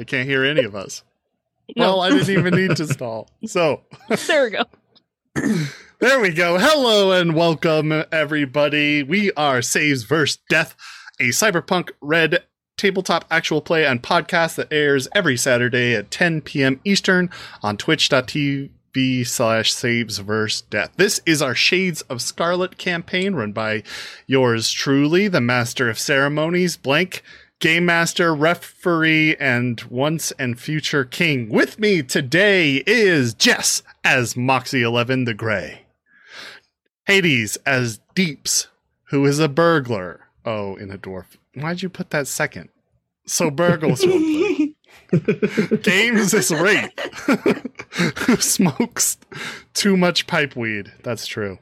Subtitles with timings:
[0.00, 1.02] They can't hear any of us.
[1.76, 3.28] Well, I didn't even need to stall.
[3.44, 3.82] So
[4.26, 4.64] there we go.
[5.98, 6.56] there we go.
[6.58, 9.02] Hello and welcome, everybody.
[9.02, 10.74] We are Saves versus Death,
[11.20, 12.44] a cyberpunk red
[12.78, 16.80] tabletop actual play and podcast that airs every Saturday at 10 p.m.
[16.82, 17.28] Eastern
[17.62, 20.92] on twitch.tv slash saves verse death.
[20.96, 23.82] This is our Shades of Scarlet campaign run by
[24.26, 27.22] yours truly, the master of ceremonies, blank
[27.60, 31.48] game master, referee, and once and future king.
[31.50, 35.82] With me today is Jess as Moxie 11 the Grey,
[37.04, 38.68] Hades as Deeps,
[39.10, 40.26] who is a burglar.
[40.44, 41.26] Oh, in a dwarf.
[41.54, 42.70] Why'd you put that second?
[43.26, 44.00] So burgles.
[45.82, 46.98] Games is Wraith,
[48.20, 49.18] who smokes
[49.74, 50.92] too much pipe weed.
[51.02, 51.58] That's true.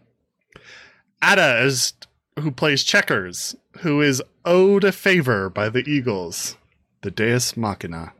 [1.22, 1.94] Ada is
[2.40, 6.56] who plays checkers, who is owed a favor by the Eagles,
[7.02, 8.12] the Deus Machina.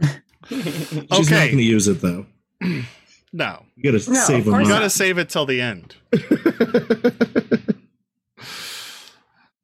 [0.48, 1.46] She's not Okay.
[1.48, 2.26] going to use it though.
[3.36, 4.60] No, You got to No, save of them.
[4.62, 5.96] you gotta save it till the end.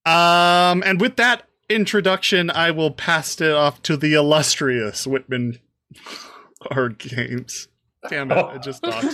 [0.06, 5.58] Um, and with that introduction, I will pass it off to the illustrious Whitman
[6.74, 7.68] or Games.
[8.08, 9.04] Damn it, I just talked.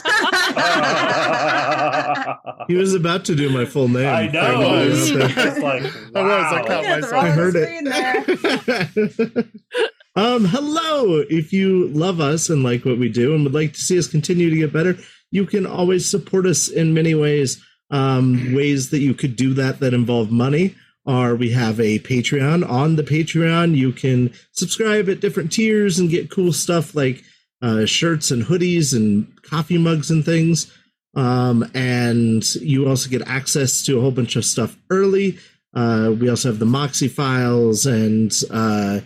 [2.69, 4.07] He was about to do my full name.
[4.09, 4.41] I know.
[4.41, 5.11] I was.
[5.17, 6.67] It's like, I was, I wow.
[6.67, 7.25] caught Yeah, myself.
[7.25, 9.47] I heard it.
[10.17, 11.25] um, hello.
[11.31, 14.09] If you love us and like what we do and would like to see us
[14.09, 14.97] continue to get better,
[15.31, 17.63] you can always support us in many ways.
[17.89, 20.75] Um, ways that you could do that that involve money
[21.07, 22.69] are we have a Patreon.
[22.69, 27.23] On the Patreon, you can subscribe at different tiers and get cool stuff like
[27.63, 30.73] uh, shirts and hoodies and coffee mugs and things.
[31.15, 35.39] Um, and you also get access to a whole bunch of stuff early.
[35.75, 39.01] Uh, we also have the Moxie files, and uh,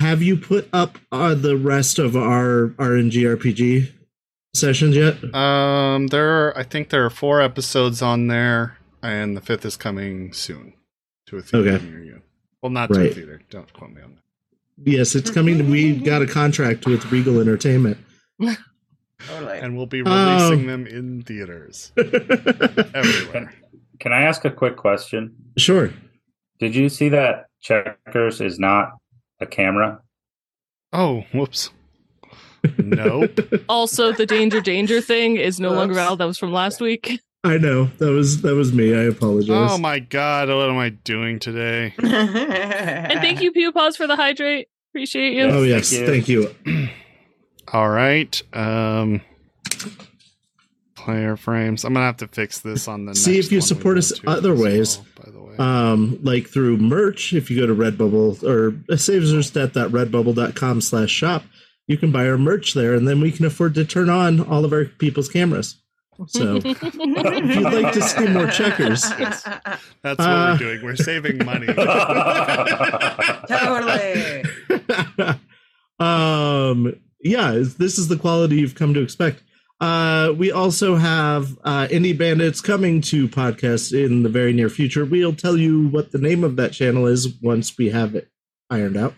[0.00, 3.90] have you put up uh, the rest of our RNG RPG
[4.54, 5.22] sessions yet?
[5.34, 9.76] Um, there are, I think there are four episodes on there, and the fifth is
[9.76, 10.74] coming soon
[11.26, 11.84] to a theater Okay.
[11.86, 12.22] near you.
[12.62, 13.40] Well, not to a theater.
[13.50, 14.22] Don't quote me on that.
[14.84, 15.70] Yes, it's coming.
[15.70, 17.98] We got a contract with Regal Entertainment.
[19.26, 19.58] Totally.
[19.58, 23.52] And we'll be releasing um, them in theaters everywhere.
[23.98, 25.34] Can I ask a quick question?
[25.56, 25.92] sure.
[26.60, 28.92] Did you see that Checkers is not
[29.40, 30.00] a camera?
[30.92, 31.70] Oh, whoops.
[32.78, 33.38] Nope.
[33.68, 36.18] Also, the danger danger thing is no longer valid.
[36.18, 37.20] That was from last week.
[37.44, 38.94] I know that was that was me.
[38.96, 39.70] I apologize.
[39.72, 41.94] oh my god, what am I doing today?
[42.02, 44.68] And thank you, Pewpaws, for the hydrate.
[44.92, 45.44] Appreciate you.
[45.44, 46.54] oh Yes, yes, thank thank you.
[47.72, 48.42] All right.
[48.52, 49.20] Um
[50.94, 51.84] player frames.
[51.84, 54.12] I'm gonna have to fix this on the See next if you one support us
[54.26, 54.98] other ways.
[54.98, 55.56] well, by the way.
[55.58, 57.32] um, like through merch.
[57.32, 61.44] If you go to Redbubble or savesdeath.redbubble.com slash shop,
[61.86, 64.64] you can buy our merch there, and then we can afford to turn on all
[64.64, 65.76] of our people's cameras.
[66.26, 69.44] So if you'd like to see more checkers, That's
[70.02, 70.84] what uh, we're doing.
[70.84, 71.66] We're saving money.
[73.48, 74.44] totally.
[76.00, 79.44] um, yeah, this is the quality you've come to expect.
[79.80, 85.04] Uh, we also have uh, Indie Bandits coming to podcast in the very near future.
[85.04, 88.28] We'll tell you what the name of that channel is once we have it
[88.70, 89.14] ironed out.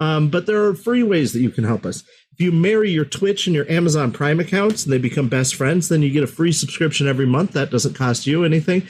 [0.00, 2.04] Um, but there are free ways that you can help us.
[2.38, 5.88] If you marry your Twitch and your Amazon Prime accounts and they become best friends,
[5.88, 7.50] then you get a free subscription every month.
[7.52, 8.86] That doesn't cost you anything,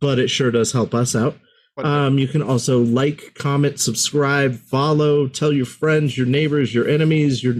[0.00, 1.36] but it sure does help us out.
[1.78, 7.42] Um, you can also like, comment, subscribe, follow, tell your friends, your neighbors, your enemies,
[7.42, 7.56] your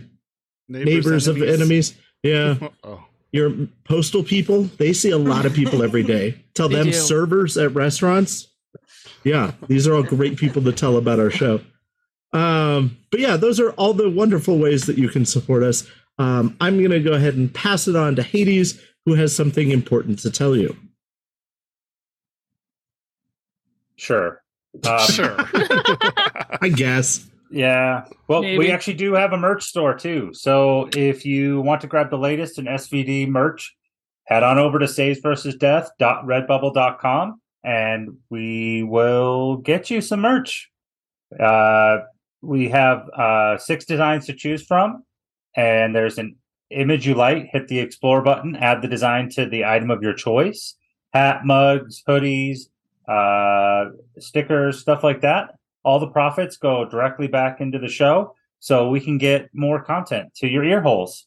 [0.68, 1.94] neighbors, of enemies.
[2.22, 3.02] Yeah, Oh.
[3.32, 3.52] your
[3.84, 4.64] postal people.
[4.78, 6.44] They see a lot of people every day.
[6.54, 6.92] Tell They them do.
[6.92, 8.46] servers at restaurants.
[9.24, 11.60] Yeah, these are all great people to tell about our show.
[12.32, 15.88] Um, but yeah, those are all the wonderful ways that you can support us.
[16.18, 19.70] Um, I'm going to go ahead and pass it on to Hades, who has something
[19.70, 20.76] important to tell you.
[23.96, 24.42] Sure.
[24.86, 25.36] Um, sure.
[26.60, 27.26] I guess.
[27.50, 28.06] Yeah.
[28.28, 30.30] Well, we actually do have a merch store too.
[30.32, 33.76] So if you want to grab the latest in SVD merch,
[34.24, 40.70] head on over to savesversusdeath.redbubble.com and we will get you some merch.
[41.38, 41.98] Uh,
[42.42, 45.04] we have uh, six designs to choose from,
[45.56, 46.36] and there's an
[46.70, 47.48] image you like.
[47.52, 50.74] Hit the explore button, add the design to the item of your choice
[51.12, 52.60] hat, mugs, hoodies,
[53.06, 55.50] uh, stickers, stuff like that
[55.84, 60.34] all the profits go directly back into the show so we can get more content
[60.36, 61.26] to your ear holes.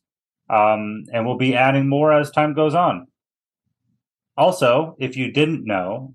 [0.49, 3.07] Um, and we'll be adding more as time goes on.
[4.37, 6.13] Also, if you didn't know,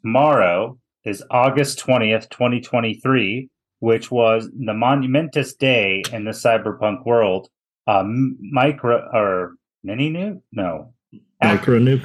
[0.00, 3.50] tomorrow is August 20th, 2023,
[3.84, 7.50] which was the monumentous day in the cyberpunk world.
[7.86, 10.40] Um, micro or mini nuke?
[10.52, 10.94] No,
[11.42, 12.00] Micro nuke.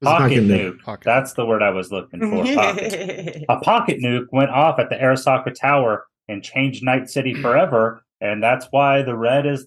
[0.00, 0.74] pocket, Pocket nuke.
[0.76, 0.82] nuke.
[0.84, 1.04] Pocket.
[1.04, 2.44] That's the word I was looking for.
[2.54, 3.44] Pocket.
[3.48, 8.40] a pocket nuke went off at the Arasaka Tower and changed Night City forever, and
[8.40, 9.66] that's why the red is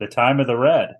[0.00, 0.94] the time of the red.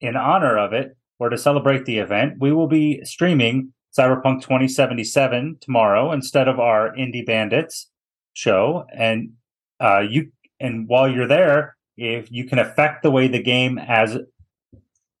[0.00, 5.58] In honor of it, or to celebrate the event, we will be streaming Cyberpunk 2077
[5.60, 7.89] tomorrow instead of our Indie Bandits
[8.34, 8.84] show.
[8.94, 9.32] And
[9.80, 14.18] uh, you, and while you're there, if you can affect the way the game as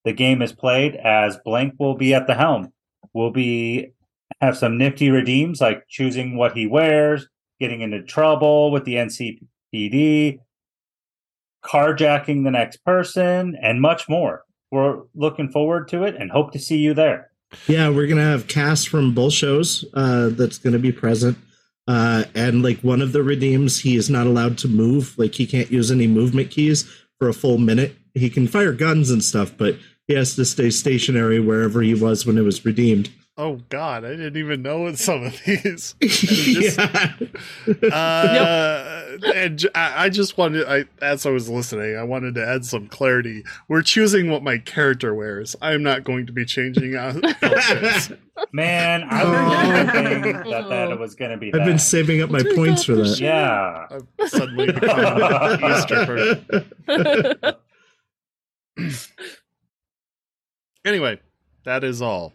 [0.04, 2.72] the game is played, as Blank will be at the helm,
[3.12, 3.92] we'll be
[4.40, 7.26] have some nifty redeems like choosing what he wears,
[7.58, 10.38] getting into trouble with the NCPD,
[11.64, 14.44] carjacking the next person, and much more.
[14.70, 17.30] We're looking forward to it and hope to see you there.
[17.66, 21.36] Yeah, we're gonna have cast from both shows uh, that's gonna be present.
[21.90, 25.18] Uh, and like one of the redeems, he is not allowed to move.
[25.18, 26.88] Like he can't use any movement keys
[27.18, 27.96] for a full minute.
[28.14, 29.74] He can fire guns and stuff, but
[30.06, 33.10] he has to stay stationary wherever he was when it was redeemed.
[33.42, 35.94] Oh God, I didn't even know some of these.
[36.02, 37.12] just- yeah.
[37.90, 42.46] Uh, and j- I I just wanted, I as I was listening, I wanted to
[42.46, 43.42] add some clarity.
[43.66, 45.56] We're choosing what my character wears.
[45.62, 48.10] I'm not going to be changing out outfits.
[48.52, 49.30] Man, I Oh.
[49.84, 51.52] was thinking that that was going to be.
[51.54, 53.18] I've been saving up my points for that.
[53.20, 53.86] Yeah.
[53.90, 57.56] I've suddenly become a Easter person.
[60.84, 61.20] Anyway,
[61.64, 62.32] that is all.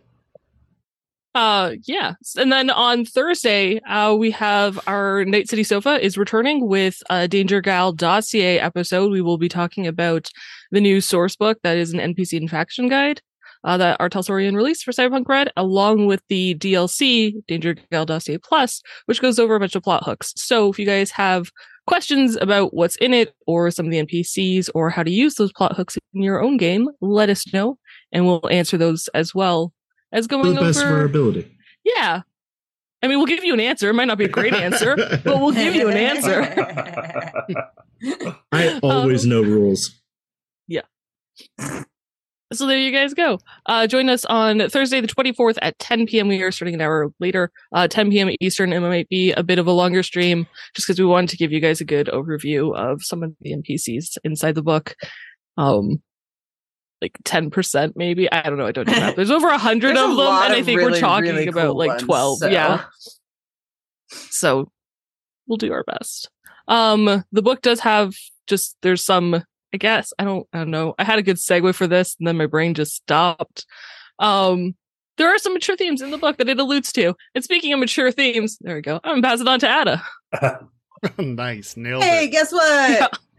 [1.35, 2.13] Uh, yeah.
[2.37, 7.27] And then on Thursday, uh, we have our Night City Sofa is returning with a
[7.27, 9.11] Danger Gal dossier episode.
[9.11, 10.31] We will be talking about
[10.71, 13.21] the new source book that is an NPC and faction guide.
[13.65, 14.09] Uh, that R.
[14.09, 19.37] Talsorian released for Cyberpunk Red, along with the DLC Danger Gal Dossier Plus, which goes
[19.39, 20.31] over a bunch of plot hooks.
[20.37, 21.51] So if you guys have
[21.87, 25.51] questions about what's in it, or some of the NPCs, or how to use those
[25.51, 27.77] plot hooks in your own game, let us know,
[28.13, 29.73] and we'll answer those as well
[30.15, 31.51] as To going the best of our ability.
[31.83, 32.21] Yeah.
[33.03, 33.89] I mean, we'll give you an answer.
[33.89, 36.41] It might not be a great answer, but we'll give you an answer.
[38.51, 39.91] I always know rules.
[40.67, 40.81] Yeah.
[42.53, 43.39] So there you guys go.
[43.65, 46.27] Uh, join us on Thursday, the 24th at 10 p.m.
[46.27, 48.29] We are starting an hour later, uh, 10 p.m.
[48.39, 48.71] Eastern.
[48.71, 51.51] It might be a bit of a longer stream just because we wanted to give
[51.51, 54.95] you guys a good overview of some of the NPCs inside the book.
[55.57, 56.01] Um,
[57.01, 58.31] like 10% maybe.
[58.31, 58.65] I don't know.
[58.65, 59.13] I don't know.
[59.15, 60.27] There's over a hundred There's a of them.
[60.27, 62.37] And I of think we're talking really about cool like ones, 12.
[62.39, 62.83] so- Yeah.
[64.09, 64.71] So
[65.47, 66.29] we'll do our best.
[66.67, 68.13] Um, the book does have
[68.47, 69.35] just, there's some,
[69.73, 70.95] I guess, I don't, I don't know.
[70.97, 73.65] I had a good segue for this and then my brain just stopped.
[74.19, 74.75] Um,
[75.17, 77.15] there are some mature themes in the book that it alludes to.
[77.33, 78.99] And speaking of mature themes, there we go.
[79.03, 80.01] I'm gonna pass it on to
[80.41, 80.59] Ada.
[81.23, 82.29] nice, nailed Hey, it.
[82.31, 83.19] guess what?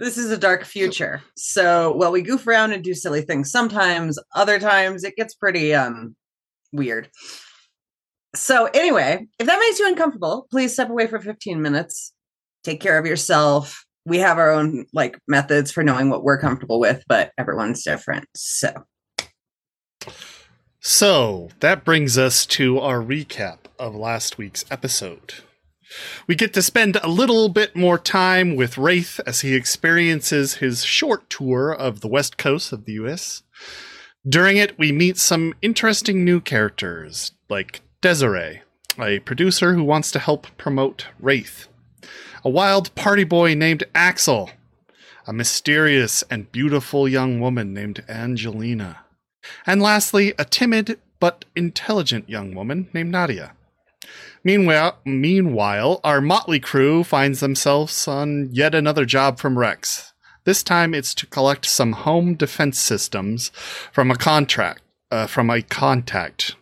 [0.00, 1.22] This is a dark future.
[1.36, 5.74] So, while we goof around and do silly things sometimes, other times it gets pretty
[5.74, 6.16] um
[6.72, 7.10] weird.
[8.34, 12.14] So, anyway, if that makes you uncomfortable, please step away for 15 minutes.
[12.64, 13.84] Take care of yourself.
[14.06, 18.24] We have our own like methods for knowing what we're comfortable with, but everyone's different.
[18.34, 18.72] So,
[20.80, 25.34] So that brings us to our recap of last week's episode.
[26.26, 30.84] We get to spend a little bit more time with Wraith as he experiences his
[30.84, 33.42] short tour of the west coast of the US.
[34.28, 38.62] During it, we meet some interesting new characters, like Desiree,
[38.98, 41.68] a producer who wants to help promote Wraith,
[42.44, 44.50] a wild party boy named Axel,
[45.26, 49.04] a mysterious and beautiful young woman named Angelina,
[49.66, 53.54] and lastly, a timid but intelligent young woman named Nadia.
[54.42, 60.14] Meanwhile, meanwhile, our motley crew finds themselves on yet another job from Rex.
[60.44, 63.50] This time, it's to collect some home defense systems
[63.92, 66.56] from a contract, uh, from a contact.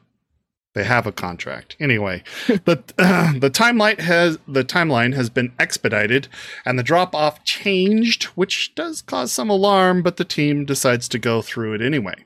[0.74, 2.22] They have a contract anyway.
[2.46, 2.82] the
[3.38, 6.28] the timeline has the timeline has been expedited,
[6.64, 10.02] and the drop off changed, which does cause some alarm.
[10.02, 12.24] But the team decides to go through it anyway.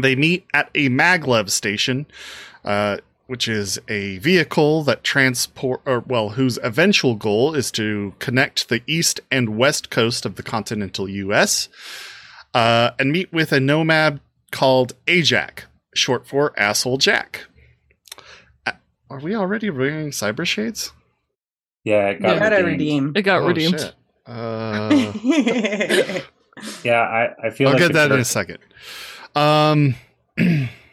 [0.00, 2.06] They meet at a maglev station,
[2.64, 8.68] uh, which is a vehicle that transport, or well, whose eventual goal is to connect
[8.68, 11.68] the east and west coast of the continental U.S.
[12.54, 14.20] Uh, and meet with a nomad
[14.52, 15.64] called Ajax,
[15.94, 17.46] short for Asshole Jack.
[18.64, 18.72] Uh,
[19.10, 20.92] Are we already wearing cyber shades?
[21.84, 23.16] Yeah, it you got gotta redeemed.
[23.16, 23.80] It got Oh, redeemed.
[23.80, 23.94] shit.
[24.28, 25.12] Uh,
[26.82, 28.58] Yeah, I, I feel I'll like get the that in a second.
[29.36, 29.94] Um,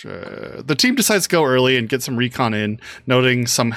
[0.00, 0.62] sure.
[0.62, 3.74] the team decides to go early and get some recon in, noting some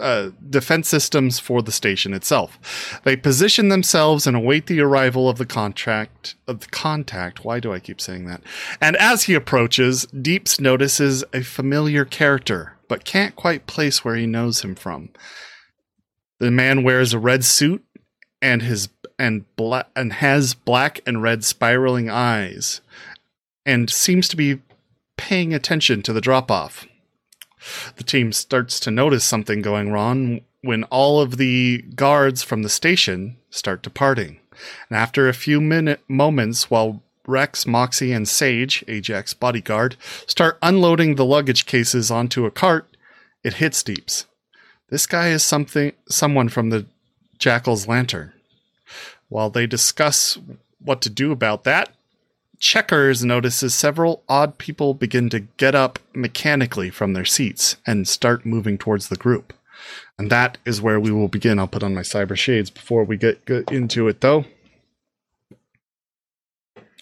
[0.00, 3.00] uh, defense systems for the station itself.
[3.04, 7.44] They position themselves and await the arrival of the contract of the contact.
[7.44, 8.42] Why do I keep saying that?
[8.80, 14.26] And as he approaches, Deeps notices a familiar character, but can't quite place where he
[14.26, 15.10] knows him from.
[16.40, 17.84] The man wears a red suit
[18.40, 22.80] and his and black and has black and red spiraling eyes,
[23.64, 24.60] and seems to be
[25.22, 26.84] paying attention to the drop off.
[27.96, 32.68] The team starts to notice something going wrong when all of the guards from the
[32.68, 34.40] station start departing.
[34.90, 39.94] And after a few minute moments, while Rex, Moxie, and Sage, Ajax bodyguard,
[40.26, 42.96] start unloading the luggage cases onto a cart,
[43.44, 44.26] it hits Deeps.
[44.90, 46.86] This guy is something someone from the
[47.38, 48.32] Jackal's lantern.
[49.28, 50.36] While they discuss
[50.80, 51.90] what to do about that,
[52.62, 58.46] Checkers notices several odd people begin to get up mechanically from their seats and start
[58.46, 59.52] moving towards the group.
[60.16, 61.58] And that is where we will begin.
[61.58, 64.44] I'll put on my cyber shades before we get, get into it, though.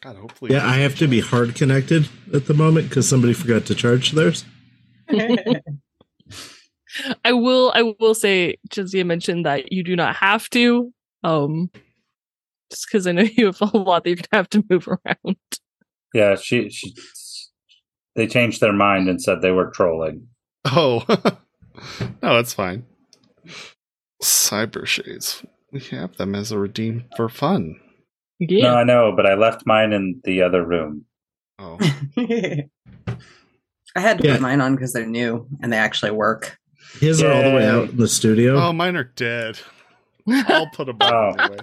[0.00, 0.52] God, hopefully.
[0.52, 4.12] Yeah, I have to be hard connected at the moment because somebody forgot to charge
[4.12, 4.47] theirs.
[7.23, 10.90] I will I will say Jazia mentioned that you do not have to.
[11.23, 11.71] Um
[12.71, 15.37] just because I know you have a lot that you're gonna have to move around.
[16.15, 16.95] Yeah, she, she
[18.17, 20.27] they changed their mind and said they were trolling.
[20.65, 21.05] Oh,
[22.23, 22.85] no, that's fine.
[24.23, 25.45] Cyber shades.
[25.73, 27.79] We have them as a redeem for fun.
[28.39, 28.65] Yeah.
[28.65, 31.05] No, I know, but I left mine in the other room.
[31.59, 31.79] Oh,
[32.17, 34.35] I had to Yeah.
[34.35, 36.59] put mine on because they're new and they actually work.
[36.99, 38.57] His are all the way out in the studio.
[38.57, 39.59] oh, mine are dead.
[40.29, 41.35] I'll put them Oh.
[41.39, 41.59] away.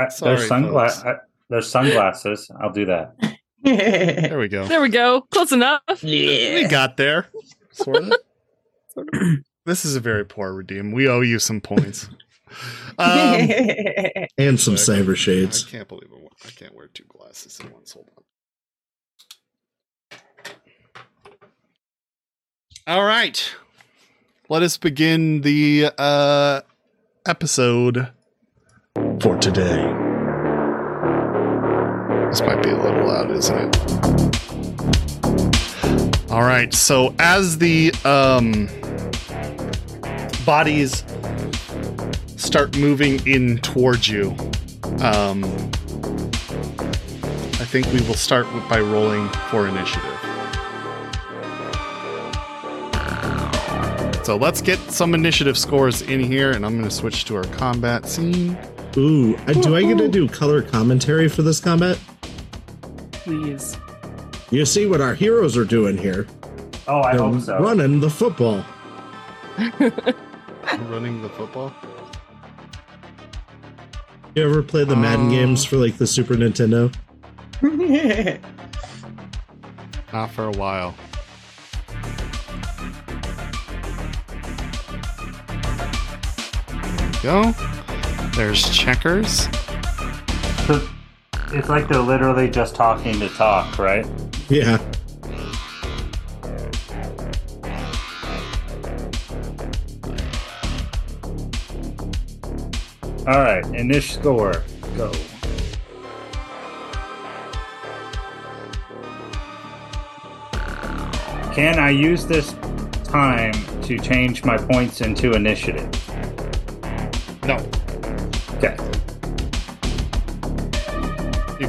[0.00, 1.14] I, Sorry, there's sungla- I,
[1.48, 2.50] there's sunglasses.
[2.60, 3.14] I'll do that.
[3.62, 4.66] There we go.
[4.66, 5.20] there we go.
[5.30, 5.82] Close enough.
[6.02, 6.54] Yeah.
[6.54, 7.26] We got there.
[7.72, 8.12] Sort of.
[8.94, 9.20] Sort of.
[9.66, 10.90] This is a very poor redeem.
[10.92, 12.08] We owe you some points.
[12.98, 13.48] Um,
[14.36, 15.14] and some Sorry.
[15.14, 15.64] shades.
[15.66, 16.32] I can't believe it.
[16.44, 17.92] I can't wear two glasses at once.
[17.92, 18.10] Hold
[20.10, 20.18] on.
[22.86, 23.54] All right.
[24.48, 26.62] Let us begin the uh,
[27.26, 28.08] episode
[29.20, 29.76] for today.
[32.30, 33.76] This might be a little loud, isn't it?
[36.30, 36.72] All right.
[36.72, 38.68] So as the um,
[40.46, 41.04] bodies
[42.36, 44.30] start moving in towards you,
[45.02, 45.44] um,
[47.54, 50.16] I think we will start by rolling for initiative.
[54.24, 57.44] So let's get some initiative scores in here, and I'm going to switch to our
[57.44, 58.56] combat scene.
[58.96, 61.98] Ooh, uh, do I get to do color commentary for this combat?
[63.12, 63.76] Please.
[64.50, 66.26] You see what our heroes are doing here.
[66.88, 67.58] Oh, I They're hope so.
[67.60, 68.64] running the football.
[70.88, 71.72] Running the football.
[74.34, 76.92] You ever play the Madden Um, games for like the Super Nintendo?
[80.12, 80.94] Not for a while.
[86.68, 87.54] There we go.
[88.40, 89.48] There's checkers.
[90.66, 90.88] So
[91.52, 94.06] it's like they're literally just talking to talk, right?
[94.48, 94.78] Yeah.
[103.26, 104.64] All right, initial score,
[104.96, 105.12] go.
[111.52, 112.54] Can I use this
[113.04, 115.90] time to change my points into initiative?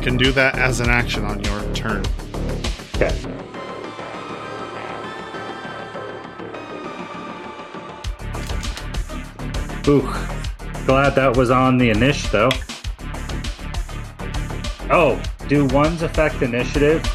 [0.01, 2.03] Can do that as an action on your turn.
[2.95, 3.15] Okay.
[9.87, 10.01] Ooh,
[10.85, 12.49] glad that was on the initiative, though.
[14.89, 17.05] Oh, do ones affect initiative?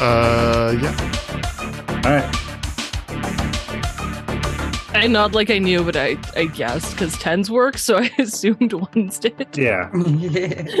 [0.00, 2.00] Uh, yeah.
[2.04, 2.39] All right.
[5.00, 8.72] I nod like I knew, but I I guessed because tens work, so I assumed
[8.72, 9.46] ones did.
[9.56, 9.90] Yeah.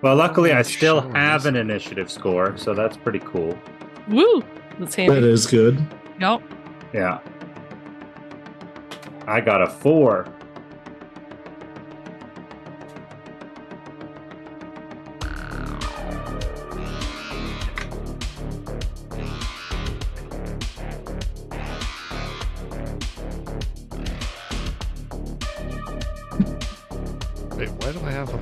[0.00, 3.58] Well, luckily, I still Sure have an initiative score, so that's pretty cool.
[4.06, 4.44] Woo!
[4.78, 5.28] That's That handy.
[5.28, 5.84] is good.
[6.20, 6.40] Yep.
[6.92, 7.18] Yeah.
[9.26, 10.32] I got a four.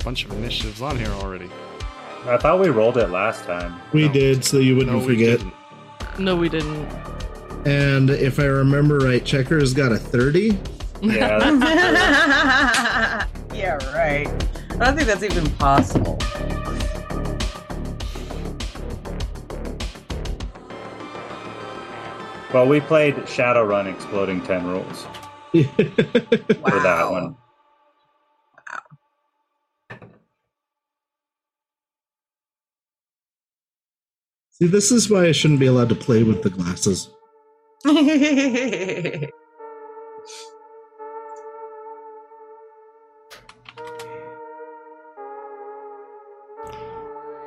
[0.07, 1.49] Bunch of initiatives on here already?
[2.27, 3.77] I thought we rolled it last time.
[3.91, 4.13] We No.
[4.13, 5.39] did, so you wouldn't No, forget.
[5.39, 5.53] didn't.
[6.17, 6.87] No, we didn't.
[7.65, 10.57] And if I remember right, Checker's got a 30.
[11.01, 11.39] Yeah,
[13.53, 14.29] yeah, right.
[14.79, 16.17] I don't think that's even possible.
[22.53, 25.63] well, we played Shadowrun Exploding 10 Rules Wow.
[25.73, 27.35] for that one.
[34.59, 37.11] See, this is why I shouldn't be allowed to play with the glasses.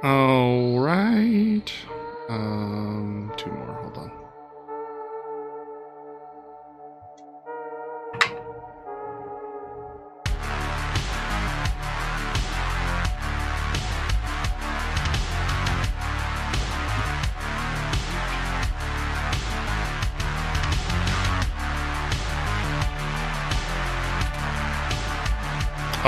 [0.05, 1.73] All right.
[2.29, 3.20] Um,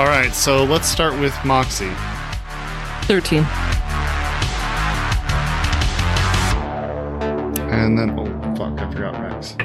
[0.03, 1.89] All right, so let's start with Moxie.
[3.03, 3.45] 13.
[7.71, 9.55] And then, oh fuck, I forgot Rex.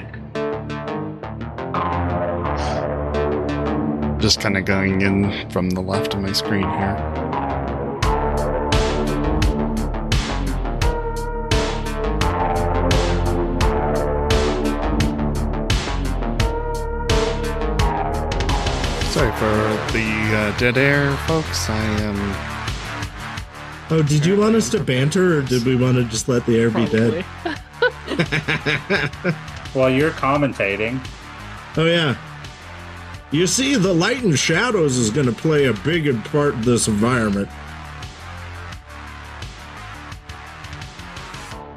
[4.23, 7.28] Just kind of going in from the left of my screen here.
[19.19, 21.69] Sorry for the uh, dead air, folks.
[21.69, 22.17] I am.
[23.91, 26.57] Oh, did you want us to banter or did we want to just let the
[26.57, 27.25] air be dead?
[27.43, 29.35] Probably.
[29.75, 31.05] Well, you're commentating.
[31.77, 32.17] oh, yeah.
[33.33, 36.87] You see, the light and shadows is going to play a big part in this
[36.87, 37.49] environment.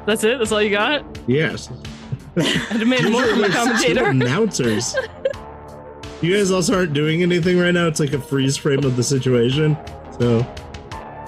[0.06, 0.38] That's it?
[0.38, 1.04] That's all you got?
[1.26, 1.70] Yes.
[2.36, 4.06] I demand more from the These are two commentator.
[4.06, 4.94] announcers.
[6.22, 7.88] You guys also aren't doing anything right now.
[7.88, 9.76] It's like a freeze frame of the situation.
[10.20, 10.46] So,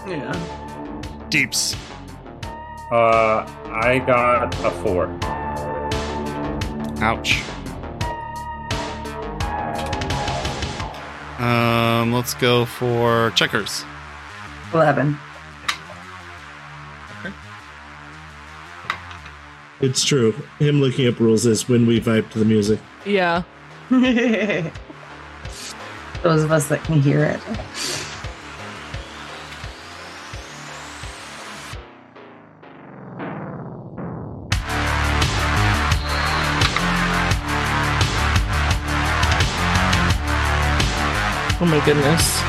[0.06, 1.26] yeah.
[1.30, 1.74] Deeps.
[2.92, 5.08] Uh, I got a four.
[7.02, 7.42] Ouch.
[11.40, 13.84] Um, let's go for checkers.
[14.72, 15.18] 11.
[17.18, 17.34] Okay.
[19.80, 20.32] it's true.
[20.60, 22.78] Him looking up rules is when we vibe to the music.
[23.04, 23.42] Yeah.
[26.24, 27.40] Those of us that can hear it.
[41.60, 42.40] Oh my goodness.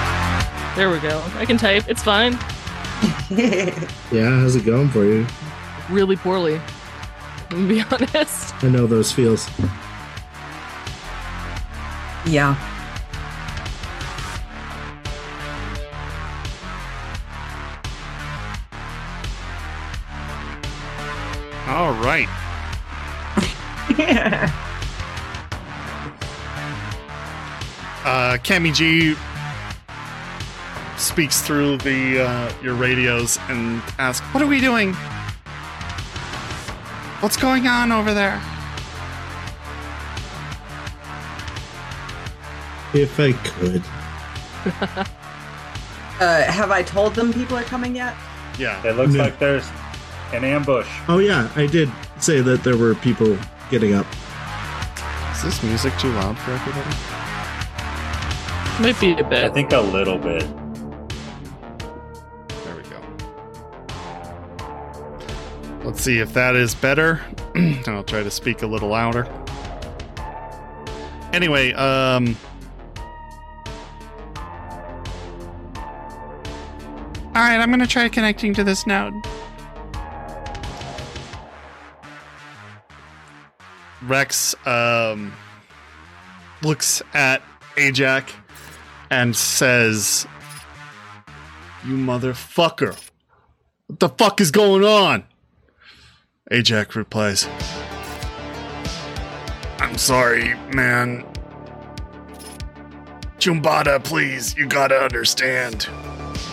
[0.75, 1.21] There we go.
[1.38, 1.83] I can type.
[1.88, 2.38] It's fine.
[4.11, 5.25] Yeah, how's it going for you?
[5.89, 6.61] Really poorly.
[7.49, 7.81] I'm gonna be
[8.15, 8.53] honest.
[8.63, 9.49] I know those feels.
[12.25, 12.55] yeah.
[28.05, 29.15] Uh, Cami G
[30.95, 34.93] speaks through the uh, your radios and asks, "What are we doing?
[37.21, 38.39] What's going on over there?"
[42.93, 43.81] If I could.
[46.21, 48.13] uh, have I told them people are coming yet?
[48.60, 48.86] Yeah.
[48.88, 49.23] It looks No.
[49.23, 49.67] like there's
[50.31, 50.88] an ambush.
[51.10, 53.36] Oh, yeah, I did say that there were people
[53.69, 54.06] getting up.
[55.34, 56.95] Is this music too loud for everybody?
[58.82, 59.43] Might be a I bit.
[59.45, 60.45] I think a little bit.
[62.63, 63.01] There we go.
[65.84, 67.21] Let's see if that is better.
[67.88, 69.28] I'll try to speak a little louder.
[71.34, 72.38] Anyway, um
[77.36, 79.13] All right, I'm going to try connecting to this node.
[84.07, 85.33] Rex um
[86.61, 87.41] looks at
[87.77, 88.31] Ajax
[89.09, 90.25] and says,
[91.85, 92.97] you motherfucker.
[93.87, 95.23] What the fuck is going on?
[96.51, 97.47] Ajax replies,
[99.79, 101.25] I'm sorry, man.
[103.37, 105.87] Choombatta, please, you gotta understand.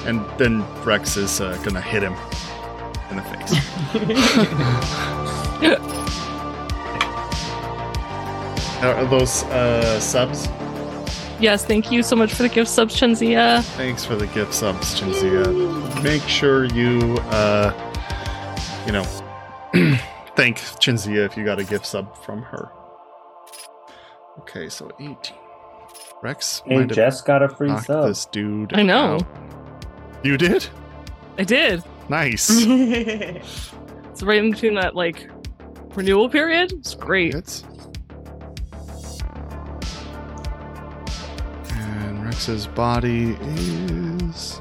[0.05, 2.15] And then Rex is uh, gonna hit him
[3.11, 3.57] in the face.
[8.83, 10.49] Are are those uh, subs?
[11.41, 13.63] Yes, thank you so much for the gift subs, Chenzia.
[13.77, 16.03] Thanks for the gift subs, Chinzia.
[16.03, 17.73] Make sure you, uh,
[18.87, 19.03] you know,
[19.73, 20.01] thank
[20.37, 22.71] thank Chinzia if you got a gift sub from her.
[24.41, 25.17] Okay, so 18.
[26.23, 28.09] Rex Hey, might Jess got a free knocked sub.
[28.09, 28.73] this dude.
[28.75, 29.17] I know.
[29.17, 29.27] out.
[30.23, 30.67] You did?
[31.39, 31.83] I did.
[32.09, 32.51] Nice.
[34.13, 35.31] It's right in between that like
[35.97, 36.71] renewal period.
[36.73, 37.33] It's great.
[37.33, 37.65] Hits.
[42.03, 44.61] And Rex's body is.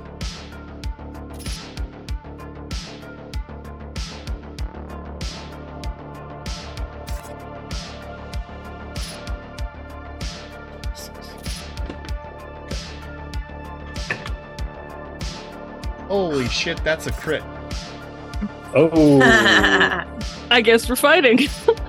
[16.07, 17.41] Holy shit, that's a crit.
[18.75, 19.19] Oh,
[20.51, 21.47] I guess we're fighting.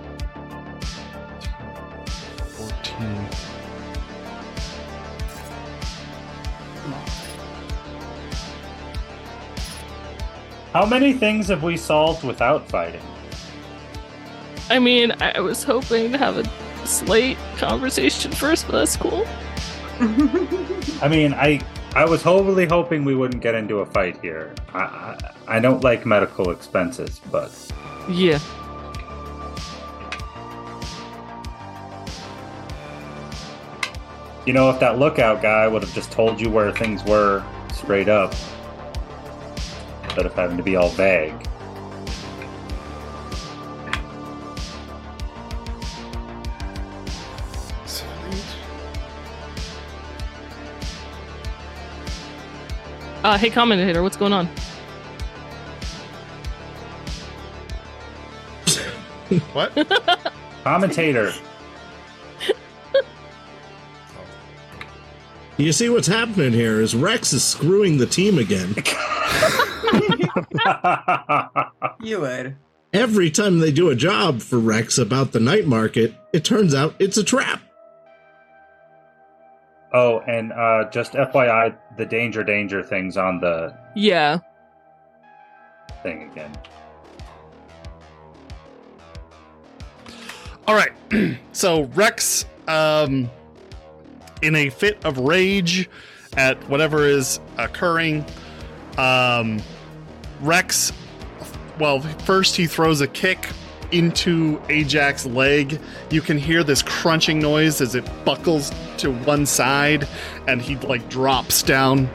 [10.73, 13.03] how many things have we solved without fighting?
[14.71, 19.27] I mean, I was hoping to have a slight conversation first, but that's cool.
[21.03, 21.61] I mean, I
[21.95, 24.55] I was wholly hoping we wouldn't get into a fight here.
[24.73, 27.53] I I, I don't like medical expenses, but
[28.09, 28.39] Yeah.
[34.47, 38.09] you know, if that lookout guy would have just told you where things were straight
[38.09, 38.35] up,
[40.13, 41.33] instead of having to be all vague.
[53.25, 54.47] Uh, hey, commentator, what's going on?
[59.55, 59.73] What?
[60.65, 61.33] Commentator.
[65.57, 68.75] You see what's happening here is Rex is screwing the team again.
[72.03, 72.57] you would.
[72.93, 76.95] Every time they do a job for Rex about the night market, it turns out
[76.99, 77.61] it's a trap.
[79.95, 84.39] oh, and uh, just FYI, the danger danger things on the Yeah.
[86.03, 86.51] thing again.
[90.67, 90.93] All right.
[91.53, 93.29] so Rex, um,
[94.43, 95.89] in a fit of rage
[96.37, 98.25] at whatever is occurring,
[98.99, 99.61] um,
[100.43, 100.93] Rex,
[101.79, 103.49] well, first he throws a kick
[103.93, 105.79] into Ajax's leg.
[106.11, 110.09] You can hear this crunching noise as it buckles to one side,
[110.49, 112.11] and he like drops down,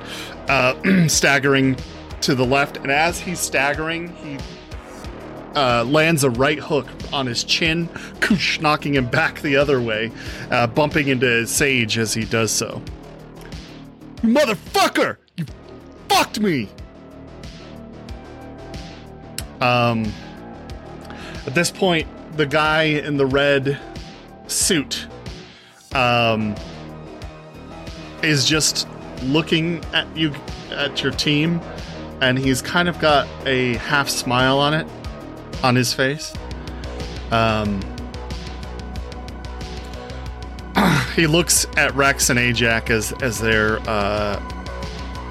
[0.49, 0.75] uh,
[1.07, 1.77] staggering
[2.21, 2.77] to the left.
[2.77, 4.37] And as he's staggering, he
[5.55, 7.87] uh, lands a right hook on his chin,
[8.19, 10.11] koosh, knocking him back the other way,
[10.51, 12.81] uh, bumping into Sage as he does so.
[14.23, 15.17] You motherfucker!
[15.37, 15.45] You
[16.09, 16.69] fucked me!
[19.61, 20.11] Um,
[21.45, 23.79] at this point, the guy in the red
[24.47, 25.07] suit
[25.93, 26.55] um,
[28.21, 28.87] is just
[29.23, 30.33] looking at you,
[30.71, 31.61] at your team,
[32.21, 34.87] and he's kind of got a half smile on it
[35.63, 36.33] on his face.
[37.31, 37.81] Um,
[41.15, 44.39] he looks at Rex and Ajax as as they're uh,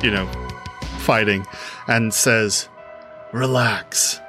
[0.03, 0.27] you know
[0.99, 1.47] fighting,
[1.87, 2.69] and says,
[3.37, 4.22] "Relax.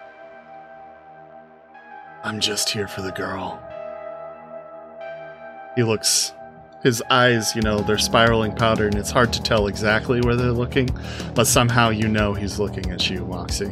[2.25, 3.57] I'm just here for the girl."
[5.77, 6.33] He looks.
[6.83, 10.51] His eyes, you know, they're spiraling powder, and it's hard to tell exactly where they're
[10.51, 10.89] looking,
[11.33, 13.71] but somehow you know he's looking at you, Moxie.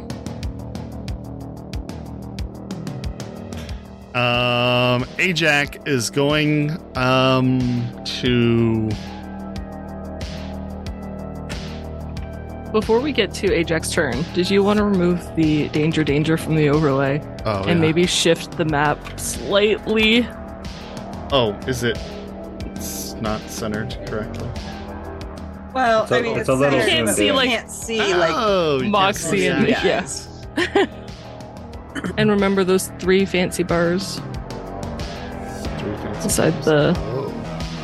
[4.14, 7.60] Um, Ajax is going um
[8.22, 8.88] to
[12.76, 16.56] Before we get to Ajax's turn, did you want to remove the danger danger from
[16.56, 17.74] the overlay oh and yeah.
[17.86, 20.28] maybe shift the map slightly?
[21.32, 21.98] oh is it?
[22.66, 24.46] It's not centered correctly.
[25.72, 27.26] Well, It's a- I mean, it's it's, a little centered, zoomed but in.
[27.26, 30.86] you like- can't see oh, like oh, Moxie can and- see you it.
[30.86, 30.86] yeah.
[32.18, 34.16] And remember those three fancy bars
[35.78, 36.64] Three fancy beside bars.
[36.66, 37.32] the Oh,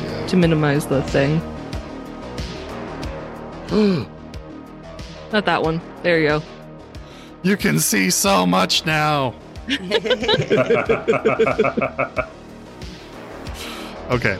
[0.03, 0.27] yeah.
[0.27, 1.41] to minimize the thing.
[5.33, 5.81] Not that one.
[6.03, 6.43] There you go.
[7.41, 9.33] you can see so much now.
[14.09, 14.37] Okay.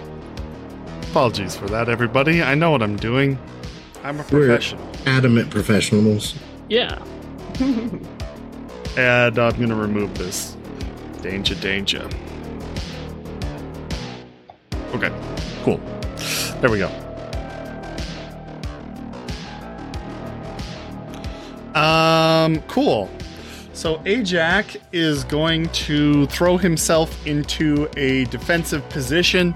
[1.10, 2.44] Apologies for that, everybody.
[2.44, 3.40] I know what I'm doing.
[4.04, 4.88] I'm a We're- professional.
[5.06, 6.36] Adamant professionals.
[6.70, 7.00] Yeah.
[8.96, 10.56] And I'm gonna remove this.
[11.24, 12.08] Danger, danger.
[14.94, 15.12] Okay,
[15.64, 15.80] cool.
[16.62, 16.92] There we go.
[21.76, 23.10] Um, cool.
[23.74, 29.56] So Ajax is going to throw himself into a defensive position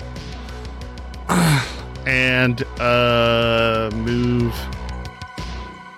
[2.07, 4.55] and uh, move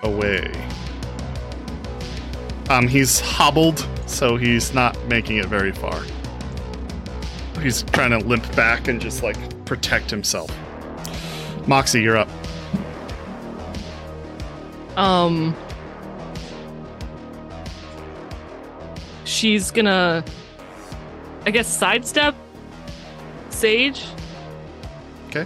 [0.04, 0.52] away.
[2.70, 6.04] Um, he's hobbled, so he's not making it very far.
[7.62, 10.50] He's trying to limp back and just like protect himself.
[11.68, 12.30] Moxie, you're up.
[14.98, 15.56] Um,
[19.40, 20.24] she's gonna,
[21.46, 22.36] I guess, sidestep
[23.50, 24.06] Sage.
[25.30, 25.44] Okay.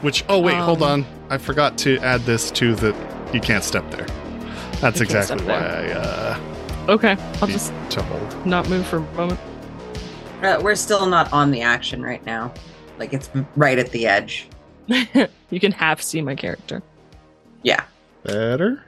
[0.00, 0.24] Which?
[0.28, 1.06] Oh wait, hold Um, on.
[1.30, 2.94] I forgot to add this to the.
[3.32, 4.06] You can't step there.
[4.80, 5.96] That's exactly step why there.
[5.96, 6.40] I uh,
[6.88, 8.46] Okay, I'll just to hold.
[8.46, 9.40] not move for a moment.
[10.42, 12.52] Uh, we're still not on the action right now.
[12.98, 14.48] Like it's right at the edge.
[14.88, 16.82] you can half see my character.
[17.62, 17.84] Yeah.
[18.24, 18.84] Better.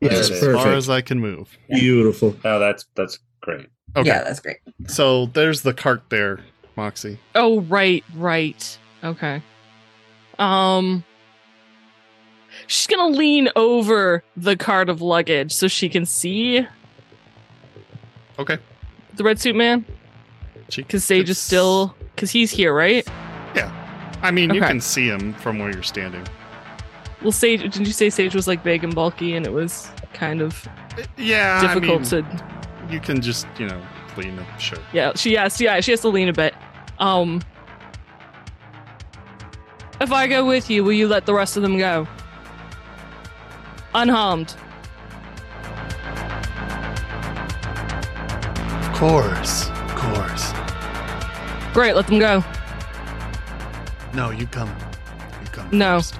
[0.00, 0.12] Yep.
[0.12, 0.62] Yes, As perfect.
[0.62, 1.56] far as I can move.
[1.68, 2.36] Beautiful.
[2.44, 3.66] Oh, that's that's great.
[3.96, 4.06] Okay.
[4.08, 4.58] Yeah, that's great.
[4.86, 6.40] So there's the cart there,
[6.76, 7.18] Moxie.
[7.34, 8.78] Oh, right, right.
[9.04, 9.42] Okay.
[10.38, 11.04] Um,
[12.66, 16.66] she's gonna lean over the cart of luggage so she can see
[18.38, 18.56] Okay.
[19.14, 19.84] the red suit man.
[20.74, 23.06] Because Sage is still, because he's here, right?
[23.56, 23.70] Yeah.
[24.22, 26.24] I mean, you can see him from where you're standing.
[27.22, 30.40] Well, Sage, didn't you say Sage was like big and bulky, and it was kind
[30.40, 30.66] of
[31.16, 31.60] Yeah.
[31.60, 32.44] difficult I mean, to
[32.90, 33.80] You can just, you know,
[34.16, 34.46] lean it.
[34.60, 34.78] Sure.
[34.92, 35.60] Yeah, she has.
[35.60, 36.54] Yeah, she has to lean a bit.
[36.98, 37.40] Um,
[40.00, 42.08] if I go with you, will you let the rest of them go?
[43.94, 44.54] Unharmed.
[48.82, 49.68] Of course.
[49.68, 50.52] Of course.
[51.72, 52.42] Great, let them go.
[54.14, 54.68] No, you come.
[55.42, 55.68] You come.
[55.70, 55.98] No.
[55.98, 56.16] First.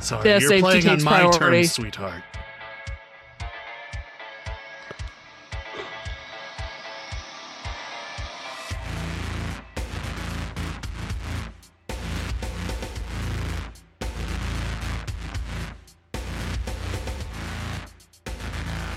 [0.00, 1.38] Sorry, Yeah, you're playing on my priority.
[1.62, 2.22] terms, sweetheart.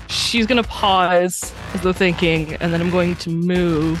[0.08, 3.98] She's gonna pause as though thinking, and then I'm going to move.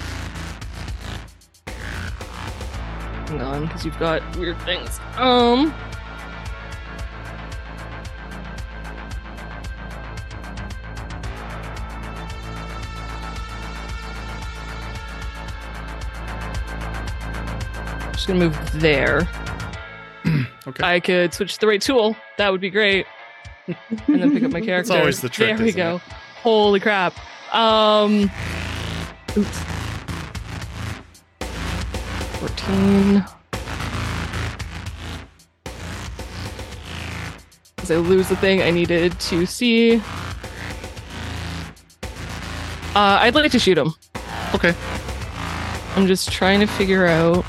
[3.26, 4.98] Hang on, because you've got weird things.
[5.16, 5.72] Um.
[18.20, 19.26] Just gonna move there.
[20.66, 20.84] Okay.
[20.84, 22.14] I could switch to the right tool.
[22.36, 23.06] That would be great.
[23.66, 24.92] and then pick up my character.
[24.92, 25.96] always the trick, There we go.
[25.96, 26.02] it?
[26.42, 27.14] Holy crap.
[27.54, 28.30] Um.
[29.38, 29.58] Oops.
[31.40, 33.24] 14.
[37.78, 39.96] As I lose the thing I needed to see.
[42.94, 43.94] Uh, I'd like to shoot him.
[44.54, 44.74] Okay.
[45.96, 47.46] I'm just trying to figure out.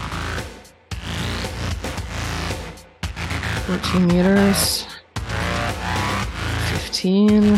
[3.79, 4.85] 14 meters.
[5.15, 7.57] 15.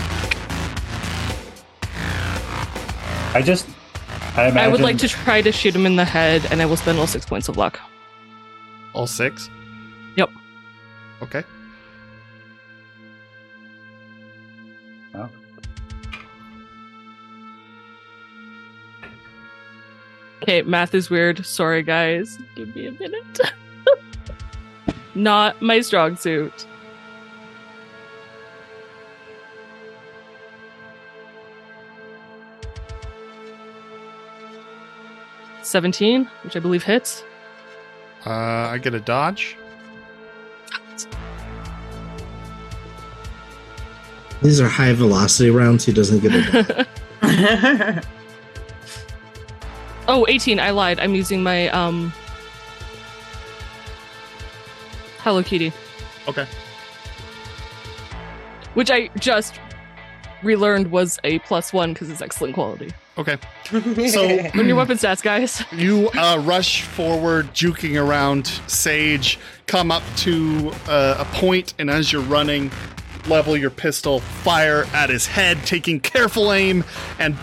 [3.34, 3.68] I just
[4.36, 6.68] I imagine I would like to try to shoot him in the head, and I
[6.68, 7.80] will spend all six points of luck.
[8.94, 9.50] All six?
[10.16, 10.30] Yep.
[11.24, 11.44] Okay.
[20.44, 21.46] Okay, math is weird.
[21.46, 22.38] Sorry, guys.
[22.56, 23.40] Give me a minute.
[25.16, 26.66] Not my strong suit.
[35.62, 37.24] Seventeen, which I believe hits.
[38.26, 39.58] Uh, I get a dodge.
[44.42, 45.86] These are high velocity rounds.
[45.86, 46.88] He doesn't get it.
[50.08, 50.60] oh, 18.
[50.60, 51.00] I lied.
[51.00, 52.12] I'm using my um
[55.24, 55.72] Hello Kitty,
[56.28, 56.46] Okay.
[58.74, 59.60] which I just
[60.44, 62.92] relearned was a plus one because it's excellent quality.
[63.18, 63.38] Okay.
[64.10, 65.64] So- Learn your weapon stats, guys.
[65.72, 72.12] You uh, rush forward, juking around Sage, come up to uh, a point, and as
[72.12, 72.72] you're running,
[73.28, 76.84] level your pistol, fire at his head, taking careful aim,
[77.20, 77.36] and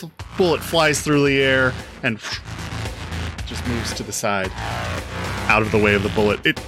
[0.00, 1.72] the bullet flies through the air
[2.02, 2.18] and
[3.46, 4.50] just moves to the side,
[5.48, 6.44] out of the way of the bullet.
[6.44, 6.58] It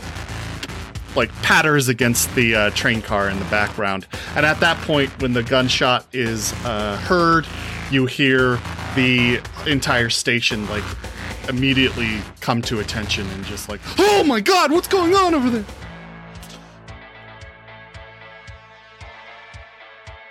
[1.16, 5.32] like patters against the uh, train car in the background, and at that point, when
[5.32, 7.46] the gunshot is uh, heard,
[7.90, 8.58] you hear
[8.94, 10.84] the entire station like
[11.48, 15.64] immediately come to attention and just like, oh my god, what's going on over there?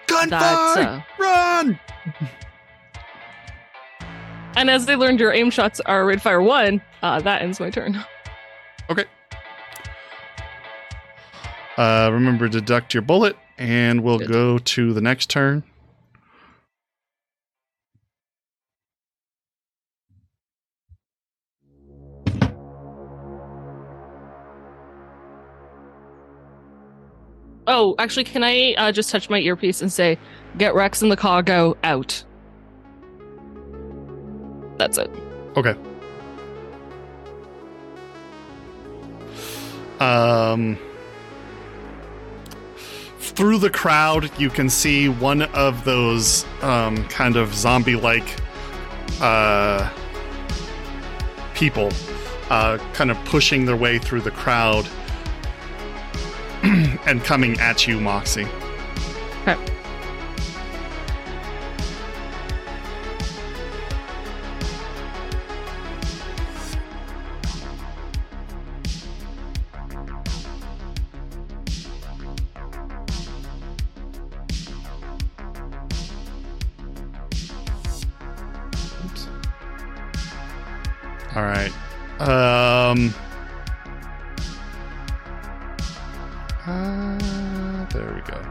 [0.07, 0.37] Gunfire!
[0.37, 1.79] uh, Run!
[4.55, 7.69] and as they learned your aim shots are rate fire one, uh, that ends my
[7.69, 8.03] turn.
[11.77, 14.31] Uh, remember to deduct your bullet, and we'll Good.
[14.31, 15.63] go to the next turn.
[27.67, 30.19] Oh, actually, can I uh, just touch my earpiece and say,
[30.57, 32.23] "Get Rex and the cargo out"?
[34.77, 35.09] That's it.
[35.57, 35.75] Okay.
[39.99, 40.77] Um,
[43.31, 48.39] through the crowd, you can see one of those um, kind of zombie-like
[49.21, 49.89] uh,
[51.53, 51.91] people
[52.49, 54.87] uh, kind of pushing their way through the crowd
[56.63, 58.47] and coming at you, Moxie.
[59.47, 59.74] Okay.
[81.35, 81.71] All right.
[82.21, 83.13] Um.
[86.65, 88.41] Uh, there we go.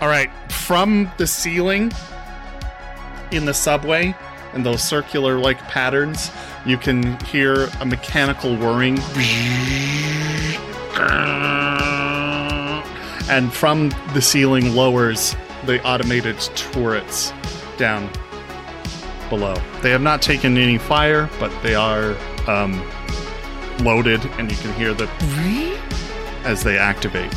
[0.00, 0.30] All right.
[0.50, 1.92] From the ceiling
[3.32, 4.14] in the subway
[4.52, 6.30] and those circular like patterns,
[6.66, 8.98] you can hear a mechanical whirring.
[13.30, 17.32] And from the ceiling lowers the automated turrets
[17.76, 18.10] down
[19.30, 19.54] below.
[19.80, 22.16] They have not taken any fire, but they are
[22.46, 22.72] um,
[23.78, 25.08] loaded, and you can hear the
[26.44, 27.32] as they activate.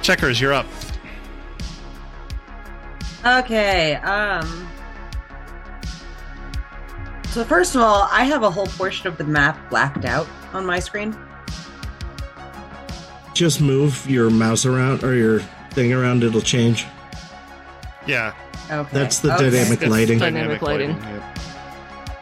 [0.00, 0.66] Checkers, you're up.
[3.26, 3.96] Okay.
[3.96, 4.68] Um.
[7.30, 10.64] So first of all, I have a whole portion of the map blacked out on
[10.64, 11.16] my screen.
[13.32, 15.40] Just move your mouse around or your
[15.72, 16.86] thing around, it'll change.
[18.06, 18.34] Yeah,
[18.70, 18.88] Okay.
[18.92, 19.50] That's the okay.
[19.50, 20.18] dynamic it's lighting.
[20.18, 20.90] Dynamic lighting.
[20.90, 21.38] yep.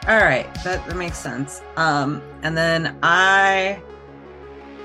[0.08, 1.62] All right, that, that makes sense.
[1.76, 3.80] Um, and then I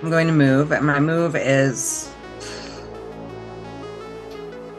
[0.03, 2.11] am going to move, and my move is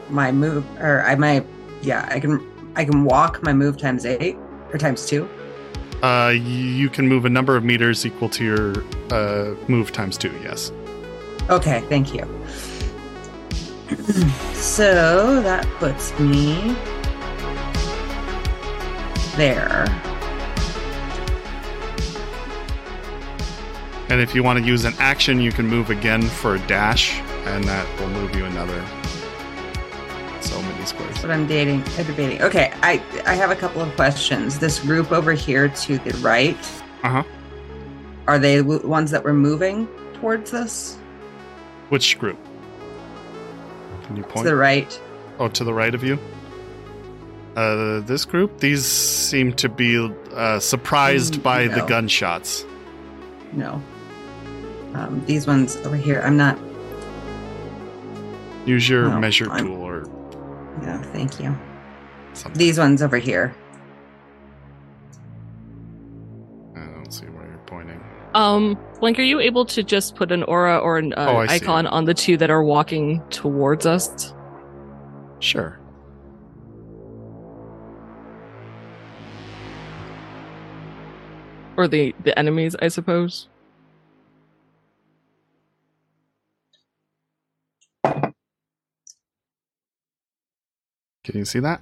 [0.09, 1.45] my move, or I might,
[1.81, 4.37] yeah, I can, I can walk my move times eight
[4.71, 5.29] or times two.
[6.01, 10.31] Uh, you can move a number of meters equal to your uh, move times two.
[10.41, 10.71] Yes.
[11.49, 12.23] Okay, thank you.
[14.53, 16.75] So that puts me
[19.35, 19.85] there.
[24.09, 27.19] And if you want to use an action, you can move again for a dash,
[27.45, 28.83] and that will move you another
[30.41, 31.11] so many squares.
[31.11, 32.41] That's what I'm dating, I'm debating.
[32.41, 34.57] Okay, I I have a couple of questions.
[34.57, 36.57] This group over here to the right,
[37.03, 37.23] Uh huh.
[38.27, 40.97] are they the ones that were moving towards this?
[41.89, 42.39] Which group?
[44.09, 44.99] Can you To the right.
[45.37, 46.17] Oh, to the right of you?
[47.55, 48.59] Uh, this group?
[48.59, 49.97] These seem to be
[50.33, 52.65] uh, surprised Mm, by the gunshots.
[53.53, 53.79] No.
[54.95, 56.21] Um, these ones over here.
[56.25, 56.57] I'm not.
[58.65, 60.01] Use your No, measure I'm- tool or
[60.81, 61.55] No, thank you.
[62.33, 62.57] something.
[62.57, 63.53] These ones over here.
[68.39, 71.47] Um, Blink, are you able to just put an aura or an uh, Oh, I
[71.47, 71.55] see.
[71.55, 74.33] icon on the two that are walking towards us?
[75.39, 75.77] Sure.
[81.75, 83.49] Or the, the enemies, I suppose?
[91.23, 91.81] Can you see that?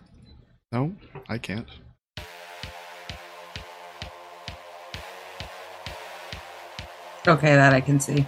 [0.72, 0.96] No,
[1.30, 1.68] I can't.
[7.28, 8.26] Okay, that I can see.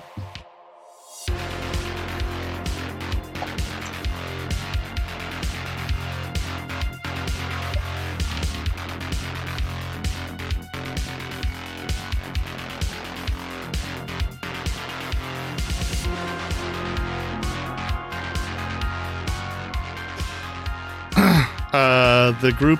[21.72, 22.80] Uh, the group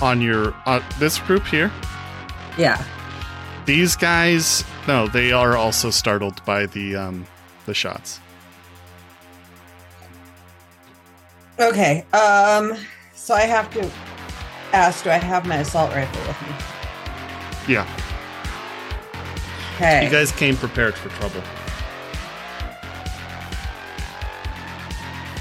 [0.00, 1.72] on your uh, this group here.
[2.56, 2.80] Yeah.
[3.66, 7.26] These guys, no, they are also startled by the um
[7.66, 8.20] the shots.
[11.58, 12.04] Okay.
[12.12, 12.76] Um.
[13.14, 13.90] So I have to
[14.72, 17.74] ask: Do I have my assault rifle with me?
[17.74, 17.86] Yeah.
[19.74, 20.04] Okay.
[20.04, 21.42] You guys came prepared for trouble.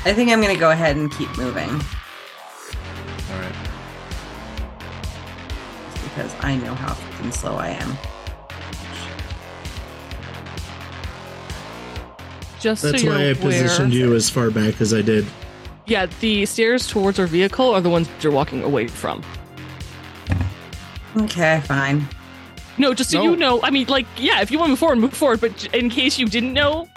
[0.04, 3.56] I think I'm going to go ahead and keep moving All right.
[6.04, 7.98] because I know how fucking slow I am.
[12.66, 15.24] Just That's so why you're I positioned aware, you as far back as I did.
[15.86, 19.22] Yeah, the stairs towards our vehicle are the ones you're walking away from.
[21.16, 22.08] Okay, fine.
[22.80, 23.30] No, just so No.
[23.30, 23.62] you know.
[23.62, 25.42] I mean, like, yeah, if you want to move forward, move forward.
[25.42, 26.90] But in case you didn't know,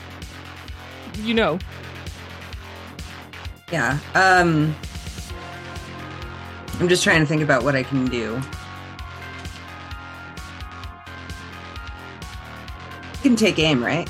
[1.22, 1.58] you know.
[3.70, 3.98] Yeah.
[4.14, 4.74] Um
[6.80, 8.40] I'm just trying to think about what I can do.
[13.16, 14.08] You can take aim, right?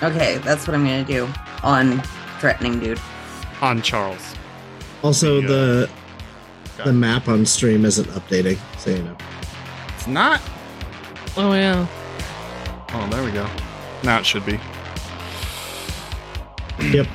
[0.00, 0.12] Yep.
[0.12, 1.28] Okay, that's what I'm gonna do
[1.62, 2.00] on
[2.40, 3.00] threatening dude.
[3.62, 4.34] On Charles.
[5.02, 5.48] Also, Yeah.
[5.48, 5.90] the
[6.84, 9.16] the map on stream isn't updating, so you know.
[9.96, 10.40] It's not.
[11.36, 11.86] Oh yeah.
[12.92, 13.46] Oh, there we go.
[14.02, 14.58] Now it should be.
[16.80, 17.06] Yep.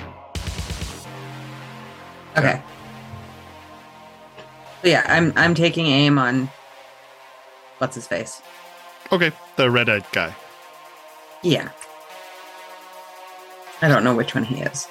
[2.37, 2.61] Okay.
[4.81, 6.49] So yeah, I'm I'm taking aim on
[7.79, 8.41] what's his face.
[9.11, 10.33] Okay, the red-eyed guy.
[11.43, 11.69] Yeah.
[13.81, 14.87] I don't know which one he is.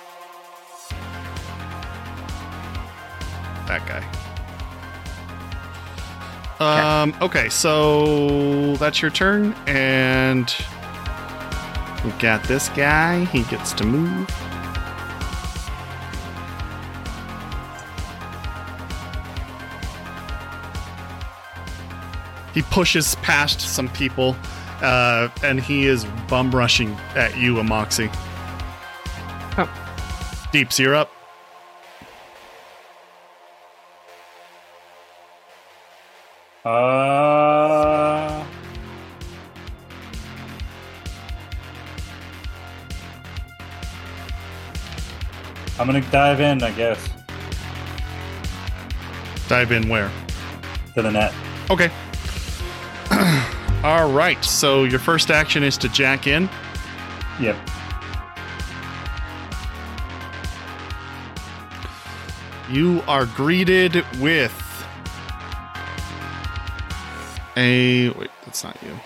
[3.67, 4.05] That guy.
[6.61, 7.15] Um.
[7.21, 10.53] Okay, so that's your turn, and
[12.03, 13.27] we've got this guy.
[13.27, 14.29] He gets to move.
[22.55, 24.35] He pushes past some people,
[24.81, 28.13] uh, and he is bum rushing at you, Amoxie.
[30.51, 31.11] Deeps, you're up.
[36.65, 38.45] Uh,
[45.79, 47.09] I'm gonna dive in, I guess,
[49.49, 50.11] Dive in where?
[50.95, 51.33] to the net.
[51.71, 51.91] Okay.
[53.85, 54.43] All right.
[54.45, 56.51] So your first action is to jack in.
[57.41, 57.57] Yep.
[62.71, 64.55] You are greeted with
[67.57, 68.31] a wait.
[68.45, 68.99] That's not you.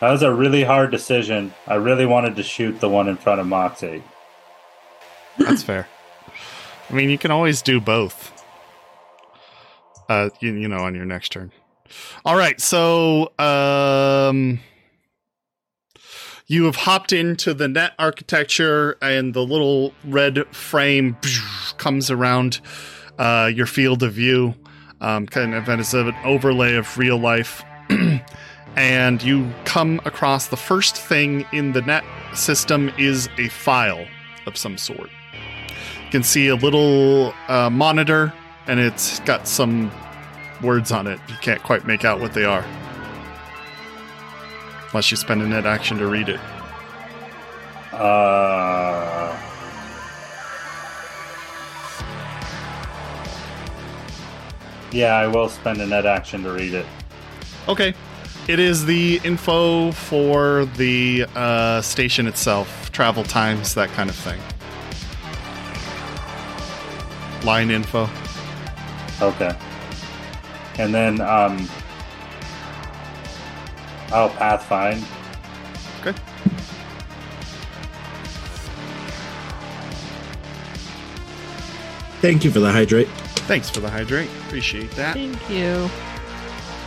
[0.00, 1.52] That was a really hard decision.
[1.66, 4.02] I really wanted to shoot the one in front of Moxie.
[5.38, 5.86] That's fair.
[6.88, 8.32] I mean, you can always do both.
[10.08, 11.52] Uh, you, you know, on your next turn.
[12.24, 12.60] All right.
[12.60, 14.58] So, um,
[16.50, 21.16] you have hopped into the net architecture, and the little red frame
[21.78, 22.60] comes around
[23.20, 24.52] uh, your field of view,
[25.00, 27.62] um, kind of as an overlay of real life.
[28.76, 32.02] and you come across the first thing in the net
[32.34, 34.04] system is a file
[34.44, 35.08] of some sort.
[36.04, 38.32] You can see a little uh, monitor,
[38.66, 39.88] and it's got some
[40.64, 41.20] words on it.
[41.28, 42.64] You can't quite make out what they are.
[44.92, 46.40] Unless you spend a net action to read it.
[47.92, 49.36] Uh,
[54.90, 56.86] yeah, I will spend a net action to read it.
[57.68, 57.94] Okay.
[58.48, 64.40] It is the info for the uh, station itself, travel times, that kind of thing.
[67.44, 68.08] Line info.
[69.22, 69.56] Okay.
[70.78, 71.68] And then um
[74.12, 75.04] Oh, I'll pathfind.
[76.00, 76.18] Okay.
[82.20, 83.08] Thank you for the hydrate.
[83.48, 84.28] Thanks for the hydrate.
[84.46, 85.14] Appreciate that.
[85.14, 85.88] Thank you.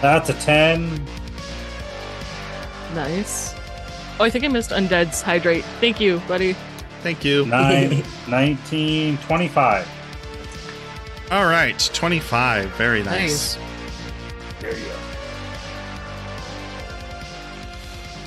[0.02, 1.04] That's a 10.
[2.94, 3.54] Nice.
[4.20, 5.64] Oh, I think I missed Undead's hydrate.
[5.80, 6.56] Thank you, buddy.
[7.02, 7.46] Thank you.
[7.48, 9.90] 9, 19, 25.
[11.32, 12.70] All right, 25.
[12.72, 13.58] Very nice.
[13.58, 13.66] Nice.
[14.60, 15.03] There you go.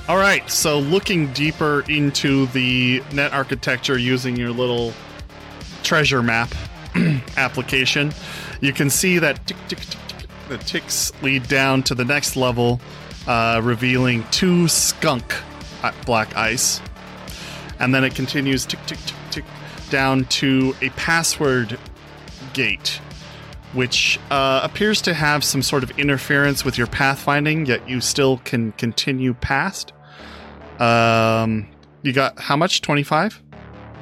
[0.09, 4.93] All right, so looking deeper into the net architecture using your little
[5.83, 6.55] treasure map
[7.37, 8.13] application,
[8.61, 12.81] you can see that tick, tick, tick, the ticks lead down to the next level,
[13.27, 15.35] uh, revealing two skunk
[15.83, 16.81] uh, black ice.
[17.81, 19.45] And then it continues tick, tick, tick, tick,
[19.91, 21.81] down to a password
[22.53, 23.01] gate,
[23.77, 28.39] which uh, appears to have some sort of interference with your pathfinding, yet you still
[28.39, 29.93] can continue past.
[30.81, 31.69] Um,
[32.03, 32.81] you got how much?
[32.81, 33.43] 25?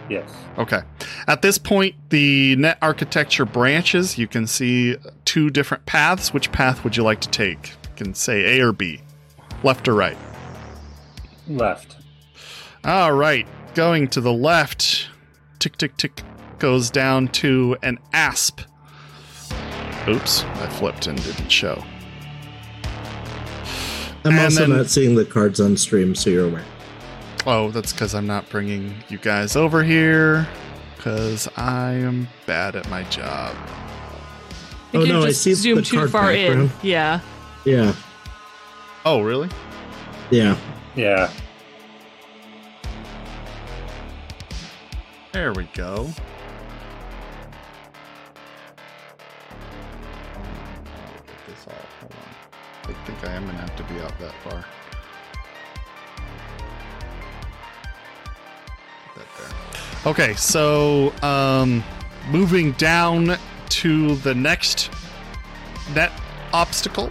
[0.09, 0.31] Yes.
[0.59, 0.83] Okay.
[1.27, 4.16] At this point, the net architecture branches.
[4.16, 6.33] You can see two different paths.
[6.33, 7.70] Which path would you like to take?
[7.70, 9.01] You can say A or B,
[9.62, 10.16] left or right.
[11.49, 11.97] Left.
[12.85, 13.47] All right.
[13.75, 15.09] Going to the left,
[15.59, 16.22] tick, tick, tick,
[16.59, 18.61] goes down to an asp.
[20.09, 21.83] Oops, I flipped and didn't show.
[24.25, 26.65] I'm And also then- not seeing the cards on stream, so you're aware.
[27.47, 30.47] Oh, that's because I'm not bringing you guys over here
[30.97, 33.55] because I am bad at my job.
[34.93, 36.71] I Oh, you no, I just see the zoomed too card far in.
[36.83, 37.21] Yeah.
[37.65, 37.95] Yeah,
[39.07, 39.49] Oh, really?
[40.31, 40.57] yeah.
[40.95, 41.31] Yeah.
[45.33, 46.09] There we go.
[53.05, 54.65] Think I am gonna have to be out that far.
[59.15, 60.11] That there.
[60.11, 61.85] Okay, so um,
[62.31, 63.37] moving down
[63.71, 64.91] to the next
[65.95, 66.13] net
[66.53, 67.11] obstacle.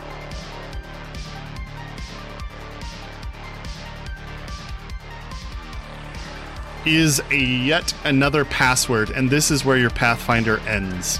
[6.86, 11.18] Is a yet another password, and this is where your Pathfinder ends.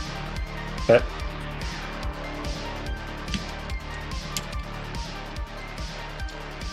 [0.90, 1.02] Okay.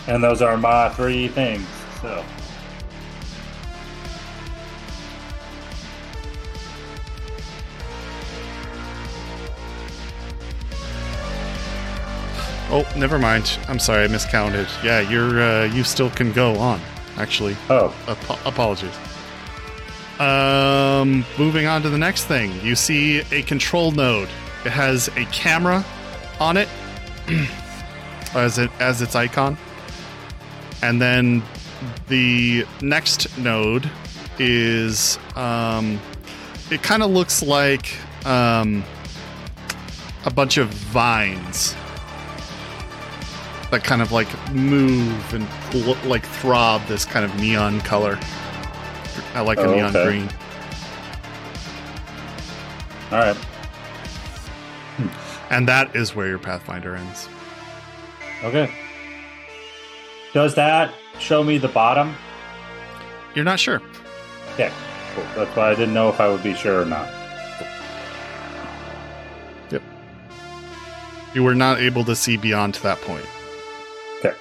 [0.06, 1.66] And those are my three things.
[2.02, 2.24] So
[12.72, 13.58] Oh, never mind.
[13.66, 14.68] I'm sorry, I miscounted.
[14.84, 16.80] Yeah, you're uh, you still can go on.
[17.16, 18.94] Actually, oh, Ap- apologies.
[20.20, 22.52] Um, moving on to the next thing.
[22.62, 24.28] You see a control node.
[24.64, 25.84] It has a camera
[26.38, 26.68] on it
[28.34, 29.58] as it as its icon.
[30.82, 31.42] And then
[32.08, 33.90] the next node
[34.38, 36.00] is um
[36.70, 37.94] it kind of looks like
[38.26, 38.82] um
[40.24, 41.74] a bunch of vines
[43.70, 45.46] that kind of like move and
[46.04, 48.18] like throb this kind of neon color.
[49.34, 50.04] I like a Oh, neon okay.
[50.04, 50.28] green.
[53.12, 53.36] all right.
[55.50, 57.28] And that is where your Pathfinder ends.
[58.44, 58.72] Okay.
[60.32, 62.14] Does that show me the bottom?
[63.34, 63.82] You're not sure.
[64.54, 64.70] Okay.
[65.14, 65.24] Cool.
[65.34, 67.08] That's why I didn't know if I would be sure or not.
[69.70, 69.82] Yep.
[71.34, 73.26] You were not able to see beyond to that point.
[74.18, 74.36] Okay.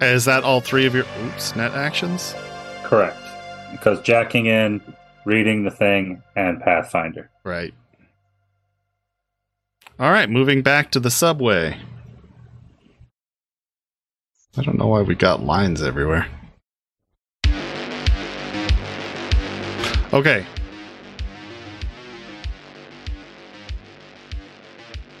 [0.00, 2.34] Is that all three of your oops net actions?
[2.84, 3.18] Correct.
[3.72, 4.80] Because jacking in,
[5.24, 7.28] reading the thing, and Pathfinder.
[7.44, 7.74] Right.
[9.98, 11.76] All right, moving back to the subway.
[14.58, 16.26] I don't know why we got lines everywhere.
[20.12, 20.44] Okay,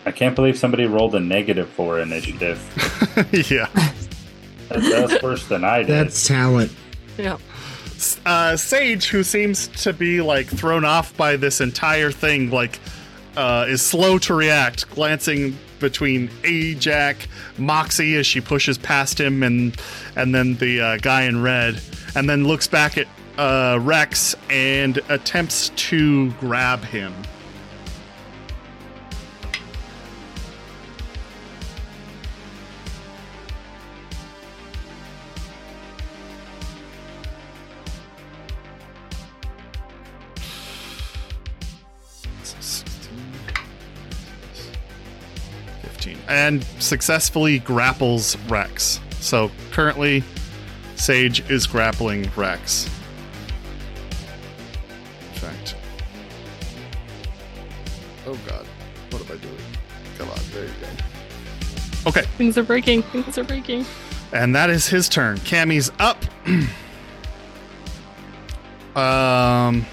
[0.08, 2.58] I can't believe somebody rolled a negative for initiative.
[3.50, 3.68] yeah.
[4.70, 5.88] That's, that's worse than I did.
[5.88, 6.74] That's talent.
[7.18, 7.36] Yeah.
[8.24, 12.80] uh, Sage, who seems to be like thrown off by this entire thing, like
[13.38, 19.80] uh, is slow to react, glancing between Ajax, Moxie as she pushes past him, and
[20.16, 21.80] and then the uh, guy in red,
[22.16, 23.06] and then looks back at
[23.38, 27.14] uh, Rex and attempts to grab him.
[46.28, 49.00] And successfully grapples Rex.
[49.20, 50.22] So currently,
[50.96, 52.86] Sage is grappling Rex.
[55.34, 55.74] In fact.
[58.26, 58.66] Oh god.
[59.10, 59.54] What am I doing?
[60.18, 60.86] Come on, there you go.
[62.10, 63.02] Okay, Things are breaking.
[63.04, 63.84] Things are breaking.
[64.32, 65.38] and that is his turn.
[65.38, 66.22] Cammy's up.
[68.96, 69.84] um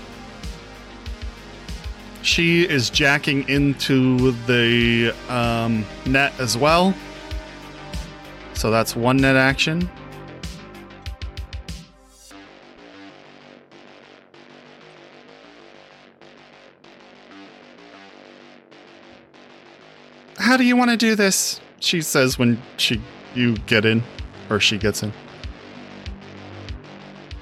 [2.25, 6.93] she is jacking into the um, net as well.
[8.53, 9.89] So that's one net action.
[20.37, 21.61] How do you want to do this?
[21.79, 23.01] She says when she
[23.35, 24.01] you get in
[24.49, 25.13] or she gets in.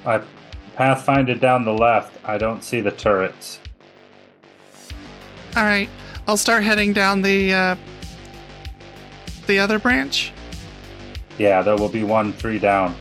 [0.04, 0.20] I
[0.74, 2.18] Pathfinder down the left.
[2.24, 3.60] I don't see the turrets.
[5.56, 5.88] All right,
[6.26, 7.76] I'll start heading down the uh,
[9.46, 10.32] the other branch.
[11.38, 12.96] Yeah, there will be one three down.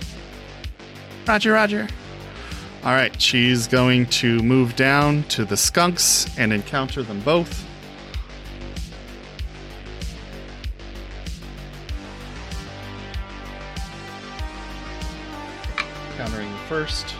[1.28, 1.88] Roger, Roger.
[2.84, 7.66] All right, she's going to move down to the skunks and encounter them both.
[16.18, 17.16] Countering the first.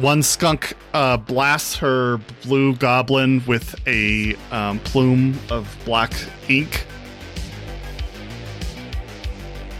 [0.00, 6.12] One skunk uh, blasts her blue goblin with a um, plume of black
[6.48, 6.86] ink.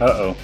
[0.01, 0.37] Uh oh.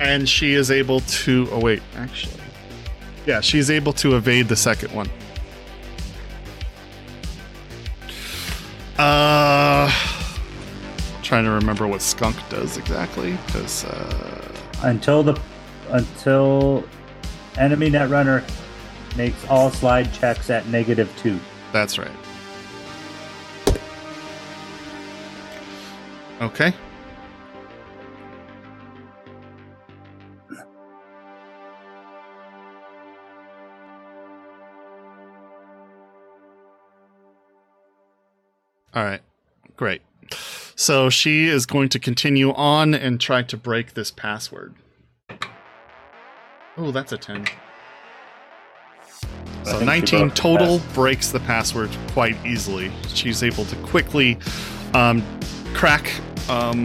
[0.00, 1.48] And she is able to.
[1.52, 2.40] Oh, wait, actually.
[3.26, 5.08] Yeah, she's able to evade the second one.
[8.98, 9.90] Uh.
[11.22, 13.84] Trying to remember what skunk does exactly, because.
[13.84, 14.52] Uh,
[14.82, 15.40] Until the
[15.90, 16.84] until
[17.56, 18.42] enemy netrunner
[19.16, 21.38] makes all slide checks at negative two.
[21.72, 22.10] That's right.
[26.40, 26.72] Okay.
[38.92, 39.20] All right.
[39.76, 40.02] Great.
[40.74, 44.74] So she is going to continue on and try to break this password.
[46.76, 47.46] Oh, that's a 10.
[49.64, 50.94] So 19 total pass.
[50.94, 52.90] breaks the password quite easily.
[53.08, 54.38] She's able to quickly
[54.94, 55.24] um,
[55.74, 56.12] crack
[56.48, 56.84] um,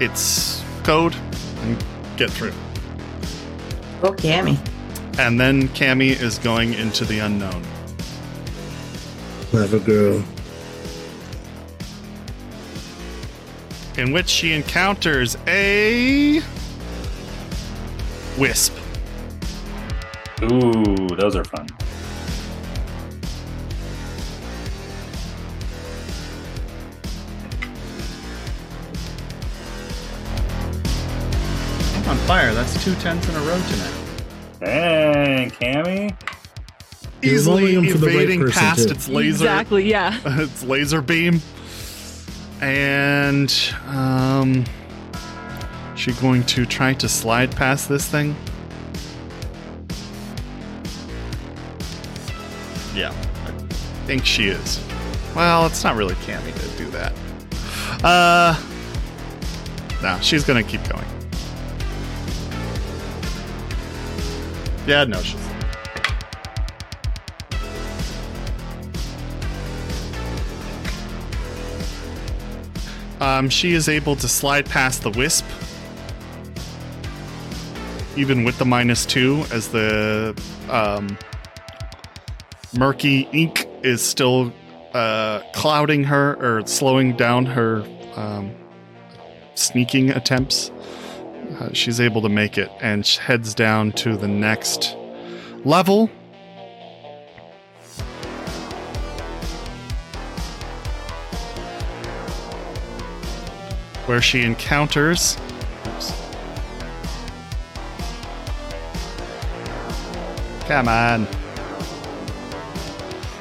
[0.00, 1.14] its code
[1.62, 1.82] and
[2.16, 2.52] get through.
[4.02, 4.58] Oh, Cammy.
[5.18, 7.62] And then Cammy is going into the unknown.
[9.50, 10.24] Clever girl.
[14.00, 16.40] in which she encounters a
[18.38, 18.76] wisp.
[20.42, 21.66] Ooh, those are fun.
[31.94, 32.54] I'm on fire.
[32.54, 33.94] That's two tens in a row tonight.
[34.60, 36.16] Dang, Cammy.
[37.22, 38.94] You're Easily rolling them for the right evading past too.
[38.94, 39.88] its laser, Exactly.
[39.88, 40.18] Yeah.
[40.40, 41.40] its laser beam,
[42.62, 43.52] and
[43.88, 44.64] um,
[46.00, 48.34] she going to try to slide past this thing.
[52.94, 53.10] Yeah,
[53.44, 53.50] I
[54.06, 54.82] think she is.
[55.36, 57.12] Well, it's not really Cammy to do that.
[58.02, 58.58] Uh,
[60.02, 61.04] no, she's gonna keep going.
[64.86, 65.38] Yeah, no, she's.
[73.20, 75.44] Um, she is able to slide past the wisp,
[78.20, 81.16] even with the minus two, as the um,
[82.76, 84.52] murky ink is still
[84.92, 87.82] uh, clouding her or slowing down her
[88.16, 88.54] um,
[89.54, 90.70] sneaking attempts.
[91.58, 94.94] Uh, she's able to make it and heads down to the next
[95.64, 96.10] level.
[104.04, 105.38] Where she encounters.
[110.70, 111.26] Come on.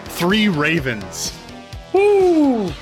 [0.05, 1.31] Three ravens.
[1.93, 2.73] It.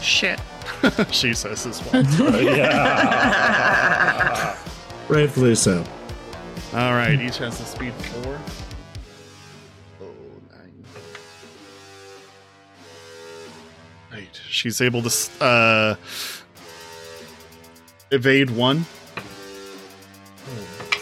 [0.00, 0.38] Shit.
[1.10, 2.04] she says as well.
[2.40, 4.56] yeah.
[5.08, 5.82] Rightfully so.
[6.72, 8.38] All right, each has a speed four.
[10.00, 10.06] Oh,
[10.52, 10.84] nine.
[14.12, 15.96] Right, she's able to uh,
[18.12, 18.86] evade one.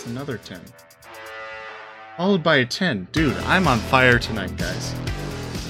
[0.07, 0.61] It's another ten.
[2.16, 3.36] Followed by a ten, dude.
[3.38, 4.94] I'm on fire tonight, guys.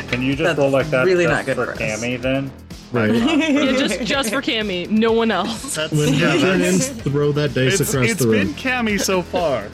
[0.08, 1.82] Can you just That's roll like that really just not good for for.
[1.82, 2.52] Cammy then?
[2.92, 3.12] Right.
[3.14, 3.72] Yeah.
[3.72, 5.74] Just just for Cammy, no one else.
[5.74, 8.48] That's When yeah, you turn in, throw that dice it's, across it's the been.
[8.48, 9.68] Cammy so far.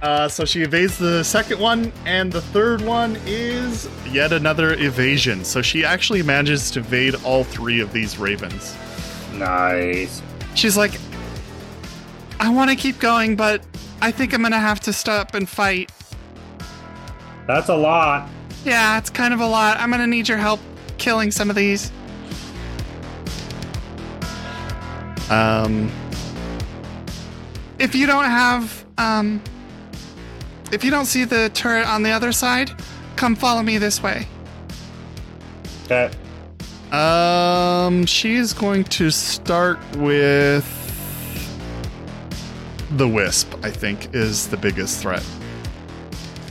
[0.00, 5.44] Uh, so she evades the second one, and the third one is yet another evasion.
[5.44, 8.76] So she actually manages to evade all three of these ravens.
[9.32, 10.22] Nice.
[10.54, 10.92] She's like,
[12.40, 13.64] I want to keep going, but
[14.00, 15.90] I think I'm gonna have to stop and fight.
[17.46, 18.28] That's a lot.
[18.64, 19.78] Yeah, it's kind of a lot.
[19.78, 20.60] I'm gonna need your help
[20.98, 21.90] killing some of these.
[25.30, 25.90] Um,
[27.78, 29.42] if you don't have, um,
[30.70, 32.70] if you don't see the turret on the other side,
[33.16, 34.26] come follow me this way.
[35.84, 36.10] Okay.
[36.92, 40.64] Um, she is going to start with
[42.98, 45.24] the wisp, I think, is the biggest threat.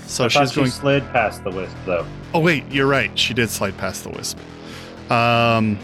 [0.08, 0.70] So I thought she's she going.
[0.72, 2.06] slid past the wisp, though.
[2.34, 3.18] Oh wait, you're right.
[3.18, 4.38] She did slide past the wisp.
[5.12, 5.78] Um,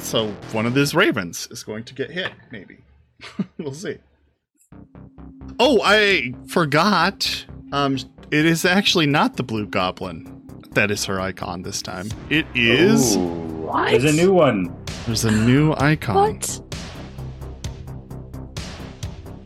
[0.00, 2.32] so one of these ravens is going to get hit.
[2.50, 2.78] Maybe
[3.58, 3.98] we'll see.
[5.58, 7.44] Oh, I forgot.
[7.72, 7.96] Um,
[8.30, 10.40] it is actually not the blue goblin
[10.72, 12.08] that is her icon this time.
[12.30, 13.16] It is.
[13.16, 13.90] Ooh, What?
[13.90, 14.74] There's a new one.
[15.06, 16.14] There's a new icon.
[16.14, 16.71] What?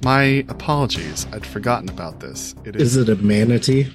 [0.07, 1.27] My apologies.
[1.33, 2.55] I'd forgotten about this.
[2.65, 2.95] It is.
[2.95, 3.93] Is it a manatee?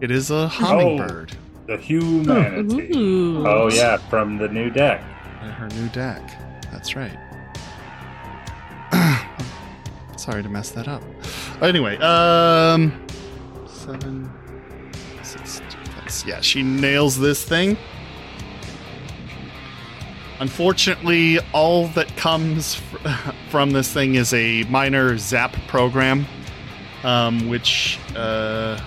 [0.00, 1.36] It is a hummingbird.
[1.66, 2.96] The humanity.
[2.96, 3.44] Ooh.
[3.44, 5.02] Oh yeah, from the new deck.
[5.42, 6.22] in her new deck.
[6.70, 7.18] That's right.
[10.16, 11.02] Sorry to mess that up.
[11.60, 13.04] Anyway, um,
[13.66, 14.30] seven,
[15.24, 15.60] six,
[15.96, 17.76] that's, yeah, she nails this thing.
[20.40, 23.08] Unfortunately, all that comes fr-
[23.50, 26.26] from this thing is a minor zap program,
[27.02, 28.80] um, which uh,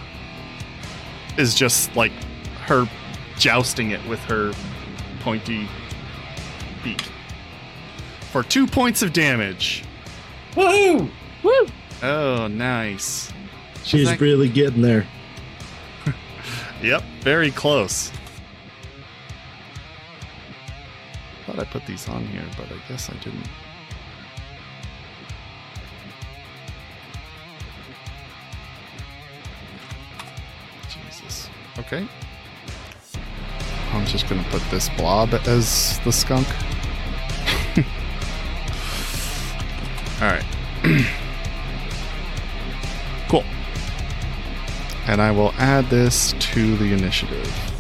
[1.38, 2.12] is just like
[2.66, 2.88] her
[3.38, 4.54] jousting it with her
[5.22, 5.68] pointy
[6.84, 7.02] beak
[8.32, 9.84] for two points of damage.
[10.54, 11.10] Woohoo!
[11.44, 11.68] Woo!
[12.02, 13.32] Oh, nice.
[13.84, 15.06] She's Thank- really getting there.
[16.82, 18.12] Yep, very close.
[21.52, 23.46] Thought I put these on here, but I guess I didn't.
[30.88, 31.50] Jesus.
[31.78, 32.08] Okay.
[33.92, 36.48] I'm just gonna put this blob as the skunk.
[40.22, 40.46] Alright.
[43.28, 43.44] cool.
[45.06, 47.71] And I will add this to the initiative.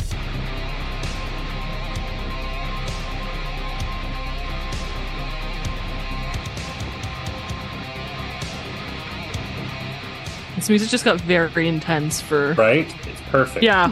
[10.61, 12.53] This music just got very intense for.
[12.53, 12.85] Right?
[13.07, 13.63] It's perfect.
[13.63, 13.87] Yeah.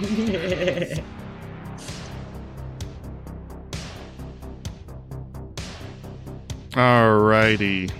[6.73, 7.91] Alrighty.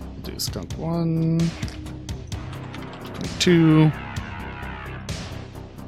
[0.00, 1.38] We'll do skunk one,
[3.04, 3.92] skunk two,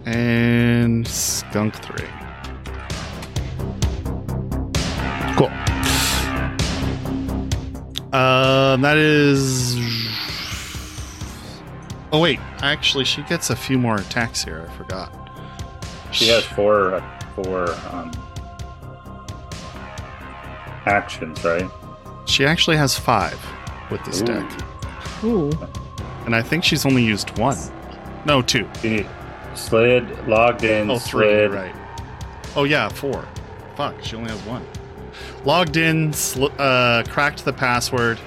[0.04, 2.06] and skunk three.
[5.38, 5.69] Cool.
[8.12, 9.76] Um, that is.
[12.12, 14.66] Oh wait, actually, she gets a few more attacks here.
[14.68, 15.12] I forgot.
[16.10, 18.10] She has four uh, four um,
[20.86, 21.70] actions, right?
[22.26, 23.38] She actually has five
[23.90, 24.24] with this Ooh.
[24.26, 24.50] deck,
[25.24, 25.50] Ooh.
[26.26, 27.56] and I think she's only used one.
[28.24, 28.68] No, two.
[28.82, 29.06] She
[29.54, 31.26] slid, logged in, Oh, three.
[31.26, 31.50] slid.
[31.52, 31.74] Right.
[32.56, 33.24] Oh yeah, four.
[33.76, 34.66] Fuck, she only has one.
[35.44, 38.18] Logged in, sl- uh, cracked the password,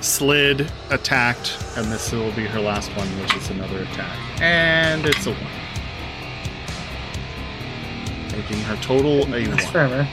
[0.00, 5.26] slid, attacked, and this will be her last one, which is another attack, and it's
[5.26, 5.40] a one,
[8.32, 9.72] making her total a That's one.
[9.72, 10.08] forever.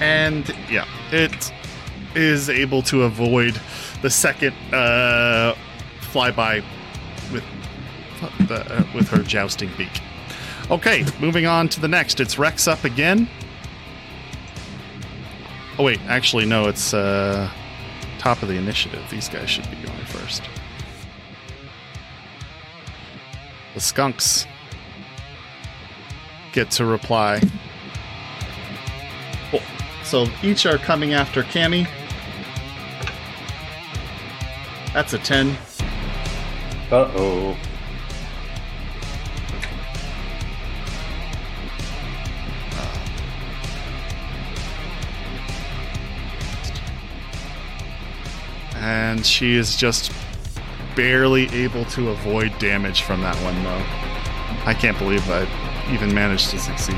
[0.00, 1.52] and yeah, it
[2.14, 3.60] is able to avoid
[4.02, 5.54] the second uh,
[6.00, 6.62] flyby
[7.32, 7.42] with
[8.46, 10.00] the, uh, with her jousting beak.
[10.70, 12.20] Okay, moving on to the next.
[12.20, 13.28] It's Rex up again.
[15.78, 17.50] Oh wait, actually no, it's uh,
[18.18, 19.02] top of the initiative.
[19.10, 20.42] These guys should be going first.
[23.74, 24.46] The skunks
[26.52, 27.40] get to reply.
[29.50, 29.60] Cool.
[30.04, 31.88] So each are coming after Cammy.
[34.92, 35.56] That's a 10.
[36.92, 37.56] Uh oh.
[48.84, 50.12] And she is just
[50.94, 53.82] barely able to avoid damage from that one, though.
[54.66, 55.48] I can't believe I
[55.90, 56.94] even managed to succeed.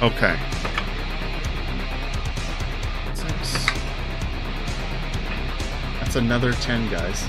[0.00, 0.38] Okay.
[3.12, 3.66] Six.
[6.00, 7.28] That's another 10, guys.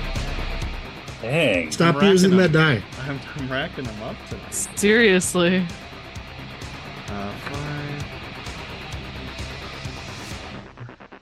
[1.22, 1.70] Dang.
[1.74, 2.82] Stop racking using that die.
[3.02, 4.54] I'm, I'm racking them up tonight.
[4.78, 5.68] Seriously.
[7.10, 7.34] Uh,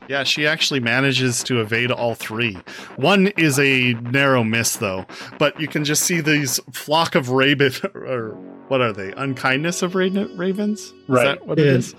[0.10, 2.58] Yeah, she actually manages to evade all three.
[2.96, 5.06] One is a narrow miss, though,
[5.38, 8.30] but you can just see these flock of raven, or
[8.70, 9.12] what are they?
[9.12, 10.80] Unkindness of ra- ravens?
[10.82, 11.26] Is Right.
[11.26, 11.72] that what it Yeah.
[11.74, 11.94] is?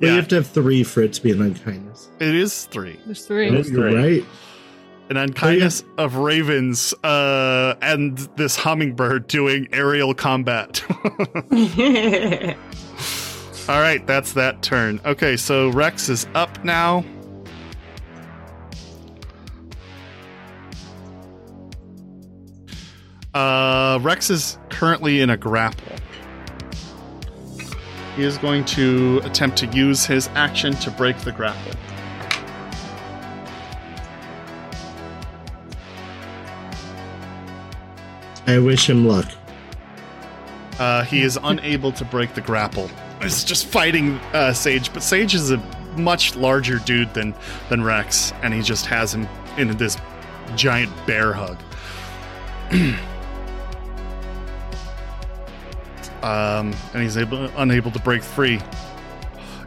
[0.00, 2.08] But you have to have three for it to be an unkindness.
[2.18, 2.98] it is three.
[3.06, 3.46] There's three.
[3.46, 4.02] It is You're three.
[4.18, 4.24] right.
[5.10, 10.82] An unkindness of ravens, uh, and this hummingbird doing aerial combat.
[13.68, 15.00] All right, that's that turn.
[15.04, 17.04] Okay, so Rex is up now.
[23.34, 25.96] Uh, Rex is currently in a grapple.
[28.16, 31.72] He is going to attempt to use his action to break the grapple.
[38.46, 39.30] I wish him luck.
[40.78, 42.90] Uh, he is unable to break the grapple.
[43.22, 45.58] He's just fighting uh, Sage, but Sage is a
[45.96, 47.34] much larger dude than
[47.70, 49.26] than Rex, and he just has him
[49.56, 49.96] in this
[50.54, 51.56] giant bear hug.
[56.22, 58.60] um, and he's able, unable to break free.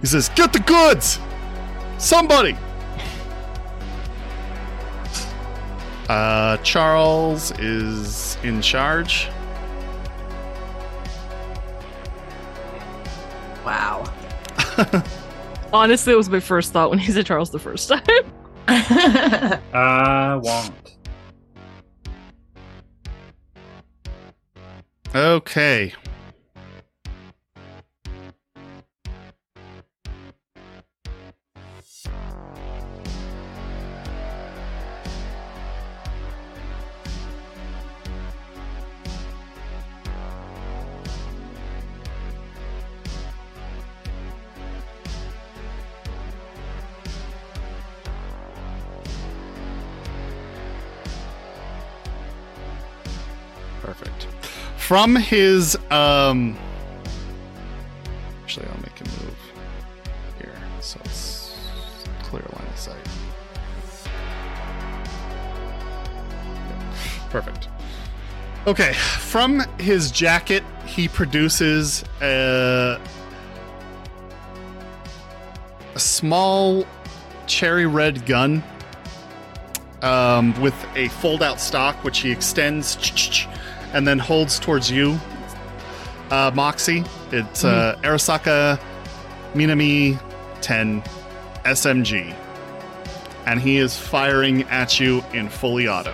[0.02, 1.20] He says, "Get the goods,
[1.98, 2.58] somebody!"
[6.10, 9.28] Uh, Charles is in charge.
[13.66, 14.04] Wow.
[15.74, 18.04] Honestly, it was my first thought when he said Charles the first time.
[18.68, 20.74] I won't.
[25.16, 25.94] Okay.
[54.88, 56.56] From his um
[58.44, 59.38] actually I'll make him move
[60.38, 61.58] here so it's
[62.22, 62.96] clear line of sight.
[67.32, 67.68] Perfect.
[68.68, 73.02] Okay, from his jacket he produces a
[75.96, 76.86] a small
[77.48, 78.64] cherry red gun
[80.04, 82.96] um, with a fold out stock, which he extends
[83.96, 85.18] and then holds towards you,
[86.30, 87.04] uh, Moxie.
[87.32, 88.80] It's uh, Arasaka
[89.54, 90.20] Minami
[90.62, 91.02] 10
[91.64, 92.36] SMG.
[93.46, 96.14] And he is firing at you in fully auto.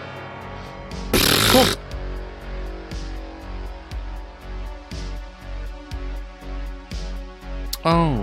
[7.84, 8.21] Oh,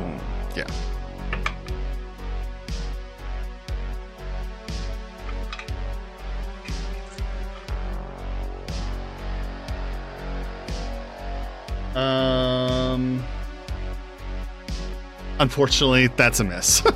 [15.52, 16.82] Unfortunately, that's a miss.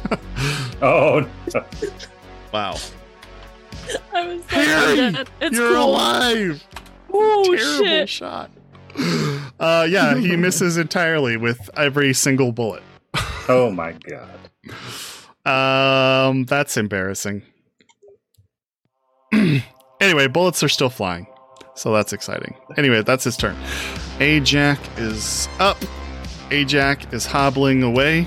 [0.85, 1.25] Oh,
[1.55, 1.65] no.
[2.53, 2.75] wow.
[4.13, 5.25] I was Harry.
[5.41, 5.91] It's you're cool.
[5.91, 6.67] alive.
[7.13, 8.09] Oh Terrible shit!
[8.09, 8.51] shot.
[9.61, 12.83] Uh, yeah, he misses entirely with every single bullet.
[13.49, 13.95] oh my
[15.45, 16.29] god.
[16.29, 17.43] Um, that's embarrassing.
[19.33, 21.29] anyway, bullets are still flying,
[21.77, 22.57] so that's exciting.
[22.77, 23.57] Anyway, that's his turn.
[24.19, 25.79] Ajax is up.
[26.51, 28.27] Ajax is hobbling away.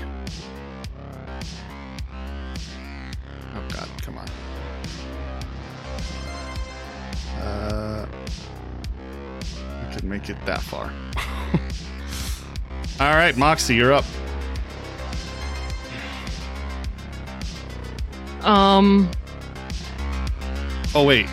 [10.16, 10.90] Make it that far.
[13.00, 14.04] All right, Moxie, you're up.
[18.42, 19.10] Um,
[20.94, 21.28] Oh wait,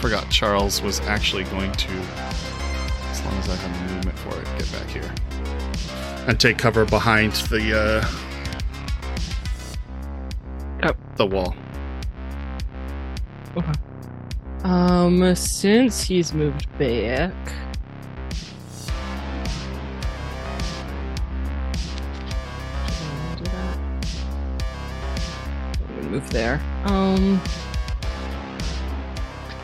[0.00, 4.44] forgot Charles was actually going to, as long as I have a movement for it,
[4.58, 5.14] get back here
[6.26, 8.04] and take cover behind the uh,
[10.82, 10.92] Oh.
[11.16, 11.54] the wall.
[14.64, 17.32] um, since he's moved back,
[26.10, 26.60] Move there.
[26.84, 27.40] Um.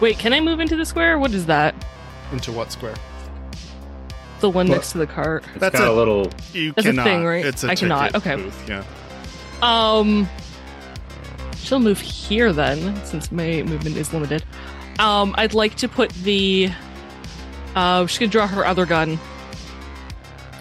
[0.01, 1.19] Wait, can I move into the square?
[1.19, 1.75] What is that?
[2.33, 2.95] Into what square?
[4.41, 4.75] The one What?
[4.75, 5.45] next to the cart.
[5.53, 6.31] It's That's got a- a little.
[6.53, 7.05] You That's a cannot.
[7.05, 7.45] thing, right?
[7.47, 8.37] It's a I cannot, ticket okay.
[8.43, 8.85] booth, yeah.
[9.63, 10.29] Um,
[11.57, 14.45] she'll move here then, since my movement is limited.
[14.99, 16.71] Um, I'd like to put the.
[17.75, 19.17] Uh, she's gonna draw her other gun.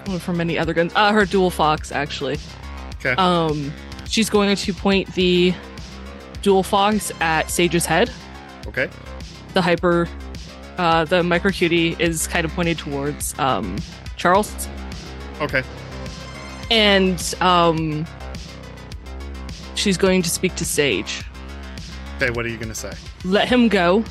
[0.06, 0.94] One from many other guns.
[0.96, 2.38] Uh, her dual fox actually.
[3.00, 3.12] Okay.
[3.22, 3.74] Um,
[4.08, 5.54] she's going to point the
[6.46, 8.12] dual fox at Sage's head.
[8.68, 8.88] okay.
[9.56, 10.08] The hyper,
[10.78, 13.78] uh, the micro cutie is kind of pointed towards um
[14.16, 14.68] Charles,
[15.42, 15.64] Okay.
[16.72, 18.06] and um,
[19.76, 21.24] she's going to speak to Sage.
[22.18, 22.30] Okay.
[22.32, 22.94] What are you gonna say?
[23.24, 24.04] let him go.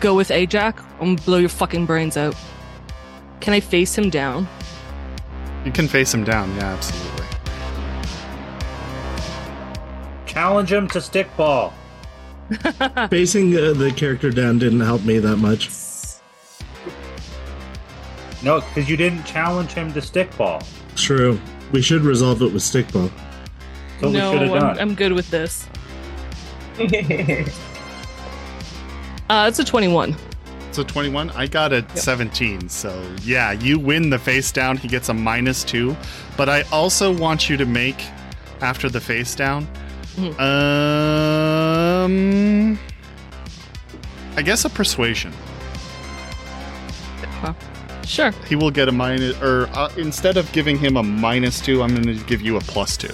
[0.00, 0.82] Go with Ajax.
[1.00, 2.34] I'm blow your fucking brains out.
[3.40, 4.48] Can I face him down?
[5.64, 6.54] You can face him down.
[6.56, 7.17] Yeah, absolutely.
[10.38, 11.72] Challenge him to stickball.
[13.10, 15.68] Facing uh, the character down didn't help me that much.
[18.44, 20.64] No, because you didn't challenge him to stickball.
[20.94, 21.40] True.
[21.72, 23.10] We should resolve it with stickball.
[24.00, 24.78] That's what no, we I'm, done.
[24.78, 25.66] I'm good with this.
[29.30, 30.16] Uh, it's a 21.
[30.72, 31.28] So 21.
[31.32, 32.70] I got a 17.
[32.70, 34.78] So yeah, you win the face down.
[34.78, 35.94] He gets a minus two.
[36.38, 38.02] But I also want you to make
[38.62, 39.68] after the face down.
[40.18, 40.38] Mhm.
[42.04, 42.78] Um,
[44.36, 45.32] I guess a persuasion.
[48.04, 48.30] Sure.
[48.48, 51.94] He will get a minus, or uh, instead of giving him a minus two, I'm
[51.94, 53.12] going to give you a plus two.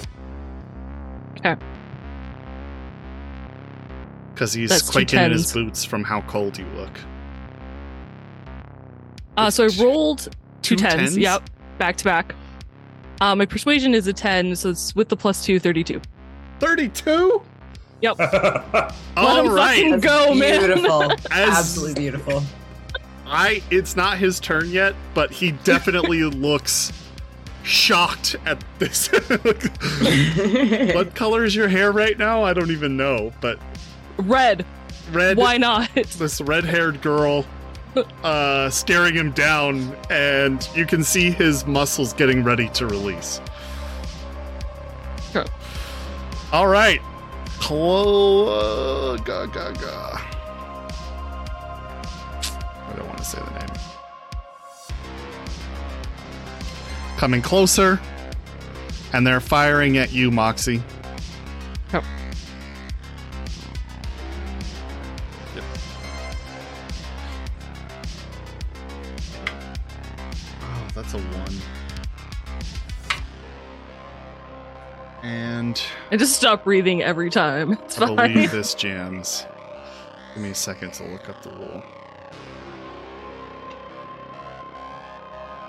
[1.39, 1.57] Okay.
[4.33, 6.97] Because he's That's quaking in his boots from how cold you look.
[9.37, 10.29] Uh, so I rolled
[10.63, 10.95] two Two tens.
[10.95, 11.19] tens?
[11.19, 11.51] Yep.
[11.79, 12.35] Back to back.
[13.21, 16.01] Uh, my persuasion is a 10, so it's with the plus two, 32.
[16.61, 17.43] 32?
[18.01, 18.17] Yep.
[19.17, 20.01] All him right.
[20.01, 20.59] go, man.
[20.61, 21.03] beautiful.
[21.31, 22.43] As- Absolutely beautiful.
[23.27, 26.93] I it's not his turn yet, but he definitely looks
[27.63, 29.09] shocked at this.
[30.95, 32.43] what color is your hair right now?
[32.43, 33.59] I don't even know, but
[34.19, 34.67] Red.
[35.11, 35.89] red Why not?
[35.95, 37.47] this red-haired girl
[38.25, 43.41] uh staring him down and you can see his muscles getting ready to release.
[46.55, 47.03] All right.
[47.59, 50.21] Clo- ga, ga, ga.
[52.87, 53.71] I don't want to say the name.
[57.17, 58.01] Coming closer,
[59.13, 60.81] and they're firing at you, Moxie.
[61.93, 62.05] Yep.
[65.57, 65.65] Yep.
[70.63, 71.74] Oh, that's a one.
[75.25, 77.72] And I just stop breathing every time.
[77.85, 78.33] It's I fine.
[78.35, 79.47] believe this jams.
[80.35, 81.83] Give me a second to look up the rule.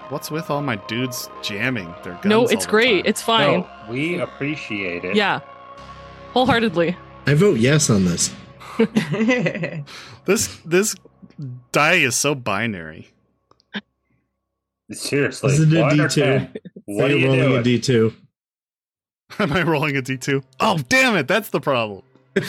[0.10, 2.26] What's with all my dudes jamming their guns?
[2.26, 2.98] no, all it's the great.
[3.04, 3.10] time?
[3.10, 3.62] It's fine.
[3.62, 5.16] No, we appreciate it.
[5.16, 5.40] Yeah.
[6.34, 6.96] Wholeheartedly.
[7.26, 8.34] I vote yes on this.
[10.26, 10.96] this this
[11.72, 13.08] die is so binary.
[14.92, 15.50] Seriously.
[15.52, 16.14] This is a one or D2.
[16.14, 16.54] 10?
[16.86, 17.78] What are You're you rolling doing?
[17.78, 18.16] a D2.
[19.40, 20.44] Am I rolling a d2?
[20.60, 21.28] Oh, damn it!
[21.28, 22.04] That's the problem.
[22.38, 22.42] oh,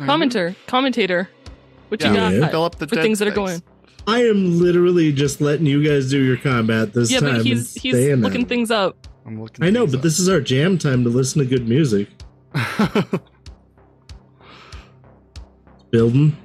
[0.00, 0.54] Commenter.
[0.66, 1.28] Commentator.
[1.88, 2.50] What you Yeah, got?
[2.50, 3.36] fill up the For things that are space.
[3.36, 3.62] going.
[4.06, 7.28] I am literally just letting you guys do your combat this Yeah, time.
[7.28, 8.48] Yeah, but he's he's looking there.
[8.48, 9.06] things up.
[9.26, 9.64] I'm looking.
[9.64, 10.02] I know, but up.
[10.02, 12.08] this is our jam time to listen to good music.
[15.90, 16.36] Building.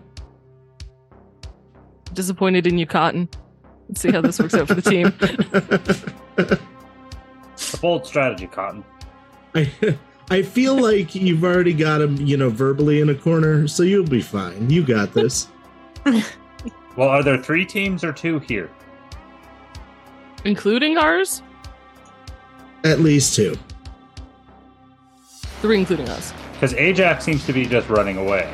[2.13, 3.27] Disappointed in you, Cotton.
[3.89, 5.11] Let's see how this works out for the team.
[7.73, 8.85] a bold strategy, Cotton.
[9.53, 9.71] I
[10.29, 14.05] I feel like you've already got him, you know, verbally in a corner, so you'll
[14.05, 14.69] be fine.
[14.69, 15.49] You got this.
[16.99, 18.69] Well, are there three teams or two here?
[20.43, 21.41] Including ours?
[22.83, 23.57] At least two.
[25.61, 26.33] Three including us.
[26.51, 28.53] Because Ajax seems to be just running away.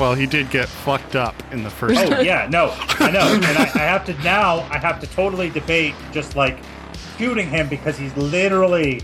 [0.00, 2.00] Well, he did get fucked up in the first.
[2.00, 4.60] Oh yeah, no, I know, and I, I have to now.
[4.70, 6.58] I have to totally debate just like
[7.18, 9.02] shooting him because he's literally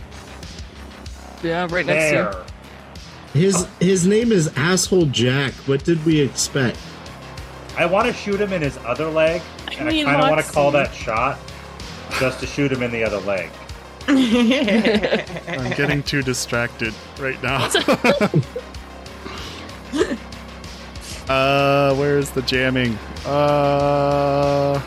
[1.42, 2.22] Yeah, right next to you.
[2.22, 2.44] there.
[3.34, 5.52] His his name is Asshole Jack.
[5.66, 6.78] What did we expect?
[7.76, 9.42] I want to shoot him in his other leg,
[9.78, 11.38] and I, mean, kind of want to call that shot
[12.18, 13.50] just to shoot him in the other leg.
[14.08, 17.68] I'm getting too distracted right now.
[21.28, 22.94] uh, where's the jamming?
[23.24, 24.80] Uh,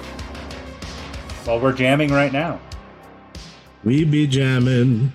[1.45, 2.59] Well, we're jamming right now.
[3.83, 5.11] We be jamming.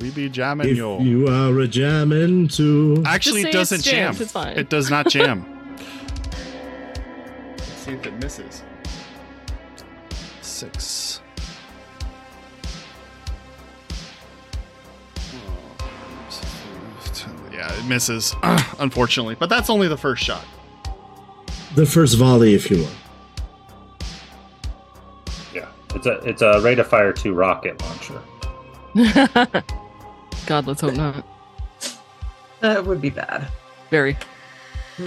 [0.00, 0.98] we be jamming If yo.
[1.00, 3.02] you are a jamming too.
[3.06, 4.12] Actually, it doesn't it's jam.
[4.12, 4.58] jammed, it's fine.
[4.58, 5.44] It does not jam.
[7.58, 8.62] Let's see if it misses.
[10.40, 11.01] Six.
[17.82, 18.34] It misses,
[18.78, 19.34] unfortunately.
[19.34, 20.44] But that's only the first shot.
[21.74, 22.88] The first volley, if you will.
[25.54, 28.22] Yeah, it's a it's a rate of fire two rocket launcher.
[30.46, 31.24] God, let's hope not.
[32.60, 33.48] that would be bad.
[33.90, 34.16] Very.
[34.98, 35.06] All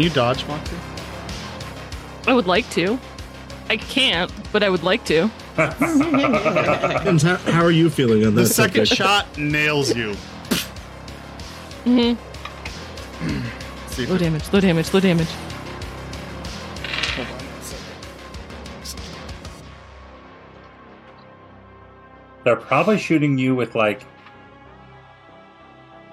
[0.00, 0.74] Can you dodge, Moxie?
[2.26, 2.98] I would like to.
[3.68, 5.30] I can't, but I would like to.
[5.56, 8.56] Depends how, how are you feeling on this?
[8.56, 8.96] The this second subject?
[8.96, 10.14] shot nails you.
[11.84, 12.14] hmm
[13.88, 15.28] See if Low it- damage, low damage, low damage.
[17.14, 17.86] hold on one second.
[22.44, 24.06] They're probably shooting you with like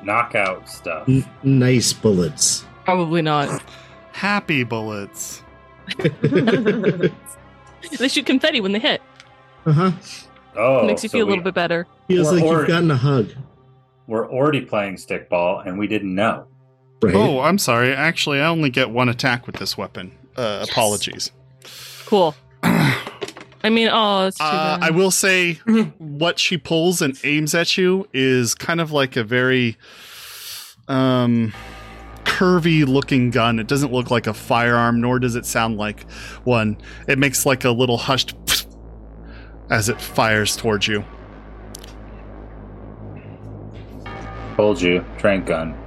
[0.03, 1.07] knockout stuff.
[1.07, 2.65] N- nice bullets.
[2.87, 3.61] Probably not.
[4.13, 5.43] Happy bullets.
[7.99, 9.01] They shoot confetti when they hit.
[9.65, 9.91] Uh huh.
[10.55, 11.85] Oh, Makes you so feel a we- little bit better.
[12.07, 13.29] Feels Or- like or- you've gotten a hug,
[14.07, 16.47] We're already playing stickball, and we didn't know.
[17.01, 17.13] right?
[17.13, 17.93] Oh, I'm sorry.
[17.93, 20.11] Actually, I only get one attack with this weapon.
[20.35, 20.69] Uh, Yes.
[20.69, 21.31] Apologies.
[22.05, 22.35] Cool.
[22.63, 24.87] I mean, oh, that's too Uh, bad.
[24.87, 25.53] I will say
[25.97, 29.77] what she pulls and aims at you is kind of like a very
[30.87, 31.53] um
[32.27, 33.57] curvy looking gun.
[33.57, 36.09] It doesn't look like a firearm nor does it sound like
[36.43, 36.77] one.
[37.07, 38.35] It makes like a little hushed
[39.69, 41.03] as it fires towards you.
[44.55, 45.77] Told you, trank gun.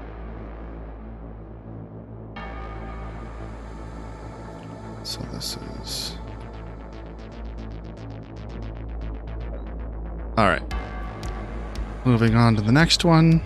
[5.02, 6.16] So this is
[10.40, 10.62] All right.
[12.06, 13.42] Moving on to the next one.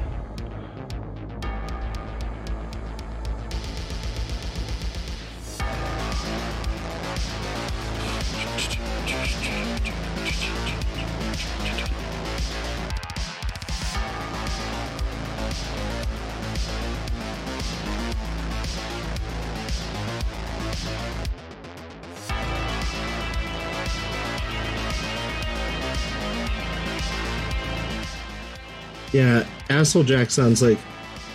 [29.14, 30.76] Yeah, Asshole Jack sounds like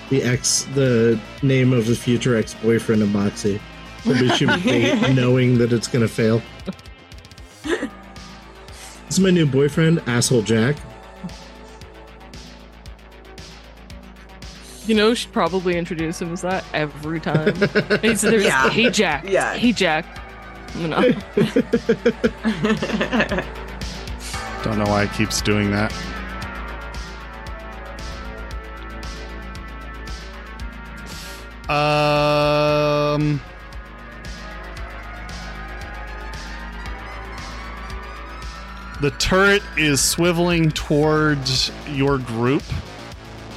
[0.09, 3.61] the ex, the name of the future ex-boyfriend of Moxie.
[4.03, 6.41] Probably should be knowing that it's gonna fail.
[7.63, 7.89] This
[9.09, 10.75] is my new boyfriend, Asshole Jack.
[14.87, 17.55] you know, should probably introduce him as that every time.
[18.01, 18.69] He's, there's, Yeah.
[18.69, 19.23] Hey, Jack.
[19.25, 19.53] Yeah.
[19.55, 20.05] Hey, Jack.
[20.75, 21.01] You know.
[24.63, 25.93] Don't know why he keeps doing that.
[31.69, 33.41] Um.
[39.01, 42.63] The turret is swiveling towards your group.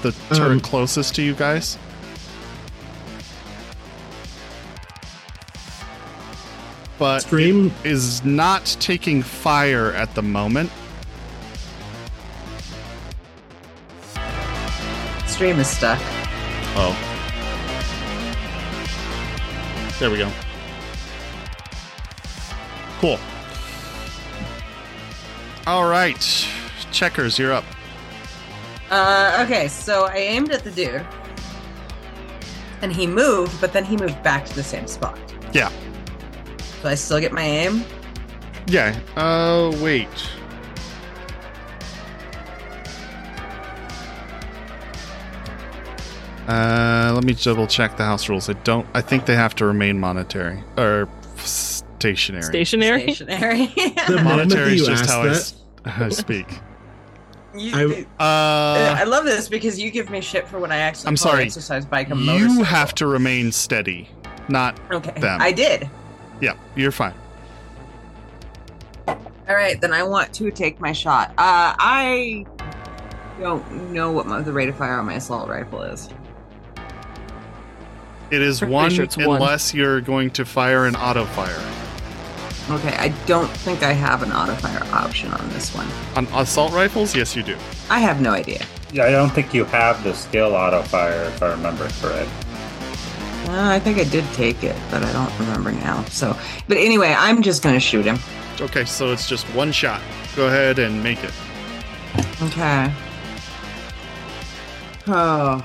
[0.03, 1.79] The turret Um, closest to you guys.
[6.99, 10.71] But Stream is not taking fire at the moment.
[15.27, 15.99] Stream is stuck.
[16.77, 17.12] Oh.
[20.03, 20.33] There we go.
[22.99, 23.21] Cool.
[25.65, 26.49] All right.
[26.91, 27.63] Checkers, you're up.
[28.91, 31.07] Uh, okay, so I aimed at the dude,
[32.81, 35.21] and he moved, but then he moved back to the same spot.
[35.53, 35.71] Yeah.
[36.83, 37.85] Do I still get my aim.
[38.67, 38.99] Yeah.
[39.15, 40.09] Uh, wait.
[46.49, 48.49] Uh, let me double check the house rules.
[48.49, 48.87] I don't.
[48.95, 52.43] I think they have to remain monetary or stationary.
[52.43, 53.13] Stationary.
[53.15, 53.67] Stationary.
[54.09, 55.55] The monetary is just asked how I, that- s-
[55.85, 56.59] I speak.
[57.57, 61.09] You- I- uh, I love this because you give me shit for when I actually
[61.09, 61.45] I'm sorry.
[61.45, 62.65] exercise bike a you motorcycle.
[62.65, 64.09] have to remain steady.
[64.49, 64.81] Not.
[64.91, 65.41] Okay, them.
[65.41, 65.89] I did.
[66.41, 67.15] Yeah, you're fine.
[69.07, 71.31] All right, then I want to take my shot.
[71.31, 72.47] Uh, I
[73.41, 76.09] don't know what my, the rate of fire on my assault rifle is.
[78.33, 79.37] It is one sure it's one.
[79.37, 81.63] unless you're going to fire an auto fire.
[82.71, 85.87] Okay, I don't think I have an auto fire option on this one.
[86.17, 87.59] On assault rifles, yes, you do.
[87.91, 88.65] I have no idea.
[88.91, 92.31] Yeah, I don't think you have the skill auto fire, if I remember correct.
[93.49, 96.03] Uh, I think I did take it, but I don't remember now.
[96.05, 96.35] So,
[96.69, 98.19] but anyway, I'm just gonna shoot him.
[98.63, 100.01] Okay, so it's just one shot.
[100.37, 101.35] Go ahead and make it.
[102.41, 102.91] Okay.
[105.07, 105.63] Oh.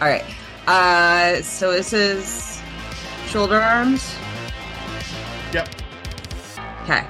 [0.00, 0.24] All right.
[0.66, 2.60] Uh, so this is
[3.28, 4.14] shoulder arms.
[5.52, 5.68] Yep.
[6.82, 7.06] Okay.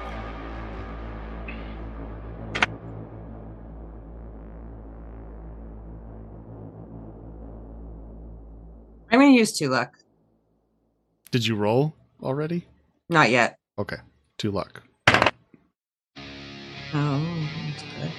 [9.10, 9.96] I'm gonna use two luck.
[11.30, 12.66] Did you roll already?
[13.08, 13.58] Not yet.
[13.78, 13.96] Okay,
[14.38, 14.82] two luck.
[16.94, 18.12] Oh, that's good.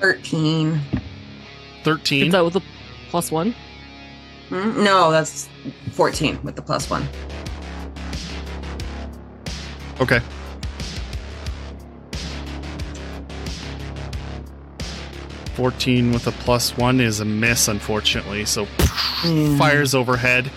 [0.00, 0.68] Thirteen.
[0.72, 0.80] Is
[1.84, 2.30] Thirteen.
[2.30, 2.62] that with a
[3.10, 3.54] plus one?
[4.48, 4.82] Hmm?
[4.82, 5.48] No, that's
[5.92, 7.06] 14 with the plus one.
[10.00, 10.20] Okay.
[15.54, 18.44] Fourteen with a plus one is a miss, unfortunately.
[18.46, 18.64] So
[19.58, 20.50] fires overhead,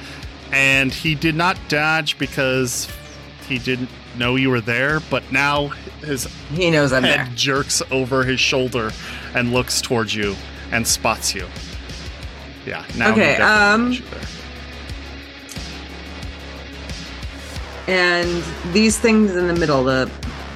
[0.51, 2.88] and he did not dodge because
[3.49, 5.01] he didn't know you were there.
[5.09, 5.69] But now
[6.05, 7.35] his He knows I'm head there.
[7.35, 8.91] jerks over his shoulder
[9.34, 10.35] and looks towards you
[10.71, 11.47] and spots you.
[12.65, 12.85] Yeah.
[12.95, 14.22] Now Okay, um, knows you there.
[17.88, 20.10] And these things in the middle, the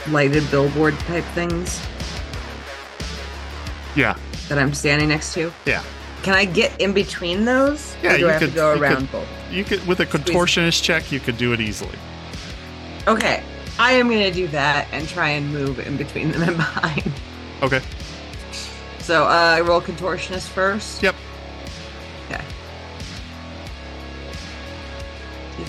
[0.10, 1.82] lighted billboard type things
[3.96, 4.16] Yeah.
[4.48, 5.52] that I'm standing next to.
[5.66, 5.84] Yeah.
[6.24, 7.96] Can I get in between those?
[8.02, 9.28] Yeah, Or do you I have could- to go you around both?
[9.52, 11.98] You could with a contortionist check, you could do it easily.
[13.08, 13.44] Okay.
[13.80, 17.12] I am gonna do that and try and move in between them and behind.
[17.62, 17.82] Okay.
[19.00, 19.28] So uh,
[19.58, 21.04] I roll contortionist first.
[21.04, 21.16] Yep.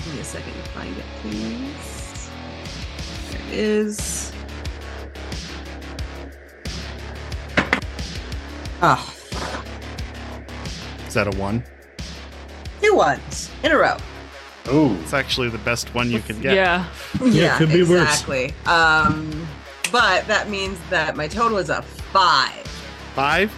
[0.09, 2.29] Give me a second to find it, please.
[3.29, 4.31] There it is.
[8.81, 9.13] Ah,
[11.07, 11.63] Is that a one?
[12.81, 13.97] two ones in a row.
[14.69, 14.95] Ooh.
[15.03, 16.55] It's actually the best one you can get.
[16.55, 16.87] Yeah.
[17.23, 18.01] Yeah, could be worse.
[18.01, 18.53] exactly.
[18.65, 19.47] Um,
[19.91, 22.65] but that means that my total is a five.
[23.13, 23.53] Five.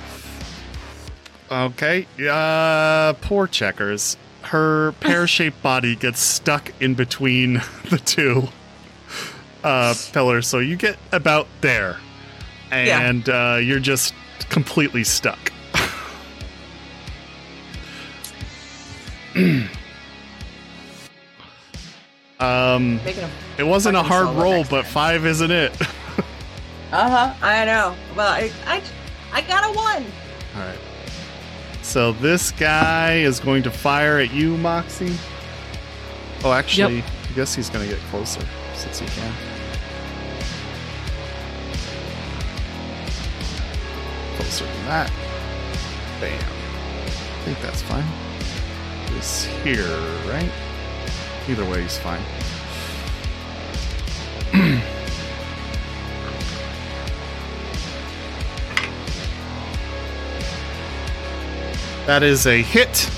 [1.50, 2.08] Okay.
[2.30, 4.18] Uh, poor checkers.
[4.52, 7.54] Her pear-shaped body gets stuck in between
[7.90, 8.50] the two
[9.64, 11.96] uh, pillars, so you get about there,
[12.70, 13.00] Yeah.
[13.00, 14.14] and uh, you're just
[14.50, 15.54] completely stuck.
[22.42, 23.00] um,
[23.58, 24.92] it wasn't a hard roll, but time.
[24.92, 25.72] five isn't it?
[26.92, 27.34] Uh huh.
[27.42, 27.96] I know.
[28.18, 28.82] Well, I, I,
[29.32, 30.04] I got a one.
[30.56, 30.78] All right.
[31.92, 35.14] So this guy is going to fire at you, Moxie.
[36.42, 38.40] Oh, actually, I guess he's going to get closer
[38.76, 39.34] since he can.
[44.38, 45.12] Closer than that.
[46.22, 46.42] Bam.
[46.42, 48.06] I think that's fine.
[49.14, 50.00] He's here,
[50.30, 50.50] right?
[51.50, 52.24] Either way, he's fine.
[62.06, 63.10] That is a hit.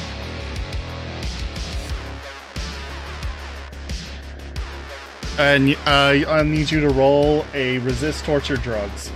[5.39, 9.11] And uh, I need you to roll a resist torture drugs.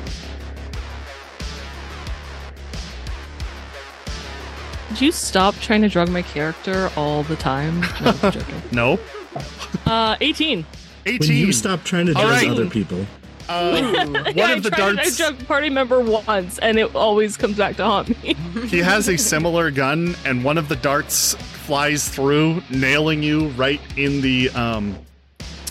[4.90, 7.82] Did you stop trying to drug my character all the time?
[8.72, 9.00] No, No.
[9.86, 10.66] Uh, 18.
[11.06, 11.28] 18.
[11.30, 12.48] When you stop trying to drug right.
[12.50, 13.06] other people.
[13.50, 15.22] Uh, one of the darts.
[15.22, 18.36] I a party member once, and it always comes back to haunt me.
[18.68, 23.80] He has a similar gun, and one of the darts flies through, nailing you right
[23.96, 24.98] in the um,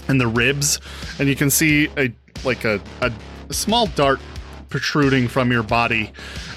[0.09, 0.81] in the ribs,
[1.19, 2.13] and you can see a
[2.45, 3.13] like a, a,
[3.49, 4.21] a small dart
[4.69, 6.13] protruding from your body,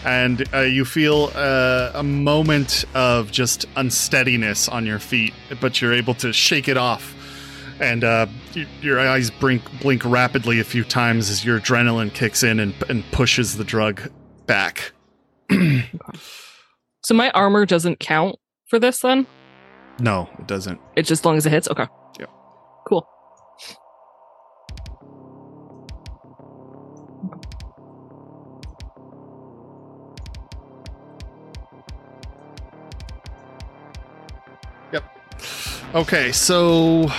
[0.05, 5.93] and uh, you feel uh, a moment of just unsteadiness on your feet, but you're
[5.93, 7.15] able to shake it off.
[7.79, 8.27] And uh,
[8.81, 13.03] your eyes blink, blink rapidly a few times as your adrenaline kicks in and, and
[13.11, 14.11] pushes the drug
[14.45, 14.91] back.
[17.03, 18.35] so my armor doesn't count
[18.67, 19.27] for this then?
[19.99, 20.79] No, it doesn't.
[20.95, 21.67] It's just as long as it hits?
[21.69, 21.87] Okay.
[22.19, 22.29] Yep.
[22.87, 23.07] Cool.
[34.93, 35.03] Yep.
[35.95, 37.11] Okay, so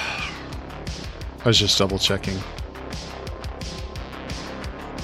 [1.43, 2.39] I was just double checking.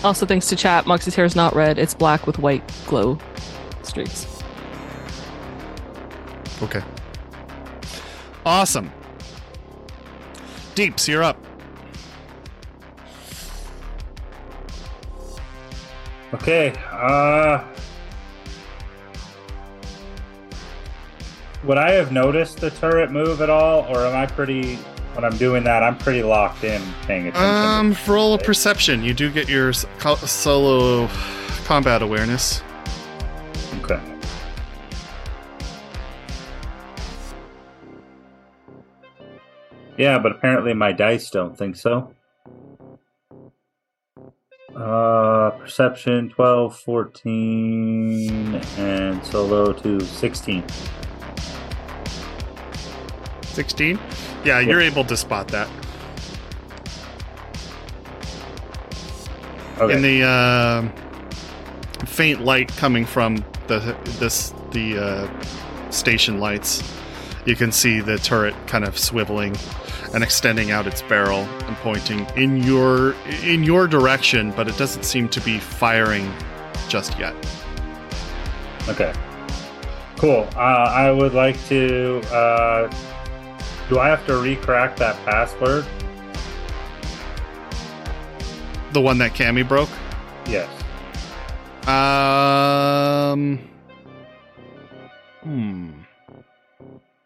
[0.04, 1.78] Also, thanks to chat, Moxie's hair is not red.
[1.78, 3.18] It's black with white glow
[3.82, 4.42] streaks.
[6.62, 6.82] Okay.
[8.44, 8.92] Awesome.
[10.74, 11.42] Deeps, you're up.
[16.34, 16.74] Okay.
[16.90, 17.64] Uh
[21.64, 24.78] Would I have noticed the turret move at all, or am I pretty?
[25.16, 27.42] When I'm doing that, I'm pretty locked in, paying attention.
[27.42, 29.02] Um, roll a perception.
[29.02, 31.08] You do get your co- solo
[31.64, 32.62] combat awareness.
[33.82, 33.98] okay.
[39.96, 42.14] Yeah, but apparently my dice don't think so.
[44.74, 50.62] Uh, perception 12, 14, and solo to 16.
[53.44, 53.98] 16?
[54.46, 55.68] Yeah, you're able to spot that.
[59.78, 59.92] Okay.
[59.92, 60.88] In the uh,
[62.06, 66.82] faint light coming from the this the uh, station lights,
[67.46, 69.56] You can see the turret kind of swiveling
[70.12, 73.14] and extending out its barrel and pointing in your
[73.44, 76.30] in your direction, but it doesn't seem to be firing
[76.88, 77.34] just yet.
[78.88, 79.12] Okay.
[80.16, 80.48] Cool.
[80.56, 82.20] Uh, I would like to.
[82.32, 82.92] Uh,
[83.88, 85.84] do I have to recrack that password?
[88.92, 89.90] The one that Cammy broke.
[90.46, 90.68] Yes.
[91.88, 93.58] Um.
[95.42, 95.90] Hmm.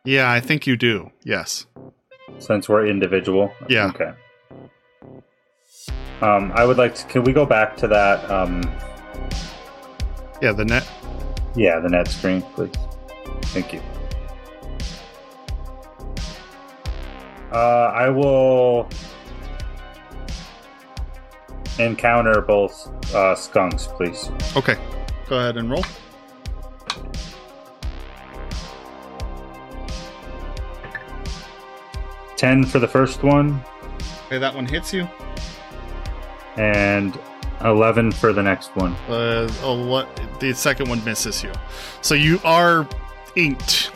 [0.05, 1.11] Yeah, I think you do.
[1.25, 1.67] Yes.
[2.39, 3.53] Since we're individual.
[3.69, 3.87] Yeah.
[3.95, 4.13] Okay.
[6.23, 7.07] Um, I would like to.
[7.07, 8.31] Can we go back to that?
[8.31, 8.63] Um,
[10.43, 10.87] Yeah, the net.
[11.55, 12.73] yeah, the net screen, please.
[13.53, 13.81] Thank you.
[17.53, 18.89] Uh, I will
[21.79, 24.31] encounter both uh, skunks, please.
[24.57, 24.77] Okay.
[25.29, 25.85] Go ahead and roll.
[32.37, 33.61] Ten for the first one,
[34.27, 35.07] Okay, that one hits you.
[36.57, 37.19] and
[37.65, 38.93] eleven for the next one.
[39.09, 40.09] Uh, oh, what?
[40.41, 41.53] The second one misses you.
[42.01, 42.89] So you are
[43.37, 43.91] inked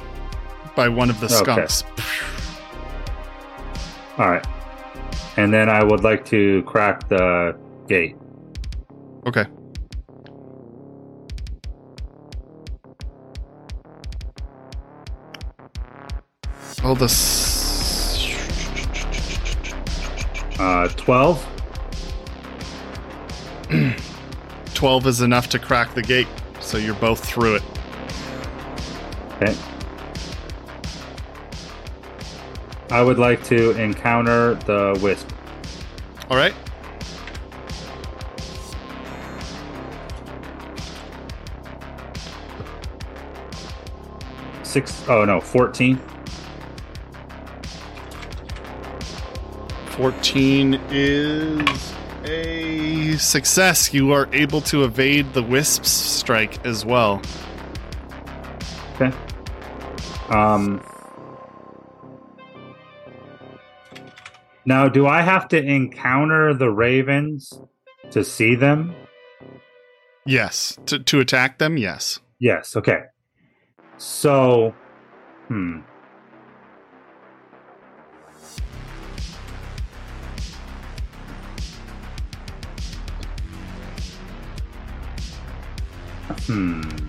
[0.76, 1.84] by one of the skunks.
[1.84, 2.02] Okay.
[4.18, 4.46] All right.
[5.36, 7.56] And then I would like to crack the
[7.88, 8.16] gate.
[9.26, 9.46] Okay.
[16.82, 18.30] Oh, the s-
[20.58, 21.44] Uh, 12.
[24.74, 26.28] 12 is enough to crack the gate,
[26.60, 27.62] so you're both through it.
[29.42, 29.56] Okay.
[32.90, 35.30] I would like to encounter the wisp.
[36.30, 36.54] All right.
[44.62, 46.00] Six oh no, 14.
[49.94, 51.94] 14 is
[52.24, 53.94] a success.
[53.94, 57.22] You are able to evade the wisp's strike as well.
[58.94, 59.16] Okay.
[60.30, 60.82] Um.
[64.66, 67.52] Now, do I have to encounter the ravens
[68.10, 68.94] to see them?
[70.24, 70.78] Yes.
[70.86, 72.20] To, to attack them, yes.
[72.38, 72.74] Yes.
[72.74, 73.02] Okay.
[73.98, 74.74] So,
[75.48, 75.80] hmm.
[86.46, 87.03] Hmm.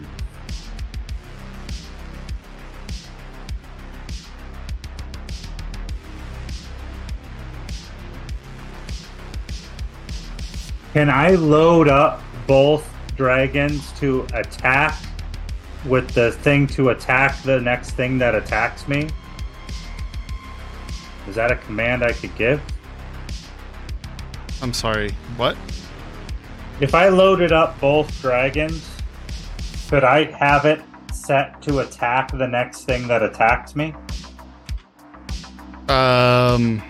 [10.96, 14.98] Can I load up both dragons to attack
[15.84, 19.10] with the thing to attack the next thing that attacks me?
[21.28, 22.62] Is that a command I could give?
[24.62, 25.12] I'm sorry.
[25.36, 25.58] What?
[26.80, 28.90] If I loaded up both dragons,
[29.90, 30.80] could I have it
[31.14, 33.94] set to attack the next thing that attacks me?
[35.90, 36.82] Um.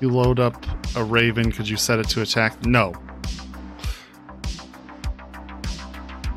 [0.00, 0.64] You load up
[0.96, 1.52] a raven.
[1.52, 2.64] Could you set it to attack?
[2.64, 2.94] No.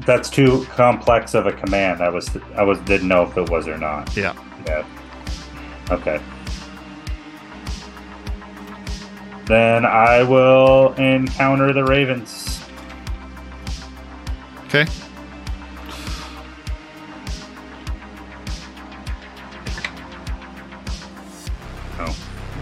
[0.06, 2.02] That's too complex of a command.
[2.02, 4.15] I was I was didn't know if it was or not.
[4.18, 4.34] Yeah.
[4.68, 4.85] Yeah.
[5.91, 6.22] Okay.
[9.45, 12.61] Then I will encounter the ravens.
[14.65, 14.85] Okay.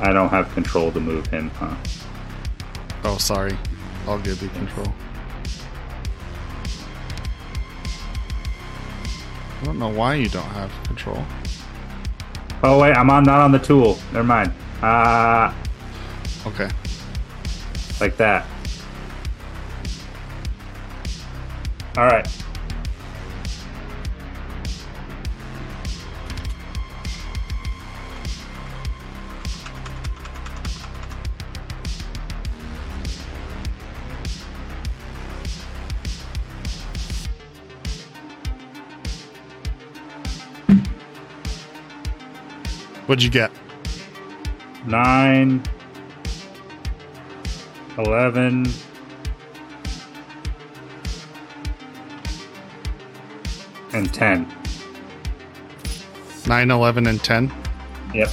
[0.02, 1.76] I don't have control to move him, huh?
[3.04, 3.56] Oh, sorry.
[4.08, 4.88] I'll give you control.
[9.62, 11.24] I don't know why you don't have control.
[12.64, 13.98] Oh wait, I'm on not on the tool.
[14.12, 14.54] Never mind.
[14.82, 15.56] Ah,
[16.48, 16.68] Okay.
[18.00, 18.48] like that.
[21.98, 22.28] All right.
[43.12, 43.52] What'd you get?
[44.86, 45.62] Nine,
[47.98, 48.66] eleven,
[53.92, 54.48] and ten.
[56.48, 57.54] 9, 11, and 10?
[58.14, 58.30] Yep.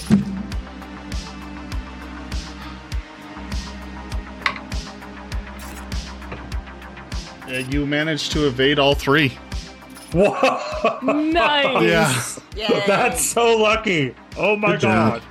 [7.48, 9.30] Yeah, you managed to evade all three.
[10.12, 11.00] Whoa!
[11.02, 11.82] Nice.
[11.82, 12.38] Yeah.
[12.59, 12.66] Yay.
[12.86, 14.14] That's so lucky.
[14.36, 15.12] Oh my Good job.
[15.12, 15.22] god.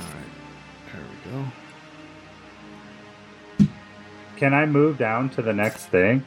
[0.00, 0.92] All right.
[0.92, 1.02] There
[3.60, 3.68] we go.
[4.38, 6.24] Can I move down to the next thing?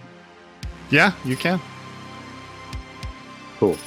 [0.92, 1.60] Yeah, you can.
[3.60, 3.78] Cool.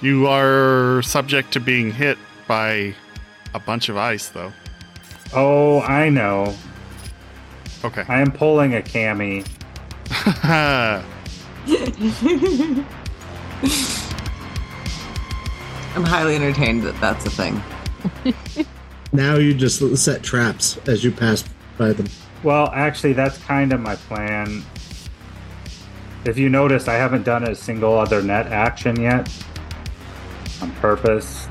[0.00, 2.16] You are subject to being hit
[2.48, 2.94] by
[3.54, 4.52] a bunch of ice, though.
[5.34, 6.54] Oh, I know.
[7.84, 8.04] Okay.
[8.08, 9.46] I am pulling a cami.
[15.94, 17.62] I'm highly entertained that that's a thing.
[19.14, 21.44] Now you just set traps as you pass
[21.76, 22.06] by them.
[22.42, 24.64] Well, actually, that's kind of my plan.
[26.24, 29.30] If you notice, I haven't done a single other net action yet
[30.62, 31.46] on purpose.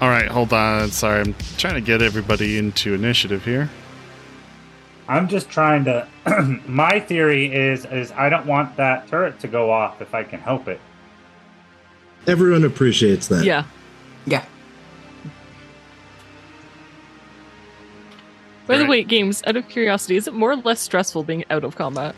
[0.00, 0.90] All right, hold on.
[0.90, 3.70] Sorry, I'm trying to get everybody into initiative here.
[5.08, 6.06] I'm just trying to.
[6.66, 10.40] my theory is is I don't want that turret to go off if I can
[10.40, 10.80] help it.
[12.26, 13.44] Everyone appreciates that.
[13.44, 13.64] Yeah.
[14.26, 14.44] Yeah.
[18.66, 18.90] By the Right.
[18.90, 22.16] way, games, out of curiosity, is it more or less stressful being out of combat?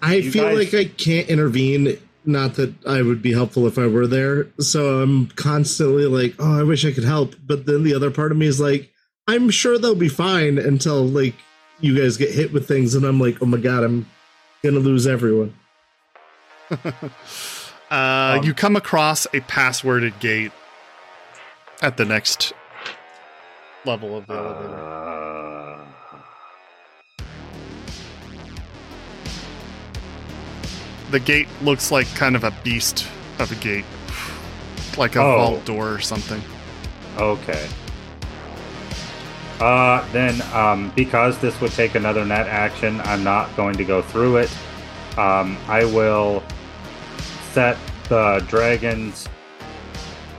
[0.00, 1.98] I You feel guys- like I can't intervene.
[2.24, 4.48] Not that I would be helpful if I were there.
[4.58, 7.34] So I'm constantly like, oh, I wish I could help.
[7.46, 8.90] But then the other part of me is like,
[9.26, 11.34] I'm sure they'll be fine until like
[11.80, 14.06] you guys get hit with things, and I'm like, oh my god, I'm
[14.62, 15.54] gonna lose everyone.
[17.90, 20.52] Uh, Um, you come across a passworded gate
[21.82, 22.52] at the next
[23.84, 24.76] level of the elevator.
[31.10, 33.06] The gate looks like kind of a beast
[33.38, 33.84] of a gate,
[34.96, 35.36] like a Oh.
[35.38, 36.42] vault door or something.
[37.18, 37.66] okay.
[39.60, 44.00] Uh, then, um, because this would take another net action, I'm not going to go
[44.00, 44.50] through it.
[45.18, 46.42] Um, I will
[47.52, 47.76] set
[48.08, 49.28] the dragons.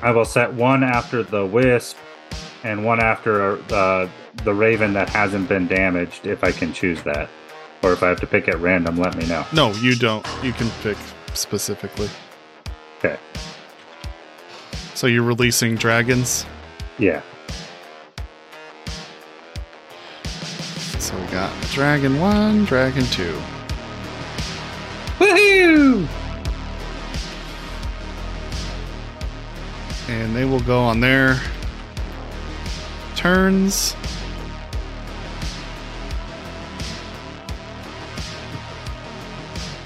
[0.02, 1.98] I will set one after the wisp,
[2.64, 4.07] and one after uh,
[4.43, 6.26] the raven that hasn't been damaged.
[6.26, 7.30] If I can choose that,
[7.83, 9.45] or if I have to pick at random, let me know.
[9.53, 10.25] No, you don't.
[10.43, 10.97] You can pick
[11.33, 12.09] specifically.
[12.99, 13.17] Okay.
[14.93, 16.45] So you're releasing dragons.
[16.99, 17.21] Yeah.
[20.99, 23.41] So we got dragon one, dragon two.
[25.19, 26.07] Woohoo!
[30.11, 31.39] and they will go on their
[33.15, 33.95] turns.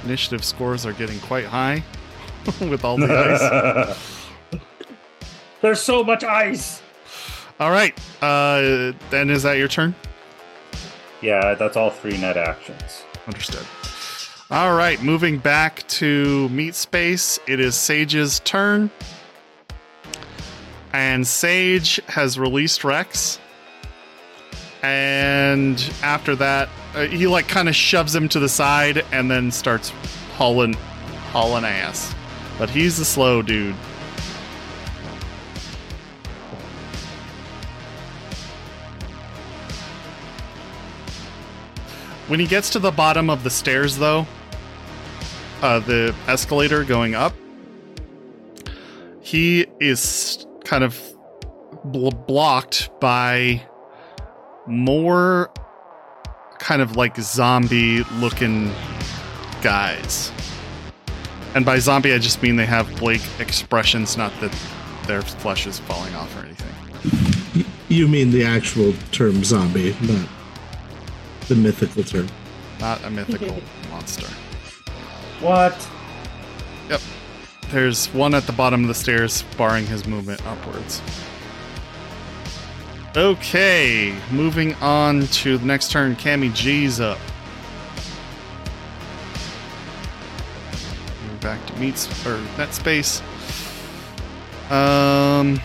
[0.05, 1.83] Initiative scores are getting quite high
[2.61, 3.97] with all the ice.
[5.61, 6.81] There's so much ice.
[7.59, 9.95] All right, uh, then is that your turn?
[11.21, 13.03] Yeah, that's all three net actions.
[13.25, 13.65] Understood.
[14.51, 18.91] All right, moving back to meat space, it is Sage's turn.
[20.93, 23.39] And Sage has released Rex.
[24.83, 29.51] And after that, uh, he like kind of shoves him to the side and then
[29.51, 29.89] starts
[30.37, 30.73] hauling
[31.31, 32.15] hauling ass.
[32.57, 33.75] But he's a slow dude.
[42.27, 44.25] When he gets to the bottom of the stairs, though,
[45.61, 47.33] uh, the escalator going up,
[49.19, 50.99] he is kind of
[51.83, 53.61] bl- blocked by
[54.65, 55.51] more
[56.65, 58.73] kind of like zombie looking
[59.61, 60.31] guys.
[61.53, 64.51] And by zombie, I just mean they have Blake expressions, not that
[65.05, 67.65] their flesh is falling off or anything.
[67.87, 70.27] You mean the actual term zombie, not
[71.47, 72.27] the mythical term.
[72.79, 73.61] Not a mythical
[73.91, 74.27] monster.
[75.41, 75.87] What?
[76.89, 77.01] Yep.
[77.69, 80.99] There's one at the bottom of the stairs barring his movement upwards.
[83.17, 86.17] Okay, moving on to the next turn.
[86.17, 87.17] Cammy G's up.
[91.23, 93.21] Moving back to meets or net space.
[94.69, 95.61] Um,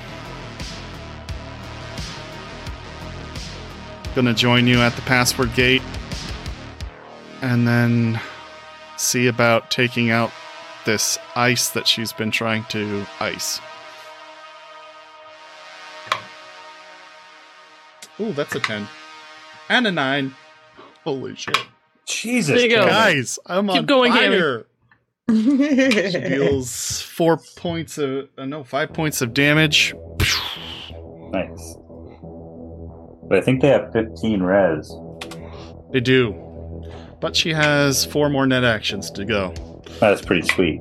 [4.15, 5.83] gonna join you at the password gate,
[7.43, 8.21] and then
[8.97, 10.31] see about taking out
[10.85, 13.61] this ice that she's been trying to ice.
[18.21, 18.87] Ooh, that's a 10.
[19.69, 20.35] And a 9.
[21.05, 21.59] Holy shit.
[22.07, 22.55] Jesus.
[22.57, 22.87] There you go.
[22.87, 24.39] Guys, I'm Keep on going, Cammy.
[24.39, 24.67] fire.
[26.11, 29.95] She deals four points of uh, no five points of damage.
[31.31, 31.77] Nice.
[33.29, 34.93] But I think they have 15 rez.
[35.93, 36.35] They do,
[37.21, 39.55] but she has four more net actions to go.
[40.01, 40.81] That's pretty sweet.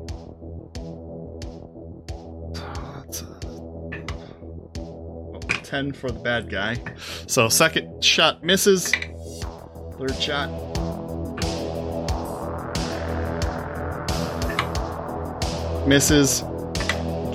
[5.70, 6.78] 10 for the bad guy.
[7.28, 8.92] So, second shot misses.
[8.92, 10.50] Third shot.
[15.88, 16.42] Misses.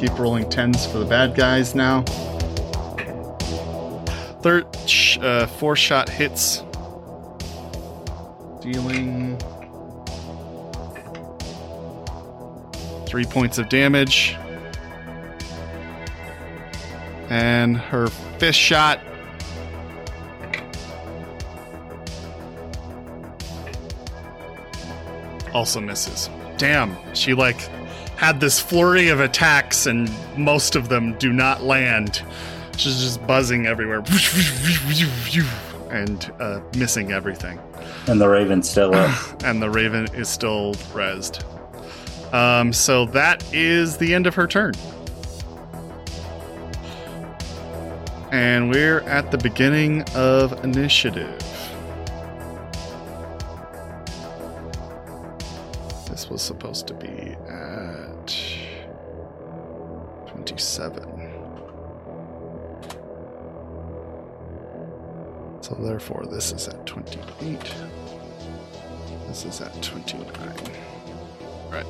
[0.01, 2.02] Keep rolling 10s for the bad guys now.
[4.43, 6.59] Third, sh- uh, four shot hits.
[8.61, 9.39] Dealing.
[13.06, 14.36] Three points of damage.
[17.35, 18.06] And her
[18.39, 19.01] fifth shot.
[25.52, 26.31] Also misses.
[26.59, 27.61] Damn, she like
[28.15, 32.23] had this flurry of attacks and most of them do not land.
[32.77, 34.05] She's just buzzing everywhere
[35.90, 37.59] and uh, missing everything
[38.06, 39.43] And the Raven's still up.
[39.44, 41.43] and the raven is still rezzed.
[42.32, 44.74] Um, so that is the end of her turn.
[48.35, 51.39] And we're at the beginning of initiative.
[56.11, 58.36] This was supposed to be at
[60.27, 61.31] 27.
[65.61, 67.73] So therefore, this is at 28.
[69.28, 70.27] This is at 29.
[71.70, 71.86] Right.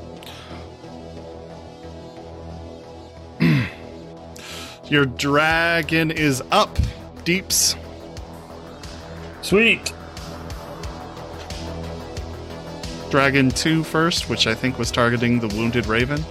[4.95, 6.79] Your dragon is up,
[7.25, 7.75] Deeps.
[9.43, 9.93] Sweet.
[13.11, 16.25] Dragon 2 first, which I think was targeting the wounded raven.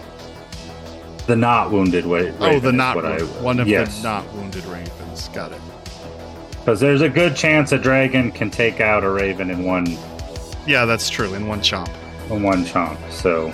[1.27, 2.33] The not wounded way.
[2.39, 3.97] oh, the not I, one of yes.
[3.97, 5.27] the not wounded ravens.
[5.33, 5.59] Got it.
[6.51, 9.97] Because there's a good chance a dragon can take out a raven in one
[10.65, 11.33] Yeah, that's true.
[11.33, 11.89] In one chomp.
[12.31, 12.97] in one chomp.
[13.11, 13.47] So,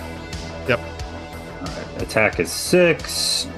[0.68, 0.78] Yep.
[0.78, 3.48] all right, attack is six.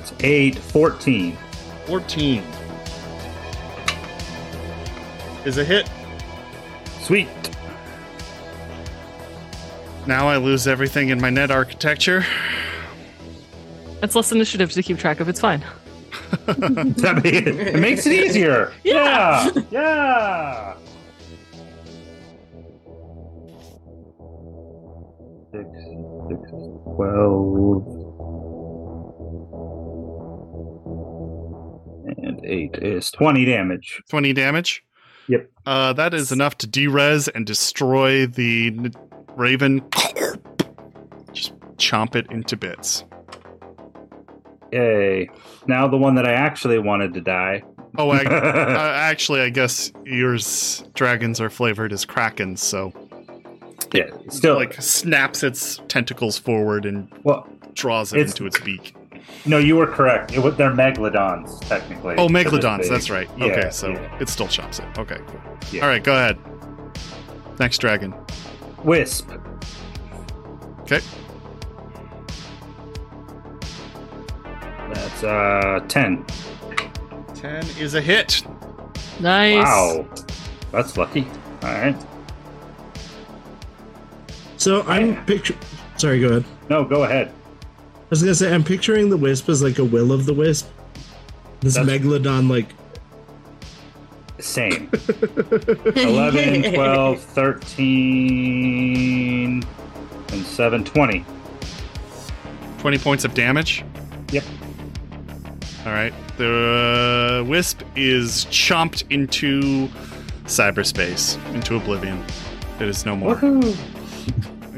[0.00, 0.56] That's eight.
[0.56, 1.36] 14.
[1.84, 2.42] 14
[5.44, 5.90] is a hit.
[7.02, 7.28] Sweet.
[10.06, 12.24] Now I lose everything in my net architecture.
[14.02, 15.28] It's less initiative to keep track of.
[15.28, 15.62] It's fine.
[16.46, 18.72] That ma- it makes it easier.
[18.84, 19.50] Yeah.
[19.54, 19.62] Yeah.
[19.70, 20.74] yeah.
[25.52, 25.66] Six,
[26.28, 26.50] six,
[26.94, 27.99] twelve,
[32.22, 34.02] and eight is twenty damage.
[34.10, 34.82] 20 damage.
[35.28, 35.50] Yep.
[35.66, 38.92] Uh, that is enough to derez and destroy the n-
[39.36, 39.80] raven.
[41.32, 43.04] Just chomp it into bits.
[44.72, 45.28] Yay!
[45.66, 47.62] Now the one that I actually wanted to die.
[47.98, 52.92] Oh, I, uh, actually, I guess yours dragons are flavored as krakens, so
[53.92, 57.48] Yeah, still like snaps its tentacles forward and well.
[57.74, 58.94] draws it It's- into its beak.
[59.46, 60.32] No, you were correct.
[60.32, 62.16] It was, they're megalodons technically.
[62.18, 62.88] Oh, They're megalodons.
[62.88, 63.28] That's right.
[63.36, 64.18] Yeah, okay, so yeah.
[64.20, 64.86] it still chops it.
[64.98, 65.40] Okay, cool.
[65.72, 65.82] Yeah.
[65.82, 66.38] All right, go ahead.
[67.58, 68.14] Next dragon.
[68.84, 69.30] Wisp.
[70.80, 71.00] Okay.
[74.92, 76.24] That's uh ten.
[77.34, 78.42] 10 is a hit.
[79.18, 79.64] Nice.
[79.64, 80.06] Wow,
[80.72, 81.26] that's lucky.
[81.62, 81.96] All right.
[84.58, 85.56] So I'm picture.
[85.96, 86.44] Sorry, go ahead.
[86.68, 87.32] No, go ahead.
[88.10, 90.68] I was gonna say I'm picturing the wisp as like a will of the wisp.
[91.60, 92.66] This That's- megalodon, like
[94.40, 94.90] Same.
[95.96, 99.62] 11, 12, 13,
[100.32, 101.24] and 7, 20.
[102.78, 103.84] 20 points of damage.
[104.32, 104.42] Yep.
[105.86, 106.12] All right.
[106.38, 109.86] The wisp is chomped into
[110.46, 112.20] cyberspace, into oblivion.
[112.80, 113.36] It is no more.
[113.36, 113.76] Woohoo!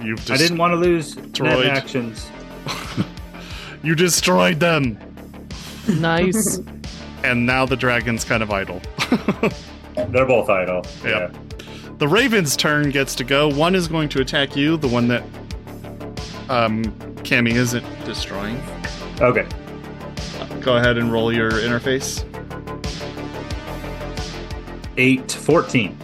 [0.05, 1.65] You've just, I didn't want to lose Destroyed.
[1.67, 2.29] net actions.
[3.83, 4.99] you destroyed them,
[5.89, 6.61] Nice.
[7.25, 8.81] and now the dragon's kind of idle.
[9.95, 10.85] They're both idle.
[11.05, 11.37] Yep.
[11.99, 13.49] the raven's turn gets to go.
[13.49, 15.23] One is going to attack you, the one that
[16.49, 16.85] um,
[17.25, 18.61] Cammy isn't destroying.
[19.21, 19.47] Okay.
[20.61, 22.25] Go ahead and roll your interface.
[24.97, 25.99] 8, 14.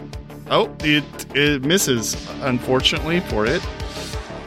[0.51, 1.05] Oh, it
[1.37, 3.63] it misses, unfortunately for it.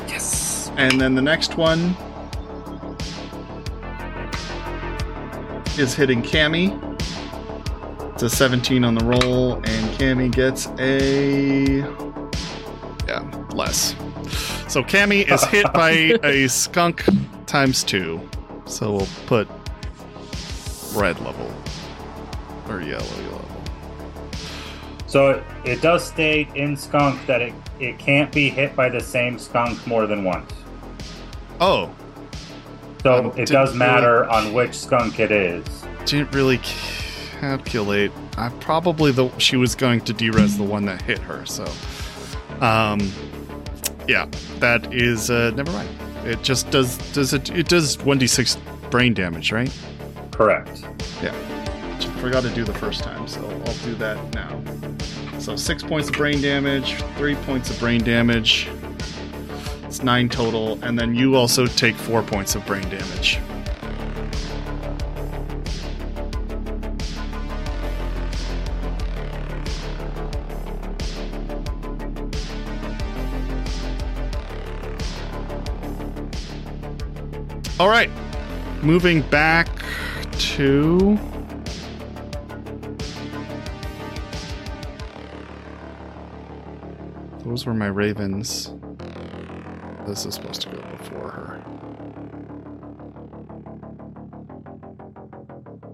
[0.07, 0.71] Yes.
[0.77, 1.95] And then the next one
[5.77, 6.77] is hitting Cammy.
[8.13, 11.79] It's a 17 on the roll, and Cammy gets a
[13.07, 13.95] Yeah, less.
[14.67, 15.91] So Cammy is hit by
[16.23, 17.03] a skunk
[17.45, 18.21] times two.
[18.65, 19.47] So we'll put
[20.93, 21.51] red level
[22.67, 23.41] or yellow level.
[25.07, 29.01] So it, it does state in skunk that it, it can't be hit by the
[29.01, 30.51] same skunk more than once.
[31.59, 31.93] Oh,
[33.03, 35.65] So Um, it does matter on which skunk it is.
[36.05, 36.59] didn't really
[37.39, 38.11] calculate.
[38.37, 41.45] I probably the she was going to derez the one that hit her.
[41.45, 41.65] So,
[42.59, 42.99] um,
[44.07, 44.27] yeah,
[44.59, 45.89] that is uh, never mind.
[46.25, 48.57] It just does does it it does one d six
[48.91, 49.75] brain damage, right?
[50.31, 50.83] Correct.
[51.23, 51.33] Yeah,
[52.21, 54.61] forgot to do the first time, so I'll do that now.
[55.39, 58.69] So six points of brain damage, three points of brain damage.
[59.91, 63.39] It's nine total, and then you also take four points of brain damage.
[77.77, 78.09] All right,
[78.81, 79.67] moving back
[80.31, 81.19] to
[87.43, 88.73] Those were my ravens.
[90.11, 91.63] This is supposed to go before her.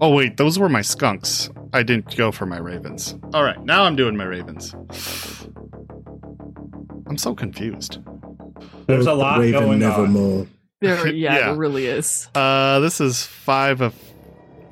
[0.00, 1.48] Oh, wait, those were my skunks.
[1.72, 3.14] I didn't go for my ravens.
[3.32, 4.74] All right, now I'm doing my ravens.
[7.06, 8.00] I'm so confused.
[8.88, 9.88] There's a lot Raven going on.
[9.90, 10.48] Nevermore.
[10.80, 11.46] There, yeah, Yeah.
[11.50, 12.28] there really is.
[12.34, 13.94] Uh, this is five of.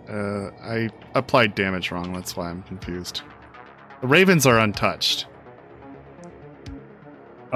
[0.09, 2.13] Uh, I applied damage wrong.
[2.13, 3.23] That's why I'm confused.
[4.01, 5.27] The ravens are untouched.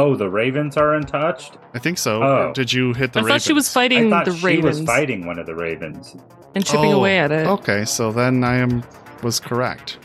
[0.00, 1.58] Oh, the ravens are untouched?
[1.74, 2.22] I think so.
[2.22, 2.52] Oh.
[2.54, 3.42] Did you hit the I ravens?
[3.42, 5.54] thought she was fighting I fighting thought the she ravens was fighting one of the
[5.54, 6.16] ravens.
[6.54, 7.46] and chipping Oh, away at it.
[7.46, 8.82] Okay, so then I am
[9.22, 9.98] was correct.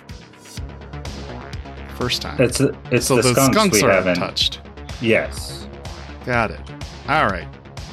[1.97, 2.39] First time.
[2.41, 2.59] It's
[2.91, 4.17] it's so the, the skunks, skunks we are haven't.
[4.17, 4.59] untouched.
[5.01, 5.67] Yes.
[6.25, 6.59] Got it.
[7.07, 7.47] All right.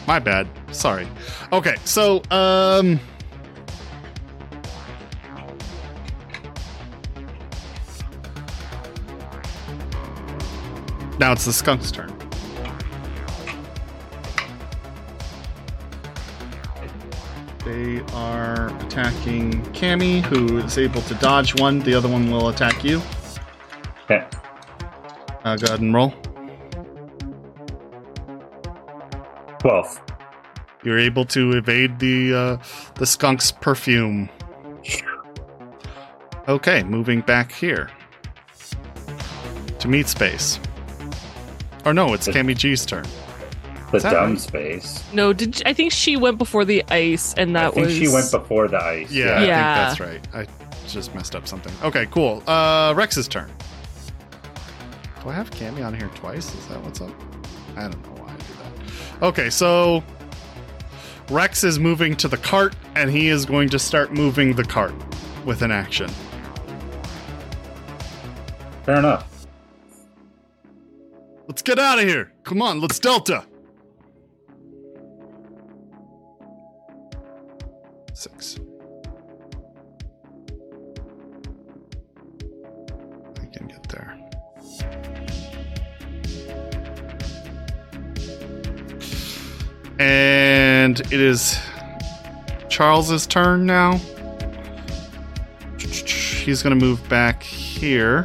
[0.08, 0.48] My bad.
[0.72, 1.06] Sorry.
[1.52, 2.98] Okay, so um
[11.22, 12.12] Now it's the skunk's turn.
[17.64, 21.78] They are attacking Cammy, who is able to dodge one.
[21.78, 23.00] The other one will attack you.
[24.06, 24.26] Okay.
[25.44, 26.12] Uh, go ahead and roll.
[29.60, 30.00] Twelve.
[30.82, 32.56] You're able to evade the uh,
[32.96, 34.28] the skunk's perfume.
[36.48, 37.92] Okay, moving back here
[39.78, 40.58] to meat space.
[41.84, 43.04] Or no, it's Cammy G's turn.
[43.90, 44.40] The Is that dumb right?
[44.40, 45.04] space.
[45.12, 48.08] No, did I think she went before the ice, and that was I think was
[48.08, 49.10] she went before the ice.
[49.10, 49.86] Yeah, I Yeah.
[49.86, 50.28] think that's right.
[50.34, 51.72] I just messed up something.
[51.82, 52.42] Okay, cool.
[52.46, 53.50] Uh, Rex's turn.
[55.22, 56.54] Do I have Cammy on here twice?
[56.54, 57.10] Is that what's up?
[57.76, 58.44] I don't know why I do
[59.20, 59.26] that.
[59.26, 60.02] Okay, so
[61.30, 64.94] Rex is moving to the cart, and he is going to start moving the cart
[65.44, 66.08] with an action.
[68.84, 69.28] Fair enough.
[71.52, 72.32] Let's get out of here.
[72.44, 73.44] Come on, let's Delta.
[78.14, 78.58] Six.
[83.38, 84.18] I can get there.
[89.98, 91.60] And it is
[92.70, 94.00] Charles's turn now.
[95.76, 98.24] He's going to move back here.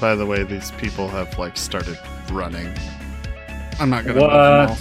[0.00, 1.98] By the way, these people have like started
[2.32, 2.72] running.
[3.78, 4.20] I'm not gonna.
[4.20, 4.80] move them What?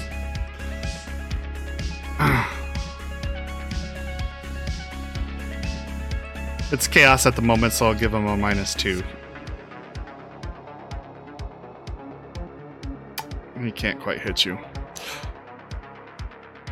[2.19, 2.45] all.
[6.71, 9.03] it's chaos at the moment, so I'll give him a minus two.
[13.61, 14.57] He can't quite hit you,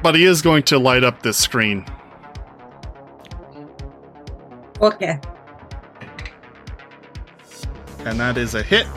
[0.02, 1.86] but he is going to light up this screen.
[4.82, 5.20] Okay.
[8.08, 8.88] And that is a hit.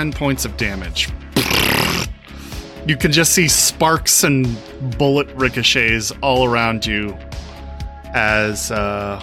[0.00, 1.10] 10 points of damage.
[2.86, 4.56] You can just see sparks and
[4.96, 7.14] bullet ricochets all around you
[8.14, 9.22] as uh,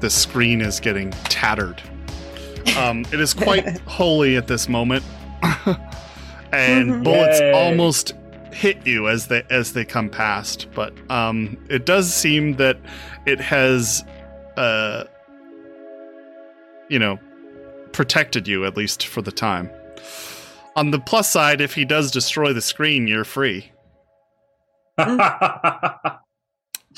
[0.00, 1.80] the screen is getting tattered.
[2.76, 5.02] Um, it is quite holy at this moment.
[6.52, 7.02] and Mhm.
[7.04, 7.52] bullets Yay.
[7.52, 8.12] almost
[8.52, 10.66] hit you as they as they come past.
[10.74, 12.76] But um, it does seem that
[13.24, 14.04] it has,
[14.58, 15.04] uh,
[16.90, 17.18] you know,
[17.92, 19.70] protected you at least for the time.
[20.76, 23.72] On the plus side, if he does destroy the screen, you're free.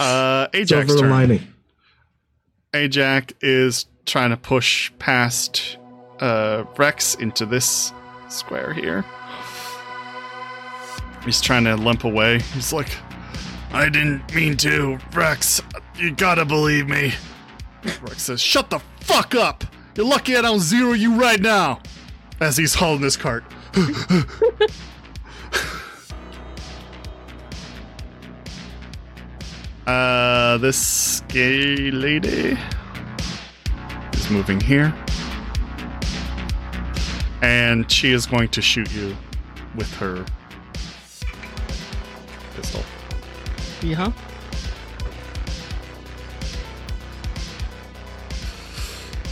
[0.00, 1.10] Uh, Ajax Silver turn.
[1.10, 1.54] lining.
[2.72, 5.76] Ajax is trying to push past
[6.20, 7.92] uh, Rex into this
[8.28, 9.04] square here.
[11.24, 12.38] He's trying to limp away.
[12.54, 12.96] He's like,
[13.72, 15.60] I didn't mean to, Rex.
[15.96, 17.14] You gotta believe me.
[18.00, 19.64] Rex says, Shut the fuck up!
[19.96, 21.80] You're lucky I don't zero you right now!
[22.40, 23.42] As he's hauling his cart.
[29.86, 32.58] uh, this gay lady
[34.14, 34.92] is moving here.
[37.40, 39.16] And she is going to shoot you
[39.76, 40.26] with her
[42.56, 42.82] pistol.
[43.80, 44.10] Yeah.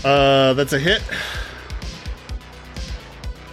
[0.05, 1.03] Uh, that's a hit.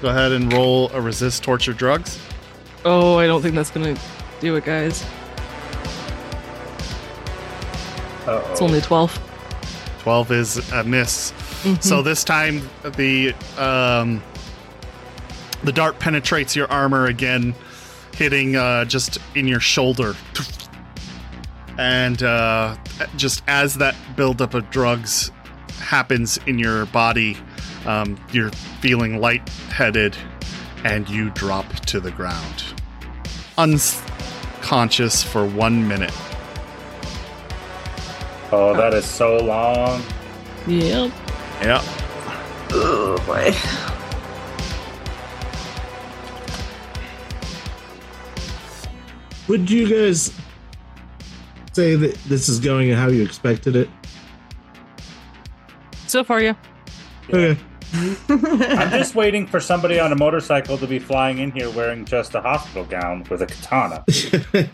[0.04, 2.20] Go ahead and roll a resist torture drugs.
[2.84, 3.98] Oh, I don't think that's gonna
[4.42, 5.02] do it, guys.
[8.28, 8.46] Uh-oh.
[8.52, 9.18] It's only 12.
[10.00, 11.32] 12 is a miss.
[11.64, 11.82] Mhm.
[11.82, 14.22] So this time the um,
[15.64, 17.56] the dart penetrates your armor again,
[18.14, 20.18] hitting uh, just in your shoulder.
[21.78, 22.76] And uh,
[23.16, 25.32] just as that buildup of drugs
[25.80, 27.38] happens in your body,
[27.86, 28.52] um, you're
[28.82, 30.16] feeling lightheaded
[30.84, 32.64] and you drop to the ground.
[33.58, 36.14] Unconscious for one minute.
[38.52, 40.04] Oh, that is so long.
[40.68, 41.12] Yep.
[41.62, 41.82] Yeah.
[42.72, 43.54] Oh boy.
[49.48, 50.32] Would you guys
[51.74, 53.90] say that this is going how you expected it?
[56.08, 56.54] So far, yeah.
[57.30, 57.60] Okay.
[58.30, 62.34] I'm just waiting for somebody on a motorcycle to be flying in here wearing just
[62.34, 64.04] a hospital gown with a katana.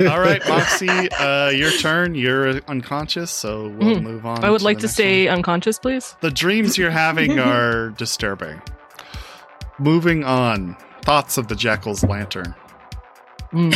[0.12, 2.16] All right, Moxie, uh, your turn.
[2.16, 4.04] You're unconscious, so we'll Mhm.
[4.04, 4.44] move on.
[4.46, 6.16] I would like to next stay unconscious, please.
[6.22, 8.62] The dreams you're having are disturbing.
[9.80, 10.78] Moving on.
[11.02, 12.54] Thoughts of the Jackal's lantern.
[13.52, 13.76] Mm.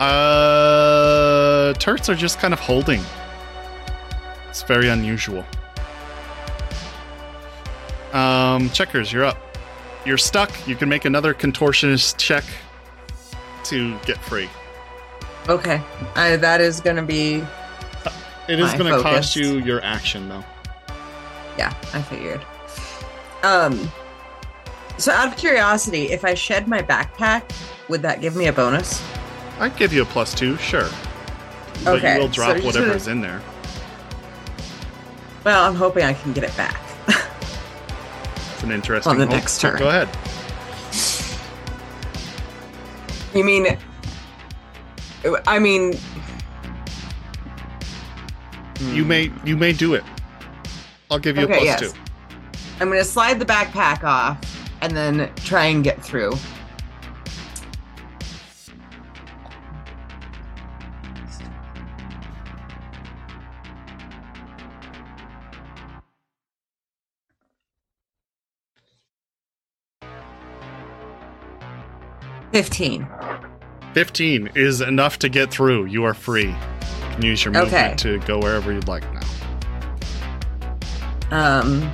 [0.00, 3.00] Uh, turrets are just kind of holding.
[4.48, 5.44] It's very unusual.
[8.16, 9.38] Um, checkers, you're up.
[10.06, 10.50] You're stuck.
[10.66, 12.44] You can make another contortionist check
[13.64, 14.48] to get free.
[15.48, 15.82] okay,
[16.14, 17.44] I, that is going to be.
[18.48, 20.44] It is going to cost you your action, though.
[21.58, 22.40] Yeah, I figured.
[23.42, 23.90] Um.
[24.98, 27.50] So, out of curiosity, if I shed my backpack,
[27.88, 29.02] would that give me a bonus?
[29.58, 30.88] I'd give you a plus two, sure.
[31.84, 33.42] But Okay, you will drop you're whatever gonna- is in there.
[35.44, 36.80] Well, I'm hoping I can get it back.
[38.66, 39.78] An interesting On the next turn.
[39.78, 40.08] Go ahead.
[43.32, 43.78] You mean?
[45.46, 45.94] I mean,
[48.80, 50.02] You may you may do it.
[51.12, 51.92] I'll give you Okay, a plus yes.
[51.92, 51.98] two.
[52.80, 54.38] I'm going to slide the backpack off
[54.82, 56.32] and then try and get through.
[72.56, 73.06] Fifteen.
[73.92, 75.84] 15 is enough to get through.
[75.84, 76.46] You are free.
[76.48, 76.54] You
[77.12, 77.94] can use your movement Okay.
[77.96, 79.20] to go wherever you'd like now.
[81.30, 81.92] Um.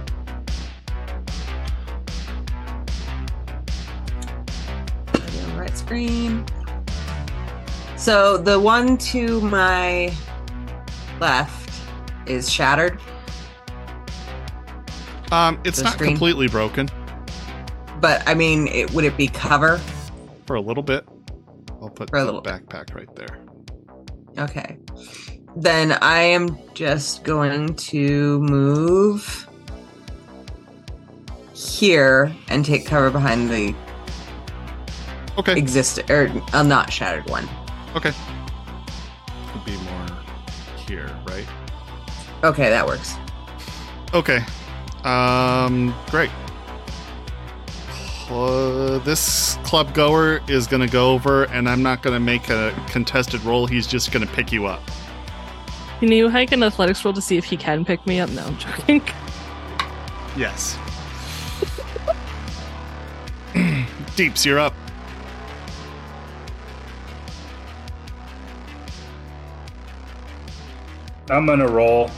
[5.56, 6.44] Right screen.
[7.96, 10.12] So the one to my
[11.20, 11.70] left
[12.26, 13.00] is shattered,
[15.32, 16.10] Um, it's The not screen.
[16.10, 16.88] completely broken
[18.00, 19.80] but I mean, it, would it be cover?
[20.46, 21.06] For a little bit.
[21.80, 22.52] I'll put For a the little bit.
[22.68, 23.44] backpack right there.
[24.38, 24.78] Okay.
[25.56, 29.48] Then I am just going to move
[31.54, 33.74] here and take cover behind the
[35.38, 35.56] Okay.
[35.56, 37.48] exist or uh, not shattered one.
[37.96, 38.12] Okay.
[39.52, 40.06] Could be more
[40.86, 41.46] here, right?
[42.44, 43.14] Okay, that works.
[44.12, 44.44] Okay.
[45.04, 46.30] Um, great.
[48.30, 52.48] Uh, this club goer is going to go over, and I'm not going to make
[52.48, 53.66] a contested roll.
[53.66, 54.82] He's just going to pick you up.
[56.00, 58.30] Can you hike an athletics roll to see if he can pick me up?
[58.30, 59.02] No, I'm joking.
[60.36, 60.78] Yes.
[64.16, 64.74] Deeps, you're up.
[71.30, 72.10] I'm gonna roll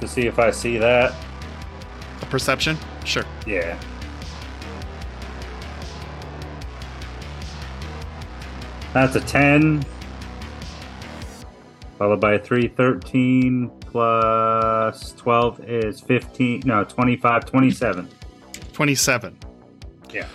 [0.00, 1.14] to see if I see that.
[2.22, 2.76] A perception?
[3.04, 3.24] Sure.
[3.46, 3.78] Yeah.
[8.96, 9.84] That's a 10.
[11.98, 16.62] Followed by a 3, 13 plus 12 is 15.
[16.64, 18.08] No, 25, 27.
[18.72, 19.38] 27.
[20.14, 20.26] Yeah.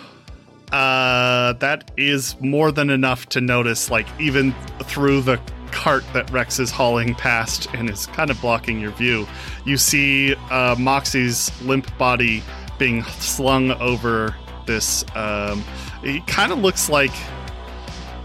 [0.70, 4.52] Uh, that is more than enough to notice, like, even
[4.84, 5.40] through the
[5.72, 9.26] cart that Rex is hauling past and is kind of blocking your view,
[9.64, 12.44] you see uh, Moxie's limp body
[12.78, 14.36] being slung over
[14.66, 15.04] this.
[15.16, 15.64] Um,
[16.04, 17.10] he kind of looks like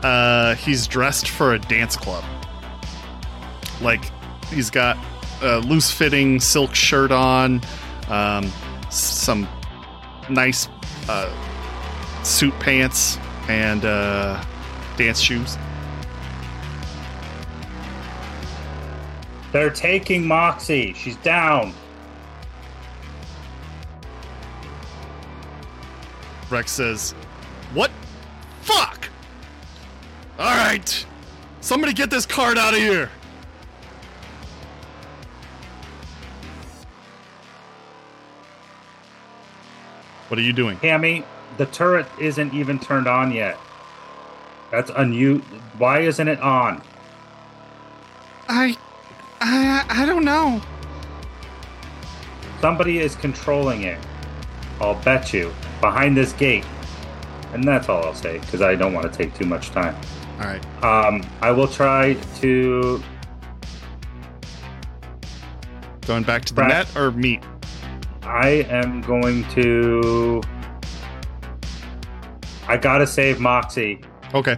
[0.04, 2.24] uh, he's dressed for a dance club.
[3.82, 4.12] Like,
[4.50, 4.98] he's got
[5.42, 7.62] a loose fitting silk shirt on,
[8.10, 8.52] um,
[8.90, 9.48] some
[10.30, 10.68] nice
[11.10, 11.32] uh,
[12.24, 13.18] suit pants,
[13.48, 14.44] and uh,
[14.98, 15.58] dance shoes.
[19.52, 20.94] They're taking Moxie.
[20.94, 21.74] She's down.
[26.50, 27.12] Rex says,
[27.74, 27.92] What?
[28.62, 28.97] Fuck!
[30.40, 31.06] Alright!
[31.62, 33.10] Somebody get this card out of here!
[40.28, 40.78] What are you doing?
[40.78, 41.24] Cammy,
[41.58, 43.58] the turret isn't even turned on yet.
[44.72, 45.46] That's unused.
[45.78, 46.82] Why isn't it on?
[48.50, 48.78] I.
[49.40, 49.86] I.
[49.90, 50.62] I don't know.
[52.60, 53.98] Somebody is controlling it.
[54.82, 55.54] I'll bet you.
[55.80, 56.66] Behind this gate.
[57.54, 59.96] And that's all I'll say, because I don't want to take too much time.
[60.40, 60.64] Alright.
[60.84, 63.02] Um, I will try to.
[66.06, 66.70] Going back to the Right.
[66.70, 67.42] net or meat?
[68.24, 70.42] I am going to.
[72.68, 74.02] I gotta save Moxie
[74.34, 74.58] Okay.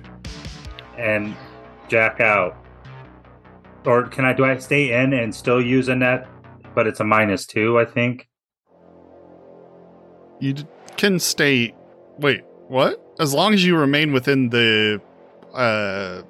[0.98, 1.36] and
[1.88, 2.56] jack out.
[3.86, 4.34] Or can I?
[4.34, 6.28] Do I stay in and still use a net?
[6.76, 8.28] But it's a minus two, I think.
[10.40, 11.74] You d- can stay.
[12.20, 13.02] Wait, what?
[13.20, 15.02] As long as you remain within the
[15.54, 16.22] uh,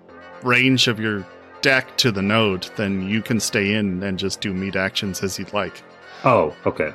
[0.43, 1.25] range of your
[1.61, 5.37] deck to the node, then you can stay in and just do meat actions as
[5.37, 5.81] you'd like.
[6.23, 6.93] Oh, okay.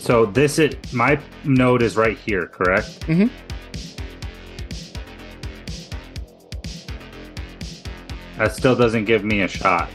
[0.00, 3.00] So this it my node is right here, correct?
[3.06, 3.28] Mm-hmm.
[8.38, 9.88] That still doesn't give me a shot.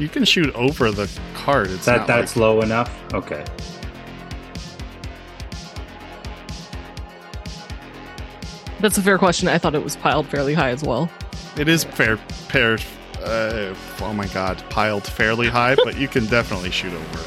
[0.00, 1.70] You can shoot over the card.
[1.70, 2.92] It's That that's like- low enough.
[3.14, 3.44] Okay.
[8.84, 9.48] That's a fair question.
[9.48, 11.08] I thought it was piled fairly high as well.
[11.56, 12.76] it is fair, fair.
[13.18, 17.20] Uh, oh my god, piled fairly high, but you can definitely shoot over.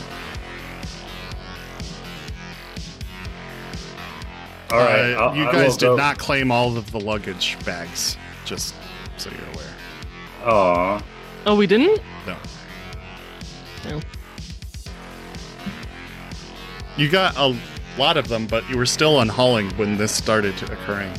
[4.69, 5.13] All right.
[5.13, 8.75] Uh, you guys did go- not claim all of the luggage bags, just
[9.17, 9.73] so you're aware.
[10.45, 11.03] Aw.
[11.47, 11.99] Oh, we didn't?
[12.27, 12.37] No.
[13.83, 13.99] No.
[16.97, 17.57] You got a
[17.97, 21.11] lot of them, but you were still unhauling when this started occurring.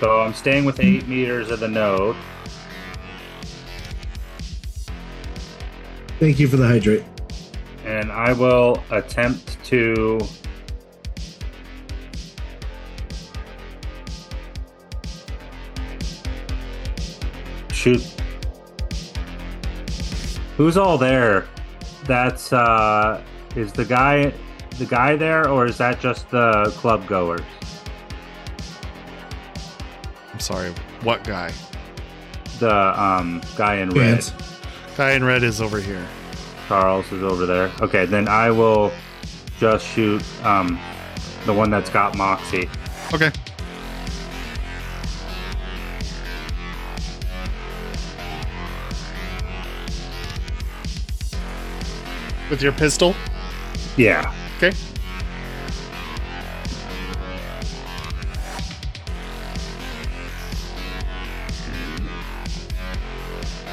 [0.00, 2.16] So I'm staying with eight meters of the node.
[6.18, 7.04] Thank you for the hydrate.
[7.84, 10.20] and I will attempt to
[17.72, 18.02] shoot.
[20.56, 21.46] Who's all there?
[22.04, 23.22] That's uh
[23.56, 24.32] is the guy
[24.78, 27.42] the guy there or is that just the club goers?
[30.40, 30.70] I'm sorry,
[31.02, 31.52] what guy?
[32.60, 34.20] The um guy in red.
[34.20, 34.32] Pants.
[34.96, 36.08] Guy in red is over here.
[36.66, 37.70] Charles is over there.
[37.82, 38.90] Okay, then I will
[39.58, 40.80] just shoot um
[41.44, 42.70] the one that's got Moxie.
[43.12, 43.30] Okay.
[52.48, 53.14] With your pistol?
[53.98, 54.32] Yeah.
[54.56, 54.72] Okay.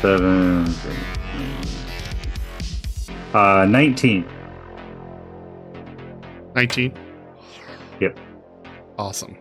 [0.01, 0.67] Seven.
[3.33, 4.25] Uh, 19.
[6.55, 6.93] 19.
[7.99, 8.19] Yep.
[8.99, 9.37] Awesome.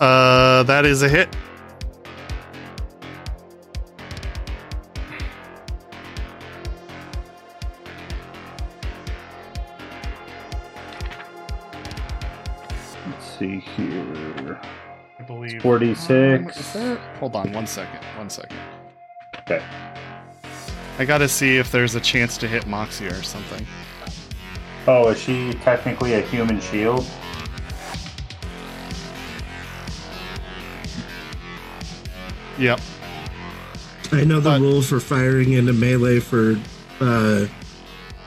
[0.00, 1.28] Uh, that is a hit.
[13.38, 14.60] See here.
[15.18, 16.76] I believe 46.
[16.76, 18.04] Um, Hold on one second.
[18.16, 18.58] One second.
[19.40, 19.62] Okay.
[20.98, 23.66] I gotta see if there's a chance to hit Moxia or something.
[24.86, 27.04] Oh, is she technically a human shield?
[32.58, 32.80] Yep.
[34.12, 36.56] I know the But- rules for firing into melee for
[37.00, 37.46] uh,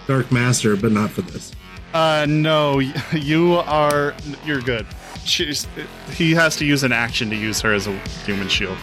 [0.08, 1.52] Dark Master, but not for this.
[1.94, 2.80] Uh, no,
[3.14, 4.14] you are.
[4.46, 4.86] You're good.
[5.26, 5.68] She's.
[6.12, 8.78] He has to use an action to use her as a human shield.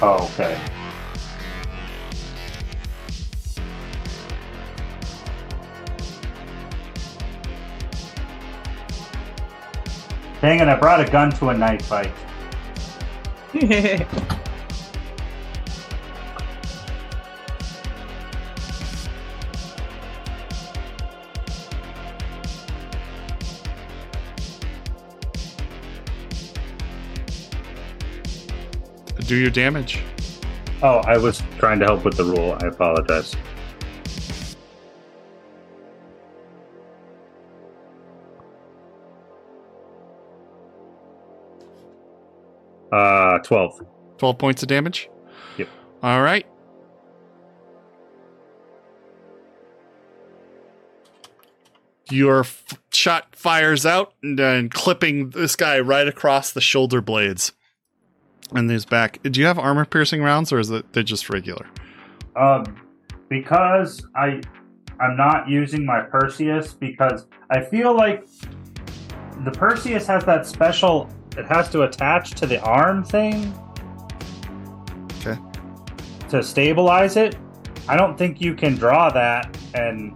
[0.00, 0.60] Oh, okay.
[10.40, 12.12] Dang it, I brought a gun to a knife fight.
[29.28, 30.02] Do your damage.
[30.82, 32.56] Oh, I was trying to help with the rule.
[32.62, 33.36] I apologize.
[42.90, 43.82] Uh, 12.
[44.16, 45.10] 12 points of damage?
[45.58, 45.68] Yep.
[46.02, 46.46] All right.
[52.10, 57.52] Your f- shot fires out and then clipping this guy right across the shoulder blades
[58.54, 59.18] and his back.
[59.22, 61.66] Do you have armor piercing rounds or is it they're just regular?
[62.36, 62.64] Um,
[63.28, 64.40] because I,
[65.00, 68.26] I'm not using my Perseus because I feel like
[69.44, 71.08] the Perseus has that special.
[71.36, 73.52] It has to attach to the arm thing.
[75.20, 75.38] Okay.
[76.30, 77.36] To stabilize it,
[77.88, 80.14] I don't think you can draw that and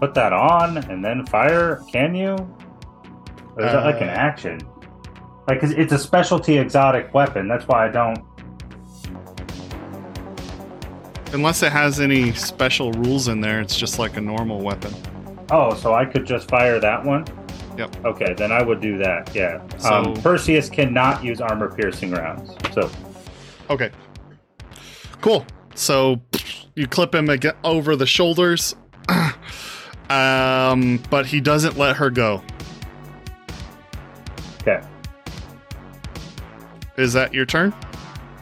[0.00, 1.82] put that on and then fire.
[1.90, 2.32] Can you?
[3.56, 4.60] Or is that like an Uh, action?
[5.46, 7.46] Like it's a specialty exotic weapon.
[7.48, 8.18] That's why I don't.
[11.32, 14.92] Unless it has any special rules in there, it's just like a normal weapon.
[15.50, 17.24] Oh, so I could just fire that one?
[17.78, 18.04] Yep.
[18.04, 19.34] Okay, then I would do that.
[19.34, 19.60] Yeah.
[19.78, 22.54] So- um, Perseus cannot use armor piercing rounds.
[22.72, 22.90] So
[23.70, 23.90] Okay.
[25.20, 25.44] Cool.
[25.74, 26.20] So
[26.74, 27.28] you clip him
[27.64, 28.74] over the shoulders,
[30.10, 32.42] um, but he doesn't let her go.
[36.96, 37.74] Is that your turn?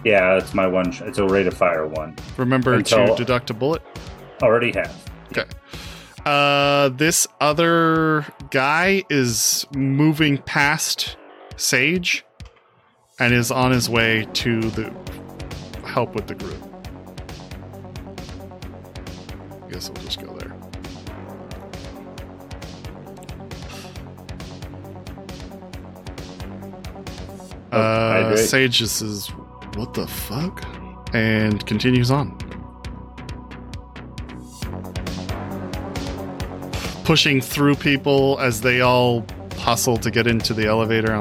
[0.04, 0.92] Yeah, it's my one.
[0.92, 2.16] Sh- it's a rate of fire one.
[2.36, 3.82] Remember Until- to deduct a bullet.
[4.42, 4.94] Already have.
[5.36, 5.44] Okay.
[6.26, 11.16] Uh, this other guy is moving past
[11.56, 12.24] Sage
[13.18, 14.92] and is on his way to the
[15.86, 16.62] help with the group.
[19.64, 20.33] I guess we'll just go
[27.74, 28.36] Uh.
[28.36, 29.28] Sage just says,
[29.74, 30.64] "What the fuck?"
[31.12, 32.36] and continues on.
[37.04, 39.24] pushing through people as they all
[39.58, 41.14] hustle to get into the elevator.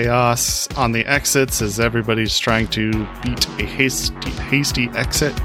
[0.00, 2.90] Chaos on the exits as everybody's trying to
[3.22, 5.36] beat a hasty, hasty exit.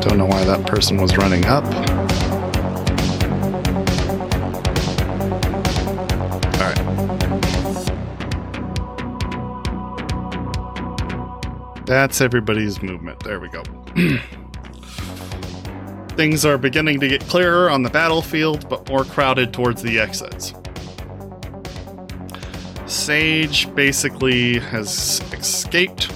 [0.00, 1.89] Don't know why that person was running up.
[11.90, 13.18] That's everybody's movement.
[13.24, 13.64] There we go.
[16.10, 20.54] Things are beginning to get clearer on the battlefield, but more crowded towards the exits.
[22.86, 26.12] Sage basically has escaped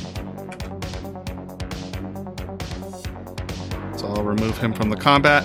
[3.96, 5.42] So I'll remove him from the combat.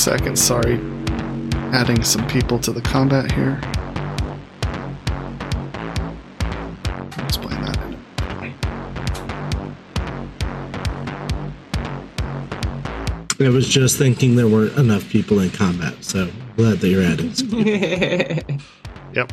[0.00, 0.42] seconds.
[0.42, 0.80] Sorry.
[1.72, 3.60] Adding some people to the combat here.
[7.24, 7.78] Explain that.
[13.40, 17.30] I was just thinking there weren't enough people in combat, so glad that you're adding.
[19.14, 19.32] yep.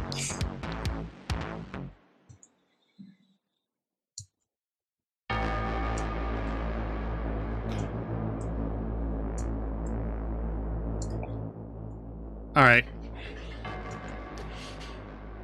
[12.57, 12.84] All right.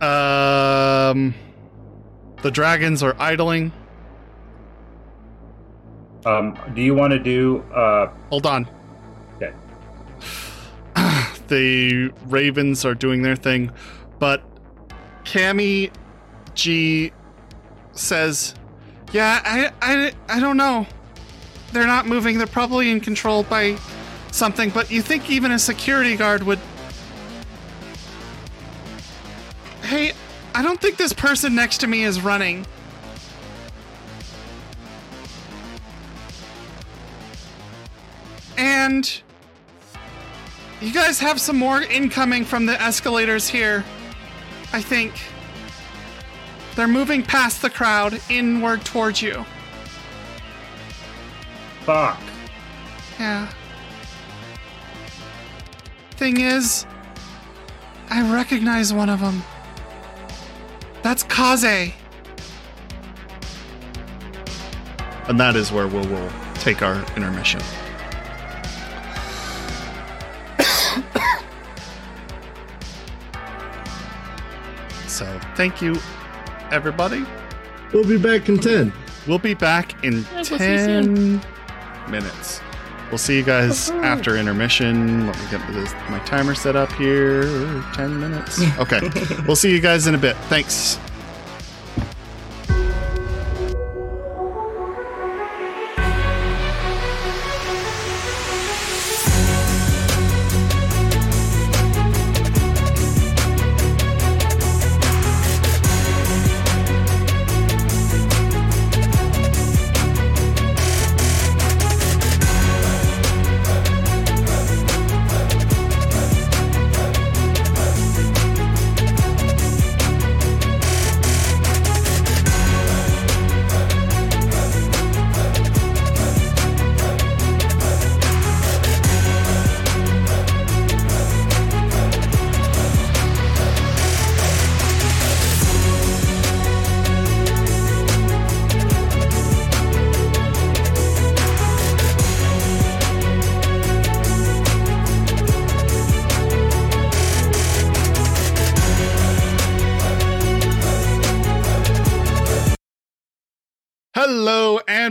[0.01, 1.35] Um,
[2.41, 3.71] the dragons are idling.
[6.25, 7.59] Um, do you want to do?
[7.71, 8.67] Uh, Hold on.
[9.35, 9.53] Okay.
[11.49, 13.71] the ravens are doing their thing,
[14.17, 14.41] but
[15.23, 15.91] Cammy
[16.55, 17.11] G
[17.91, 18.55] says,
[19.11, 20.87] "Yeah, I, I, I don't know.
[21.73, 22.39] They're not moving.
[22.39, 23.77] They're probably in control by
[24.31, 24.71] something.
[24.71, 26.59] But you think even a security guard would?
[29.93, 30.11] Hey,
[30.55, 32.65] I don't think this person next to me is running."
[38.57, 39.21] And
[40.81, 43.85] you guys have some more incoming from the escalators here.
[44.73, 45.13] I think.
[46.73, 49.45] They're moving past the crowd inward towards you.
[51.85, 52.19] fuck.
[53.19, 53.47] Yeah.
[56.15, 56.87] Thing is,
[58.09, 59.43] I recognize one of them.
[61.03, 61.93] That's Kaze.
[65.27, 67.59] And that is where we'll, we'll take our intermission.
[75.07, 75.95] so, thank you,
[76.71, 77.25] everybody.
[77.93, 78.91] We'll be back in 10.
[79.27, 81.41] We'll be back in Yeah, we'll 10
[82.09, 82.62] minutes.
[83.13, 85.27] We'll see you guys after intermission.
[85.27, 87.43] Let me get this, my timer set up here.
[87.93, 88.59] 10 minutes.
[88.79, 89.01] Okay.
[89.45, 90.35] we'll see you guys in a bit.
[90.49, 90.97] Thanks.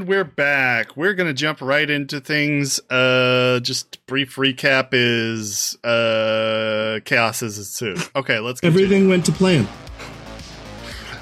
[0.02, 0.96] And we're back.
[0.96, 2.80] We're gonna jump right into things.
[2.90, 7.98] Uh, just brief recap is uh, chaos is ensued.
[8.16, 8.84] Okay, let's continue.
[8.84, 9.68] Everything went to plan.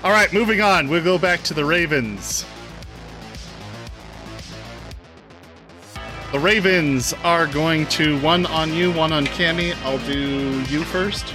[0.02, 0.88] All right, moving on.
[0.88, 2.46] We'll go back to the Ravens.
[6.32, 9.76] The Ravens are going to one on you, one on Cammy.
[9.84, 11.34] I'll do you first.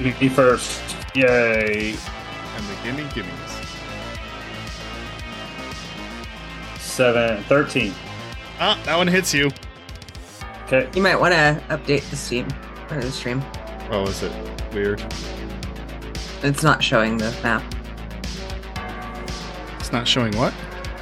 [0.00, 0.80] Me first.
[1.14, 1.96] Yay.
[2.56, 3.45] And the gimme gimmies.
[6.96, 7.92] Seven, 13.
[8.58, 9.50] Ah, that one hits you.
[10.64, 10.88] Okay.
[10.94, 12.48] you might want to update the Steam
[12.90, 13.44] or the stream.
[13.90, 14.32] Oh, is it
[14.72, 15.04] weird?
[16.42, 17.62] It's not showing the map.
[19.78, 20.54] It's not showing what?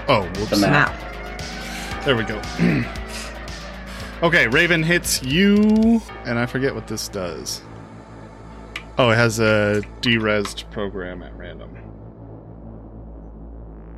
[0.09, 0.51] Oh, whoops.
[0.51, 1.01] The map.
[1.01, 2.05] Map.
[2.05, 2.43] There we go.
[4.27, 7.62] okay, Raven hits you, and I forget what this does.
[8.99, 11.79] Oh, it has a derezzed program at random.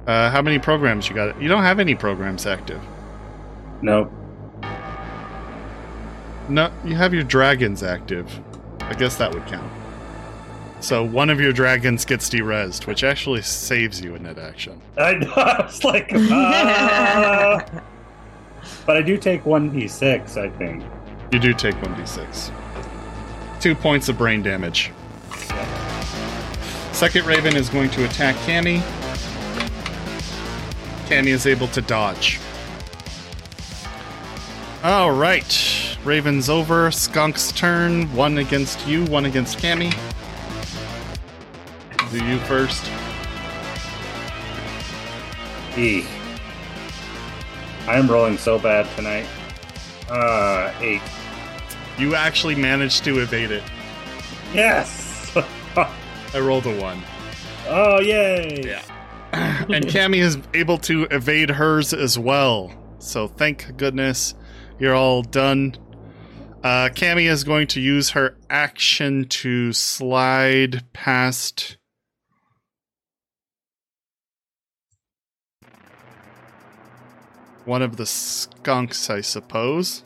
[0.07, 1.41] Uh, how many programs you got?
[1.41, 2.81] You don't have any programs active.
[3.83, 4.13] Nope.
[6.49, 8.41] No, you have your dragons active.
[8.81, 9.71] I guess that would count.
[10.79, 14.81] So one of your dragons gets derezzed, which actually saves you in that action.
[14.97, 15.33] I know.
[15.35, 17.65] I was like, ah.
[18.87, 20.85] but I do take 1d6, I think.
[21.33, 22.53] You do take 1d6.
[23.61, 24.93] Two points of brain damage.
[26.93, 28.81] Second Raven is going to attack Cammy.
[31.07, 32.41] Cammy is able to dodge.
[34.85, 35.97] Alright.
[36.05, 36.91] Raven's over.
[36.91, 38.13] Skunk's turn.
[38.15, 39.93] One against you, one against Cammy.
[42.11, 42.85] Do you first.
[45.77, 46.07] E.
[47.87, 49.27] I am rolling so bad tonight.
[50.09, 51.01] Uh, 8.
[51.99, 53.63] You actually managed to evade it.
[54.53, 55.37] Yes!
[55.77, 57.03] I rolled a one.
[57.69, 58.63] oh, yay!
[58.65, 58.83] Yeah.
[59.37, 62.73] And Cammy is able to evade hers as well.
[62.99, 64.35] So thank goodness.
[64.79, 65.77] you're all done.
[66.63, 71.77] Uh, Cammy is going to use her action to slide past.
[77.65, 80.03] One of the skunks, I suppose.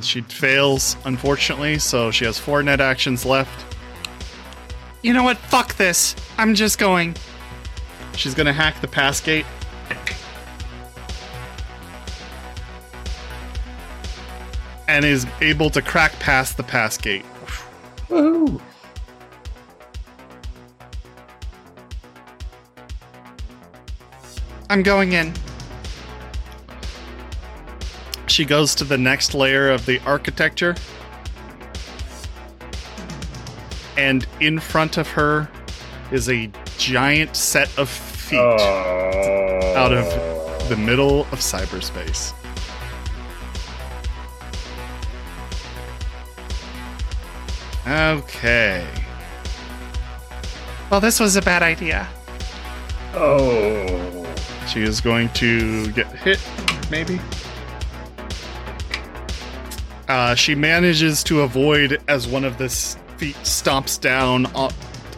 [0.00, 3.76] And she fails, unfortunately, so she has four net actions left.
[5.02, 5.36] You know what?
[5.36, 6.16] Fuck this.
[6.38, 7.14] I'm just going.
[8.16, 9.44] She's gonna hack the pass gate.
[14.88, 17.26] And is able to crack past the pass gate.
[18.08, 18.58] Woohoo!
[24.70, 25.34] I'm going in.
[28.30, 30.76] She goes to the next layer of the architecture.
[33.98, 35.50] And in front of her
[36.12, 36.48] is a
[36.78, 39.74] giant set of feet Oh.
[39.76, 42.32] out of the middle of cyberspace.
[47.86, 48.86] Okay.
[50.88, 52.06] Well, this was a bad idea.
[53.14, 54.26] Oh.
[54.68, 56.40] She is going to get hit,
[56.90, 57.20] maybe.
[60.10, 62.68] Uh, she manages to avoid as one of the
[63.16, 64.44] feet stomps down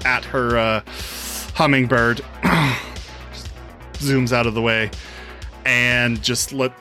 [0.04, 0.82] at her uh,
[1.54, 2.18] hummingbird,
[3.94, 4.90] zooms out of the way,
[5.64, 6.74] and just let,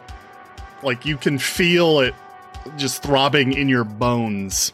[0.83, 2.13] like, you can feel it
[2.75, 4.73] just throbbing in your bones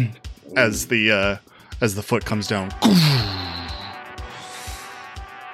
[0.56, 1.36] as the uh,
[1.80, 2.72] as the foot comes down.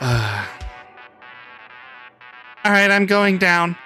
[0.05, 0.45] Uh,
[2.65, 3.77] all right, I'm going down.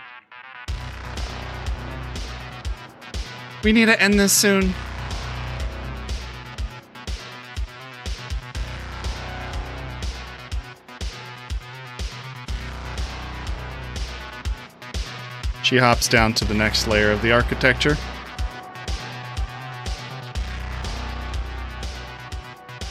[3.67, 4.73] We need to end this soon.
[15.65, 17.97] She hops down to the next layer of the architecture.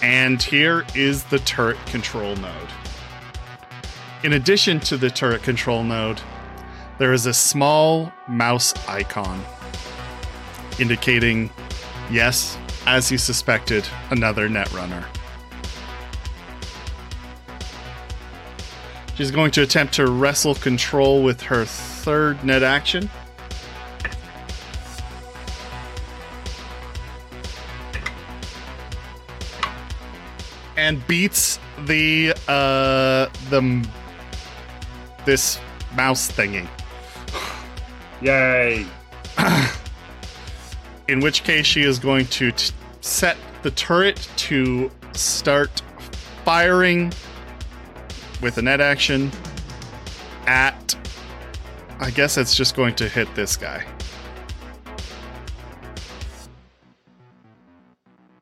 [0.02, 2.52] And here is the turret control node.
[4.26, 6.20] In addition to the turret control node,
[6.98, 9.42] there is a small mouse icon
[10.80, 11.50] indicating,
[12.12, 15.06] yes, as he suspected, another netrunner.
[19.16, 23.10] She's going to attempt to wrestle control with her third net action.
[30.76, 33.88] And beats the uh the
[35.24, 35.60] this
[35.96, 36.68] mouse thingy.
[38.22, 38.86] Yay.
[41.08, 45.82] in which case she is going to t- set the turret to start
[46.44, 47.12] firing
[48.42, 49.32] with a net action
[50.48, 50.96] at
[52.00, 53.86] I guess it's just going to hit this guy.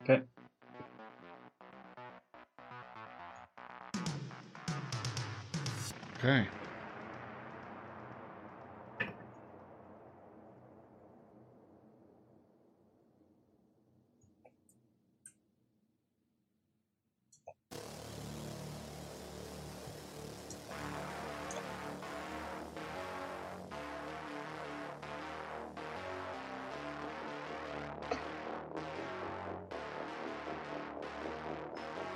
[0.02, 0.22] Okay.
[6.18, 6.48] Okay.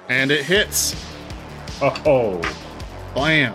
[0.10, 0.96] And it hits.
[1.82, 2.42] Oh.
[3.14, 3.54] Blam.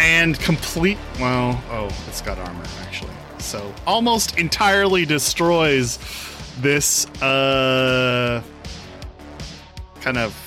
[0.00, 0.98] And complete.
[1.20, 3.12] Well, oh, it's got armor actually.
[3.38, 5.98] So almost entirely destroys
[6.60, 8.42] this uh
[10.00, 10.43] kind of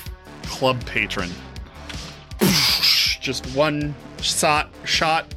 [0.58, 1.30] club patron.
[3.20, 5.32] Just one shot shot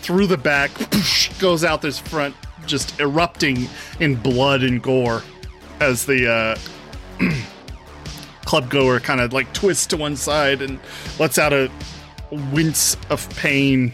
[0.00, 0.70] through the back
[1.40, 2.36] goes out this front
[2.66, 3.68] just erupting
[3.98, 5.24] in blood and gore
[5.80, 6.56] as the uh
[8.44, 10.78] club goer kind of like twists to one side and
[11.18, 11.68] lets out a
[12.52, 13.92] wince of pain.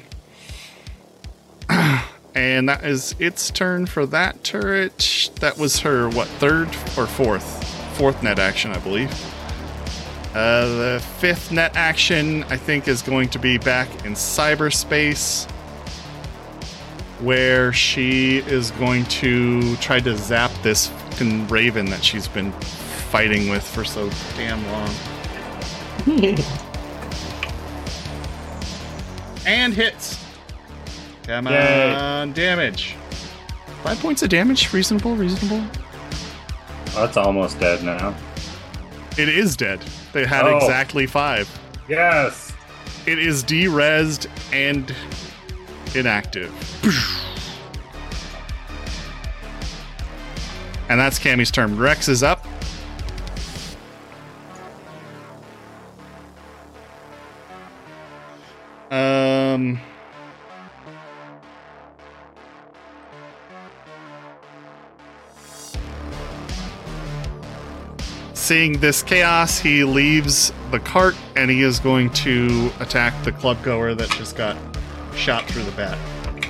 [2.35, 5.31] And that is its turn for that turret.
[5.40, 7.65] That was her what third or fourth?
[7.97, 9.11] Fourth net action i believe
[10.37, 15.51] uh, the fifth net action, I think, is going to be back in cyberspace,
[17.21, 23.49] where she is going to try to zap this fucking raven that she's been fighting
[23.49, 24.91] with for so damn long.
[29.47, 30.23] and hits.
[31.23, 31.95] Come Yay.
[31.95, 32.95] on, damage.
[33.83, 34.71] Five points of damage.
[34.71, 35.65] Reasonable, reasonable.
[36.95, 38.15] That's almost dead now.
[39.17, 39.81] It is dead.
[40.17, 40.57] They had Oh.
[40.57, 41.47] exactly five.
[41.91, 42.51] Yes.
[43.05, 44.95] It is derezzed and
[45.95, 46.51] inactive.
[50.89, 51.77] And that's Cammy's turn.
[51.77, 52.47] Rex is up.
[58.91, 59.81] Um.
[68.47, 73.60] Seeing this chaos, he leaves the cart and he is going to attack the club
[73.64, 74.56] goer that just got
[75.16, 75.98] shot through the bat.
[76.28, 76.48] Okay.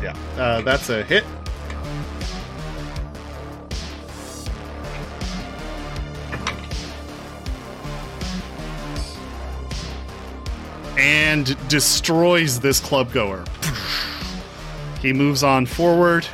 [0.00, 1.24] Yeah, uh, that's a hit.
[10.98, 13.44] And destroys this club goer.
[15.00, 16.26] He moves on forward,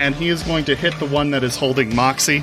[0.00, 2.42] and he is going to hit the one that is holding Moxie.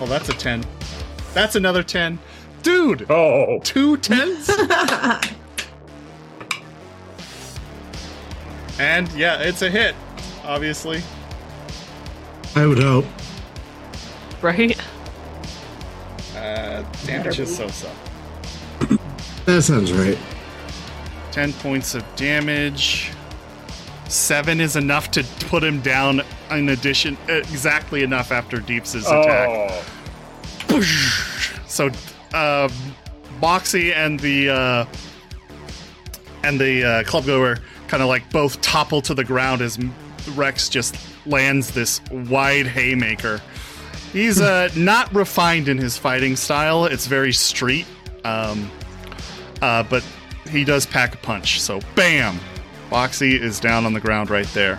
[0.00, 0.64] Oh, that's a 10.
[1.34, 2.18] That's another 10.
[2.62, 3.04] Dude!
[3.10, 3.60] Oh.
[3.62, 4.48] Two tens?
[8.78, 9.94] and yeah, it's a hit,
[10.44, 11.02] obviously.
[12.54, 13.04] I would hope.
[14.42, 14.78] Right?
[16.36, 17.90] Uh, damage is so so.
[19.46, 20.18] That sounds right.
[21.32, 23.10] 10 points of damage.
[24.08, 26.20] Seven is enough to put him down
[26.50, 29.48] in addition, exactly enough after Deeps' attack.
[30.68, 30.82] Oh.
[31.66, 31.90] So,
[32.34, 32.68] uh,
[33.40, 34.84] Moxie and the uh,
[36.42, 37.58] and the uh, club goer
[37.88, 39.78] kind of like both topple to the ground as
[40.34, 40.96] Rex just
[41.26, 43.40] lands this wide haymaker.
[44.12, 46.86] He's uh, not refined in his fighting style.
[46.86, 47.86] It's very street,
[48.24, 48.70] um,
[49.60, 50.04] uh, but
[50.48, 51.60] he does pack a punch.
[51.60, 52.40] So, bam!
[52.90, 54.78] Boxy is down on the ground right there.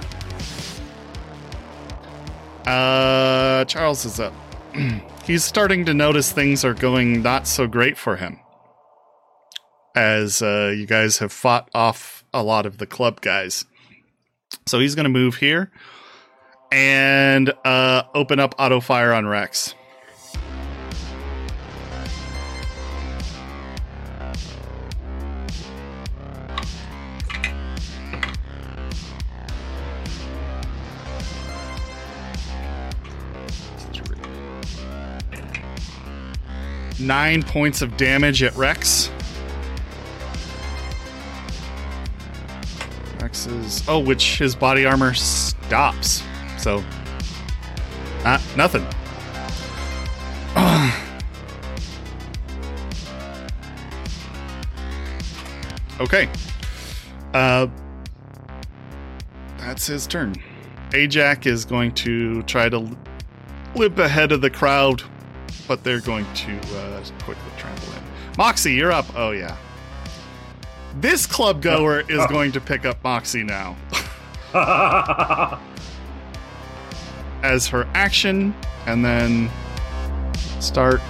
[2.65, 4.33] Uh, Charles is up.
[5.25, 8.39] He's starting to notice things are going not so great for him.
[9.95, 13.65] As uh, you guys have fought off a lot of the club guys.
[14.65, 15.71] So he's going to move here
[16.71, 19.75] and uh, open up auto fire on Rex.
[36.99, 39.09] Nine points of damage at Rex.
[43.21, 46.23] Rex's oh, which his body armor stops.
[46.59, 46.83] So,
[48.25, 48.85] not nothing.
[56.01, 56.27] okay.
[57.33, 57.67] Uh,
[59.57, 60.35] that's his turn.
[60.93, 62.89] Ajax is going to try to
[63.75, 65.01] limp ahead of the crowd,
[65.65, 68.03] but they're going to uh, quickly trample in.
[68.37, 69.05] Moxie, you're up.
[69.15, 69.55] Oh yeah.
[70.95, 73.77] This club goer is going to pick up Moxie now
[77.43, 78.53] as her action,
[78.85, 79.49] and then
[80.59, 81.01] start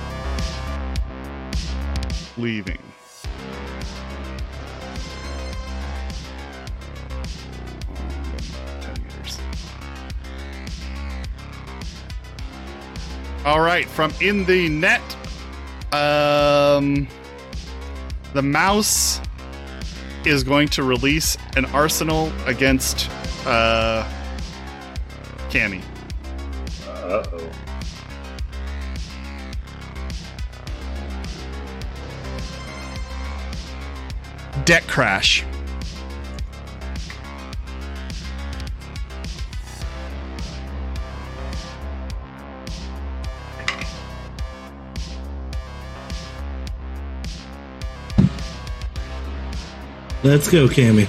[2.37, 2.79] leaving.
[13.45, 15.01] All right, from in the net,
[15.91, 17.07] um,
[18.33, 19.19] the mouse
[20.25, 23.09] is going to release an arsenal against
[23.47, 24.07] uh,
[25.49, 25.81] Cammy.
[27.09, 27.51] Uh oh.
[34.65, 35.43] Deck crash.
[50.21, 51.07] Let's go, Cammy.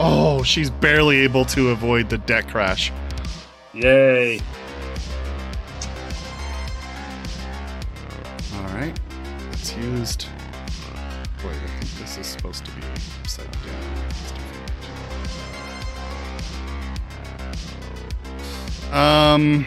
[0.00, 2.90] Oh, she's barely able to avoid the deck crash.
[3.80, 4.40] Yay.
[8.56, 8.98] All right,
[9.52, 10.26] it's used.
[11.44, 12.82] Wait, I think this is supposed to be
[13.20, 13.46] upside
[18.90, 19.32] down.
[19.32, 19.64] Um,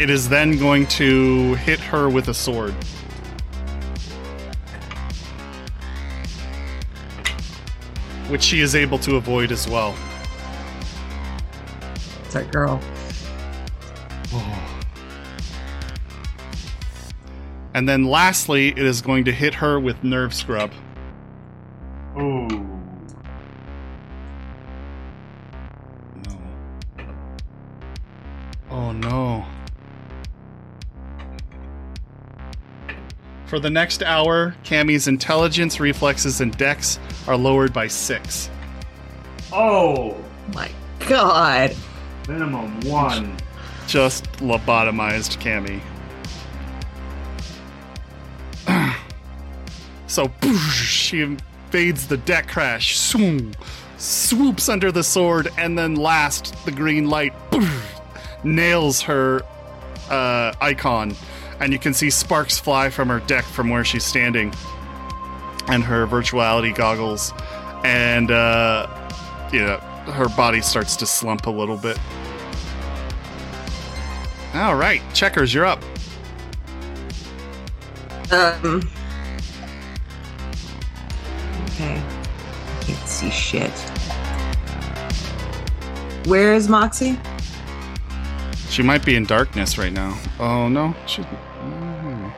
[0.00, 2.74] it is then going to hit her with a sword.
[8.32, 9.94] Which she is able to avoid as well.
[12.24, 12.80] It's our girl.
[17.74, 20.70] And then lastly, it is going to hit her with Nerve Scrub.
[22.20, 22.46] Ooh.
[26.26, 26.38] No.
[28.70, 29.46] Oh no.
[33.46, 38.50] For the next hour, Cammy's intelligence, reflexes, and dex are lowered by six.
[39.52, 40.16] Oh,
[40.54, 40.70] My
[41.08, 41.74] God.
[42.28, 43.36] minimum one.
[43.86, 45.80] Just lobotomized Cammy.
[50.06, 50.30] so
[50.84, 53.54] she invades the deck crash, swoom,
[53.98, 57.32] swoops under the sword, and then last, the green light
[58.44, 59.42] nails her
[60.10, 61.14] uh, icon,
[61.60, 64.52] and you can see sparks fly from her deck from where she's standing,
[65.68, 67.32] and her virtuality goggles,
[67.84, 68.86] and uh,
[69.52, 69.80] yeah,
[70.12, 71.98] her body starts to slump a little bit.
[74.54, 75.82] All right, checkers, you're up.
[78.30, 78.88] Um.
[81.64, 82.00] Okay.
[82.00, 83.70] I can't see shit.
[86.26, 87.18] Where is Moxie?
[88.68, 90.18] She might be in darkness right now.
[90.38, 92.32] Oh no, she mm,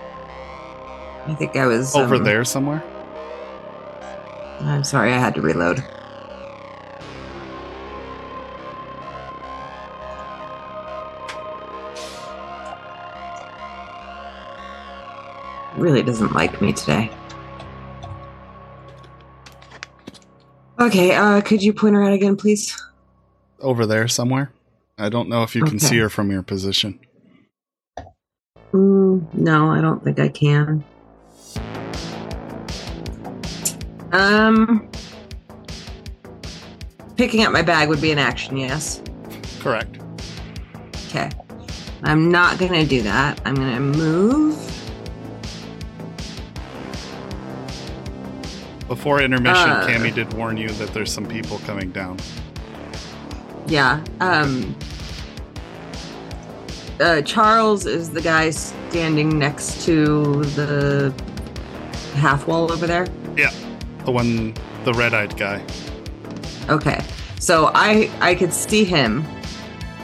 [1.27, 2.83] I think I was over um, there somewhere.
[4.65, 5.85] I'm sorry, I had to reload.
[15.77, 17.11] Really doesn't like me today.
[20.81, 22.81] Okay, uh, could you point her out again, please?
[23.61, 24.51] Over there somewhere.
[24.97, 27.01] I don't know if you can see her from your position.
[28.73, 30.85] Mm, no, I don't think I can.
[34.15, 34.89] Um,
[37.17, 39.03] picking up my bag would be an action, yes.
[39.59, 39.99] Correct.
[41.09, 41.31] Okay.
[42.05, 43.41] I'm not gonna do that.
[43.45, 44.57] I'm gonna move.
[48.87, 49.87] Before intermission, Uh.
[49.89, 52.19] Cammy did warn you that there's some people coming down.
[53.67, 54.01] Yeah.
[54.21, 54.77] Um.
[57.01, 61.13] Uh, Charles is the guy standing next to the
[62.15, 63.09] half wall over there.
[64.05, 64.55] The one,
[64.85, 65.65] the red-eyed guy.
[66.69, 67.03] Okay.
[67.41, 69.25] So I I could see him.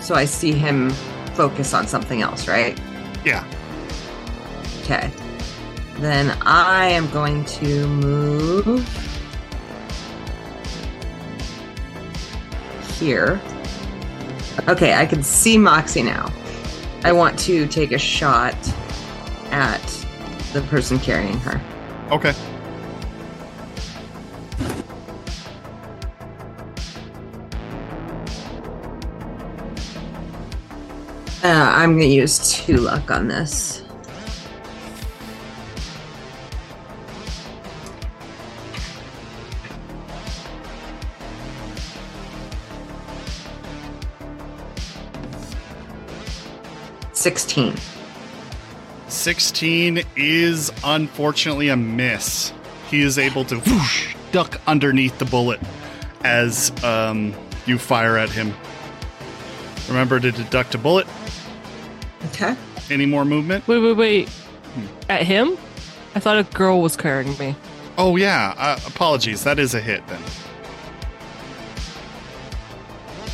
[0.01, 0.91] So I see him
[1.35, 2.79] focus on something else, right?
[3.25, 3.45] Yeah.
[4.83, 5.11] Okay.
[5.97, 8.87] Then I am going to move
[12.99, 13.41] here.
[14.69, 16.33] Okay, I can see Moxie now.
[17.05, 18.57] I want to take a shot
[19.51, 19.83] at
[20.53, 21.61] the person carrying her.
[22.11, 22.35] Okay.
[31.43, 33.83] Uh, I'm to use two luck on this.
[47.13, 47.75] Sixteen.
[49.09, 52.53] 16 is unfortunately a miss.
[52.89, 55.61] He is able to whoosh, duck underneath the bullet
[56.25, 57.35] as um,
[57.67, 58.55] you fire at him.
[59.89, 61.07] Remember to deduct a bullet.
[62.41, 62.57] Okay.
[62.89, 63.69] Any more movement?
[63.69, 64.31] Wait, wait, wait.
[65.11, 65.59] At him?
[66.15, 67.55] I thought a girl was carrying me.
[67.99, 68.55] Oh, yeah.
[68.57, 69.45] Uh, apologies.
[69.45, 70.23] That is a hit then.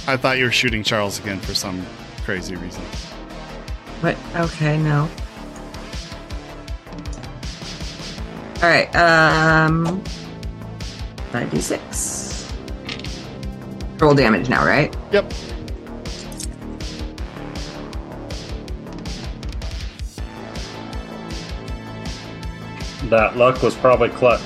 [0.09, 1.87] I thought you were shooting Charles again for some
[2.25, 2.83] crazy reason.
[4.01, 4.17] What?
[4.35, 5.09] Okay, no.
[8.57, 8.95] All right.
[8.97, 10.03] Um,
[11.33, 12.53] ninety-six.
[13.99, 14.95] Roll damage now, right?
[15.13, 15.33] Yep.
[23.11, 24.41] That luck was probably clutch.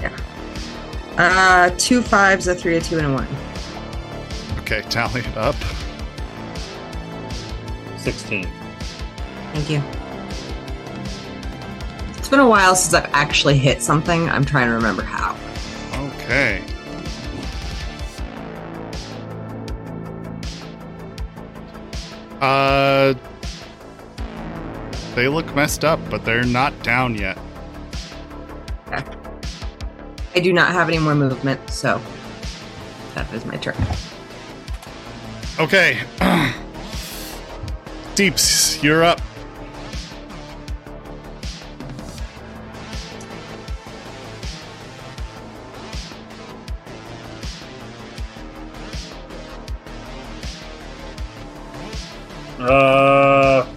[0.00, 0.16] Yeah.
[1.16, 3.28] Uh, two fives, a three, a two, and a one.
[4.60, 5.54] Okay, tally it up.
[7.98, 8.48] 16.
[9.52, 9.82] Thank you.
[12.18, 14.28] It's been a while since I've actually hit something.
[14.28, 15.36] I'm trying to remember how.
[15.94, 16.64] Okay.
[22.40, 23.14] Uh,
[25.16, 27.38] they look messed up, but they're not down yet.
[30.34, 32.00] I do not have any more movement, so
[33.14, 33.74] that is my turn.
[35.58, 36.02] Okay.
[38.14, 39.22] Deeps, you're up.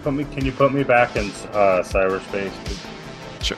[0.10, 0.36] Put me?
[0.36, 2.52] Can you put me back in uh, cyberspace?
[2.66, 2.86] please?
[3.42, 3.58] Sure.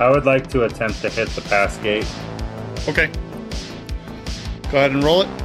[0.00, 2.06] I would like to attempt to hit the pass gate.
[2.88, 3.10] Okay.
[4.70, 5.41] Go ahead and roll it.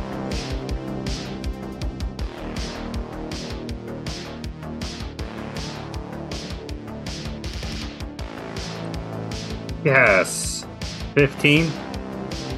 [11.17, 11.71] 15.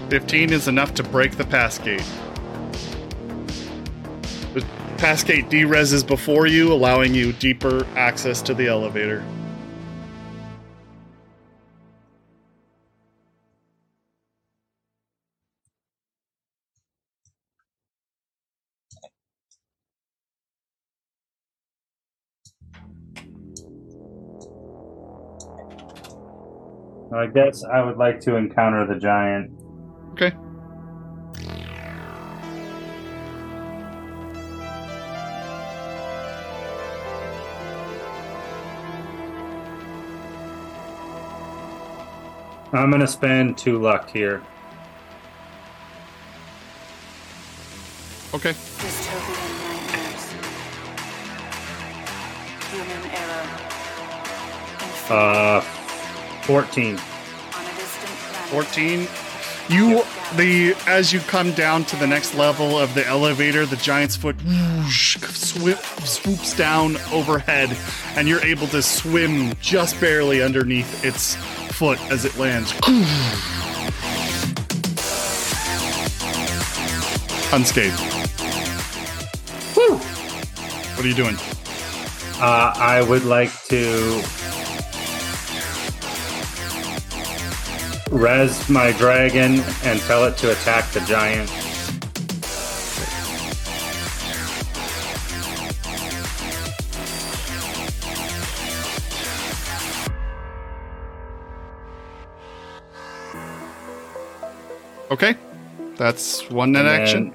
[0.09, 2.03] 15 is enough to break the pass gate.
[4.53, 4.65] The
[4.97, 9.23] pass gate derezzes before you, allowing you deeper access to the elevator.
[27.11, 29.51] I guess I would like to encounter the giant.
[30.11, 30.31] Okay.
[42.71, 44.43] I'm gonna spend two luck here.
[48.31, 48.51] Okay.
[48.51, 50.33] Dystopian nightmares.
[52.71, 53.45] Human error.
[55.09, 55.61] Uh,
[56.49, 56.97] 14.
[56.97, 58.11] on a distant
[58.49, 58.49] planet.
[58.49, 59.07] 14.
[59.69, 60.01] You
[60.35, 64.35] the as you come down to the next level of the elevator, the giant's foot
[64.43, 67.77] whoosh, swip, swoops down overhead,
[68.15, 71.35] and you're able to swim just barely underneath its
[71.77, 72.73] foot as it lands.
[77.53, 77.99] Unscathed.
[79.77, 79.97] Woo!
[80.95, 81.35] What are you doing?
[82.41, 84.23] Uh, I would like to
[88.11, 91.49] rez my dragon and tell it to attack the giant.
[105.11, 105.35] Okay.
[105.97, 107.33] That's one net action.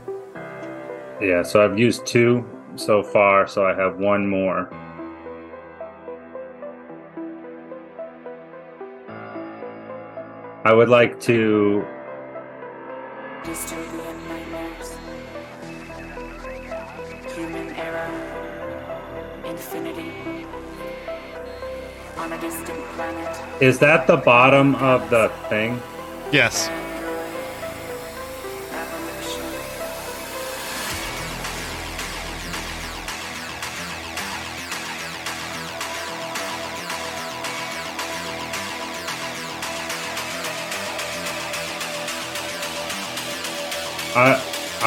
[1.21, 2.45] Yeah, so I've used two
[2.77, 4.71] so far, so I have one more.
[10.67, 11.87] I would like to
[13.43, 14.97] Dystopian nightmares.
[17.35, 18.09] Human error.
[19.45, 20.47] Infinity.
[22.17, 23.63] On a distant planet.
[23.63, 25.83] Is that the bottom of the thing?
[26.33, 26.71] Yes.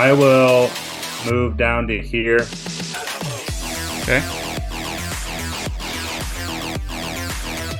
[0.07, 0.71] I will
[1.29, 2.47] move down to here.
[4.03, 4.23] Okay.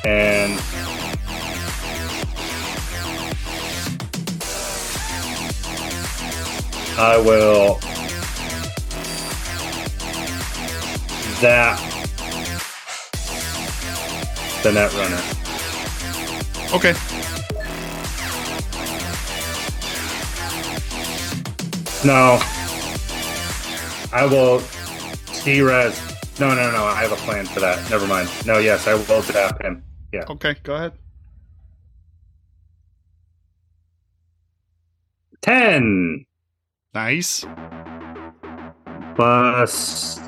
[0.03, 0.59] And
[6.99, 7.79] I will
[11.39, 11.79] zap
[14.63, 15.23] the net runner.
[16.73, 16.93] Okay.
[22.07, 22.39] No.
[24.13, 24.61] I will
[25.43, 26.01] T-res.
[26.39, 26.85] No, no, no.
[26.85, 27.89] I have a plan for that.
[27.89, 28.29] Never mind.
[28.45, 29.83] No, yes, I will zap him.
[30.13, 30.23] Yeah.
[30.29, 30.55] Okay.
[30.63, 30.93] Go ahead.
[35.41, 36.25] 10
[36.93, 37.45] Nice.
[39.15, 40.19] plus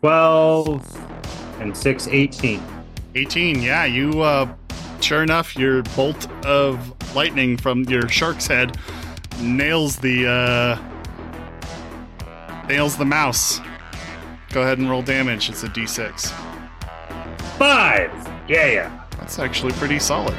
[0.00, 2.62] 12 and 6, 18.
[3.14, 4.46] 18 yeah you uh
[5.00, 8.76] sure enough your bolt of lightning from your shark's head
[9.40, 10.76] nails the uh
[12.68, 13.60] nails the mouse
[14.52, 16.32] go ahead and roll damage it's a d6
[17.58, 18.12] Five!
[18.48, 18.66] Yeah.
[18.66, 19.04] yeah.
[19.18, 20.34] that's actually pretty solid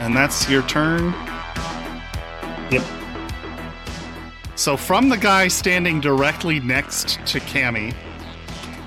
[0.00, 1.12] and that's your turn
[2.70, 2.82] Yep.
[4.54, 7.94] so from the guy standing directly next to Cammy,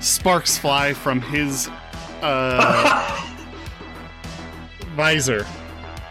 [0.00, 1.68] sparks fly from his
[2.22, 3.28] uh
[4.94, 5.44] visor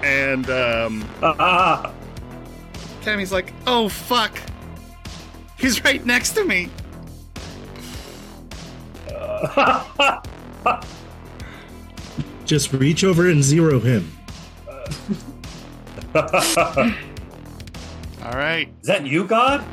[0.04, 1.94] and um Ah,
[3.02, 4.38] Cammy's like, oh fuck.
[5.62, 6.72] He's right next to me.
[12.46, 14.12] Just reach over and zero him.
[16.16, 16.24] All
[18.34, 18.74] right.
[18.82, 19.64] Is that you, God?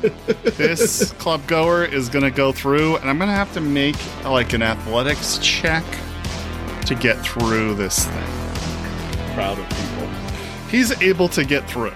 [0.56, 3.96] this club goer is going to go through, and I'm going to have to make
[4.24, 5.84] like an athletics check
[6.86, 9.34] to get through this thing.
[9.34, 10.08] Crowd of people.
[10.70, 11.92] He's able to get through.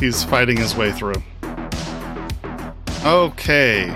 [0.00, 1.22] He's fighting his way through.
[3.04, 3.88] Okay.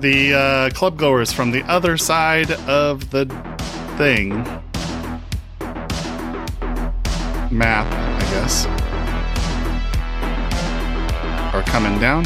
[0.00, 3.26] The uh, club goers from the other side of the
[3.96, 4.44] thing
[7.50, 8.66] map, I guess,
[11.54, 12.24] are coming down.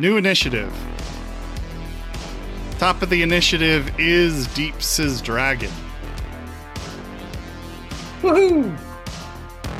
[0.00, 0.72] New initiative.
[2.78, 4.86] Top of the initiative is Deep's
[5.20, 5.70] Dragon.
[8.22, 8.74] Woohoo!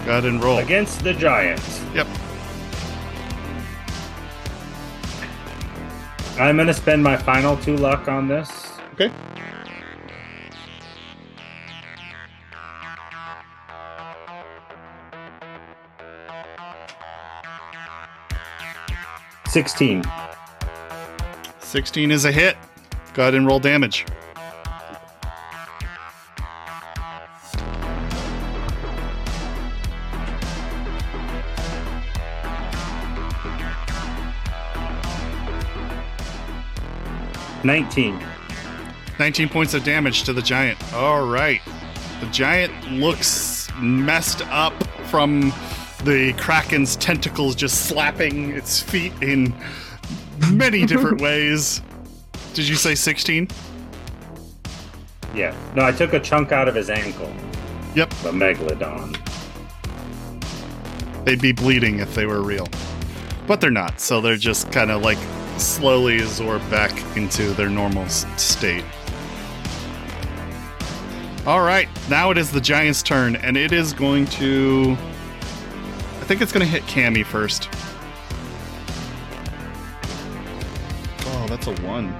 [0.04, 0.58] Go ahead and roll.
[0.58, 1.82] Against the Giants.
[1.94, 2.06] Yep.
[6.38, 8.72] I'm going to spend my final two luck on this.
[8.92, 9.10] Okay.
[19.50, 20.04] Sixteen.
[21.58, 22.56] 16 is a hit.
[23.14, 24.06] Go ahead and roll damage.
[37.64, 38.24] Nineteen.
[39.18, 40.80] 19 points of damage to the giant.
[40.94, 41.60] All right.
[42.20, 45.52] The giant looks messed up from
[46.04, 49.54] the kraken's tentacles just slapping its feet in
[50.52, 51.82] many different ways.
[52.54, 53.48] Did you say 16?
[55.34, 55.54] Yeah.
[55.74, 57.32] No, I took a chunk out of his ankle.
[57.94, 58.10] Yep.
[58.22, 59.16] The megalodon.
[61.24, 62.66] They'd be bleeding if they were real.
[63.46, 65.18] But they're not, so they're just kind of like
[65.58, 68.84] slowly absorb back into their normal state.
[71.46, 74.96] All right, now it is the giant's turn, and it is going to.
[76.30, 77.68] I think it's going to hit Cammy first.
[81.26, 82.14] Oh, that's a one.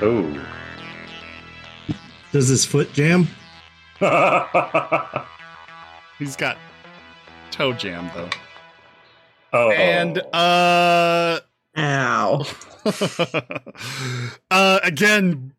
[0.00, 0.48] Oh.
[2.32, 3.28] Does his foot jam?
[6.18, 6.56] He's got
[7.50, 8.30] toe jam though,
[9.52, 9.70] Oh.
[9.72, 11.40] and uh,
[11.76, 12.46] Ow.
[14.50, 15.52] uh, again,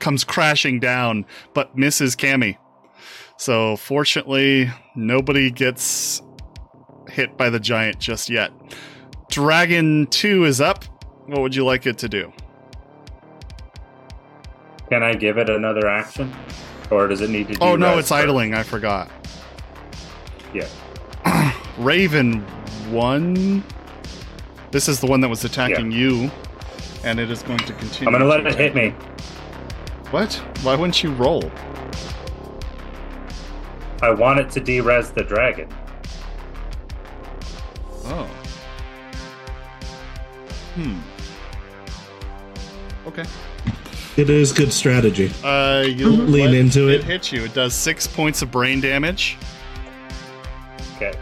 [0.00, 2.56] comes crashing down, but misses Cammy.
[3.36, 6.22] So fortunately, nobody gets
[7.08, 8.52] hit by the giant just yet.
[9.30, 10.84] Dragon 2 is up.
[11.26, 12.32] What would you like it to do?
[14.90, 16.32] Can I give it another action?
[16.90, 18.22] Or does it need to oh, do Oh no, it's first?
[18.22, 18.54] idling.
[18.54, 19.10] I forgot.
[20.52, 20.68] Yeah.
[21.78, 22.40] Raven
[22.90, 23.64] 1.
[24.70, 26.30] This is the one that was attacking you,
[27.04, 28.08] and it is going to continue.
[28.08, 28.90] I'm gonna let it hit me.
[30.10, 30.34] What?
[30.62, 31.50] Why wouldn't you roll?
[34.04, 35.66] I want it to de-rez the dragon.
[38.04, 38.28] Oh.
[40.74, 40.98] Hmm.
[43.06, 43.24] Okay.
[44.18, 45.32] It is good strategy.
[45.42, 46.96] Uh, you Lean let into it.
[47.00, 47.04] it.
[47.04, 47.44] hits you.
[47.44, 49.38] It does six points of brain damage,
[50.96, 51.14] Okay.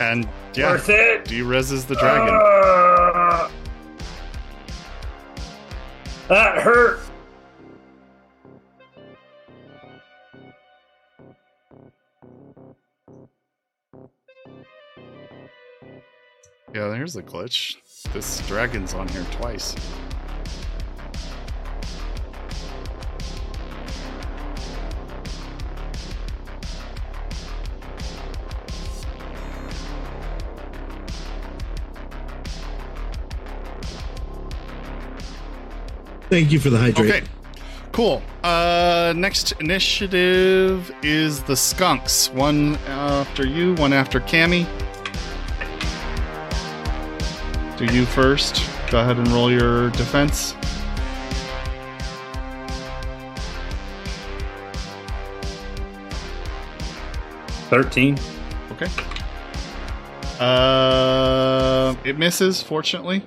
[0.00, 1.24] and yeah, Worth it.
[1.24, 2.34] de-rezzes the dragon.
[2.34, 3.50] Ah.
[6.28, 7.00] that hurt.
[16.74, 17.76] Yeah, there's a glitch.
[18.12, 19.74] This dragon's on here twice.
[36.30, 37.10] Thank you for the hydrate.
[37.10, 37.26] Okay.
[37.92, 38.22] Cool.
[38.44, 42.30] Uh, next initiative is the skunks.
[42.30, 44.66] One after you, one after Cammy.
[47.78, 48.68] Do you first.
[48.90, 50.54] Go ahead and roll your defense.
[57.70, 58.18] Thirteen.
[58.72, 58.88] Okay.
[60.40, 63.24] Uh, it misses, fortunately.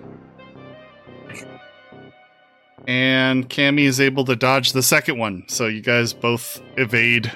[2.87, 5.45] And Cammy is able to dodge the second one.
[5.47, 7.31] So you guys both evade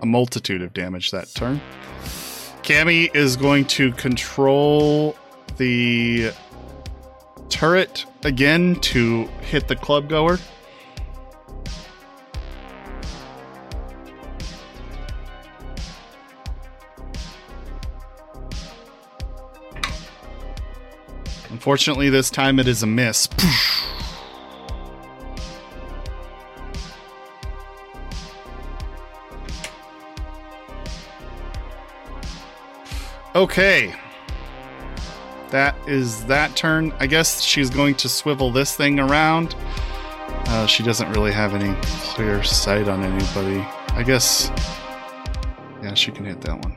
[0.00, 1.60] a multitude of damage that turn.
[2.62, 5.18] Cammy is going to control
[5.56, 6.32] the
[7.48, 10.38] turret again to hit the club goer.
[21.50, 23.28] Unfortunately, this time it is a miss.
[33.34, 33.94] Okay.
[35.50, 36.92] That is that turn.
[36.98, 39.54] I guess she's going to swivel this thing around.
[40.46, 43.66] Uh, she doesn't really have any clear sight on anybody.
[43.92, 44.50] I guess.
[45.82, 46.76] Yeah, she can hit that one.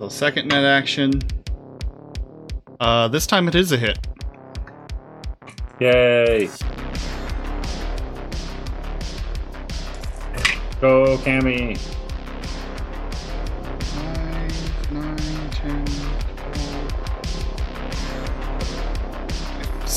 [0.00, 1.20] So, second net action.
[2.80, 3.98] Uh, this time it is a hit.
[5.78, 6.48] Yay!
[10.80, 11.78] Go, Cammy.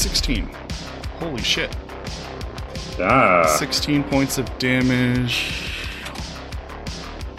[0.05, 0.45] 16.
[1.17, 1.75] Holy shit.
[2.99, 3.43] Ah.
[3.57, 5.71] 16 points of damage.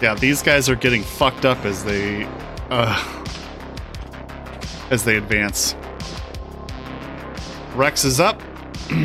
[0.01, 2.25] Yeah, these guys are getting fucked up as they
[2.69, 3.23] uh
[4.91, 5.75] as they advance.
[7.73, 8.41] Rex is up.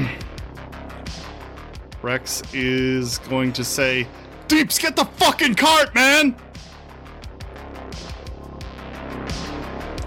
[2.02, 4.08] Rex is going to say,
[4.49, 6.34] "Deeps, get the fucking cart, man!"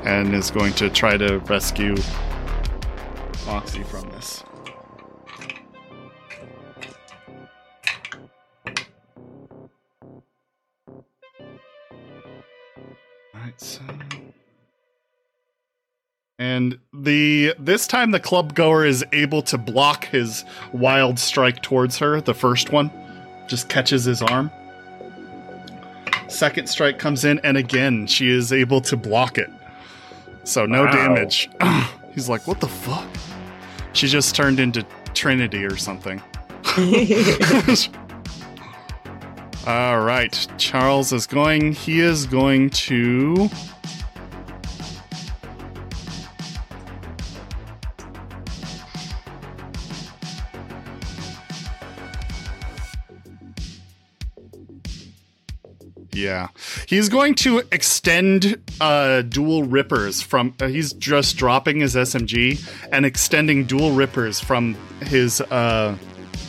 [0.03, 1.95] And is going to try to rescue
[3.45, 4.43] Moxie from this.
[13.35, 13.81] Alright, so
[16.37, 20.43] and the this time the club goer is able to block his
[20.73, 22.91] wild strike towards her, the first one.
[23.47, 24.51] Just catches his arm.
[26.27, 29.49] Second strike comes in, and again she is able to block it.
[30.43, 30.91] So no Wow.
[30.91, 31.49] damage.
[32.13, 33.07] He's like, what the fuck?
[33.95, 36.21] She just turned into Trinity or something.
[39.65, 41.71] All right, Charles is going.
[41.71, 43.49] He is going to.
[56.15, 56.47] Yeah,
[56.87, 60.55] he's going to extend uh, dual rippers from.
[60.61, 65.97] Uh, he's just dropping his SMG and extending dual rippers from his uh,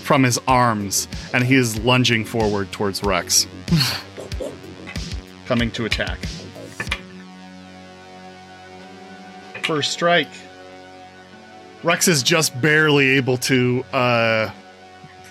[0.04, 3.48] from his arms, and he is lunging forward towards Rex,
[5.46, 6.18] coming to attack.
[9.64, 10.28] First strike.
[11.82, 14.50] Rex is just barely able to, uh,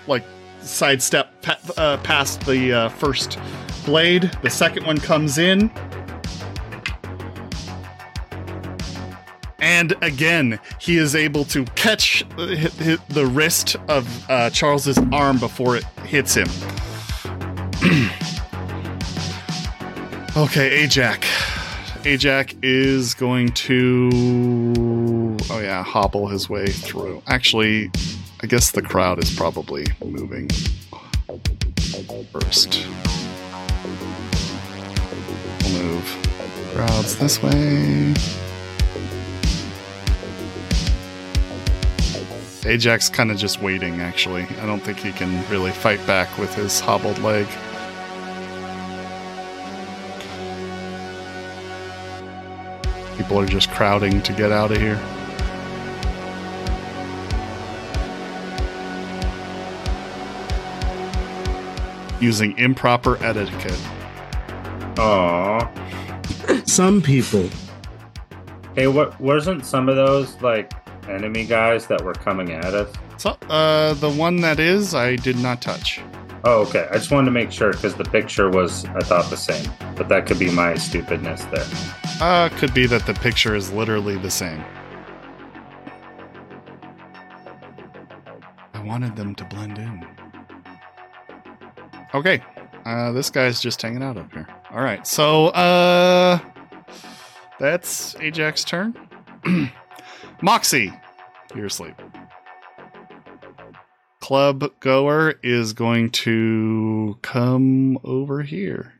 [0.07, 0.23] like,
[0.61, 3.39] sidestep pa- uh, past the uh, first
[3.85, 4.31] blade.
[4.41, 5.71] The second one comes in.
[9.59, 15.83] And again, he is able to catch the, wrist of uh, Charles's arm before it
[16.05, 16.47] hits him.
[20.37, 21.27] okay, Ajax.
[22.05, 24.09] Ajax is going to.
[25.49, 27.23] Oh, yeah, hobble his way through.
[27.25, 27.89] Actually,
[28.41, 30.47] I guess the crowd is probably moving
[32.31, 32.85] first.
[35.73, 36.05] Move.
[36.73, 38.13] Crowds this way.
[42.65, 44.43] Ajax kind of just waiting, actually.
[44.43, 47.45] I don't think he can really fight back with his hobbled leg.
[53.17, 54.99] People are just crowding to get out of here.
[62.19, 63.79] Using improper etiquette.
[64.97, 65.71] Aw.
[66.65, 67.49] Some people.
[68.75, 70.71] Hey, what wasn't some of those like
[71.07, 72.93] enemy guys that were coming at us?
[73.17, 76.01] So, uh, the one that is, I did not touch.
[76.43, 76.87] Oh, okay.
[76.91, 79.71] I just wanted to make sure because the picture was, I thought, the same.
[79.95, 81.65] But that could be my stupidness there.
[82.21, 84.63] Uh, could be that the picture is literally the same.
[88.73, 90.05] I wanted them to blend in.
[92.13, 92.43] Okay.
[92.85, 94.47] Uh, this guy's just hanging out up here.
[94.75, 95.07] All right.
[95.07, 96.37] So, uh,
[97.59, 98.93] that's Ajax's turn.
[100.41, 100.91] Moxie,
[101.55, 101.95] you're asleep.
[104.19, 108.93] Club goer is going to come over here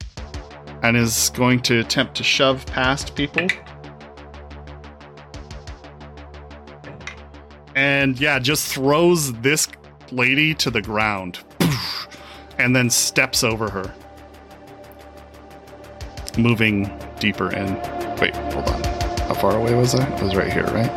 [0.82, 3.46] and is going to attempt to shove past people.
[7.76, 9.68] and yeah, just throws this
[10.14, 11.40] lady to the ground
[12.58, 13.94] and then steps over her.
[16.38, 17.76] Moving deeper in.
[18.20, 18.84] Wait, hold on.
[18.84, 20.06] How far away was I?
[20.06, 20.92] I was right here, right?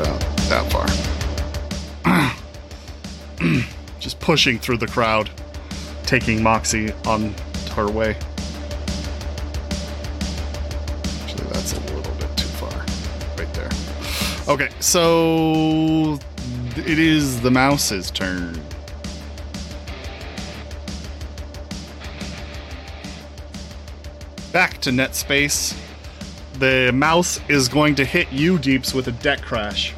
[0.00, 0.86] About that far.
[4.00, 5.28] Just pushing through the crowd,
[6.04, 7.34] taking Moxie on
[7.74, 8.16] her way.
[11.24, 12.86] Actually, that's a little bit too far.
[13.36, 13.70] Right there.
[14.48, 16.20] Okay, so
[16.86, 18.60] it is the mouse's turn.
[24.52, 25.74] Back to net space.
[26.58, 29.94] The mouse is going to hit you, Deeps, with a deck crash.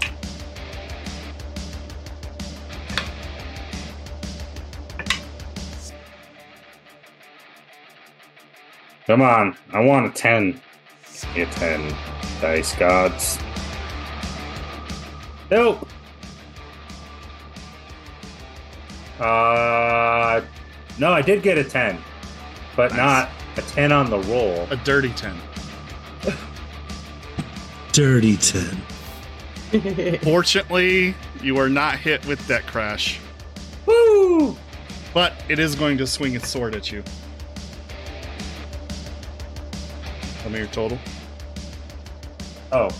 [9.06, 10.60] Come on, I want a 10.
[11.12, 11.96] Give me a 10.
[12.40, 13.38] Dice gods.
[15.50, 15.88] Nope.
[19.24, 20.42] Uh,
[20.98, 21.98] no, I did get a 10,
[22.76, 22.98] but Nice.
[22.98, 24.66] not a 10 on the roll.
[24.70, 25.34] A dirty 10.
[27.92, 30.18] Dirty 10.
[30.22, 33.18] Fortunately, you are not hit with that crash,
[33.86, 34.56] Woo!
[35.14, 37.02] but it is going to swing its sword at you.
[40.42, 40.98] Tell me your total.
[42.72, 42.90] Oh.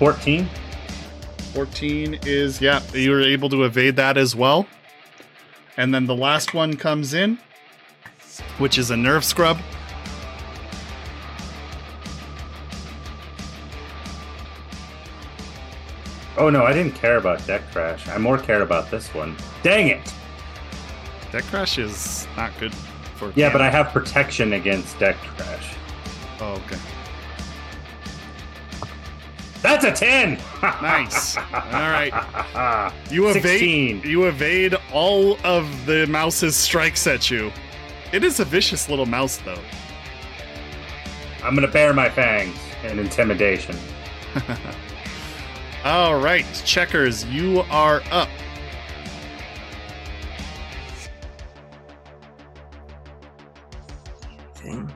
[0.00, 0.48] Fourteen.
[1.52, 4.66] 14 is, yeah, you were able to evade that as well.
[5.76, 7.38] And then the last one comes in,
[8.56, 9.58] which is a nerve scrub.
[16.38, 18.08] Oh no, I didn't care about deck crash.
[18.08, 19.36] I more care about this one.
[19.62, 20.14] Dang it!
[21.30, 22.74] Deck crash is not good
[23.16, 23.32] for.
[23.36, 25.74] Yeah, but I have protection against deck crash.
[26.40, 26.78] Oh, okay.
[29.62, 30.38] That's a ten.
[30.62, 31.36] Nice.
[31.36, 32.92] All right.
[33.10, 33.42] You evade.
[33.42, 34.02] 16.
[34.04, 37.52] You evade all of the mouse's strikes at you.
[38.12, 39.58] It is a vicious little mouse, though.
[41.42, 43.76] I'm gonna bare my fangs in intimidation.
[45.84, 48.28] All right, checkers, you are up.
[54.60, 54.92] thing.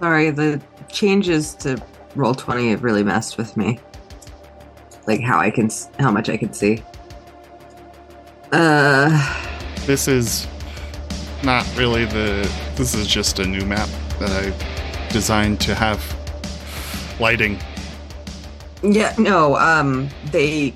[0.00, 1.82] Sorry, the changes to
[2.14, 3.78] roll twenty have really messed with me.
[5.06, 6.82] Like how I can, how much I can see.
[8.52, 9.08] Uh,
[9.86, 10.46] This is
[11.42, 12.50] not really the.
[12.76, 16.00] This is just a new map that I designed to have
[17.20, 17.58] lighting.
[18.82, 19.56] yeah, no.
[19.56, 20.74] Um, they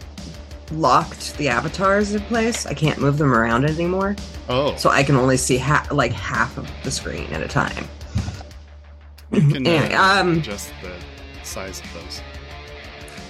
[0.73, 2.67] locked the avatars in place.
[2.67, 4.17] I can't move them around anymore,
[4.49, 7.89] Oh, so I can only see ha- like half of the screen at a time.
[9.33, 10.94] You can anyway, uh, um, adjust the
[11.44, 12.23] size of those.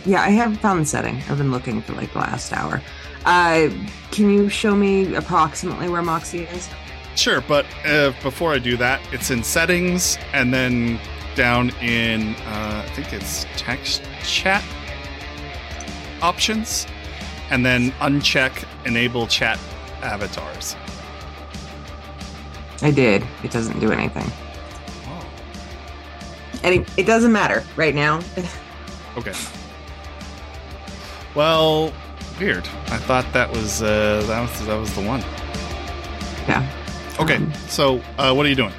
[0.04, 1.22] Yeah, I haven't found the setting.
[1.28, 2.82] I've been looking for like the last hour.
[3.24, 3.70] Uh,
[4.10, 6.68] can you show me approximately where Moxie is?
[7.14, 10.98] Sure, but uh, before I do that, it's in settings and then
[11.34, 14.64] down in uh, I think it's text chat
[16.20, 16.86] options,
[17.50, 19.58] and then uncheck enable chat
[20.02, 20.76] avatars.
[22.80, 23.24] I did.
[23.44, 24.30] It doesn't do anything.
[26.62, 28.20] And it, it doesn't matter right now.
[29.16, 29.32] okay.
[31.34, 31.92] Well,
[32.38, 32.66] weird.
[32.86, 35.20] I thought that was uh, that was that was the one.
[36.48, 36.68] yeah.
[37.20, 38.72] Okay, Um, so uh, what are you doing?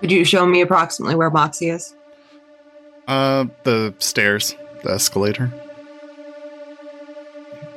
[0.00, 1.94] Could you show me approximately where Moxie is?
[3.06, 5.52] Uh, the stairs, the escalator.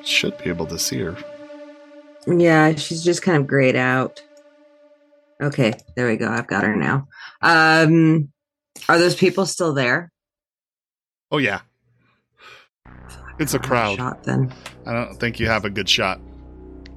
[0.04, 1.18] Should be able to see her.
[2.28, 4.22] Yeah, she's just kind of grayed out.
[5.42, 6.30] Okay, there we go.
[6.30, 7.08] I've got her now.
[7.42, 8.32] Um,
[8.90, 10.12] are those people still there?
[11.32, 11.62] Oh yeah,
[13.40, 13.98] it's a crowd.
[13.98, 14.54] Shot then.
[14.86, 16.20] I don't think you have a good shot.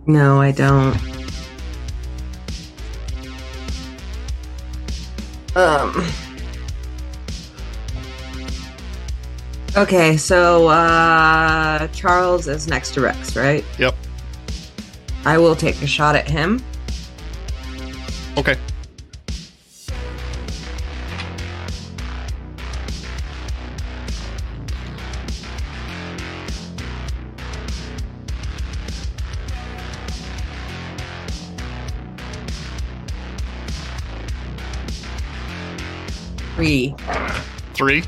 [0.06, 0.96] No, I don't.
[5.56, 6.06] Um.
[9.76, 13.64] Okay, so uh Charles is next to Rex, right?
[13.78, 13.94] Yep.
[15.24, 16.62] I will take a shot at him.
[18.38, 18.56] Okay.
[36.66, 36.94] Three.
[37.74, 38.02] Three.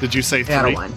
[0.00, 0.74] Did you say I got three?
[0.74, 0.92] one.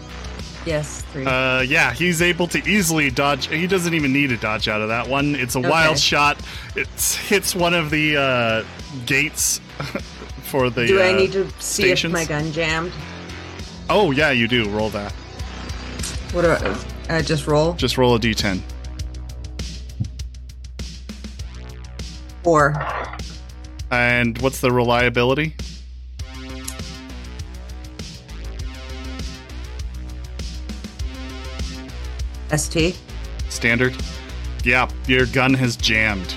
[0.65, 1.25] Yes, three.
[1.25, 3.47] Uh, yeah, he's able to easily dodge.
[3.47, 5.35] He doesn't even need to dodge out of that one.
[5.35, 5.69] It's a Okay.
[5.69, 6.37] wild shot.
[6.75, 6.87] It
[7.27, 8.63] hits one of the uh,
[9.05, 9.59] gates
[10.43, 10.85] for the.
[10.87, 12.11] Do I uh, need to see stations?
[12.13, 12.91] if my gun jammed?
[13.89, 14.67] Oh yeah, you do.
[14.69, 15.11] Roll that.
[16.33, 17.73] What do I, I just roll?
[17.73, 18.61] Just roll a d10.
[22.43, 22.73] Four.
[23.91, 25.55] And what's the reliability?
[32.55, 32.97] ST.
[33.49, 33.95] Standard.
[34.63, 36.35] Yeah, your gun has jammed.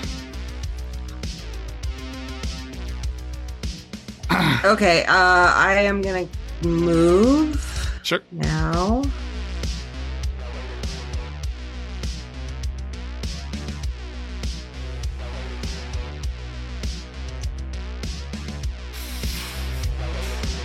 [4.63, 5.13] Okay, uh,
[5.55, 6.27] I am gonna
[6.63, 8.19] move Sure.
[8.31, 9.01] now.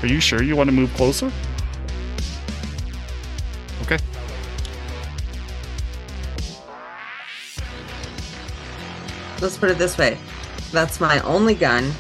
[0.07, 1.33] Are you sure you want to move closer?
[3.83, 3.99] Okay.
[9.41, 10.17] Let's put it this way.
[10.71, 11.91] That's my only gun.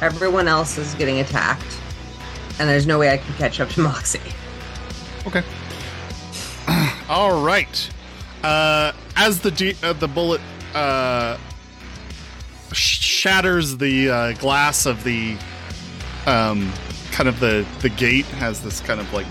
[0.00, 1.80] Everyone else is getting attacked.
[2.60, 4.20] And there's no way I can catch up to Moxie.
[5.26, 5.42] Okay.
[7.08, 7.90] All right.
[8.44, 10.40] Uh, as the d- uh, the bullet
[10.72, 11.36] uh,
[12.70, 15.36] sh- shatters the uh, glass of the
[16.26, 16.72] um,
[17.18, 19.26] kind of the the gate has this kind of like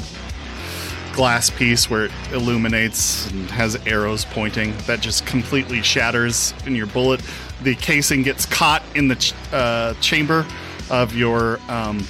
[1.14, 6.86] glass piece where it illuminates and has arrows pointing that just completely shatters in your
[6.88, 7.22] bullet.
[7.64, 10.46] The casing gets caught in the ch- uh, chamber
[10.90, 12.06] of your um,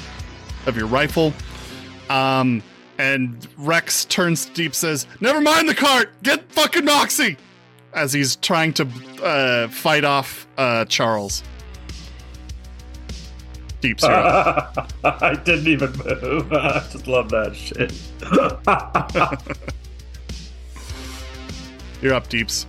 [0.66, 1.32] of your rifle.
[2.10, 2.64] Um,
[2.98, 6.10] and Rex turns Deep, says, "Never mind the cart.
[6.24, 7.38] Get fucking Moxie."
[7.94, 8.88] As he's trying to
[9.22, 11.44] uh, fight off uh, Charles.
[13.88, 14.10] You're.
[15.04, 16.52] I didn't even move.
[16.54, 17.94] I just love that shit.
[22.02, 22.66] You're up, Deeps.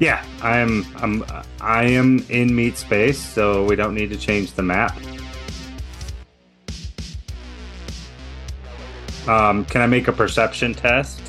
[0.00, 0.86] yeah, I am.
[0.96, 1.24] I'm.
[1.60, 4.96] I am in meat space, so we don't need to change the map.
[9.26, 11.20] Um, can I make a perception test?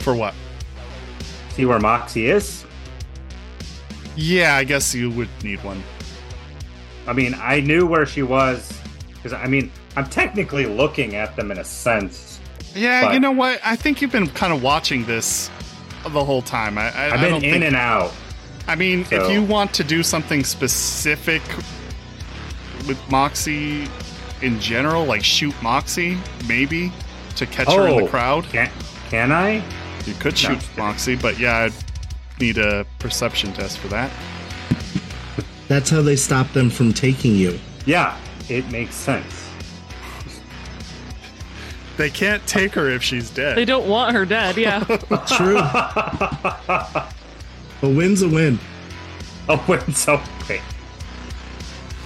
[0.00, 0.34] For what?
[1.50, 2.64] See where Moxie is?
[4.16, 5.82] Yeah, I guess you would need one.
[7.08, 8.72] I mean, I knew where she was
[9.14, 12.38] because I mean, I'm technically looking at them in a sense.
[12.74, 13.60] Yeah, But- you know what?
[13.64, 15.50] I think you've been kind of watching this
[16.04, 16.78] the whole time.
[16.78, 18.12] I, I, I've I been in think, and out.
[18.68, 21.42] I mean, if you want to do something specific
[22.86, 23.88] with Moxie
[24.42, 26.92] in general, like shoot Moxie, maybe
[27.36, 28.08] to catch her in the Oh.
[28.08, 28.70] crowd, Can
[29.10, 29.62] can I?
[30.06, 30.76] you could shoot kidding.
[30.76, 31.16] Moxie.
[31.16, 31.72] But yeah, I'd
[32.40, 34.10] need a perception test for that.
[35.68, 37.58] That's how they stop them from taking you.
[37.86, 38.16] Yeah,
[38.48, 39.48] it makes sense.
[41.98, 43.56] They can't take her if she's dead.
[43.56, 44.56] They don't want her dead.
[44.56, 44.84] Yeah.
[45.26, 45.58] True.
[47.82, 48.58] a win's a win.
[49.48, 50.60] A win's so great.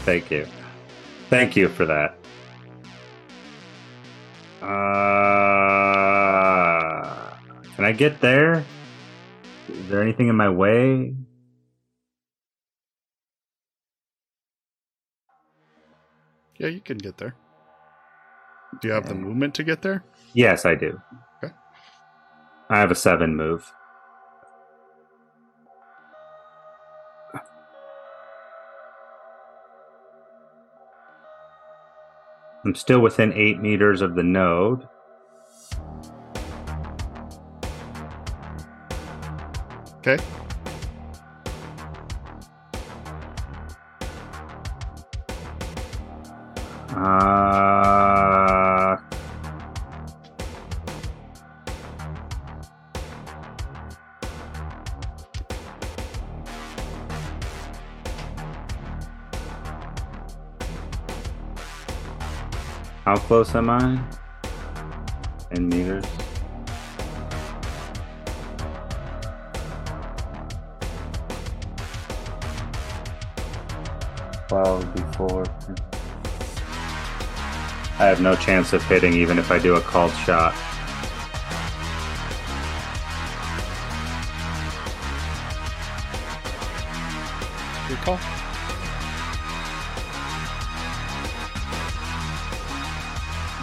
[0.05, 0.47] Thank you.
[1.29, 2.17] Thank you for that.
[4.63, 4.67] Uh,
[7.77, 8.65] can I get there?
[9.69, 11.15] Is there anything in my way?
[16.63, 17.35] Yeah, you can get there.
[18.81, 20.05] Do you have the movement to get there?
[20.33, 21.01] Yes, I do.
[21.43, 21.53] Okay.
[22.71, 23.69] I have a seven move.
[32.65, 34.87] I'm still within eight meters of the node.
[39.97, 40.17] Okay.
[46.95, 46.99] Uh,
[63.07, 63.99] how close am I?
[65.53, 66.05] In meters.
[74.47, 75.47] Twelve before.
[77.99, 80.55] I have no chance of hitting even if I do a called shot.
[87.89, 88.19] Good call.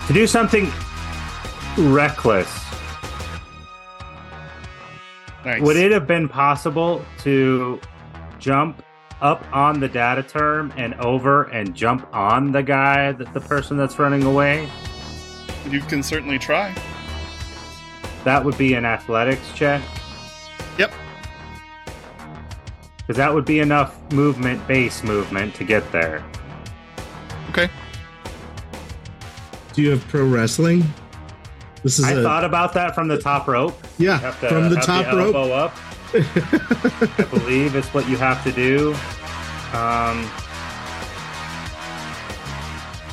[0.08, 0.72] To do something
[1.78, 2.50] reckless,
[5.46, 5.62] Nice.
[5.62, 7.80] would it have been possible to
[8.40, 8.82] jump
[9.22, 13.78] up on the data term and over and jump on the guy, that the person
[13.78, 14.70] that's running away?
[15.70, 16.74] You can certainly try.
[18.24, 19.82] That would be an athletics check.
[20.78, 20.94] Yep.
[22.98, 26.24] Because that would be enough movement, base movement, to get there.
[27.50, 27.70] Okay.
[29.74, 30.84] Do you have pro wrestling?
[31.84, 33.80] This is I a thought about that from the top rope.
[33.98, 35.36] yeah to from the have top rope.
[35.36, 35.74] up.
[36.14, 38.94] I believe it's what you have to do.
[39.74, 40.30] Um,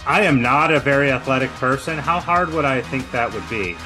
[0.07, 1.99] I am not a very athletic person.
[1.99, 3.77] How hard would I think that would be?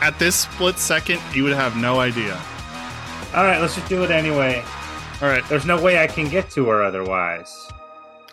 [0.00, 2.34] At this split second, you would have no idea.
[3.34, 4.64] All right, let's just do it anyway.
[5.20, 5.46] All right.
[5.48, 7.52] There's no way I can get to her otherwise.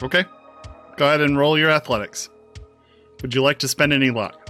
[0.04, 0.24] Okay.
[0.98, 2.30] Go ahead and roll your athletics.
[3.22, 4.50] Would you like to spend any luck?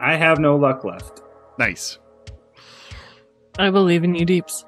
[0.00, 1.22] I have no luck left.
[1.58, 1.98] Nice.
[3.58, 4.64] I believe in you, Deeps.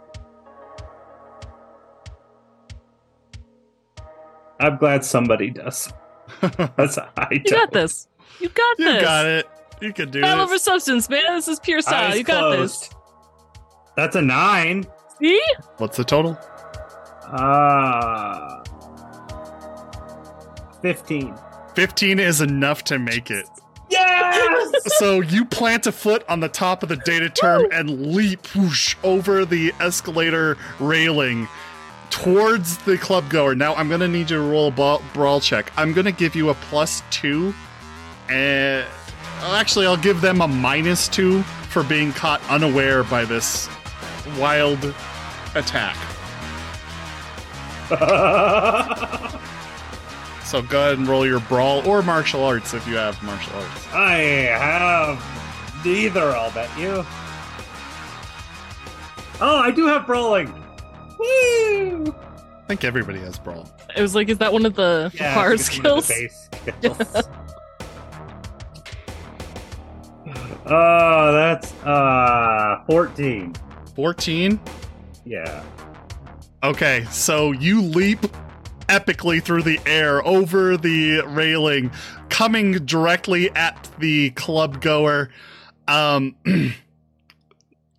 [4.60, 5.92] I'm glad somebody does.
[6.40, 8.08] That's a high You got this.
[8.40, 8.94] You got You this.
[8.96, 9.46] You got it.
[9.80, 10.62] You can do Style over this.
[10.64, 11.22] substance, man.
[11.36, 12.10] This is pure style.
[12.10, 12.94] Eyes you got closed.
[13.96, 14.86] That's a nine.
[15.20, 15.40] See?
[15.78, 16.38] What's the total?
[17.24, 18.64] Uh,
[20.82, 21.34] 15.
[21.74, 23.46] 15 is enough to make it.
[23.90, 24.98] Yes!
[24.98, 28.96] so you plant a foot on the top of the data term and leap whoosh,
[29.02, 31.48] over the escalator railing
[32.10, 33.54] towards the club goer.
[33.54, 35.72] Now I'm gonna need you to roll a ball, brawl check.
[35.76, 37.54] I'm gonna give you a plus two,
[38.28, 38.86] and
[39.42, 43.68] actually I'll give them a minus two for being caught unaware by this
[44.38, 44.94] wild
[45.54, 45.96] attack.
[50.48, 53.86] So go ahead and roll your brawl or martial arts if you have martial arts.
[53.92, 55.22] I have
[55.84, 57.04] neither, I'll bet you.
[59.42, 60.50] Oh, I do have brawling.
[61.18, 62.14] Woo!
[62.14, 63.68] I think everybody has brawl.
[63.94, 66.08] It was like, is that one of the Yeah, hard it's one of skills?
[66.08, 67.28] the base skills.
[70.66, 73.54] oh, that's uh 14.
[73.94, 74.58] 14.
[75.26, 75.62] Yeah.
[76.62, 78.20] Okay, so you leap
[78.88, 81.90] epically through the air over the railing,
[82.28, 85.30] coming directly at the club goer.
[85.86, 86.36] Um,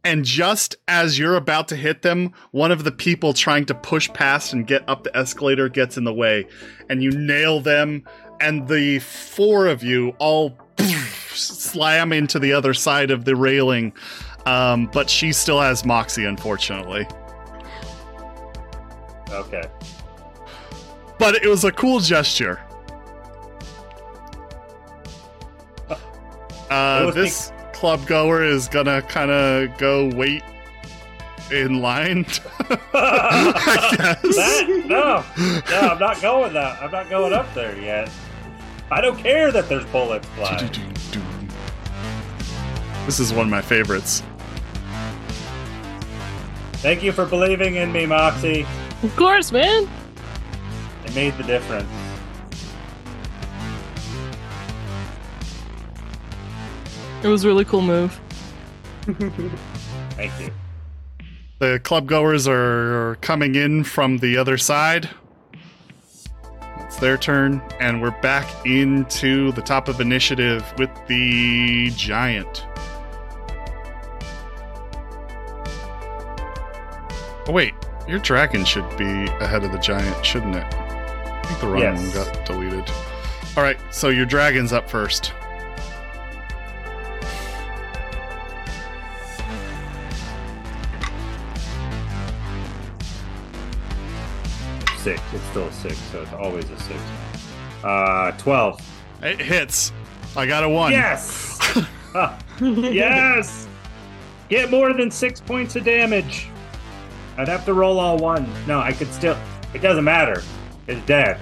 [0.03, 4.09] and just as you're about to hit them, one of the people trying to push
[4.14, 6.45] past and get up the escalator gets in the way,
[6.90, 8.03] and you nail them,
[8.40, 10.58] and the four of you all
[11.34, 13.93] slam into the other side of the railing.
[14.45, 17.06] Um, but she still has Moxie, unfortunately.
[19.30, 19.64] Okay.
[21.19, 22.59] But it was a cool gesture.
[26.69, 30.43] Uh, was this club goer is gonna kind of go wait
[31.51, 32.25] in line.
[32.93, 34.35] I guess.
[34.35, 35.23] That, no,
[35.69, 36.81] no, I'm not going that.
[36.81, 38.09] I'm not going up there yet.
[38.91, 40.72] I don't care that there's bullets flying.
[43.06, 44.23] This is one of my favorites.
[46.73, 48.65] Thank you for believing in me, Moxie.
[49.03, 49.89] Of course, man.
[51.09, 51.89] It made the difference.
[57.23, 58.19] It was a really cool move.
[60.11, 60.51] Thank you.
[61.57, 65.09] The club goers are coming in from the other side.
[66.81, 72.67] It's their turn, and we're back into the top of initiative with the giant.
[77.47, 77.73] Oh, wait,
[78.07, 80.89] your dragon should be ahead of the giant, shouldn't it?
[81.49, 81.99] I think the wrong Yes.
[82.15, 82.89] one got deleted.
[83.57, 85.33] All right, so your dragon's up first.
[94.97, 95.21] Six.
[95.33, 96.99] It's still a six, so it's always a six.
[97.83, 98.81] Uh, twelve.
[99.21, 99.93] It hits.
[100.35, 100.91] I got a one.
[100.91, 101.47] Yes.
[102.61, 103.69] Yes.
[104.49, 106.47] Get more than six points of damage.
[107.37, 108.51] I'd have to roll all one.
[108.67, 109.37] No, I could still.
[109.73, 110.41] It doesn't matter.
[110.90, 111.40] It's dead.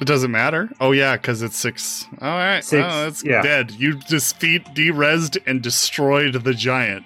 [0.00, 0.70] It doesn't matter.
[0.80, 2.06] Oh yeah, because it's six.
[2.20, 3.42] All right, Six, Oh, it's yeah.
[3.42, 3.70] dead.
[3.72, 7.04] You just feet derezzed and destroyed the giant.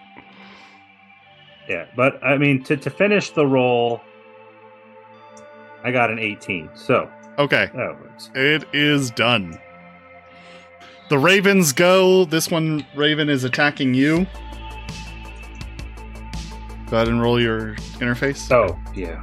[1.69, 4.01] Yeah, but I mean, to, to finish the roll,
[5.85, 6.69] I got an 18.
[6.75, 7.71] So Okay,
[8.35, 9.59] it is done.
[11.09, 12.25] The ravens go.
[12.25, 14.27] This one raven is attacking you.
[16.91, 18.51] Go ahead and roll your interface.
[18.51, 19.21] Oh, yeah.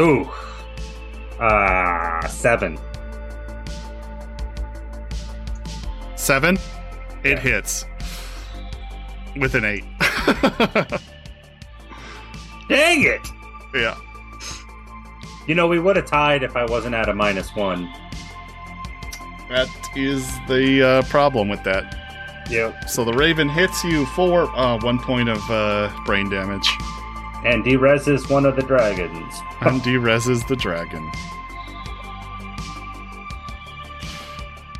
[0.00, 0.28] Ooh.
[1.38, 2.76] Ah, seven.
[6.16, 6.58] Seven.
[7.22, 7.84] It hits
[9.36, 9.84] with an eight.
[12.68, 13.20] Dang it!
[13.74, 13.96] yeah.
[15.46, 17.92] You know, we would have tied if I wasn't at a minus one.
[19.52, 21.98] That is the uh, problem with that.
[22.48, 22.88] Yep.
[22.88, 26.66] So the Raven hits you for uh, one point of uh, brain damage
[27.44, 29.34] And derezzes one of the dragons.
[29.60, 31.12] and derezzes the dragon.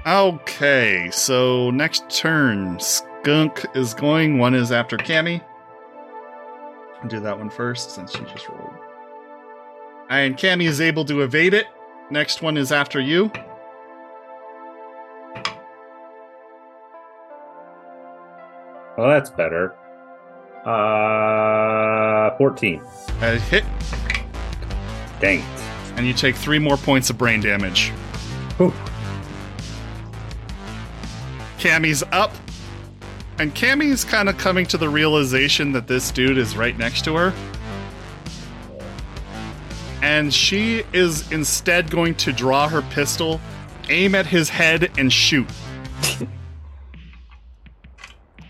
[0.07, 4.39] Okay, so next turn, Skunk is going.
[4.39, 5.45] One is after Cammy.
[7.03, 8.73] I'll do that one first since she just rolled.
[10.09, 11.67] And Cammy is able to evade it.
[12.11, 13.31] Next one is after you.
[18.97, 19.75] Well, that's better.
[20.65, 22.83] Uh, 14.
[23.23, 23.65] A hit,
[25.21, 25.45] Dang it.
[25.97, 27.91] and you take three more points of brain damage.
[28.59, 28.73] Whew.
[31.59, 32.33] Cammy's up,
[33.39, 37.15] and Cammy's kind of coming to the realization that this dude is right next to
[37.17, 37.33] her.
[40.03, 43.41] And she is instead going to draw her pistol,
[43.89, 45.49] aim at his head, and shoot.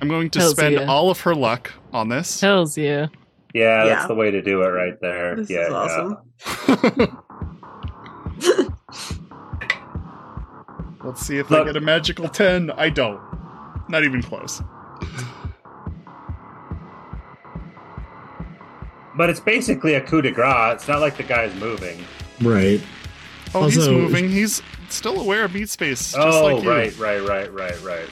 [0.03, 0.87] I'm going to Hells spend yeah.
[0.87, 2.41] all of her luck on this.
[2.41, 3.07] Hells yeah.
[3.55, 3.95] Yeah, Yeah.
[3.95, 5.37] that's the way to do it right there.
[5.37, 5.77] This yeah, is yeah.
[5.77, 7.19] awesome.
[11.05, 11.63] Let's see if Look.
[11.63, 12.73] I get a magical 10.
[12.73, 13.21] I don't.
[13.89, 14.61] Not even close.
[19.17, 20.75] But it's basically a coup de grace.
[20.75, 22.05] It's not like the guy's moving.
[22.41, 22.81] Right.
[23.55, 24.31] Oh, he's Also- moving.
[24.31, 26.13] He's still aware of meat space.
[26.13, 26.71] Just oh, like you.
[26.71, 27.85] right, right, right, right, right.
[27.85, 28.09] Right.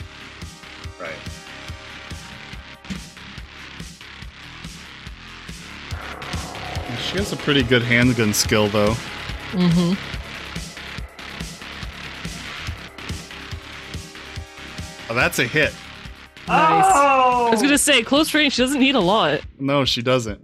[7.03, 8.95] She has a pretty good handgun skill, though.
[9.53, 9.95] Mm-hmm.
[15.11, 15.73] Oh, that's a hit.
[16.47, 16.85] Nice.
[16.87, 17.47] Oh!
[17.49, 19.41] I was gonna say, close range, she doesn't need a lot.
[19.59, 20.41] No, she doesn't.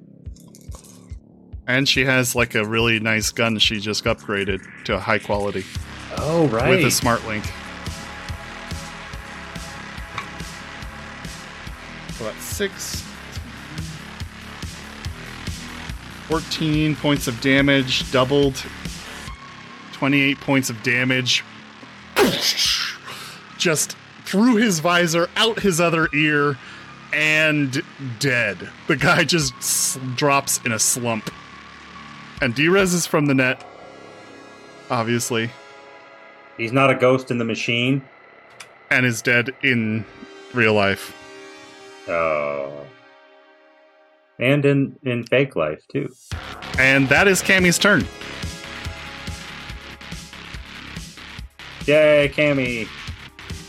[1.69, 5.65] And she has like a really nice gun she just upgraded to a high quality
[6.19, 6.71] Oh, right.
[6.71, 7.45] with a smart link.
[12.15, 13.05] So that's six.
[16.29, 18.63] 14 points of damage, doubled.
[19.93, 21.45] 28 points of damage.
[23.59, 26.59] Just through his visor, out his other ear,
[27.13, 27.83] and
[28.19, 28.69] dead.
[28.89, 31.31] The guy just s- drops in a slump.
[32.43, 33.65] And derezzes from the net,
[34.91, 35.51] obviously,
[36.59, 38.03] He's not a ghost in the machine.
[38.91, 40.05] and is dead in
[40.55, 41.15] real life.
[42.09, 42.86] Oh.
[44.39, 46.13] And in, in fake life, too.
[46.79, 48.07] And that is Cammy's turn.
[51.87, 52.89] Yay, Cammy.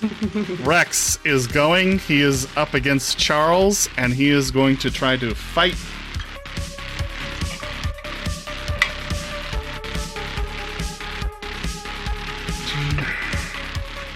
[0.65, 1.99] Rex is going.
[1.99, 5.75] He is up against Charles, and he is going to try to fight.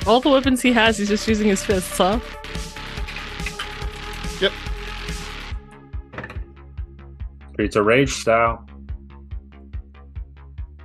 [0.07, 2.19] All the weapons he has, he's just using his fists, huh?
[7.61, 8.67] Of Rage style.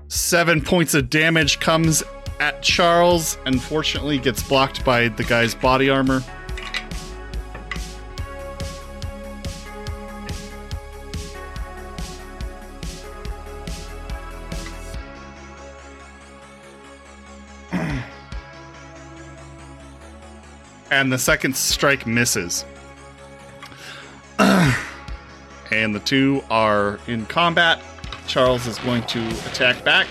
[0.09, 2.03] Seven points of damage comes
[2.39, 3.39] at Charles.
[3.47, 6.23] Unfortunately, gets blocked by the guy's body armor.
[20.91, 22.67] and the second strike misses.
[25.77, 27.83] And the two are in combat.
[28.27, 30.09] Charles is going to attack back.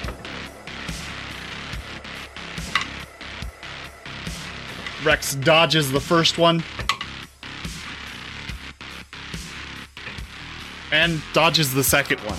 [5.04, 6.64] Rex dodges the first one.
[10.92, 12.38] And dodges the second one.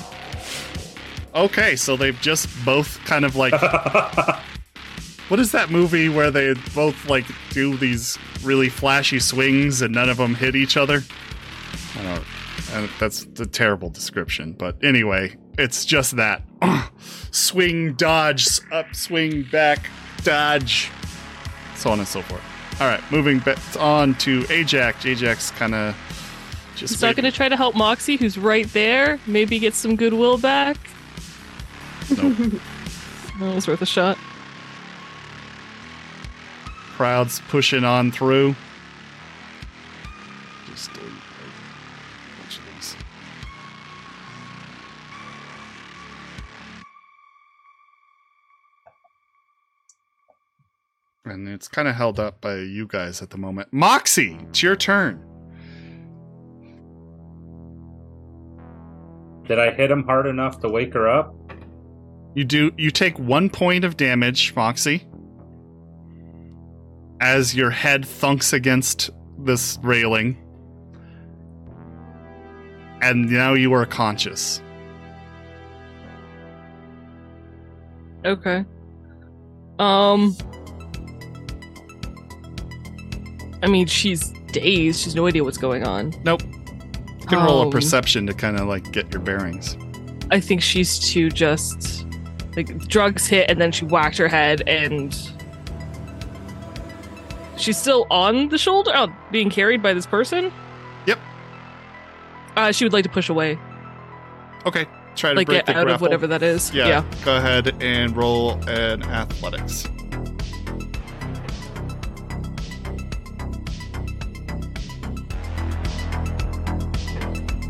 [1.35, 3.53] Okay, so they've just both kind of like.
[5.29, 10.09] what is that movie where they both like do these really flashy swings and none
[10.09, 11.03] of them hit each other?
[12.77, 16.43] And that's a terrible description, but anyway, it's just that
[17.31, 19.89] swing, dodge, up, swing, back,
[20.23, 20.91] dodge,
[21.75, 22.43] so on and so forth.
[22.81, 25.07] All right, moving back on to Ajax.
[25.07, 25.97] Ajax kind of
[26.77, 29.19] just He's not wait- gonna try to help Moxie, who's right there.
[29.27, 30.77] Maybe get some goodwill back.
[32.17, 32.61] Nope.
[33.41, 34.17] That was worth a shot.
[36.97, 38.57] crowds pushing on through.
[51.27, 53.69] And it's kind of held up by you guys at the moment.
[53.73, 55.23] Moxie, it's your turn.
[59.47, 61.35] Did I hit him hard enough to wake her up?
[62.35, 65.07] You do you take one point of damage, Moxie,
[67.21, 70.37] as your head thunks against this railing.
[73.03, 74.61] And now you are conscious.
[78.25, 78.65] Okay.
[79.79, 80.37] Um.
[83.63, 85.01] I mean, she's dazed.
[85.03, 86.15] She's no idea what's going on.
[86.25, 86.43] Nope.
[86.43, 89.77] You can roll a Um, perception to kind of like get your bearings.
[90.31, 92.07] I think she's too just
[92.57, 95.15] like drugs hit and then she whacked her head and
[97.57, 100.53] she's still on the shoulder, oh, being carried by this person.
[101.07, 101.19] Yep.
[102.57, 103.59] Uh, she would like to push away,
[104.65, 106.73] Okay, try to like break get out of whatever that is.
[106.75, 107.05] Yeah, yeah.
[107.25, 109.87] go ahead and roll an athletics.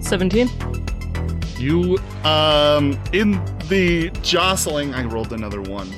[0.06, 0.48] Seventeen.
[1.58, 3.32] You, um, in
[3.68, 5.88] the jostling, I rolled another one.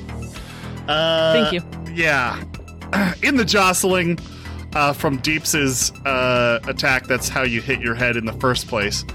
[0.87, 1.61] Uh, Thank you.
[1.93, 2.43] Yeah.
[3.23, 4.17] In the jostling
[4.73, 9.05] uh, from Deeps's uh, attack, that's how you hit your head in the first place.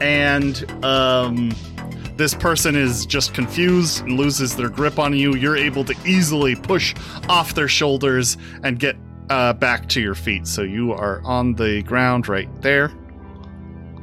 [0.00, 1.52] And um,
[2.16, 5.36] this person is just confused and loses their grip on you.
[5.36, 6.94] You're able to easily push
[7.28, 8.96] off their shoulders and get
[9.30, 10.46] uh, back to your feet.
[10.48, 12.92] So you are on the ground right there.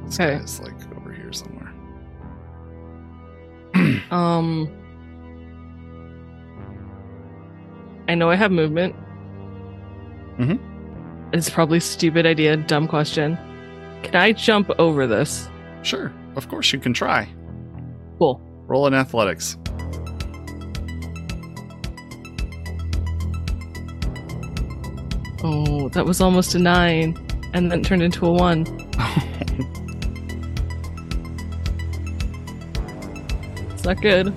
[0.06, 0.38] This Okay.
[0.40, 1.72] guy's like over here somewhere.
[4.11, 4.69] Um.
[8.08, 8.95] I know I have movement.
[10.38, 11.34] Mm-hmm.
[11.34, 13.38] It's probably a stupid idea, dumb question.
[14.03, 15.50] Can I jump over this?
[15.82, 17.27] Sure, of course you can try.
[18.19, 18.40] Cool.
[18.67, 19.58] Roll in athletics.
[25.43, 27.16] Oh, that was almost a nine,
[27.53, 28.66] and then turned into a one.
[33.85, 34.27] not good.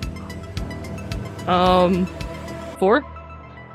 [1.47, 2.05] Um,
[2.79, 3.03] four.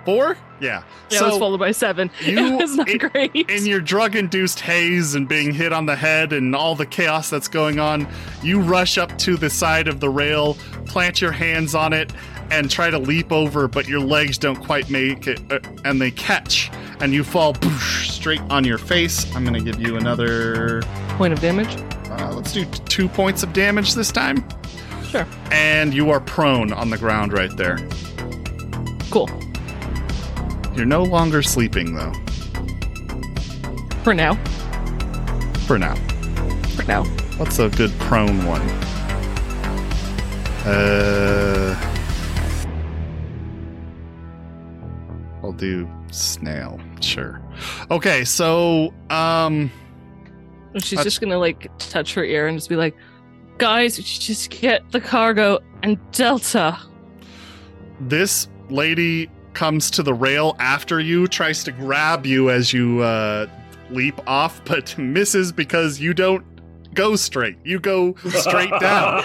[0.04, 0.36] Four?
[0.60, 0.82] Yeah.
[1.10, 2.10] Yeah, it was followed by seven.
[2.20, 3.34] you- it was not it- great.
[3.50, 7.28] in your drug induced haze and being hit on the head and all the chaos
[7.30, 8.06] that's going on,
[8.42, 10.54] you rush up to the side of the rail,
[10.86, 12.12] plant your hands on it,
[12.50, 16.10] and try to leap over, but your legs don't quite make it, uh, and they
[16.10, 16.70] catch,
[17.00, 19.34] and you fall boosh, straight on your face.
[19.34, 20.82] I'm going to give you another.
[21.16, 21.74] Point of damage.
[22.10, 24.44] Uh, let's do two points of damage this time.
[25.14, 25.26] Sure.
[25.52, 27.78] And you are prone on the ground right there.
[29.12, 29.30] Cool.
[30.74, 32.12] You're no longer sleeping, though,
[34.02, 34.34] For now.
[35.68, 35.94] for now.
[36.74, 37.04] For now.
[37.36, 38.60] What's a good prone one?
[40.66, 41.76] Uh,
[45.44, 46.80] I'll do snail.
[47.00, 47.40] Sure.
[47.88, 49.70] Okay, so um,
[50.78, 52.96] She's That's- just gonna like touch her ear and just be like,
[53.58, 56.78] "Guys, we should just get the cargo and Delta."
[58.00, 63.47] this lady comes to the rail after you, tries to grab you as you uh,
[63.91, 66.44] leap off, but misses because you don't
[66.94, 67.57] go straight.
[67.65, 69.23] You go straight down.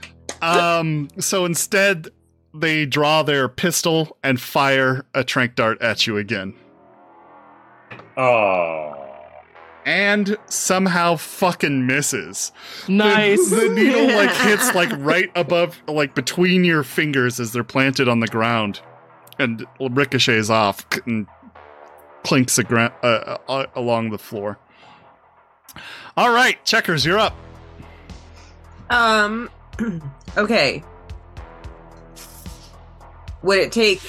[0.40, 2.10] Um, so instead,
[2.54, 6.54] they draw their pistol and fire a trank dart at you again.
[8.16, 8.97] oh.
[9.88, 12.52] And somehow fucking misses.
[12.86, 13.48] The- Nice.
[13.50, 18.20] The, needle like hits like right above, like between your fingers as they're planted on
[18.20, 18.80] the ground,
[19.38, 21.26] and ricochets off and
[22.22, 24.58] clinks agra- uh, uh, along the floor.
[26.18, 27.34] All right, checkers, you're up.
[28.90, 29.50] Um.
[30.36, 30.84] Okay.
[33.42, 34.00] Would it take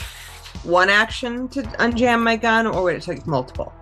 [0.63, 3.73] one action to unjam my gun, or would it take multiple?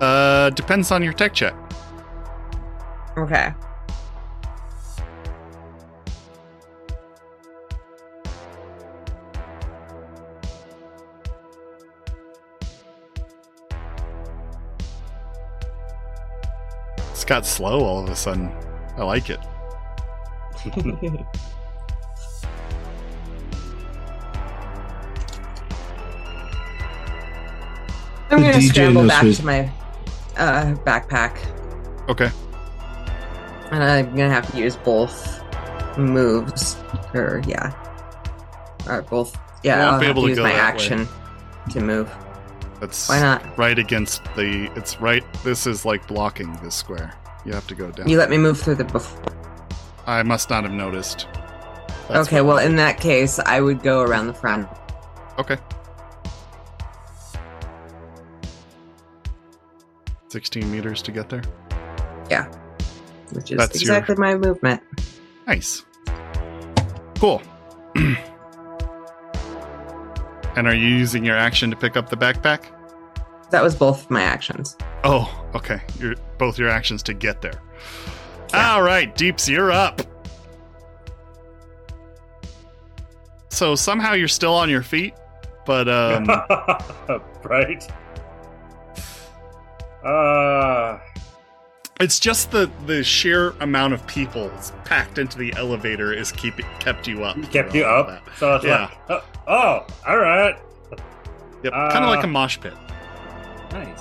[0.00, 1.54] Uh, depends on your tech check.
[3.18, 3.52] Okay.
[17.10, 18.50] It's got slow all of a sudden.
[18.96, 19.40] I like it.
[28.30, 29.70] I'm gonna DJ scramble knows back who's- to my
[30.40, 31.36] uh, backpack,
[32.08, 32.30] Okay.
[33.70, 35.42] and I'm gonna have to use both
[35.98, 36.76] moves.
[37.14, 37.72] Or yeah,
[38.88, 39.36] or both.
[39.62, 40.82] Yeah, You I'll be able to use go my that way.
[40.82, 41.08] action
[41.70, 42.10] to move.
[42.80, 43.58] That's Why not?
[43.58, 44.70] right against the.
[44.74, 45.22] It's right.
[45.44, 47.12] This is like blocking this square.
[47.44, 48.08] You have to go down.
[48.08, 48.84] You let me move through the.
[48.84, 49.32] Bef-
[50.06, 51.26] I must not have noticed.
[52.08, 54.66] That's okay, well, in that case, I would go around the front.
[55.38, 55.58] Okay.
[60.30, 61.42] 16 meters to get there.
[62.30, 62.46] Yeah.
[63.32, 64.82] Which is That's your- exactly my movement.
[65.46, 65.84] Nice.
[67.18, 67.42] Cool.
[67.96, 68.16] and
[70.66, 72.64] are you using your action to pick up the backpack?
[73.50, 74.76] That was both my actions.
[75.02, 75.80] Oh, okay.
[75.98, 77.60] Your both your actions to get there.
[78.52, 78.74] Yeah.
[78.74, 80.00] All right, Deeps, you're up.
[83.48, 85.14] So somehow you're still on your feet,
[85.66, 86.24] but um,
[87.44, 87.84] right.
[90.04, 90.98] Uh,
[92.00, 94.50] it's just the the sheer amount of people
[94.84, 97.36] packed into the elevator is keeping kept you up.
[97.52, 98.22] kept you up.
[98.36, 98.88] So it's Yeah.
[98.88, 100.56] like, oh, oh, all right.
[101.62, 102.72] Yep, kind of like Uh, a mosh pit.
[103.72, 104.00] Nice.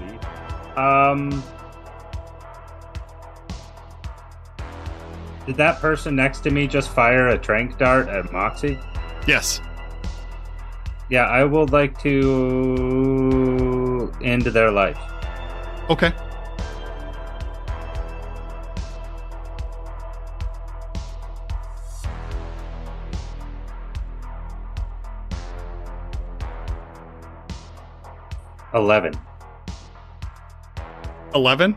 [0.00, 0.78] Nice.
[0.78, 1.42] Um.
[5.46, 8.78] Did that person next to me just fire a trank dart at Moxie?
[9.26, 9.60] Yes.
[11.10, 13.27] Yeah, I would like to
[14.22, 14.98] end their life.
[15.90, 16.12] Okay.
[28.74, 29.14] Eleven.
[31.34, 31.76] Eleven.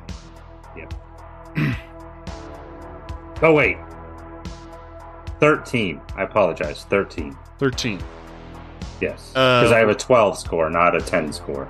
[0.76, 0.94] Yep.
[3.44, 3.76] Oh wait.
[5.40, 6.00] Thirteen.
[6.16, 6.84] I apologize.
[6.84, 7.36] Thirteen.
[7.58, 8.00] Thirteen.
[9.02, 11.68] Yes, Uh, because I have a twelve score, not a ten score.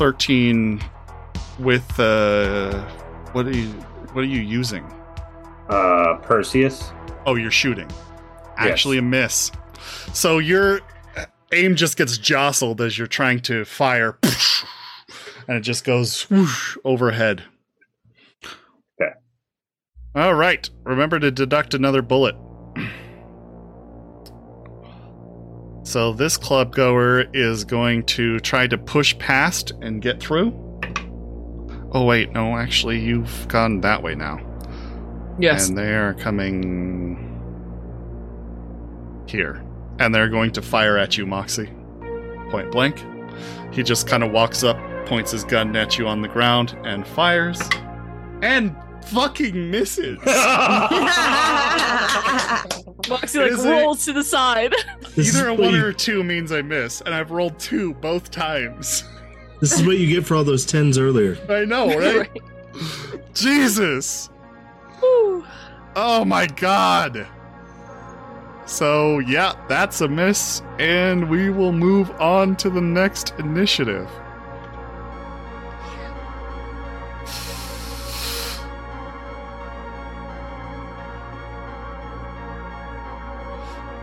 [0.00, 0.80] Thirteen.
[1.58, 2.82] With uh,
[3.32, 3.68] what are you?
[4.14, 4.82] What are you using?
[5.68, 6.90] Uh, Perseus.
[7.26, 7.86] Oh, you're shooting.
[7.90, 8.70] Yes.
[8.70, 9.52] Actually, a miss.
[10.14, 10.80] So your
[11.52, 14.16] aim just gets jostled as you're trying to fire,
[15.46, 17.42] and it just goes whoosh overhead.
[18.98, 19.12] Okay.
[20.14, 20.70] All right.
[20.84, 22.36] Remember to deduct another bullet.
[25.90, 30.52] So this club goer is going to try to push past and get through.
[31.90, 34.38] Oh wait, no, actually you've gone that way now.
[35.40, 35.68] Yes.
[35.68, 37.16] And they are coming
[39.26, 39.64] here.
[39.98, 41.72] And they're going to fire at you, Moxie.
[42.50, 43.04] Point blank.
[43.72, 47.04] He just kind of walks up, points his gun at you on the ground, and
[47.04, 47.60] fires.
[48.42, 50.18] And fucking misses.
[53.08, 54.74] Moxie like Is it- rolls to the side.
[55.16, 58.30] This Either a one you- or two means I miss, and I've rolled two both
[58.30, 59.04] times.
[59.60, 61.36] This is what you get for all those tens earlier.
[61.50, 62.30] I know, right?
[63.34, 64.30] Jesus!
[65.00, 65.44] Whew.
[65.96, 67.26] Oh my god!
[68.64, 74.08] So, yeah, that's a miss, and we will move on to the next initiative.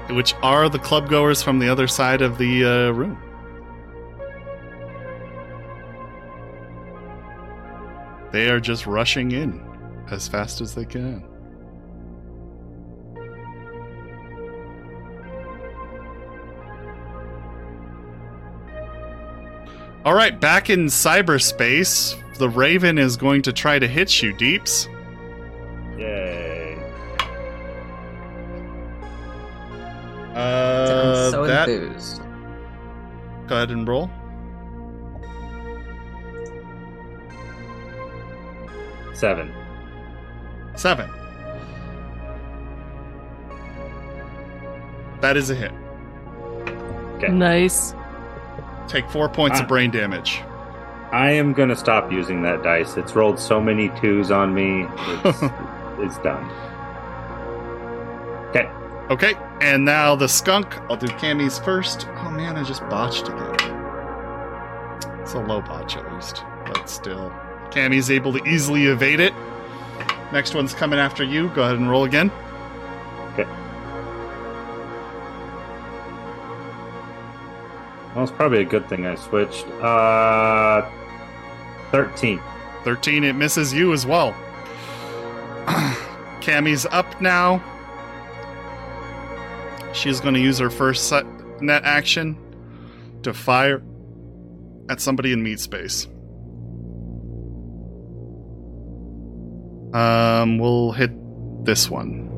[0.09, 3.17] Which are the club goers from the other side of the uh, room.
[8.31, 9.63] They are just rushing in
[10.09, 11.23] as fast as they can.
[20.05, 24.87] All right, back in cyberspace, the Raven is going to try to hit you, Deeps.
[25.97, 26.56] Yay!
[30.37, 32.21] Uh, I'm so that enthused.
[33.47, 34.09] go ahead and roll.
[39.13, 39.51] Seven.
[40.75, 41.09] Seven.
[45.21, 45.71] That is a hit.
[47.15, 47.29] Okay.
[47.29, 47.95] Nice.
[48.87, 49.63] Take four points Ah.
[49.63, 50.41] of brain damage.
[51.11, 52.95] I am gonna stop using that dice.
[52.97, 54.85] It's rolled so many twos on me.
[55.25, 56.43] It's, it's done.
[58.49, 58.69] Okay.
[59.09, 60.77] Okay, and now the skunk.
[60.89, 62.07] I'll do Cammy's first.
[62.09, 63.55] Oh man, I just botched again.
[65.21, 67.31] It's a low botch at least, but still.
[67.69, 69.33] Cammy's able to easily evade it.
[70.33, 71.47] Next one's coming after you.
[71.49, 72.29] Go ahead and roll again.
[73.33, 73.45] Okay.
[78.13, 79.67] Well, it's probably a good thing I switched.
[79.81, 80.89] Uh,
[81.91, 82.41] thirteen.
[82.83, 84.31] 13, it misses you as well.
[86.39, 87.61] Cammy's up now.
[89.97, 91.11] She's going to use her first
[91.59, 92.37] net action
[93.23, 93.81] to fire
[94.89, 96.05] at somebody in meat space.
[99.95, 101.09] Um, we'll hit
[101.65, 102.29] this one.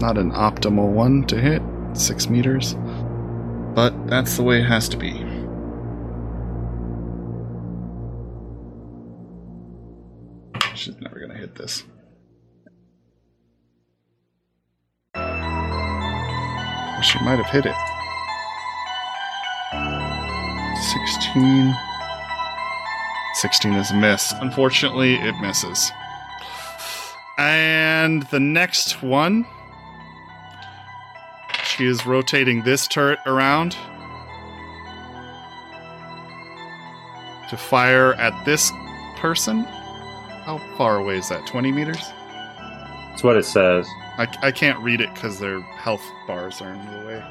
[0.00, 1.60] Not an optimal one to hit,
[1.92, 2.74] six meters,
[3.74, 5.12] but that's the way it has to be.
[10.74, 11.84] she's never gonna hit this.
[17.02, 17.74] She might have hit it.
[20.92, 21.74] 16.
[23.34, 24.32] 16 is a miss.
[24.40, 25.92] Unfortunately, it misses.
[27.38, 29.46] And the next one.
[31.64, 33.76] She is rotating this turret around
[37.50, 38.72] to fire at this
[39.16, 39.64] person.
[40.44, 41.46] How far away is that?
[41.46, 42.02] 20 meters?
[43.10, 43.86] That's what it says.
[44.18, 47.22] I, I can't read it because their health bars are in the way.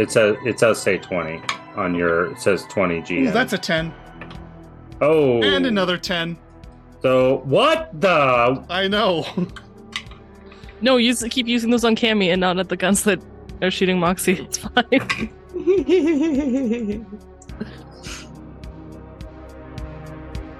[0.00, 1.40] It says it does say twenty
[1.76, 2.32] on your.
[2.32, 3.26] It says twenty G.
[3.26, 3.92] That's a 10.
[5.00, 6.38] oh, And another 10.
[7.02, 8.64] So what the?
[8.70, 9.26] I know.
[10.84, 13.22] No, use keep using those on Cammy and not at the guns that
[13.62, 14.32] are shooting Moxie.
[14.32, 15.30] It's fine.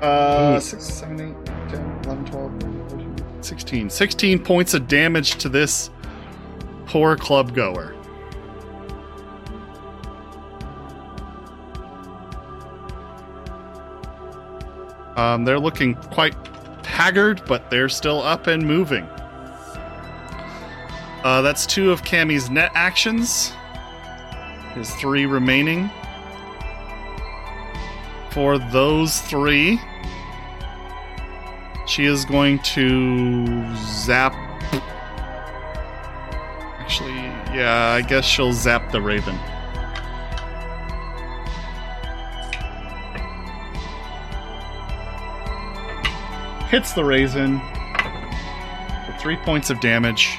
[0.00, 2.71] Uh, 6, 7, 8, 10, 11, 12, 13, 14,
[3.44, 3.90] 16.
[3.90, 5.90] 16 points of damage to this
[6.86, 7.94] poor club goer.
[15.16, 16.34] Um, they're looking quite
[16.84, 19.04] haggard, but they're still up and moving.
[21.24, 23.52] Uh, that's two of Cammy's net actions.
[24.74, 25.90] His three remaining.
[28.30, 29.78] For those three,
[31.92, 34.32] she is going to zap.
[36.80, 37.12] Actually,
[37.54, 39.36] yeah, I guess she'll zap the raven.
[46.70, 47.60] Hits the raisin
[49.04, 50.38] for three points of damage.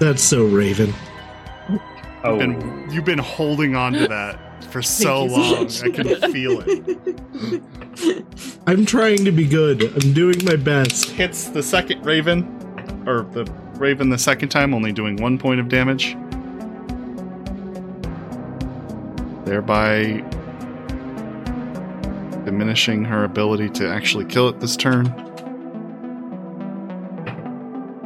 [0.00, 0.94] That's so Raven.
[2.24, 4.40] Oh, Been, you've been holding on to that
[4.72, 5.64] for so so long.
[5.64, 5.82] much.
[5.82, 7.62] I can feel it.
[8.66, 9.82] I'm trying to be good.
[9.82, 11.10] I'm doing my best.
[11.10, 12.44] hits the second raven,
[13.06, 13.44] or the
[13.74, 16.16] raven the second time, only doing one point of damage.
[19.44, 20.24] Thereby
[22.44, 25.04] diminishing her ability to actually kill it this turn.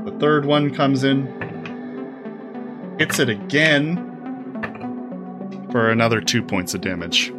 [0.05, 1.27] The third one comes in,
[2.99, 4.06] hits it again
[5.71, 7.33] for another two points of damage.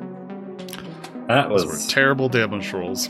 [1.28, 3.10] that Those was were terrible damage rolls.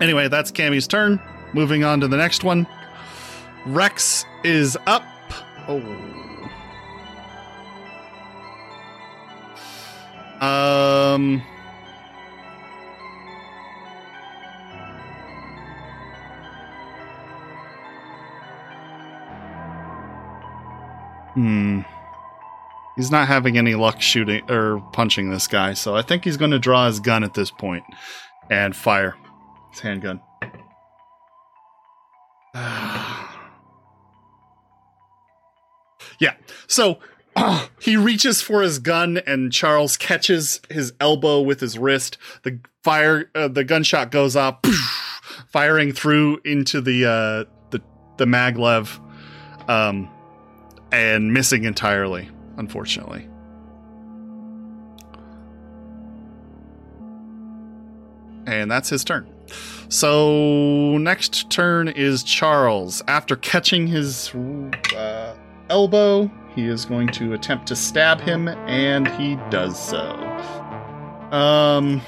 [0.00, 1.20] Anyway, that's Cammy's turn.
[1.52, 2.66] Moving on to the next one.
[3.66, 5.04] Rex is up.
[5.68, 5.80] Oh.
[10.44, 11.40] Um.
[21.34, 21.82] Hmm.
[22.96, 26.50] He's not having any luck shooting or punching this guy, so I think he's going
[26.50, 27.84] to draw his gun at this point
[28.50, 29.16] and fire
[29.70, 30.20] his handgun.
[36.18, 36.34] yeah,
[36.66, 36.98] so
[37.80, 42.18] he reaches for his gun, and Charles catches his elbow with his wrist.
[42.42, 44.58] The fire, uh, the gunshot goes off,
[45.48, 47.80] firing through into the uh, the
[48.18, 49.00] the maglev,
[49.66, 50.10] um,
[50.92, 53.28] and missing entirely unfortunately.
[58.46, 59.28] And that's his turn.
[59.88, 63.02] So next turn is Charles.
[63.06, 64.34] After catching his
[64.96, 65.36] uh,
[65.68, 70.10] elbow, he is going to attempt to stab him, and he does so.
[71.30, 72.00] Um,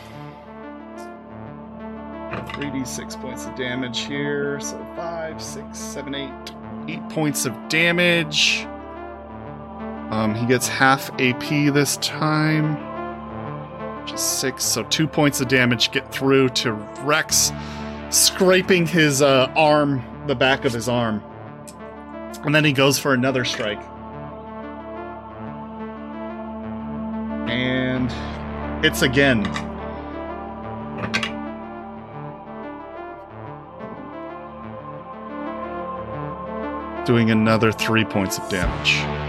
[2.54, 4.60] 3d6 points of damage here.
[4.60, 6.30] So 5, 6, 7, 8.
[6.88, 8.66] 8 points of damage.
[10.10, 12.76] Um, he gets half AP this time,
[14.12, 14.64] is six.
[14.64, 17.52] So two points of damage get through to Rex,
[18.10, 21.22] scraping his uh, arm, the back of his arm,
[22.44, 23.82] and then he goes for another strike,
[27.48, 28.12] and
[28.84, 29.42] hits again.
[37.04, 39.23] Doing another three points of damage.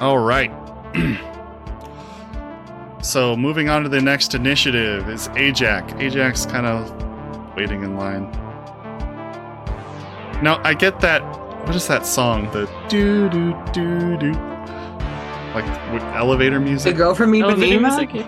[0.00, 0.52] All right.
[3.02, 5.92] so moving on to the next initiative is Ajax.
[5.94, 8.30] Ajax kind of waiting in line.
[10.42, 11.20] Now I get that.
[11.66, 12.50] What is that song?
[12.52, 14.32] The do do do do.
[15.52, 16.84] Like with elevator music.
[16.84, 16.96] The music.
[16.96, 18.12] girl from oh, Elevator Ipanema?
[18.12, 18.26] music.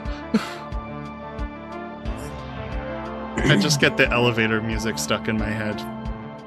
[3.46, 5.80] I just get the elevator music stuck in my head.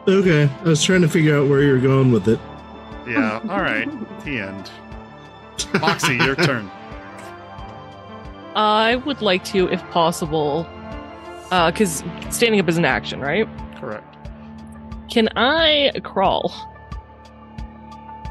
[0.08, 2.40] Okay, I was trying to figure out where you're going with it.
[3.08, 3.40] Yeah.
[3.50, 3.90] All right.
[4.24, 4.72] The end.
[5.80, 6.70] Moxie, your turn.
[8.56, 10.68] I would like to, if possible,
[11.50, 13.48] because standing up is an action, right?
[13.80, 14.06] Correct.
[15.10, 16.52] Can I crawl?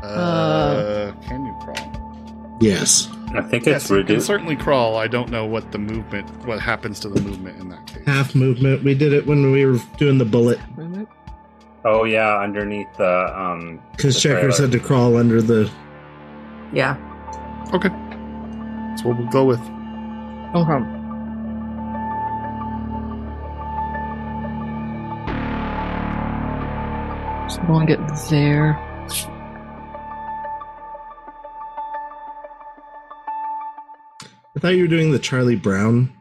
[0.02, 2.58] Uh, can you crawl?
[2.60, 3.08] Yes.
[3.34, 4.26] I think Yes, it's you can reduced.
[4.26, 4.96] certainly crawl.
[4.96, 8.02] I don't know what the movement, what happens to the movement in that case.
[8.06, 8.84] Half movement.
[8.84, 10.58] We did it when we were doing the bullet
[11.84, 13.80] Oh yeah, underneath the um.
[13.92, 14.70] because The Checkers trailer.
[14.70, 15.68] had to crawl under the.
[16.72, 16.96] Yeah.
[17.72, 17.88] Okay.
[17.88, 19.60] That's what we'll go with.
[20.54, 20.98] Okay.
[27.48, 28.78] So I want to get there.
[34.54, 36.12] I thought you were doing the Charlie Brown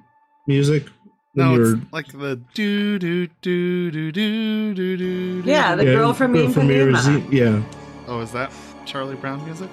[0.47, 0.87] music.
[1.35, 5.43] No, it's like the do do do do do do do.
[5.45, 6.97] Yeah, the Yeah, girl from Girl Ipanema.
[6.97, 7.61] Ipanema, Yeah.
[8.07, 8.51] Oh, is that
[8.85, 9.69] Charlie Brown music?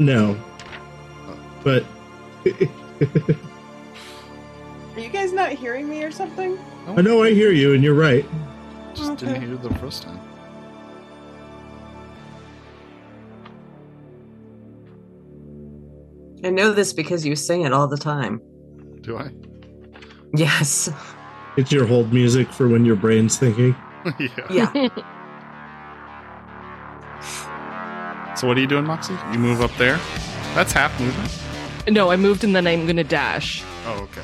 [0.00, 0.36] No.
[1.64, 1.84] But
[4.96, 6.58] Are you guys not hearing me or something?
[6.86, 8.24] I know I hear you, and you're right.
[8.94, 9.26] Just Okay.
[9.26, 10.20] didn't hear the first time.
[16.44, 18.40] I know this because you sing it all the time.
[19.00, 19.30] Do I?
[20.34, 20.90] Yes.
[21.56, 23.74] It's your hold music for when your brain's thinking.
[24.18, 24.28] yeah.
[24.50, 24.88] Yeah.
[28.36, 29.16] So what are you doing, Moxie?
[29.32, 29.98] You move up there.
[30.54, 31.32] That's half movement.
[31.86, 33.62] No, I moved and then I'm going to dash.
[33.86, 34.22] Oh, okay.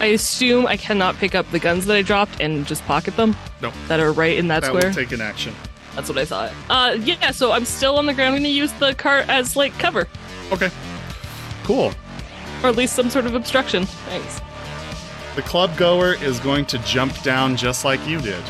[0.00, 3.36] I assume I cannot pick up the guns that I dropped and just pocket them.
[3.60, 3.74] Nope.
[3.88, 4.86] That are right in that, That square.
[4.88, 5.54] will take an action.
[5.94, 6.52] That's what I thought.
[6.70, 7.30] Uh, yeah.
[7.32, 8.28] So I'm still on the ground.
[8.36, 10.08] I'm going to use the cart as like cover,
[10.52, 10.70] Okay.
[11.64, 11.92] Cool.
[12.62, 13.84] or at least some sort of obstruction.
[13.86, 14.40] Thanks.
[15.36, 18.42] The club goer is going to jump down just like you did.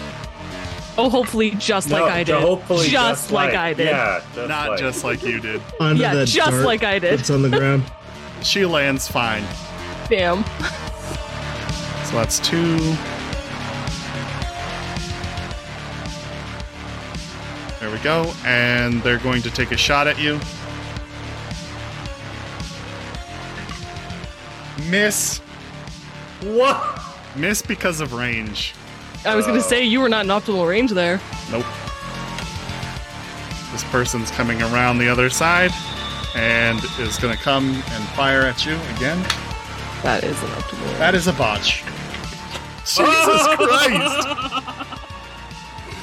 [0.98, 2.34] Oh, hopefully just No, like I did.
[2.40, 3.86] Hopefully, just, like, I did.
[3.86, 4.78] Yeah, just Not like.
[4.78, 5.62] just like you did.
[5.78, 7.18] Onto Yeah, that just dart like I did.
[7.18, 7.84] That's on the ground.
[8.42, 9.44] She lands fine.
[10.08, 10.44] Damn.
[12.04, 12.78] So that's two.
[17.78, 18.32] There we go.
[18.44, 20.40] And they're going to take a shot at you.
[24.90, 25.38] Miss.
[26.40, 27.00] What?
[27.36, 28.74] Miss because of range.
[29.24, 31.20] I was going to uh, say you were not in optimal range there.
[31.52, 31.66] Nope.
[33.70, 35.70] This person's coming around the other side
[36.34, 39.20] and is going to come and fire at you again.
[40.02, 40.98] That is an optimal.
[40.98, 41.82] That is a botch.
[42.84, 44.28] Jesus Christ!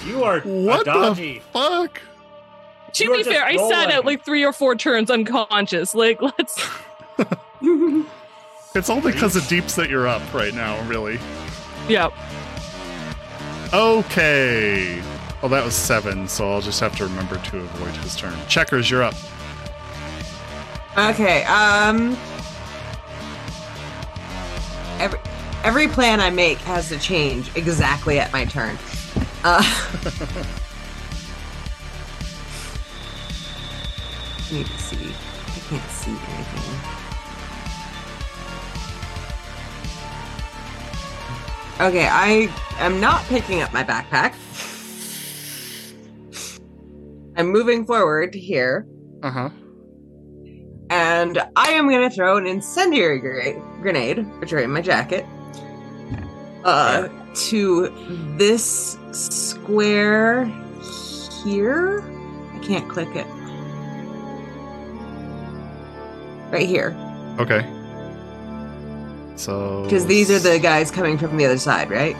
[0.05, 1.33] You are What a dodgy.
[1.39, 2.01] the fuck?
[2.93, 5.93] To You be fair, I sat at like three or four turns unconscious.
[5.95, 6.67] Like, let's.
[8.75, 11.19] It's only because of deeps that you're up right now, really.
[11.89, 12.09] Yeah.
[13.73, 15.01] Okay.
[15.41, 18.35] Well, that was seven, so I'll just have to remember to avoid his turn.
[18.47, 19.15] Checkers, you're up.
[20.97, 21.43] Okay.
[21.43, 22.17] Um.
[24.99, 25.19] Every
[25.63, 28.77] every plan I make has to change exactly at my turn.
[29.43, 29.61] Uh,
[34.51, 35.13] need to see.
[35.47, 36.97] I can't see anything.
[41.79, 44.33] Okay, I am not picking up my backpack.
[47.35, 48.87] I'm moving forward here.
[49.21, 49.49] Uh huh.
[50.89, 55.25] And I am going to throw an incendiary gra- grenade, which are in my jacket,
[56.63, 57.07] uh,
[57.49, 57.89] to
[58.37, 60.45] this square
[61.43, 62.03] here.
[62.53, 63.27] I can't click it.
[66.51, 66.95] Right here,
[67.39, 67.65] Okay.
[69.35, 69.83] So.
[69.83, 72.15] because these are the guys coming from the other side, right?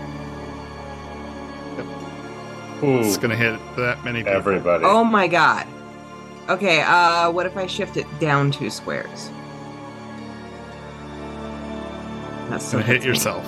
[2.83, 4.33] Ooh, It's gonna hit that many people.
[4.33, 4.83] everybody.
[4.85, 5.65] Oh my god.
[6.49, 9.29] Okay, uh, what if I shift it down two squares?
[12.49, 13.45] That's It's gonna hit yourself.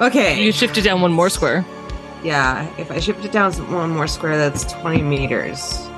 [0.00, 0.42] Okay.
[0.42, 1.64] You shifted down one more square.
[2.22, 5.88] Yeah, if I shift it down one more square, that's 20 meters.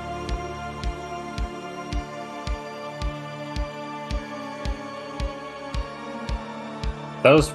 [7.23, 7.51] Those,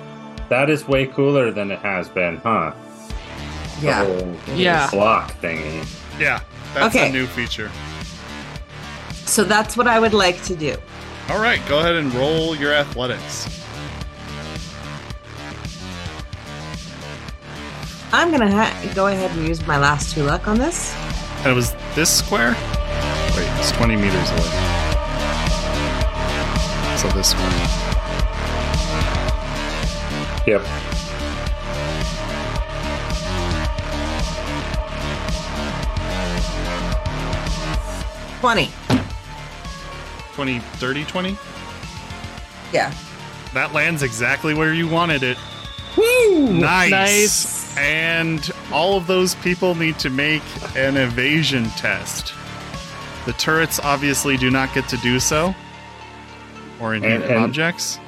[0.49, 2.73] that is way cooler than it has been, huh?
[3.81, 4.05] The Yeah.
[4.05, 4.91] whole Yeah.
[4.91, 5.87] block thingy.
[6.19, 6.41] Yeah,
[6.75, 7.09] that's Okay.
[7.09, 7.71] a new feature.
[9.27, 10.77] So that's what I would like to do.
[11.31, 13.49] All right, go ahead and roll your athletics.
[18.13, 20.95] I'm gonna ha- go ahead and use my last two luck on this.
[21.39, 22.51] And it was this square?
[23.37, 24.51] Wait, it's 20 meters away.
[26.99, 27.53] So this one.
[30.47, 30.63] Yep.
[38.43, 38.71] Twenty.
[40.35, 41.39] 20, 30, 20?
[42.73, 42.93] Yeah.
[43.55, 45.39] That lands exactly where you wanted it.
[45.97, 46.49] Woo!
[46.53, 46.91] Nice.
[46.91, 47.79] Nice.
[47.79, 50.43] And all of those people need to make
[50.75, 52.35] an evasion test.
[53.27, 55.55] The turrets obviously do not get to do so.
[56.81, 58.01] Or any And- and- objects.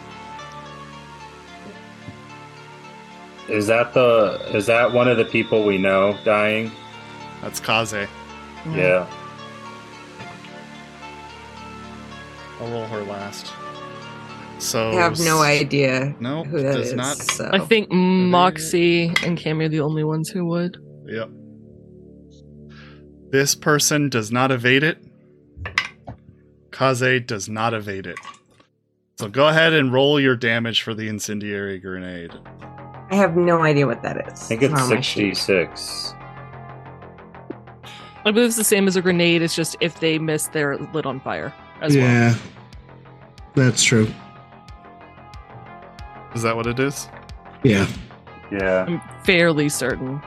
[3.48, 6.72] Is that the is that one of the people we know dying?
[7.40, 8.08] That's Kaze.
[8.74, 9.06] Yeah.
[12.64, 13.52] I'll roll her last.
[14.58, 16.94] So I have no idea No, who that does is.
[16.94, 17.16] not.
[17.16, 17.50] So.
[17.52, 20.78] I think Moxie and Cammy are the only ones who would.
[21.06, 21.28] Yep.
[23.30, 24.98] This person does not evade it.
[26.70, 28.18] Kaze does not evade it.
[29.18, 32.32] So go ahead and roll your damage for the incendiary grenade.
[33.10, 34.42] I have no idea what that is.
[34.44, 35.36] I think it's on my sheet.
[35.36, 36.14] 66.
[38.24, 39.42] I believe it's the same as a grenade.
[39.42, 41.52] It's just if they miss, they're lit on fire
[41.82, 42.34] as well.
[43.56, 44.08] Yeah, that's true.
[46.34, 47.08] Is that what it is?
[47.62, 47.86] Yeah.
[48.50, 48.84] Yeah.
[48.88, 50.20] I'm fairly certain.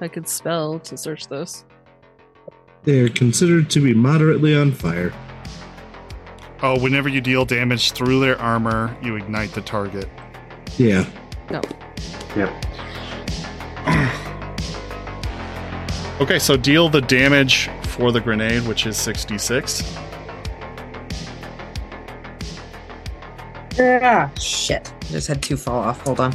[0.00, 1.64] I could spell to search this.
[2.82, 5.12] They are considered to be moderately on fire.
[6.62, 10.08] Oh, whenever you deal damage through their armor, you ignite the target.
[10.76, 11.06] Yeah.
[11.50, 11.62] No.
[12.36, 12.64] Yep.
[16.18, 19.96] Okay, so deal the damage for the grenade, which is 66.
[23.80, 24.92] Ah, shit.
[25.06, 26.00] Just had two fall off.
[26.02, 26.34] Hold on.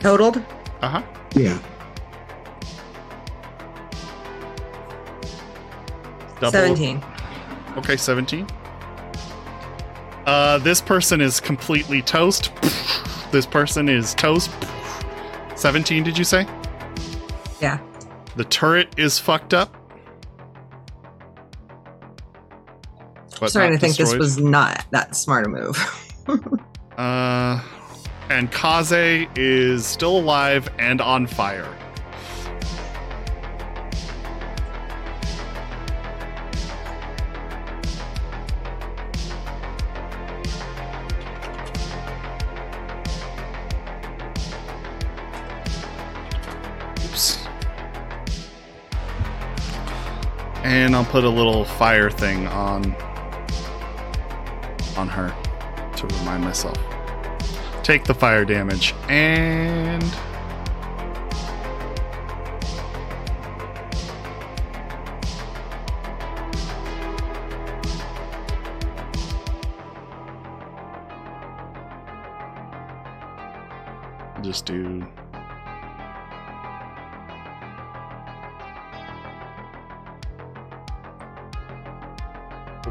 [0.00, 0.38] Totaled?
[0.80, 1.02] Uh huh.
[1.34, 1.58] Yeah.
[6.40, 6.50] Double.
[6.50, 7.02] 17.
[7.76, 8.46] Okay, 17.
[10.26, 12.50] Uh, this person is completely toast.
[13.32, 14.48] This person is toast.
[15.56, 16.46] 17, did you say?
[18.36, 19.76] The turret is fucked up.
[23.40, 25.76] But Starting to think this was not that smart a move.
[26.96, 27.60] Uh,
[28.30, 31.68] and Kaze is still alive and on fire.
[50.74, 52.96] And I'll put a little fire thing on
[54.96, 55.32] on her
[55.96, 56.76] to remind myself.
[57.84, 60.02] Take the fire damage and
[74.42, 75.06] just do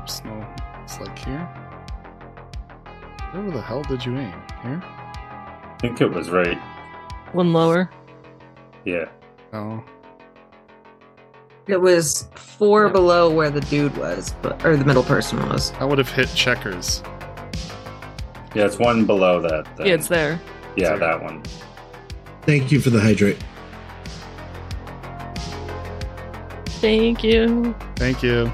[0.04, 0.46] Oops, no.
[0.84, 1.46] It's like here.
[3.32, 4.34] Where the hell did you aim?
[4.62, 4.84] Here?
[4.84, 6.58] I think it was right.
[7.32, 7.90] One lower.
[8.84, 9.06] Yeah.
[9.54, 9.82] Oh.
[11.68, 15.72] it was four below where the dude was, but or the middle person was.
[15.80, 17.02] I would have hit checkers.
[18.54, 19.78] Yeah, it's one below that.
[19.78, 19.86] Thing.
[19.88, 20.42] Yeah, it's there.
[20.76, 21.44] Yeah, that one.
[22.42, 23.42] Thank you for the hydrate.
[26.66, 27.74] Thank you.
[27.96, 28.52] Thank you.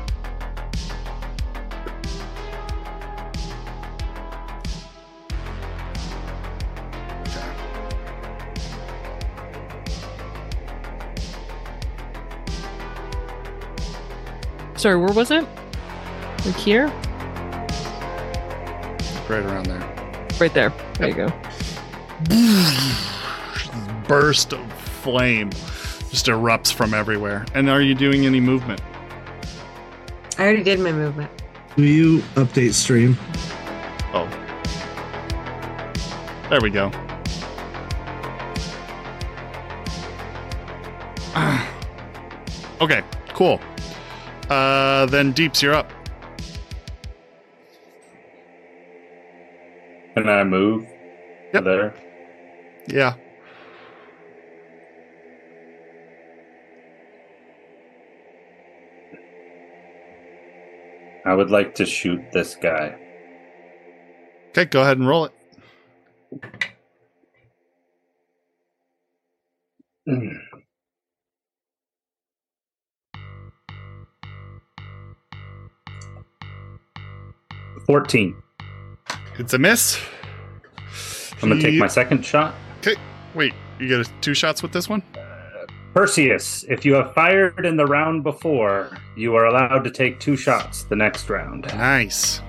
[14.80, 15.45] Sorry, where was it?
[16.45, 16.88] Like here?
[19.27, 19.82] Right around there.
[20.40, 20.72] Right there.
[20.93, 21.27] There you go.
[24.08, 25.49] Burst of flame
[26.09, 27.45] just erupts from everywhere.
[27.53, 28.80] And are you doing any movement?
[30.38, 31.30] I already did my movement.
[31.75, 33.17] Will you update stream?
[34.14, 34.30] Oh.
[36.49, 36.90] There we go.
[42.82, 43.59] Okay, cool.
[44.50, 45.92] Uh, then Deeps, you're up.
[50.16, 50.86] Can I move?
[51.53, 51.64] Yep.
[51.64, 51.94] There.
[52.88, 53.14] Yeah.
[61.26, 62.98] I would like to shoot this guy.
[64.50, 65.34] Okay, go ahead and roll it.
[77.90, 78.35] Fourteen.
[79.40, 80.00] It's a miss.
[81.42, 82.53] I'm gonna take my second shot.
[82.77, 82.95] Okay.
[83.34, 85.01] Wait, you get two shots with this one?
[85.95, 90.38] Perseus, if you have fired in the round before, you are allowed to take two
[90.38, 91.66] shots the next round.
[91.74, 92.43] Nice.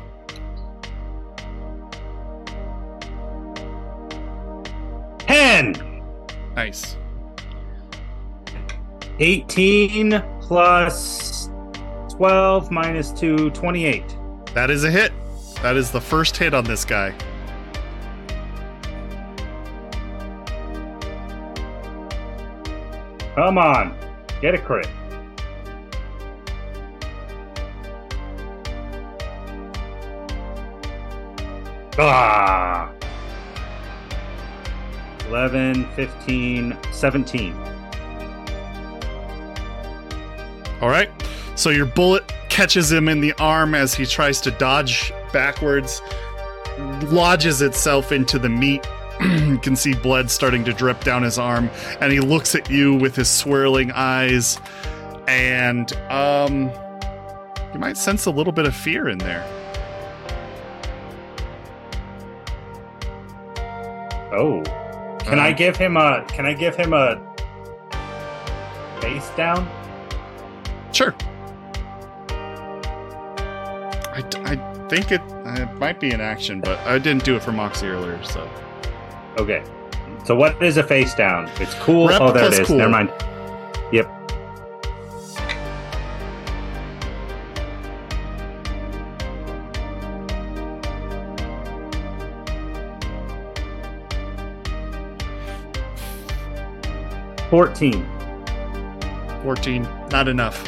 [5.20, 5.72] Ten.
[6.54, 6.98] Nice.
[9.20, 11.48] 18 plus
[12.10, 14.04] 12 minus 2, 28.
[14.52, 15.12] That is a hit.
[15.62, 17.14] That is the first hit on this guy.
[23.34, 23.96] Come on,
[24.40, 24.88] get a crit.
[31.98, 32.90] Ah!
[35.28, 37.54] 11, 15, 17.
[40.80, 41.10] All right.
[41.56, 46.02] So your bullet catches him in the arm as he tries to dodge backwards,
[47.04, 48.86] lodges itself into the meat.
[49.20, 52.94] you can see blood starting to drip down his arm, and he looks at you
[52.94, 54.58] with his swirling eyes,
[55.28, 56.70] and um,
[57.72, 59.44] you might sense a little bit of fear in there.
[64.32, 64.62] Oh.
[65.20, 67.20] Can I give him a can I give him a
[69.00, 69.68] face down?
[70.92, 71.14] Sure.
[74.12, 75.22] I, I think it,
[75.60, 78.50] it might be an action, but I didn't do it for Moxie earlier, so.
[79.38, 79.62] Okay.
[80.24, 81.48] So what is a face down?
[81.60, 82.08] It's cool.
[82.08, 82.66] Rep oh, there it is.
[82.66, 82.76] cool.
[82.76, 83.12] Never mind.
[83.92, 84.16] Yep.
[97.48, 98.06] Fourteen.
[99.42, 100.62] 14, not enough.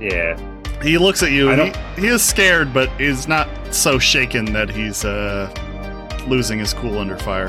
[0.00, 0.55] Yeah.
[0.82, 1.50] He looks at you.
[1.50, 5.50] I don't- He, he is scared, but is not so shaken that he's uh,
[6.28, 7.48] losing his cool under fire.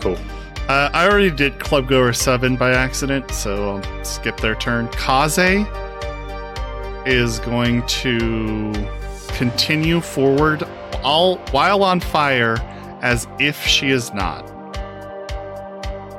[0.00, 0.18] Cool.
[0.68, 4.88] Uh, I already did Club Goer 7 by accident, so I'll skip their turn.
[4.88, 5.66] Kaze
[7.06, 8.72] is going to
[9.34, 10.62] continue forward
[11.02, 12.56] all while on fire
[13.02, 14.46] as if she is not.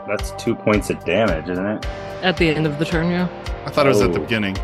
[0.07, 1.85] That's two points of damage, isn't it?
[2.21, 3.29] At the end of the turn, yeah.
[3.65, 4.23] I thought it was at the Oh.
[4.23, 4.57] beginning.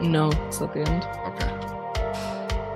[0.00, 1.04] No, it's at the end.
[1.26, 1.50] Okay.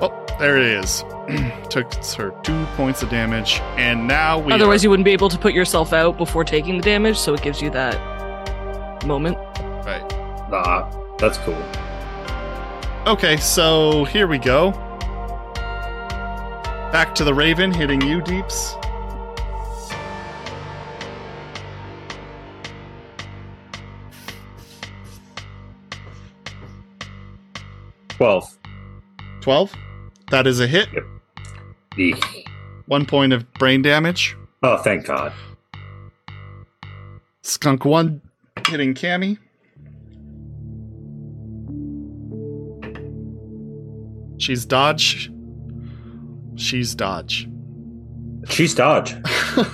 [0.00, 1.04] Well, there it is.
[1.70, 4.52] Took her two points of damage, and now we.
[4.52, 7.32] Otherwise, are- you wouldn't be able to put yourself out before taking the damage, so
[7.34, 7.96] it gives you that
[9.06, 9.36] moment.
[9.86, 10.02] Right.
[10.52, 11.56] Ah, that's cool.
[13.06, 14.72] Okay, so here we go.
[16.92, 18.74] Back to the Raven hitting you, Deeps.
[28.22, 28.56] Twelve.
[29.40, 29.74] 12.
[30.30, 30.88] That is a hit.
[31.98, 32.46] Eek.
[32.86, 34.36] One point of brain damage.
[34.62, 35.32] Oh, thank God.
[37.42, 38.22] Skunk 1
[38.68, 39.38] hitting Cammy.
[44.38, 45.28] She's dodge.
[46.54, 47.48] She's dodge.
[48.48, 49.16] She's dodge.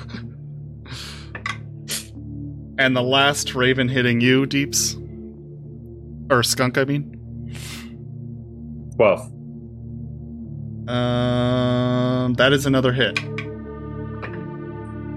[2.80, 4.96] And the last Raven hitting you, Deeps.
[6.30, 7.17] Or Skunk, I mean.
[8.98, 9.20] Twelve.
[10.88, 13.16] Um, that is another hit.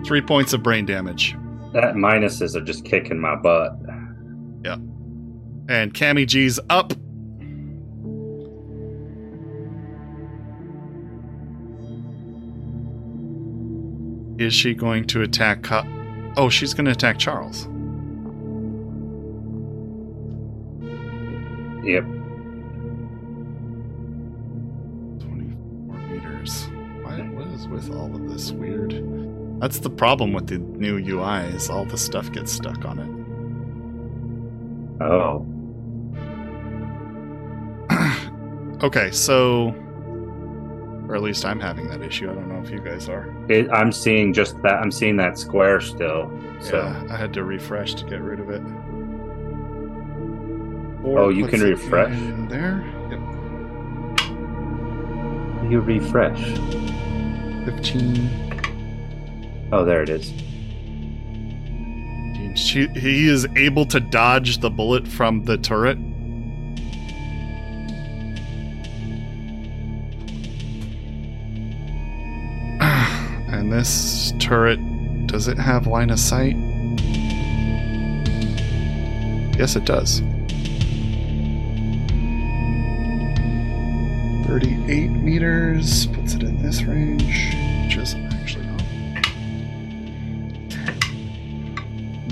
[0.06, 1.35] Three points of brain damage.
[1.74, 3.74] That minuses are just kicking my butt.
[4.64, 4.76] Yeah.
[5.68, 6.93] And Cammy G's up.
[14.40, 15.64] Is she going to attack?
[15.64, 15.88] Ca-
[16.38, 17.68] oh, she's going to attack Charles.
[21.84, 22.20] Yep.
[26.42, 26.70] 24 meters.
[27.03, 29.03] Why, what is with all of this weird?
[29.60, 33.00] That's the problem with the new UI is all the stuff gets stuck on
[35.00, 35.03] it.
[35.03, 35.45] Oh.
[38.82, 39.76] Okay, so,
[41.08, 42.32] or at least I'm having that issue.
[42.32, 43.32] I don't know if you guys are.
[43.48, 44.80] It, I'm seeing just that.
[44.82, 46.32] I'm seeing that square still.
[46.60, 46.78] So.
[46.78, 48.64] Yeah, I had to refresh to get rid of it.
[51.06, 52.18] Oh, you can refresh?
[52.50, 52.84] there.
[55.72, 56.38] You refresh.
[57.64, 58.30] Fifteen.
[59.72, 60.33] Oh, there it is.
[62.59, 65.98] She, he is able to dodge the bullet from the turret.
[73.53, 74.80] And this turret,
[75.27, 76.58] does it have line of sight?
[79.58, 80.22] Yes, it does.
[84.52, 87.24] 38 meters puts it in this range,
[87.86, 88.84] which is actually not.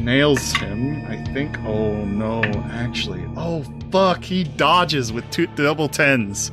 [0.04, 1.58] nails him, I think.
[1.60, 3.24] Oh no, actually.
[3.38, 6.52] Oh fuck, he dodges with two double tens.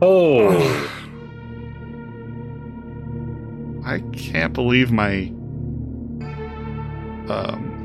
[0.00, 0.48] Oh,
[3.84, 5.32] I can't believe my
[7.28, 7.79] um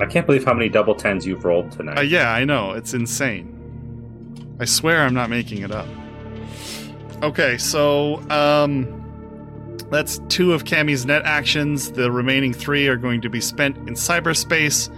[0.00, 1.98] I can't believe how many double tens you've rolled tonight.
[1.98, 3.56] uh, yeah, I know, it's insane.
[4.58, 5.86] I swear I'm not making it up.
[7.22, 8.96] Okay, so um
[9.90, 11.90] that's two of Cammy's net actions.
[11.90, 14.88] The remaining three are going to be spent in cyberspace,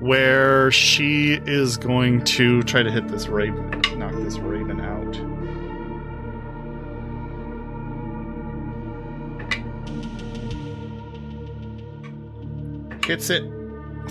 [0.00, 5.14] where she is going to try to hit this raven, knock this raven out.
[13.04, 13.44] Hits it,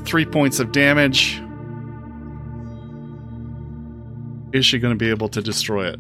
[0.06, 1.42] three points of damage.
[4.53, 6.00] Is she going to be able to destroy it?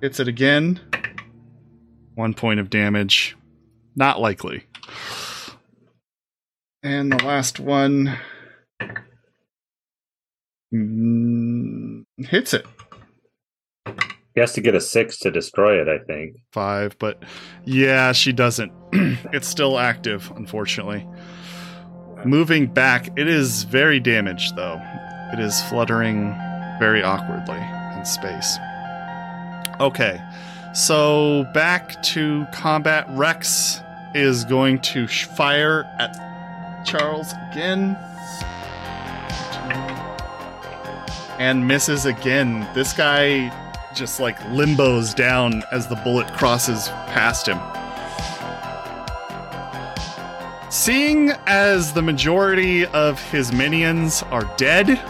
[0.00, 0.80] Hits it again.
[2.14, 3.36] One point of damage.
[3.96, 4.64] Not likely.
[6.82, 8.16] And the last one
[10.72, 12.64] mm, hits it.
[14.38, 15.88] He has to get a six to destroy it.
[15.88, 16.36] I think.
[16.52, 17.24] Five, but
[17.64, 18.70] yeah, she doesn't.
[19.32, 21.04] it's still active, unfortunately.
[22.24, 24.80] Moving back, it is very damaged, though.
[25.32, 26.36] It is fluttering
[26.78, 27.58] very awkwardly
[27.98, 28.58] in space.
[29.80, 30.22] Okay,
[30.72, 33.06] so back to combat.
[33.10, 33.80] Rex
[34.14, 36.14] is going to fire at
[36.86, 37.98] Charles again.
[41.40, 42.68] And misses again.
[42.74, 43.52] This guy
[43.94, 47.58] just like limbos down as the bullet crosses past him.
[50.70, 55.00] Seeing as the majority of his minions are dead,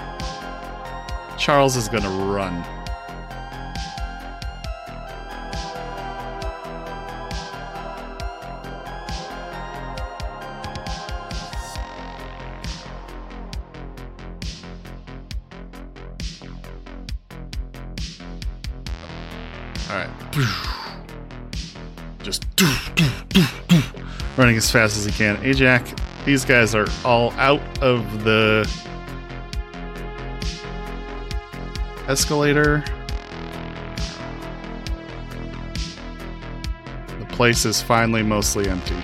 [1.36, 2.64] Charles is gonna run.
[22.22, 22.44] Just
[24.36, 25.42] running as fast as he can.
[25.44, 25.94] Ajax,
[26.24, 28.70] these guys are all out of the
[32.06, 32.84] escalator.
[37.18, 38.96] The place is finally mostly empty.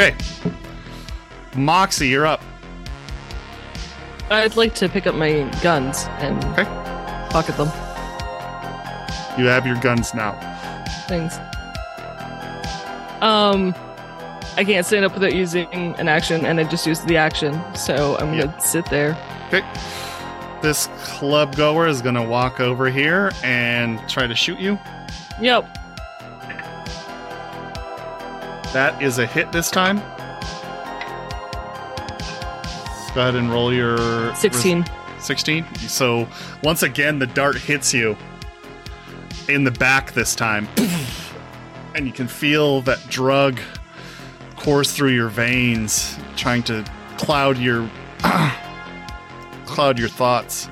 [0.00, 0.16] Okay.
[1.54, 2.40] Moxie, you're up.
[4.30, 6.64] I'd like to pick up my guns and Okay.
[7.28, 7.70] pocket them.
[9.38, 10.32] You have your guns now.
[11.06, 11.36] Thanks.
[13.20, 13.74] Um,
[14.56, 18.16] I can't stand up without using an action, and I just used the action, so
[18.20, 18.46] I'm Yeah.
[18.46, 19.18] gonna sit there.
[19.48, 19.62] Okay.
[20.62, 24.78] This club goer is going to walk over here and try to shoot you.
[25.40, 25.76] Yep.
[28.72, 29.98] That is a hit this time.
[33.12, 34.84] Go ahead and roll your 16.
[35.18, 35.64] 16.
[35.88, 36.28] So
[36.62, 38.16] once again, the dart hits you
[39.48, 40.68] in the back this time,
[41.96, 43.58] and you can feel that drug
[44.56, 46.84] course through your veins, trying to
[47.18, 47.90] cloud your
[49.66, 50.68] cloud your thoughts.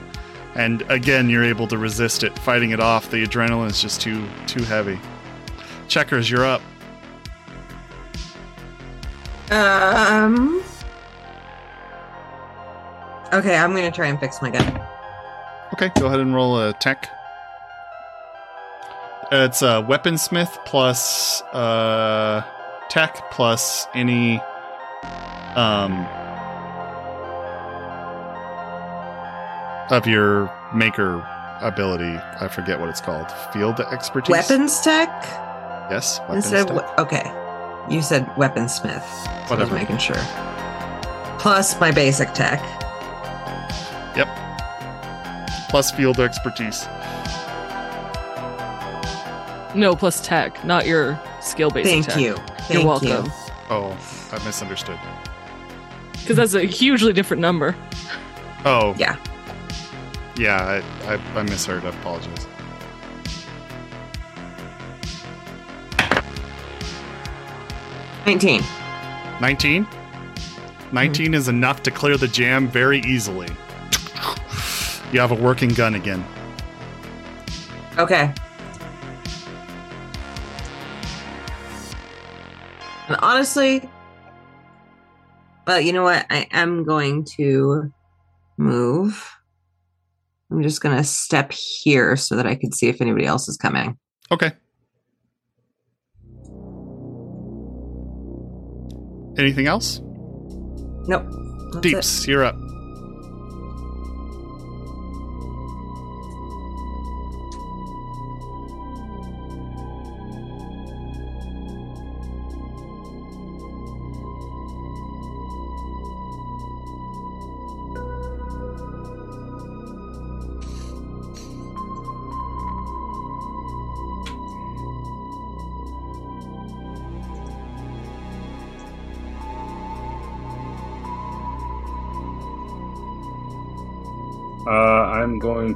[0.54, 3.10] And again, you're able to resist it, fighting it off.
[3.10, 5.00] The adrenaline is just too too heavy.
[5.88, 6.62] Checkers, you're up.
[9.50, 10.62] Um.
[13.32, 14.80] Okay, I'm gonna try and fix my gun.
[15.74, 17.10] Okay, go ahead and roll a tech.
[19.30, 22.42] Uh, It's a weaponsmith plus uh,
[22.88, 24.40] tech plus any
[25.54, 26.06] um,
[29.90, 31.26] of your maker
[31.60, 32.18] ability.
[32.40, 33.30] I forget what it's called.
[33.52, 34.30] Field expertise.
[34.30, 35.08] Weapons tech
[35.90, 36.20] Yes.
[36.20, 36.76] Weapons instead tech.
[36.98, 37.32] we- okay.
[37.90, 39.02] You said weaponsmith.
[39.02, 39.74] So I was Whatever.
[39.74, 40.16] making sure.
[41.38, 42.60] Plus my basic tech.
[44.16, 44.28] Yep.
[45.70, 46.86] Plus field expertise.
[49.74, 52.18] No, plus tech, not your skill based Thank tech.
[52.18, 52.34] you.
[52.36, 53.26] Thank You're welcome.
[53.26, 53.32] You.
[53.70, 53.96] Oh,
[54.32, 54.98] I misunderstood.
[56.12, 57.76] Because that's a hugely different number.
[58.64, 58.94] Oh.
[58.98, 59.16] Yeah.
[60.36, 61.84] Yeah, I, I, I misheard.
[61.84, 62.46] I apologize.
[68.28, 68.62] Nineteen.
[69.40, 69.86] 19?
[70.92, 73.48] 19 is enough to clear the jam very easily.
[75.12, 76.22] You have a working gun again.
[77.96, 78.30] Okay.
[83.08, 83.88] And honestly,
[85.66, 86.26] well, you know what?
[86.28, 87.90] I am going to
[88.58, 89.38] move.
[90.50, 93.56] I'm just going to step here so that I can see if anybody else is
[93.56, 93.96] coming.
[94.30, 94.52] Okay.
[99.38, 100.00] Anything else?
[101.06, 101.24] Nope.
[101.72, 101.90] That's it.
[101.90, 102.56] Deeps, you're up.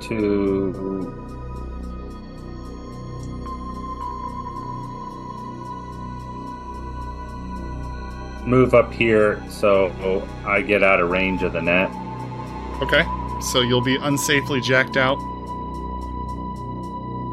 [0.02, 1.18] To.
[8.44, 11.90] Move up here so I get out of range of the net.
[12.82, 13.04] Okay.
[13.40, 15.16] So you'll be unsafely jacked out.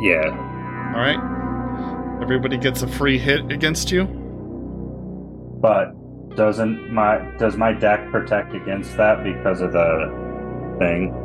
[0.02, 0.30] Yeah.
[0.94, 1.20] All right.
[2.22, 4.06] Everybody gets a free hit against you.
[5.62, 5.94] But
[6.36, 11.19] doesn't my does my deck protect against that because of the thing?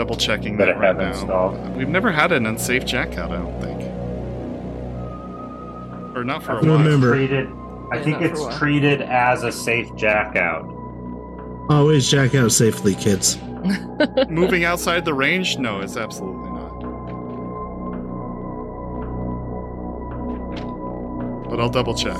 [0.00, 1.08] I'm double checking That that, I right have now.
[1.10, 1.76] installed.
[1.76, 3.82] We've never had an unsafe jack out, I don't think.
[6.16, 6.78] Or not for a I think while.
[6.78, 7.48] Remember- treated.
[7.92, 10.64] I Yeah, think it's treated as a safe jack out.
[11.68, 13.38] Always jack out safely, kids.
[14.30, 15.58] Moving outside the range?
[15.58, 16.70] No, it's absolutely not.
[21.50, 22.16] But I'll double check.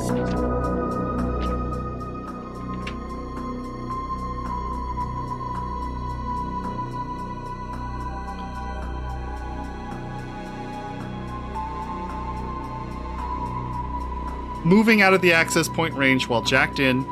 [14.71, 17.05] Moving out of the access point range while jacked in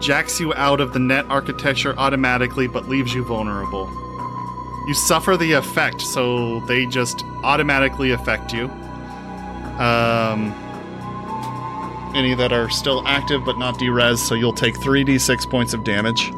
[0.00, 3.86] jacks you out of the net architecture automatically but leaves you vulnerable.
[4.88, 8.64] You suffer the effect, so they just automatically affect you.
[9.78, 10.52] Um,
[12.16, 16.32] any that are still active but not derez, so you'll take 3d6 points of damage.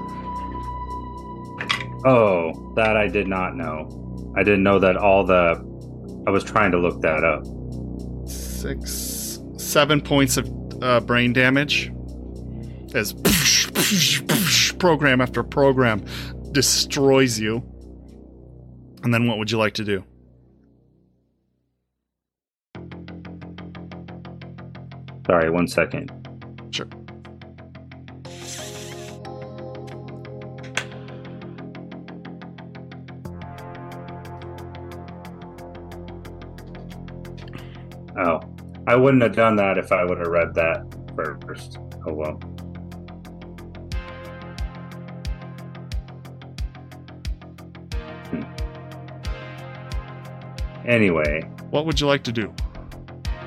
[2.04, 4.34] Oh, that I did not know.
[4.36, 5.54] I didn't know that all the.
[6.26, 7.46] I was trying to look that up.
[8.28, 9.19] Six,
[9.70, 10.48] seven points of
[10.82, 11.92] uh, brain damage
[12.94, 13.14] as
[14.78, 16.04] program after program
[16.52, 17.62] destroys you.
[19.02, 20.04] And then what would you like to do?
[25.26, 26.19] Sorry, one second.
[38.90, 41.78] I wouldn't have done that if I would have read that first.
[42.04, 42.40] Oh well.
[48.30, 48.42] Hmm.
[50.84, 52.52] Anyway, What would you like to do?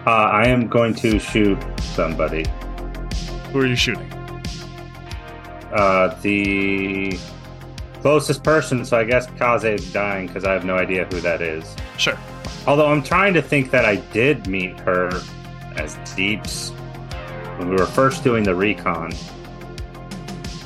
[0.07, 2.45] uh, I am going to shoot somebody.
[3.51, 4.09] Who are you shooting?
[5.73, 7.17] Uh, the
[7.99, 11.41] closest person, so I guess Kaze is dying because I have no idea who that
[11.41, 11.75] is.
[11.97, 12.17] Sure.
[12.65, 15.11] Although I'm trying to think that I did meet her
[15.77, 16.69] as Deeps
[17.57, 19.11] when we were first doing the recon.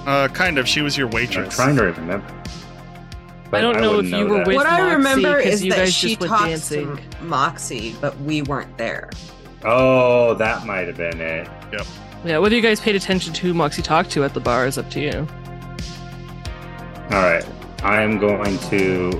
[0.05, 0.67] Uh, kind of.
[0.67, 1.55] She was your I'm waitress.
[1.55, 2.25] trying to remember.
[3.53, 4.47] I don't know wouldn't if you were that.
[4.47, 6.97] with- what I Moxie, remember 'cause is you that guys she just went talked dancing.
[6.97, 9.09] to Moxie, but we weren't there.
[9.63, 11.47] Oh, that might have been it.
[12.25, 14.77] Yeah, whether you guys paid attention to who Moxie talked to at the bar is
[14.77, 15.27] up to you.
[17.11, 17.45] All right,
[17.83, 19.11] I am going to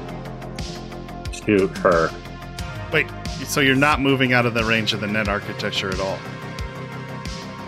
[1.32, 2.10] shoot her.
[2.92, 3.08] Wait,
[3.46, 6.18] so you're not moving out of the range of the net architecture at all?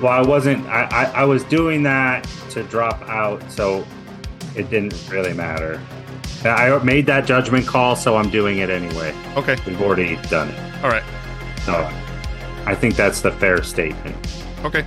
[0.02, 0.66] Well, I wasn't.
[0.68, 3.86] I, I I was doing that to drop out, so
[4.56, 5.82] it didn't really matter.
[6.44, 9.14] I made that judgment call, so I'm doing it anyway.
[9.36, 9.58] Okay.
[9.68, 10.84] We've already done it.
[10.84, 11.04] All right.
[11.64, 11.74] So
[12.66, 14.16] I think that's the fair statement.
[14.64, 14.86] Okay.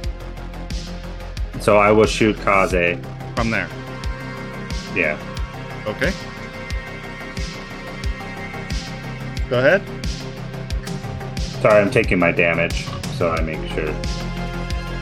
[1.61, 2.99] So I will shoot Kaze.
[3.37, 3.69] From there.
[4.95, 5.19] Yeah.
[5.87, 6.13] Okay.
[9.49, 10.02] Go ahead.
[11.63, 13.87] Sorry, I'm taking my damage, so I make sure.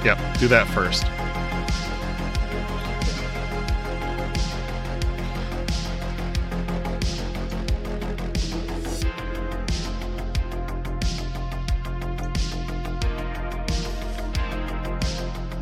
[0.04, 0.18] Yep.
[0.38, 1.06] Do that first.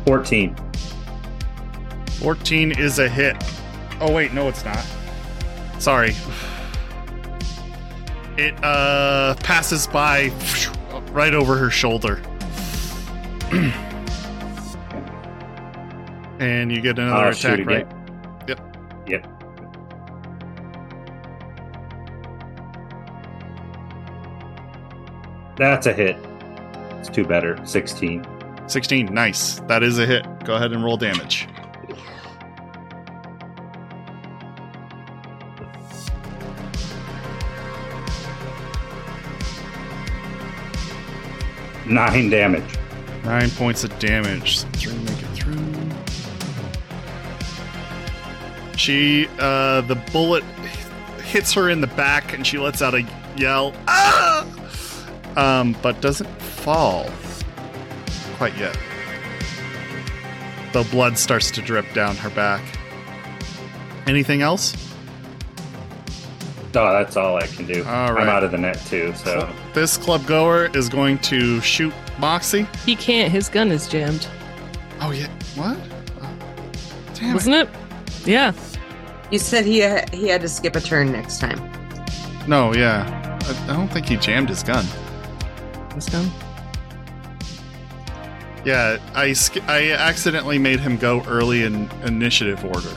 [0.05, 0.53] Fourteen.
[2.19, 3.41] 14 is a hit.
[4.01, 4.85] Oh, wait, no, it's not.
[5.79, 6.13] Sorry.
[8.37, 10.29] It uh passes by
[11.11, 12.21] right over her shoulder.
[16.39, 17.85] And you get another I'll attack, right?
[18.47, 18.77] Yep.
[19.07, 19.27] Yep.
[25.57, 26.15] That's a hit.
[26.91, 27.59] It's two better.
[27.65, 28.25] 16.
[28.67, 29.13] 16.
[29.13, 29.59] Nice.
[29.67, 30.25] That is a hit.
[30.45, 31.49] Go ahead and roll damage.
[41.89, 42.77] Nine damage.
[43.23, 44.59] Nine points of damage.
[44.59, 45.57] Three make it through.
[48.77, 50.43] She, uh, the bullet
[51.23, 54.45] hits her in the back and she lets out a yell, ah!
[55.35, 57.09] Um, but doesn't fall
[58.37, 58.77] quite yet.
[60.73, 62.63] The blood starts to drip down her back.
[64.07, 64.88] Anything else?
[66.75, 67.83] Oh, that's all I can do.
[67.85, 68.21] All right.
[68.21, 72.67] I'm out of the net too, so This club goer is going to shoot Moxie.
[72.85, 73.31] He can't.
[73.31, 74.27] His gun is jammed,
[75.01, 75.27] Oh, yeah.
[75.55, 75.77] What?
[76.21, 76.31] Oh,
[77.15, 77.69] damn wasn't it?
[78.25, 78.53] Yeah.
[79.31, 81.59] You said he uh, he had to skip a turn next time.
[82.47, 83.39] No, yeah.
[83.67, 84.85] I, I don't think he jammed his gun.
[85.95, 86.29] His gun.
[88.65, 89.33] Yeah, I
[89.67, 92.91] I accidentally made him go early in initiative order.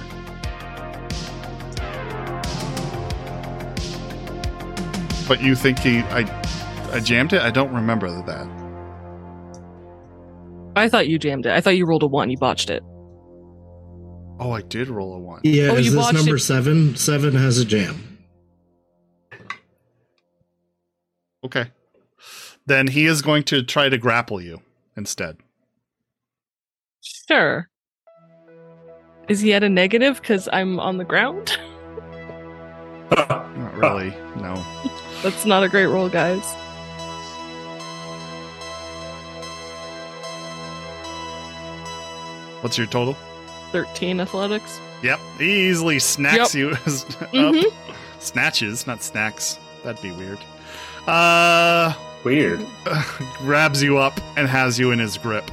[5.32, 6.26] But you think he I
[6.92, 7.40] I jammed it?
[7.40, 8.46] I don't remember that.
[10.76, 11.52] I thought you jammed it.
[11.52, 12.28] I thought you rolled a one.
[12.28, 12.82] You botched it.
[14.38, 15.40] Oh, I did roll a one.
[15.42, 16.96] Yeah, Oh, is you this number it- seven?
[16.96, 18.18] Seven has a jam.
[21.42, 21.70] Okay.
[22.66, 24.60] Then he is going to try to grapple you
[24.98, 25.38] instead.
[27.00, 27.70] Sure.
[29.30, 31.56] Is he at a negative because I'm on the ground?
[33.12, 34.10] Not really.
[34.36, 34.54] No.
[35.22, 36.44] That's not a great roll, guys.
[42.60, 43.16] What's your total?
[43.72, 44.80] 13 athletics.
[45.02, 45.18] Yep.
[45.38, 46.60] He easily snacks Yep.
[46.62, 46.78] you up.
[47.32, 47.72] Mhm.
[48.20, 49.58] Snatches, not snacks.
[49.82, 50.38] That'd be weird.
[51.06, 51.92] Uh
[52.22, 52.64] weird.
[53.38, 55.50] grabs you up and has you in his grip.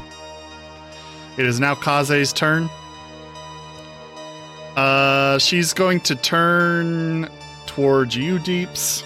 [1.38, 2.69] It is now Kaze's turn.
[4.75, 7.27] Uh, she's going to turn
[7.65, 9.03] towards you, Deeps,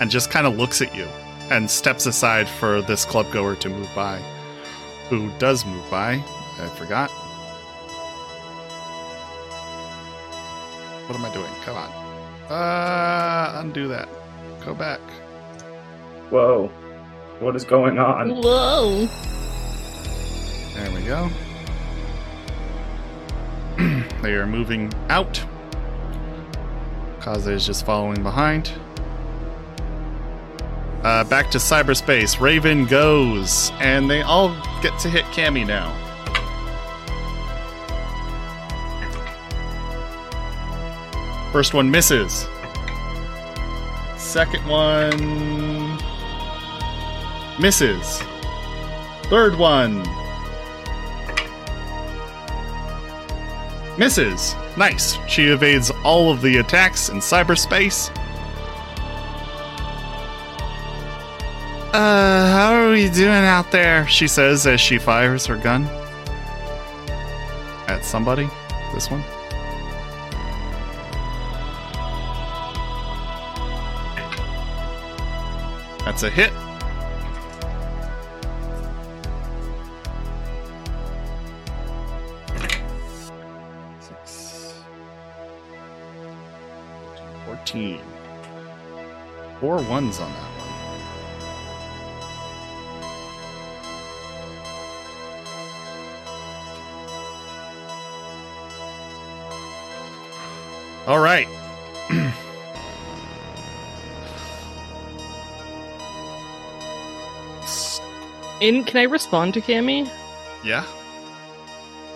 [0.00, 1.06] and just kind of looks at you
[1.50, 4.18] and steps aside for this club goer to move by.
[5.08, 6.14] Who does move by?
[6.14, 7.10] I forgot.
[11.08, 11.52] What am I doing?
[11.64, 11.90] Come on.
[12.50, 14.08] Uh, undo that.
[14.64, 15.00] Go back.
[16.30, 16.68] Whoa.
[17.40, 18.30] What is going on?
[18.30, 19.06] Whoa.
[20.74, 21.28] There we go.
[24.22, 25.44] they are moving out.
[27.20, 28.72] Kaze is just following behind.
[31.02, 32.40] Uh, back to cyberspace.
[32.40, 34.50] Raven goes, and they all
[34.82, 35.96] get to hit Cammy now.
[41.52, 42.46] First one misses.
[44.18, 45.98] Second one
[47.60, 48.22] misses.
[49.24, 50.04] Third one
[53.98, 54.54] misses.
[54.76, 55.18] Nice.
[55.28, 58.14] She evades all of the attacks in cyberspace.
[61.92, 64.06] Uh, how are we doing out there?
[64.06, 65.86] She says as she fires her gun
[67.88, 68.48] at somebody.
[68.94, 69.24] This one.
[76.04, 76.52] That's a hit.
[84.00, 84.74] Six.
[87.46, 88.00] 14.
[89.58, 90.59] Four ones on that one.
[101.10, 101.48] All right.
[108.60, 110.08] In can I respond to Cammy?
[110.62, 110.86] Yeah.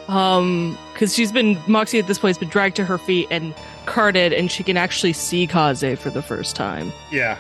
[0.07, 3.53] Um, because she's been Moxie at this point has been dragged to her feet and
[3.87, 6.93] carted, and she can actually see Kaze for the first time.
[7.11, 7.37] Yeah.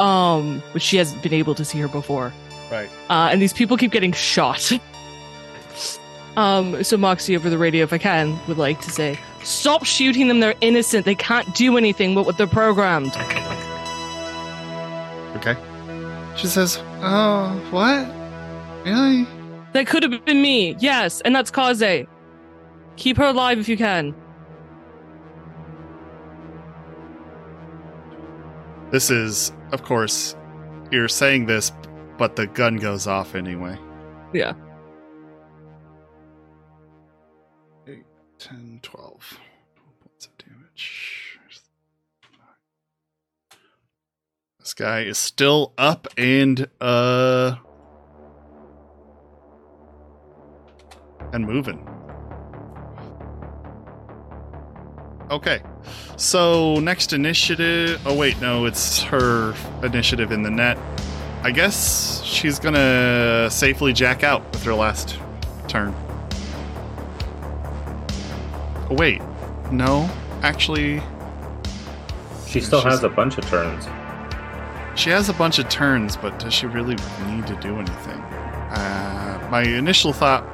[0.00, 2.32] Um, which she hasn't been able to see her before.
[2.68, 2.90] Right.
[3.08, 4.72] Uh, and these people keep getting shot.
[6.36, 10.28] um, so Moxie over the radio, if I can, would like to say, "Stop shooting
[10.28, 10.40] them!
[10.40, 11.04] They're innocent.
[11.04, 13.16] They can't do anything but what they're programmed."
[15.36, 15.56] Okay.
[16.36, 18.06] She says, "Oh, what?
[18.84, 19.26] Really?
[19.72, 20.76] That could have been me.
[20.78, 22.06] Yes, and that's Kaze.
[22.96, 24.14] Keep her alive if you can.
[28.90, 30.34] This is, of course,
[30.90, 31.72] you're saying this,
[32.16, 33.78] but the gun goes off anyway.
[34.32, 34.54] Yeah.
[44.78, 47.56] Guy is still up and uh
[51.32, 51.86] and moving.
[55.32, 55.60] Okay.
[56.16, 58.00] So next initiative.
[58.06, 60.78] Oh wait, no, it's her initiative in the net.
[61.42, 65.18] I guess she's gonna safely jack out with her last
[65.66, 65.92] turn.
[68.90, 69.20] Oh wait,
[69.70, 70.08] no,
[70.42, 71.02] actually,
[72.46, 73.86] She still has a bunch of turns.
[74.98, 76.96] She has a bunch of turns, but does she really
[77.26, 78.20] need to do anything?
[78.20, 80.44] Uh, my initial thought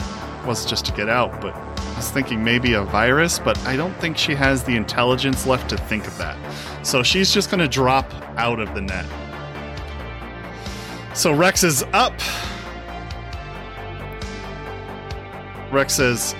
[0.47, 3.95] was just to get out, but I was thinking maybe a virus, but I don't
[4.03, 6.37] think she has the intelligence left to think of that.
[6.85, 9.07] So she's just going to drop out of the net.
[11.15, 12.13] So Rex is up.
[15.73, 16.35] Rex says,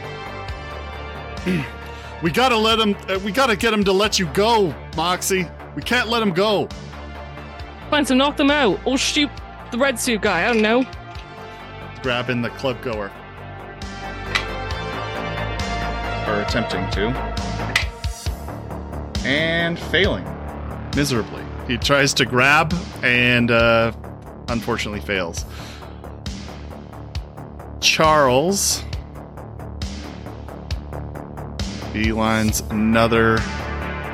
[2.23, 2.97] "We gotta let him.
[3.09, 5.49] Uh, we gotta get him to let you go, Moxie.
[5.75, 6.69] We can't let him go."
[7.91, 8.81] Fine, to knock them out.
[8.85, 9.31] Or shoot
[9.71, 10.49] the red suit guy.
[10.49, 10.85] I don't know.
[12.03, 13.11] grabbing the club goer.
[16.27, 17.09] Or attempting to.
[19.27, 20.25] And failing
[20.95, 21.43] miserably.
[21.67, 23.93] He tries to grab and uh,
[24.49, 25.45] unfortunately fails.
[27.81, 28.83] Charles
[31.93, 33.39] beelines another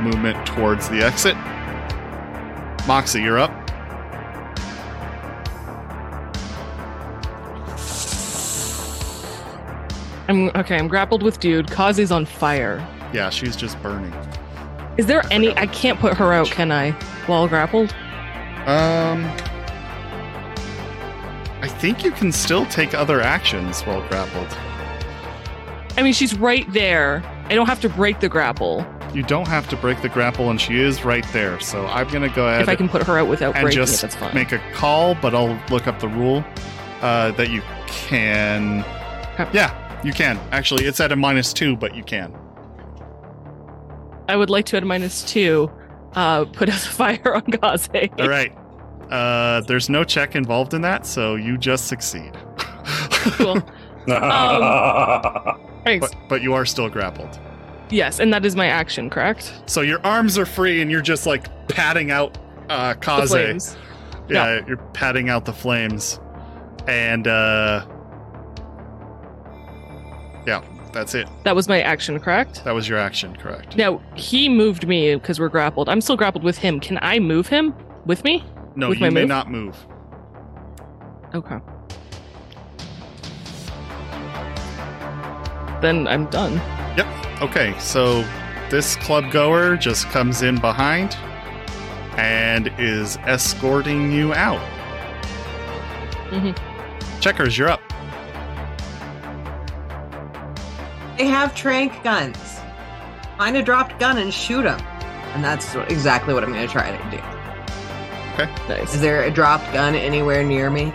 [0.00, 1.36] movement towards the exit.
[2.86, 3.59] Moxie, you're up.
[10.31, 10.76] I'm okay.
[10.76, 11.67] I'm grappled with dude.
[11.67, 12.86] Kaze's on fire.
[13.12, 14.12] Yeah, she's just burning.
[14.97, 15.57] Is there any?
[15.57, 16.92] I can't put her out, can I?
[17.26, 17.92] While grappled.
[18.67, 19.25] Um,
[21.62, 24.57] I think you can still take other actions while grappled.
[25.97, 27.25] I mean, she's right there.
[27.47, 30.60] I don't have to break the grapple You don't have to break the grapple, and
[30.60, 31.59] she is right there.
[31.59, 33.99] So I'm gonna go ahead if I can put her out without and breaking just
[33.99, 34.02] it.
[34.02, 34.33] That's fine.
[34.33, 36.44] make a call, but I'll look up the rule
[37.02, 38.84] uh, that you can.
[39.52, 40.39] Yeah, you can.
[40.53, 42.35] Actually, it's at a minus two, but you can.
[44.29, 45.70] I would like to at minus two,
[46.15, 47.89] uh, put out the fire on Kaze.
[48.19, 48.57] All right.
[49.11, 52.33] Uh, there's no check involved in that, so you just succeed.
[52.57, 53.61] Cool.
[55.85, 56.09] Thanks.
[56.09, 57.39] but, but you are still grappled.
[57.91, 59.53] Yes, and that is my action, correct?
[59.67, 62.39] So your arms are free, and you're just like patting out
[62.69, 63.31] uh, Kaze.
[63.31, 63.77] flames.
[64.29, 66.20] Yeah, you're patting out the flames.
[66.87, 68.00] And uh Yeah,
[70.93, 71.28] that's it.
[71.44, 72.65] That was my action, correct?
[72.65, 73.77] That was your action, correct?
[73.77, 75.89] Now he moved me because we're grappled.
[75.89, 76.81] I'm still grappled with him.
[76.81, 77.75] Can I move him
[78.07, 78.44] with me?
[78.77, 79.28] No, with you may move?
[79.28, 79.77] not move.
[81.35, 81.59] Okay.
[85.81, 86.55] Then I'm done.
[86.97, 87.07] Yep.
[87.43, 88.23] Okay, so
[88.69, 91.17] this club goer just comes in behind
[92.19, 94.60] and is escorting you out.
[96.31, 96.57] Mhm.
[97.20, 97.81] Checkers, you're up.
[101.20, 102.39] They have trank guns.
[103.36, 104.81] Find a dropped gun and shoot them.
[105.34, 107.18] And that's exactly what I'm going to try to do.
[108.32, 108.50] Okay.
[108.70, 108.94] Nice.
[108.94, 110.90] Is there a dropped gun anywhere near me?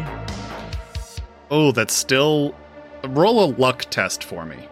[1.52, 2.56] Oh, that's still
[3.10, 4.68] roll a luck test for me.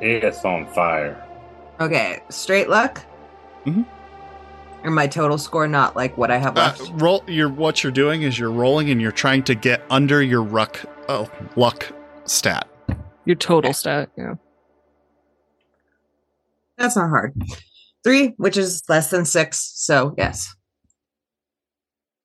[0.00, 1.20] It's on fire.
[1.80, 3.04] Okay, straight luck?
[3.66, 3.82] Mm-hmm.
[4.86, 6.92] Or my total score not like what I have Uh, left?
[6.94, 10.44] roll you're what you're doing is you're rolling and you're trying to get under your
[10.44, 11.88] ruck oh, luck
[12.24, 12.68] stat.
[13.24, 14.10] Your total stat.
[14.16, 14.34] Yeah.
[16.78, 17.34] That's not hard.
[18.02, 19.72] Three, which is less than six.
[19.74, 20.54] So, yes.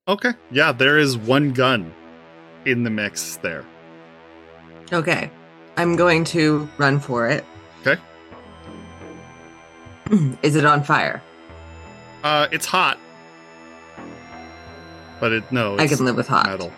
[0.08, 0.34] Okay.
[0.52, 1.94] Yeah, there is one gun
[2.66, 3.66] in the mix there.
[4.94, 5.30] Okay.
[5.78, 7.44] I'm going to run for it.
[7.86, 8.02] Okay.
[10.44, 11.22] Is it on fire?
[12.24, 12.98] Uh it's hot.
[15.20, 16.46] But it no, I can live with hot.
[16.46, 16.72] metal.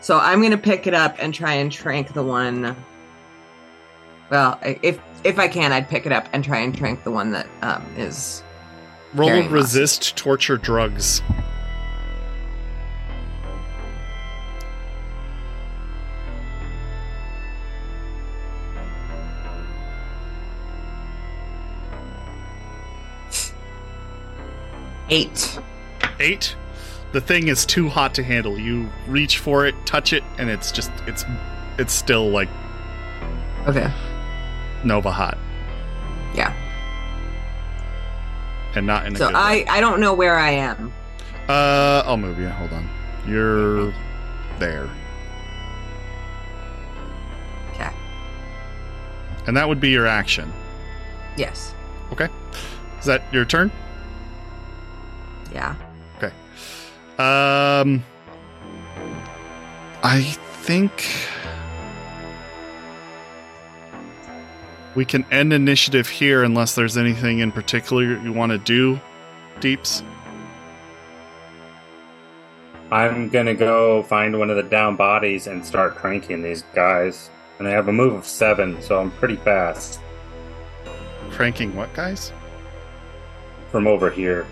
[0.00, 2.76] So I'm going to pick it up and try and trank the one.
[4.30, 7.30] Well, if if I can, I'd pick it up and try and drink the one
[7.32, 8.42] that um, is.
[9.14, 11.22] Roll resist torture drugs.
[25.10, 25.60] Eight.
[26.18, 26.56] Eight.
[27.12, 28.58] The thing is too hot to handle.
[28.58, 31.24] You reach for it, touch it, and it's just it's
[31.78, 32.48] it's still like
[33.66, 33.90] Okay.
[34.84, 35.38] Nova hot.
[36.34, 36.52] Yeah.
[38.74, 39.64] And not in a So I.
[39.68, 40.92] I don't know where I am.
[41.48, 42.48] Uh I'll move you.
[42.48, 42.88] Hold on.
[43.26, 43.92] You're
[44.58, 44.88] there.
[47.72, 47.90] Okay.
[49.46, 50.52] And that would be your action.
[51.36, 51.74] Yes.
[52.12, 52.28] Okay.
[52.98, 53.70] Is that your turn?
[55.52, 55.74] Yeah.
[56.18, 56.32] Okay.
[57.18, 58.04] Um,
[60.02, 60.22] I
[60.62, 61.06] think
[64.94, 69.00] we can end initiative here unless there's anything in particular you want to do,
[69.60, 70.02] Deeps.
[72.90, 77.30] I'm gonna go find one of the down bodies and start cranking these guys.
[77.58, 80.00] And I have a move of seven, so I'm pretty fast
[81.30, 82.32] Cranking what, guys?
[83.70, 84.46] from over here.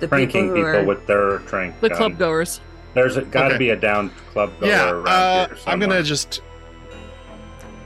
[0.00, 1.80] The Cranking people people, are with their trank.
[1.80, 1.96] The gun.
[1.98, 2.60] club goers.
[2.92, 3.58] There's got to Okay.
[3.58, 5.56] be a down club goer yeah, around uh, here.
[5.66, 6.42] I'm gonna just.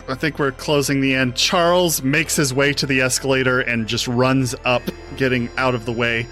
[0.09, 1.35] I think we're closing the end.
[1.35, 4.83] Charles makes his way to the escalator and just runs up,
[5.17, 6.27] getting out of the way.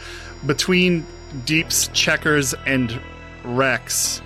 [0.47, 1.05] Between
[1.44, 3.01] Deeps, Checkers, and
[3.43, 4.23] Rex,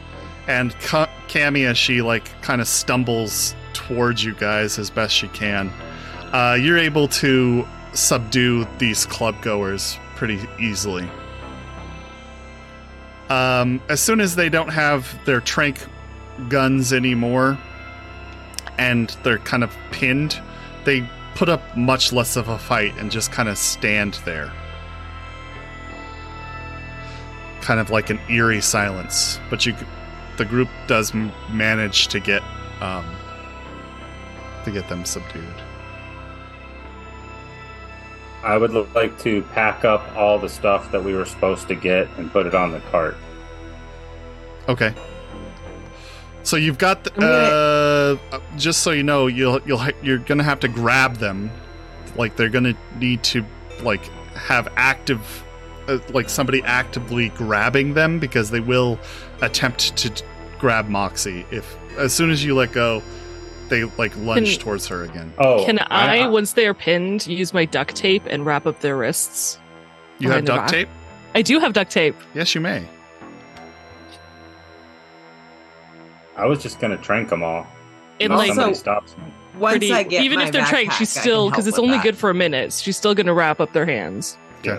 [0.46, 5.72] and Ka- Camia, she like kind of stumbles towards you guys as best she can.
[6.32, 11.08] Uh, you're able to subdue these club goers pretty easily.
[13.30, 15.80] Um, as soon as they don't have their trank
[16.48, 17.58] guns anymore
[18.78, 20.40] and they're kind of pinned,
[20.84, 24.52] they put up much less of a fight and just kind of stand there.
[27.60, 29.74] Kind of like an eerie silence, but you,
[30.36, 32.42] the group does m- manage to get,
[32.80, 33.04] um,
[34.64, 35.44] to get them subdued.
[38.42, 42.08] I would like to pack up all the stuff that we were supposed to get
[42.16, 43.16] and put it on the cart.
[44.68, 44.94] Okay.
[46.48, 50.42] So you've got the, gonna- uh, just so you know, you'll you'll ha- you're gonna
[50.44, 51.50] have to grab them,
[52.16, 53.44] like they're gonna need to
[53.82, 54.02] like
[54.32, 55.20] have active,
[55.88, 58.98] uh, like somebody actively grabbing them because they will
[59.42, 60.24] attempt to t-
[60.58, 63.02] grab Moxie if as soon as you let go,
[63.68, 65.34] they like lunge Can- towards her again.
[65.36, 68.80] Oh, Can I, I- once they are pinned, use my duct tape and wrap up
[68.80, 69.58] their wrists?
[70.18, 70.70] You have duct back?
[70.70, 70.88] tape?
[71.34, 72.16] I do have duct tape.
[72.32, 72.88] Yes, you may.
[76.38, 77.66] I was just gonna trank them all.
[78.18, 79.24] It Until like somebody Also- stops me.
[79.58, 82.04] Once pretty, I get even if they're trained, she's still because it's only that.
[82.04, 82.72] good for a minute.
[82.72, 84.38] She's still gonna wrap up their hands.
[84.62, 84.78] Yeah.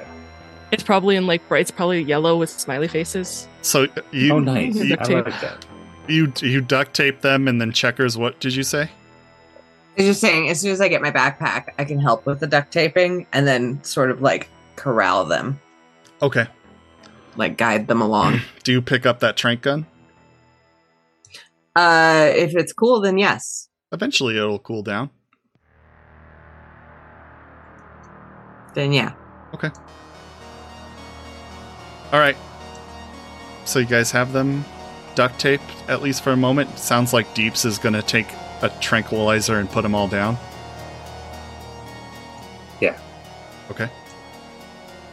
[0.72, 1.62] It's probably in like bright.
[1.62, 3.48] It's probably yellow with smiley faces.
[3.62, 4.76] So uh, you oh, nice.
[4.76, 5.66] you- I like that.
[6.08, 8.18] you you duct tape them and then checkers.
[8.18, 8.84] What did you say?
[8.84, 12.40] I was just saying, as soon as I get my backpack, I can help with
[12.40, 14.48] the duct taping and then sort of like
[14.78, 15.60] corral them,
[16.22, 16.48] Okay.
[17.36, 18.40] like guide them along.
[18.64, 19.86] Do you pick up that trank gun?
[21.76, 23.70] Uh, if it's cool, then yes.
[23.92, 25.10] Eventually, it'll cool down.
[28.74, 29.14] Then yeah.
[29.54, 29.72] Okay.
[32.12, 32.38] All right.
[33.66, 34.66] So you guys have them
[35.16, 36.78] duct taped at least for a moment.
[36.80, 38.28] Sounds like Deeps is going to take
[38.62, 40.38] a tranquilizer and put them all down.
[42.80, 42.98] Yeah.
[43.70, 43.90] Okay.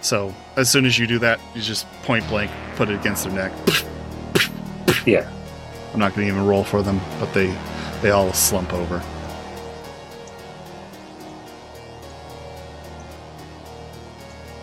[0.01, 3.33] So as soon as you do that, you just point blank put it against their
[3.33, 3.53] neck.
[5.07, 5.31] Yeah.
[5.97, 7.57] I'm not going to even roll for them, but they
[8.03, 9.03] they all slump over.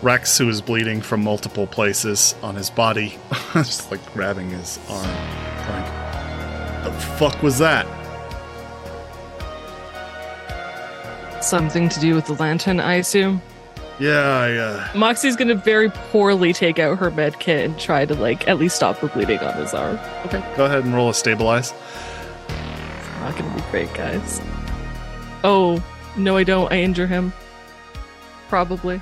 [0.00, 3.18] Rex, who is bleeding from multiple places on his body,
[3.52, 5.08] just like grabbing his arm.
[5.68, 7.84] Like, the fuck was that?
[11.42, 13.42] Something to do with the lantern, I assume.
[13.98, 18.14] Yeah, I, uh, Moxie's gonna very poorly take out her med kit and try to
[18.14, 19.98] like at least stop the bleeding on his arm.
[20.26, 20.42] okay.
[20.56, 21.72] Go ahead and roll a stabilize.
[22.48, 24.40] It's not gonna be great, guys.
[25.44, 25.82] Oh
[26.16, 26.72] no, I don't.
[26.72, 27.32] I injure him.
[28.48, 29.00] Probably.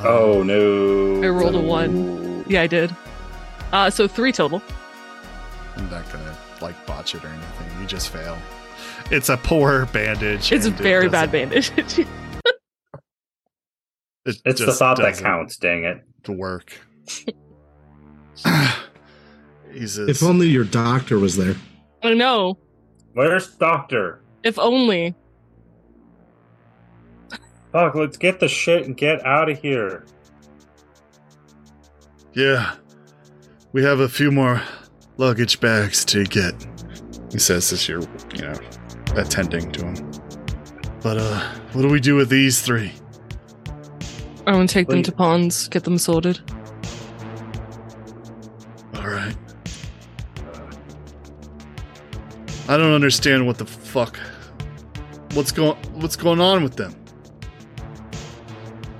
[0.00, 1.22] Oh no.
[1.22, 2.44] I rolled a one.
[2.48, 2.94] Yeah, I did.
[3.72, 4.62] Uh, so three total.
[5.76, 7.80] I'm not gonna like botch it or anything.
[7.80, 8.38] You just fail.
[9.10, 10.52] It's a poor bandage.
[10.52, 11.72] It's a and it very bad bandage.
[14.26, 16.02] It It's the thought that counts, dang it.
[16.24, 16.78] To work.
[19.72, 21.56] He says, If only your doctor was there.
[22.02, 22.58] I know.
[23.14, 24.20] Where's Doctor?
[24.44, 25.14] If only.
[27.72, 30.04] Fuck, let's get the shit and get out of here.
[32.34, 32.76] Yeah,
[33.72, 34.62] we have a few more
[35.16, 36.54] luggage bags to get.
[37.32, 38.02] He says as you're,
[38.34, 38.54] you know,
[39.16, 40.10] attending to him.
[41.02, 41.40] But uh,
[41.72, 42.92] what do we do with these three?
[44.46, 46.40] I'm gonna take them to ponds, get them sorted.
[48.96, 49.34] All right.
[52.68, 54.18] I don't understand what the fuck.
[55.34, 56.94] What's going What's going on with them?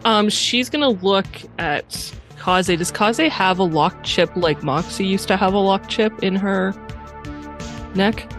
[0.04, 1.26] Um, she's gonna look
[1.58, 2.66] at Kaze.
[2.66, 6.36] Does Kaze have a lock chip like Moxie used to have a lock chip in
[6.36, 6.74] her
[7.94, 8.30] neck?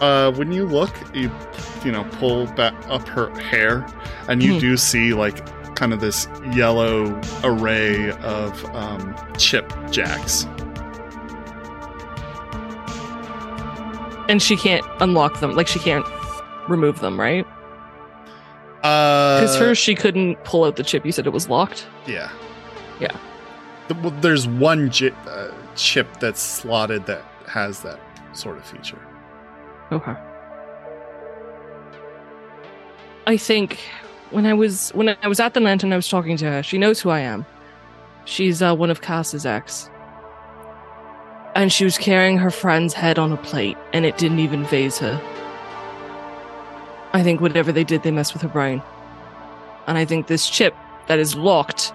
[0.00, 1.30] uh, when you look, you
[1.84, 3.86] you know pull back up her hair,
[4.28, 4.60] and you Mhm.
[4.60, 5.46] do see like
[5.80, 10.44] kind of this yellow array of um, chip jacks.
[14.28, 15.56] And she can't unlock them.
[15.56, 16.04] Like she can't
[16.68, 17.46] remove them, right?
[18.82, 21.06] Uh, Because hers, she couldn't pull out the chip.
[21.06, 21.86] You said it was locked.
[22.06, 22.30] yeah,
[23.00, 23.16] Yeah.
[24.02, 27.98] Well, there's one j- uh, chip that's slotted that has that
[28.34, 29.00] sort of feature.
[29.90, 30.14] Okay.
[33.26, 33.80] I think
[34.30, 36.62] when I was when I was at the lantern, I was talking to her.
[36.62, 37.44] She knows who I am.
[38.24, 39.90] She's uh, one of Cass's ex,
[41.54, 44.98] and she was carrying her friend's head on a plate, and it didn't even phase
[44.98, 45.20] her.
[47.12, 48.82] I think whatever they did, they messed with her brain,
[49.86, 50.74] and I think this chip
[51.08, 51.92] that is locked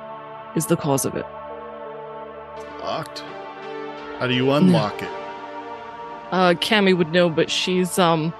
[0.55, 1.25] is the cause of it.
[2.81, 3.19] Locked.
[4.19, 5.09] How do you unlock it?
[6.31, 8.33] Uh, Cammy would know, but she's um,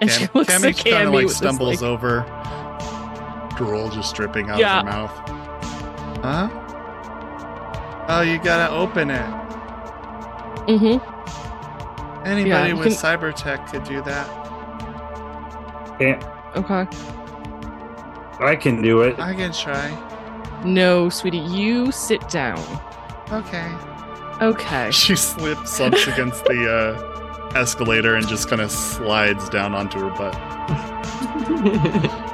[0.00, 2.20] and she Cam- looks Cammy at kind Cammy of like stumbles like, over,
[3.60, 4.78] drool just dripping out Yeah.
[4.80, 5.10] of her mouth.
[6.24, 6.48] Huh?
[8.08, 9.30] Oh, you gotta open it.
[10.66, 12.26] Mm-hmm.
[12.26, 14.26] Anybody Yeah, with can- cyber tech could do that.
[15.98, 16.24] Can't,
[16.56, 16.86] Okay.
[18.40, 19.18] I can do it.
[19.18, 19.90] I can try.
[20.64, 22.58] No, sweetie, you sit down.
[23.30, 23.70] Okay.
[24.40, 24.90] Okay.
[25.00, 30.10] She slips, up against the uh, escalator and just kind of slides down onto her
[30.10, 30.34] butt.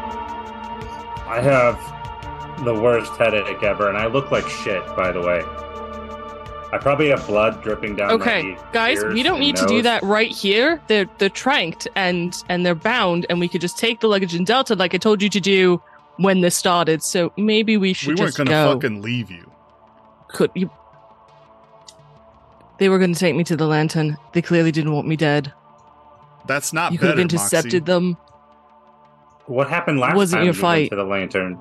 [1.36, 5.42] I have the worst headache ever, and I look like shit, by the way.
[6.73, 9.66] I probably have blood dripping down Okay, my guys, ears we don't and need to
[9.66, 10.81] do that right here.
[10.86, 14.44] They're they're tranked and and they're bound, and we could just take the luggage in
[14.44, 15.82] Delta, like I told you to do
[16.16, 17.02] when this started.
[17.02, 18.73] So maybe we should we weren't just gonna go.
[18.73, 19.50] fucking leave you.
[20.28, 20.70] Could you?
[22.78, 24.16] They were going to take me to the lantern.
[24.32, 25.52] They clearly didn't want me dead.
[26.47, 27.92] That's not you could have intercepted Moxie.
[27.92, 28.16] them.
[29.47, 30.78] What happened last Wasn't time your you fight.
[30.78, 31.58] went to the lantern?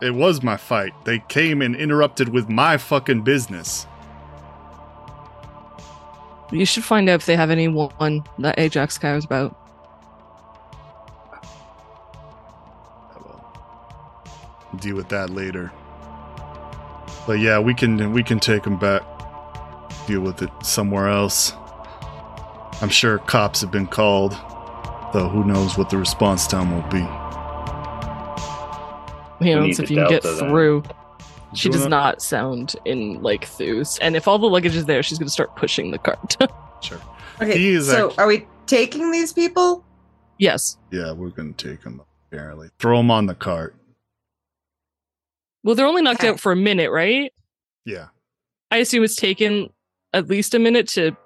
[0.00, 0.92] It was my fight.
[1.04, 3.86] They came and interrupted with my fucking business.
[6.50, 9.56] You should find out if they have anyone that Ajax cares about.
[11.32, 15.72] I will deal with that later.
[17.26, 19.02] But yeah, we can we can take them back.
[20.06, 21.52] Deal with it somewhere else.
[22.82, 24.32] I'm sure cops have been called,
[25.12, 27.00] though who knows what the response time will be.
[29.46, 30.48] You know, need if you can get Delta, then.
[30.50, 30.82] through.
[31.54, 33.98] She does not sound in like Thus.
[33.98, 36.36] And if all the luggage is there, she's going to start pushing the cart.
[36.82, 37.00] Sure.
[37.40, 39.84] Okay, so act- are we taking these people?
[40.38, 40.78] yes.
[40.90, 42.70] Yeah, we're gonna take them apparently.
[42.80, 43.76] Throw them on the cart.
[45.62, 47.32] Well, they're only knocked out for a minute, right?
[47.84, 48.06] Yeah.
[48.72, 49.70] I assume it's taken
[50.12, 51.16] at least a minute to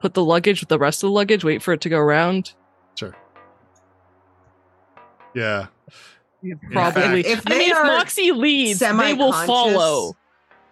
[0.00, 2.52] put the luggage with the rest of the luggage, wait for it to go around.
[2.98, 3.16] Sure.
[5.36, 5.66] Yeah.
[6.72, 7.20] Probably.
[7.20, 10.16] If I mean, they if are Moxie leads, they will follow.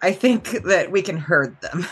[0.01, 1.85] I think that we can herd them.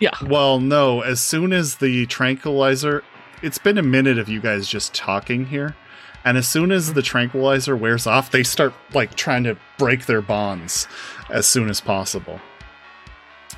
[0.00, 0.16] Yeah.
[0.26, 3.04] Well, no, as soon as the tranquilizer,
[3.42, 5.76] it's been a minute of you guys just talking here.
[6.24, 10.22] And as soon as the tranquilizer wears off, they start like trying to break their
[10.22, 10.86] bonds
[11.30, 12.40] as soon as possible.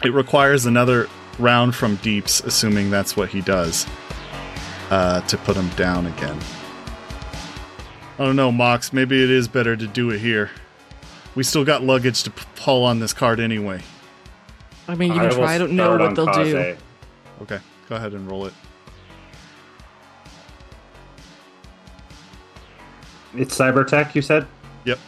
[0.03, 3.87] It requires another round from Deeps, assuming that's what he does,
[4.91, 6.39] uh, to put him down again.
[8.19, 8.93] I don't know, Mox.
[8.93, 10.51] Maybe it is better to do it here.
[11.35, 13.83] We still got luggage to p- haul on this cart anyway.
[14.87, 15.55] I mean, you I can will try.
[15.55, 16.55] I don't know what they'll do.
[16.55, 16.79] Kaze.
[17.43, 18.55] Okay, go ahead and roll it.
[23.37, 24.47] It's cyber Cybertech, you said?
[24.85, 24.99] Yep.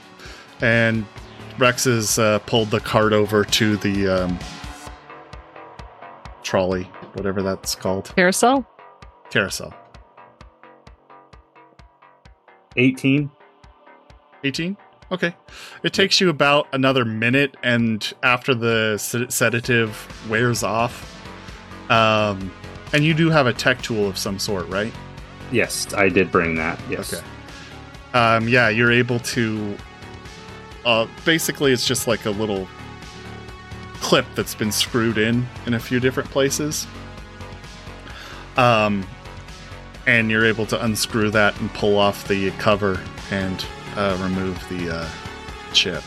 [0.60, 1.06] And
[1.58, 4.38] Rex has uh, pulled the cart over to the um,
[6.42, 8.12] trolley, whatever that's called.
[8.16, 8.66] Carousel?
[9.30, 9.72] Carousel.
[12.76, 13.30] 18.
[14.44, 14.76] 18?
[15.12, 15.34] Okay.
[15.82, 21.12] It takes you about another minute, and after the sed- sedative wears off,
[21.90, 22.52] um,
[22.92, 24.92] and you do have a tech tool of some sort, right?
[25.52, 26.80] Yes, I did bring that.
[26.90, 27.14] Yes.
[27.14, 27.24] Okay.
[28.14, 29.76] Um, yeah, you're able to.
[30.84, 32.66] Uh, basically, it's just like a little
[34.00, 36.86] clip that's been screwed in in a few different places.
[38.56, 39.06] Um,
[40.06, 43.64] and you're able to unscrew that and pull off the cover and
[43.96, 45.08] uh, remove the uh,
[45.72, 46.02] chip.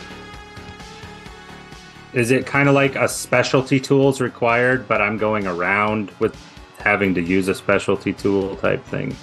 [2.14, 6.36] Is it kind of like a specialty tools required, but I'm going around with
[6.80, 9.16] having to use a specialty tool type thing?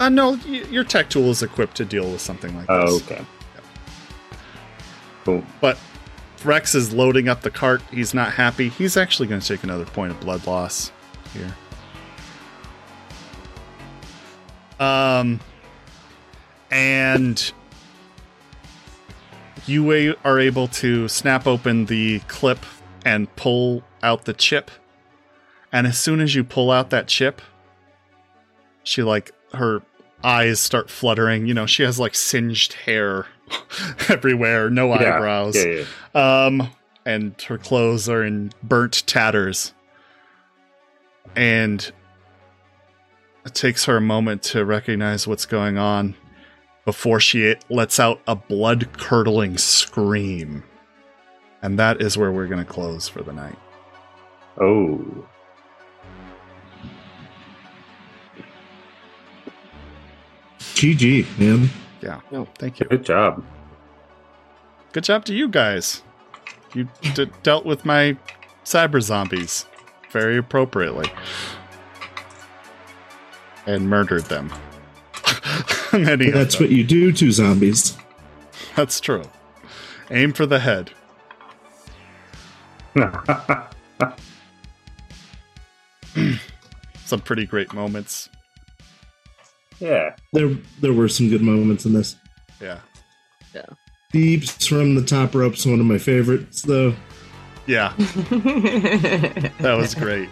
[0.00, 3.10] Uh, no, y- your tech tool is equipped to deal with something like Oh, this.
[3.10, 3.24] okay.
[5.24, 5.44] Cool.
[5.60, 5.78] But
[6.44, 7.82] Rex is loading up the cart.
[7.90, 8.68] He's not happy.
[8.68, 10.92] He's actually going to take another point of blood loss
[11.32, 11.54] here.
[14.80, 15.40] Um,
[16.70, 17.52] and
[19.66, 22.64] you are able to snap open the clip
[23.04, 24.70] and pull out the chip.
[25.72, 27.40] And as soon as you pull out that chip,
[28.82, 29.82] she like her
[30.22, 31.46] eyes start fluttering.
[31.46, 33.26] You know, she has like singed hair
[34.08, 35.56] everywhere, no Yeah, eyebrows.
[35.56, 36.46] Yeah, yeah.
[36.46, 36.68] Um,
[37.06, 39.72] and her clothes are in burnt tatters.
[41.36, 41.90] And
[43.44, 46.14] it takes her a moment to recognize what's going on
[46.84, 50.64] before she lets out a blood curdling scream.
[51.62, 53.56] And that is where we're going to close for the night.
[54.60, 55.26] Oh.
[60.58, 61.70] GG, man.
[62.02, 62.20] Yeah.
[62.30, 62.46] No.
[62.58, 62.86] Thank you.
[62.86, 63.44] Good job.
[64.92, 66.02] Good job to you guys.
[66.74, 68.16] You d- dealt with my
[68.64, 69.66] cyber zombies
[70.10, 71.10] very appropriately
[73.66, 74.52] and murdered them.
[75.92, 76.66] Many That's them.
[76.66, 77.96] what you do to zombies.
[78.76, 79.24] That's true.
[80.10, 80.90] Aim for the head.
[87.04, 88.28] Some pretty great moments.
[89.78, 90.14] yeah.
[90.32, 92.16] There, there were some good moments in this.
[92.60, 92.80] Yeah.
[93.54, 93.66] Yeah.
[94.12, 96.94] Deeps from the top rope's one of my favorites, though.
[97.66, 100.28] Yeah, that was great.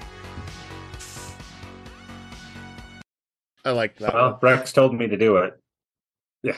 [3.65, 4.13] I like that.
[4.15, 5.59] Well, Rex told me to do it.
[6.43, 6.57] Yeah.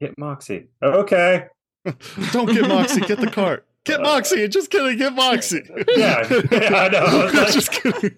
[0.00, 0.68] Get Moxie.
[0.82, 1.46] Okay.
[2.32, 3.64] Don't get Moxie, get the cart.
[3.86, 4.48] Get Moxie.
[4.48, 5.62] Just kidding, get Moxie.
[5.96, 7.04] Yeah, yeah, I know.
[7.06, 8.16] I like- just kidding.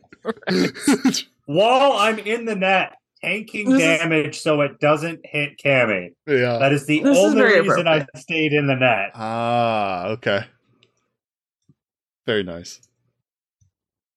[1.44, 6.14] While I'm in the net, tanking This is- damage so it doesn't hit Cammy.
[6.26, 6.56] yeah.
[6.58, 9.10] That is the This only very reason I stayed in the net.
[9.14, 10.46] Ah, okay.
[12.24, 12.80] Very nice.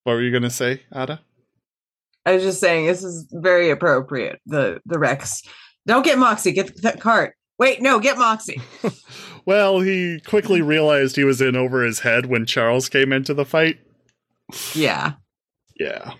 [0.04, 1.22] What were you gonna say, Ada?
[2.26, 4.40] I was just saying this is very appropriate.
[4.46, 5.44] The the Rex.
[5.88, 7.36] Don't get Moxie, get that cart.
[7.58, 8.62] Wait, no, get Moxie.
[9.46, 13.46] Well, he quickly realized he was in over his head when Charles came into the
[13.46, 13.80] fight.
[14.76, 15.14] Yeah.
[15.80, 16.14] Yeah.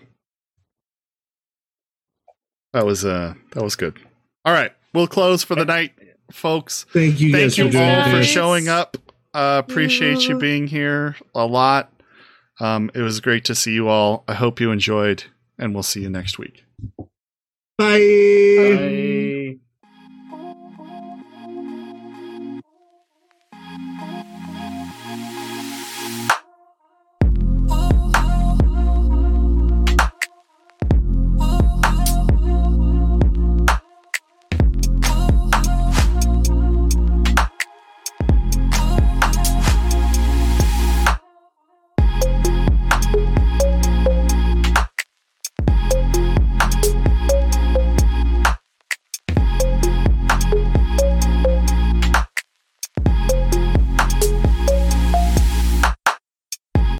[2.72, 3.98] That was uh that was good.
[4.44, 5.92] All right, we'll close for the night,
[6.32, 6.86] folks.
[6.92, 8.96] Thank you Thank guys you for doing all for showing up.
[9.34, 11.91] Uh, appreciate you being here a lot.
[12.62, 14.22] Um, it was great to see you all.
[14.28, 15.24] I hope you enjoyed,
[15.58, 16.64] and we'll see you next week.
[17.76, 17.98] Bye.
[18.56, 19.56] Bye.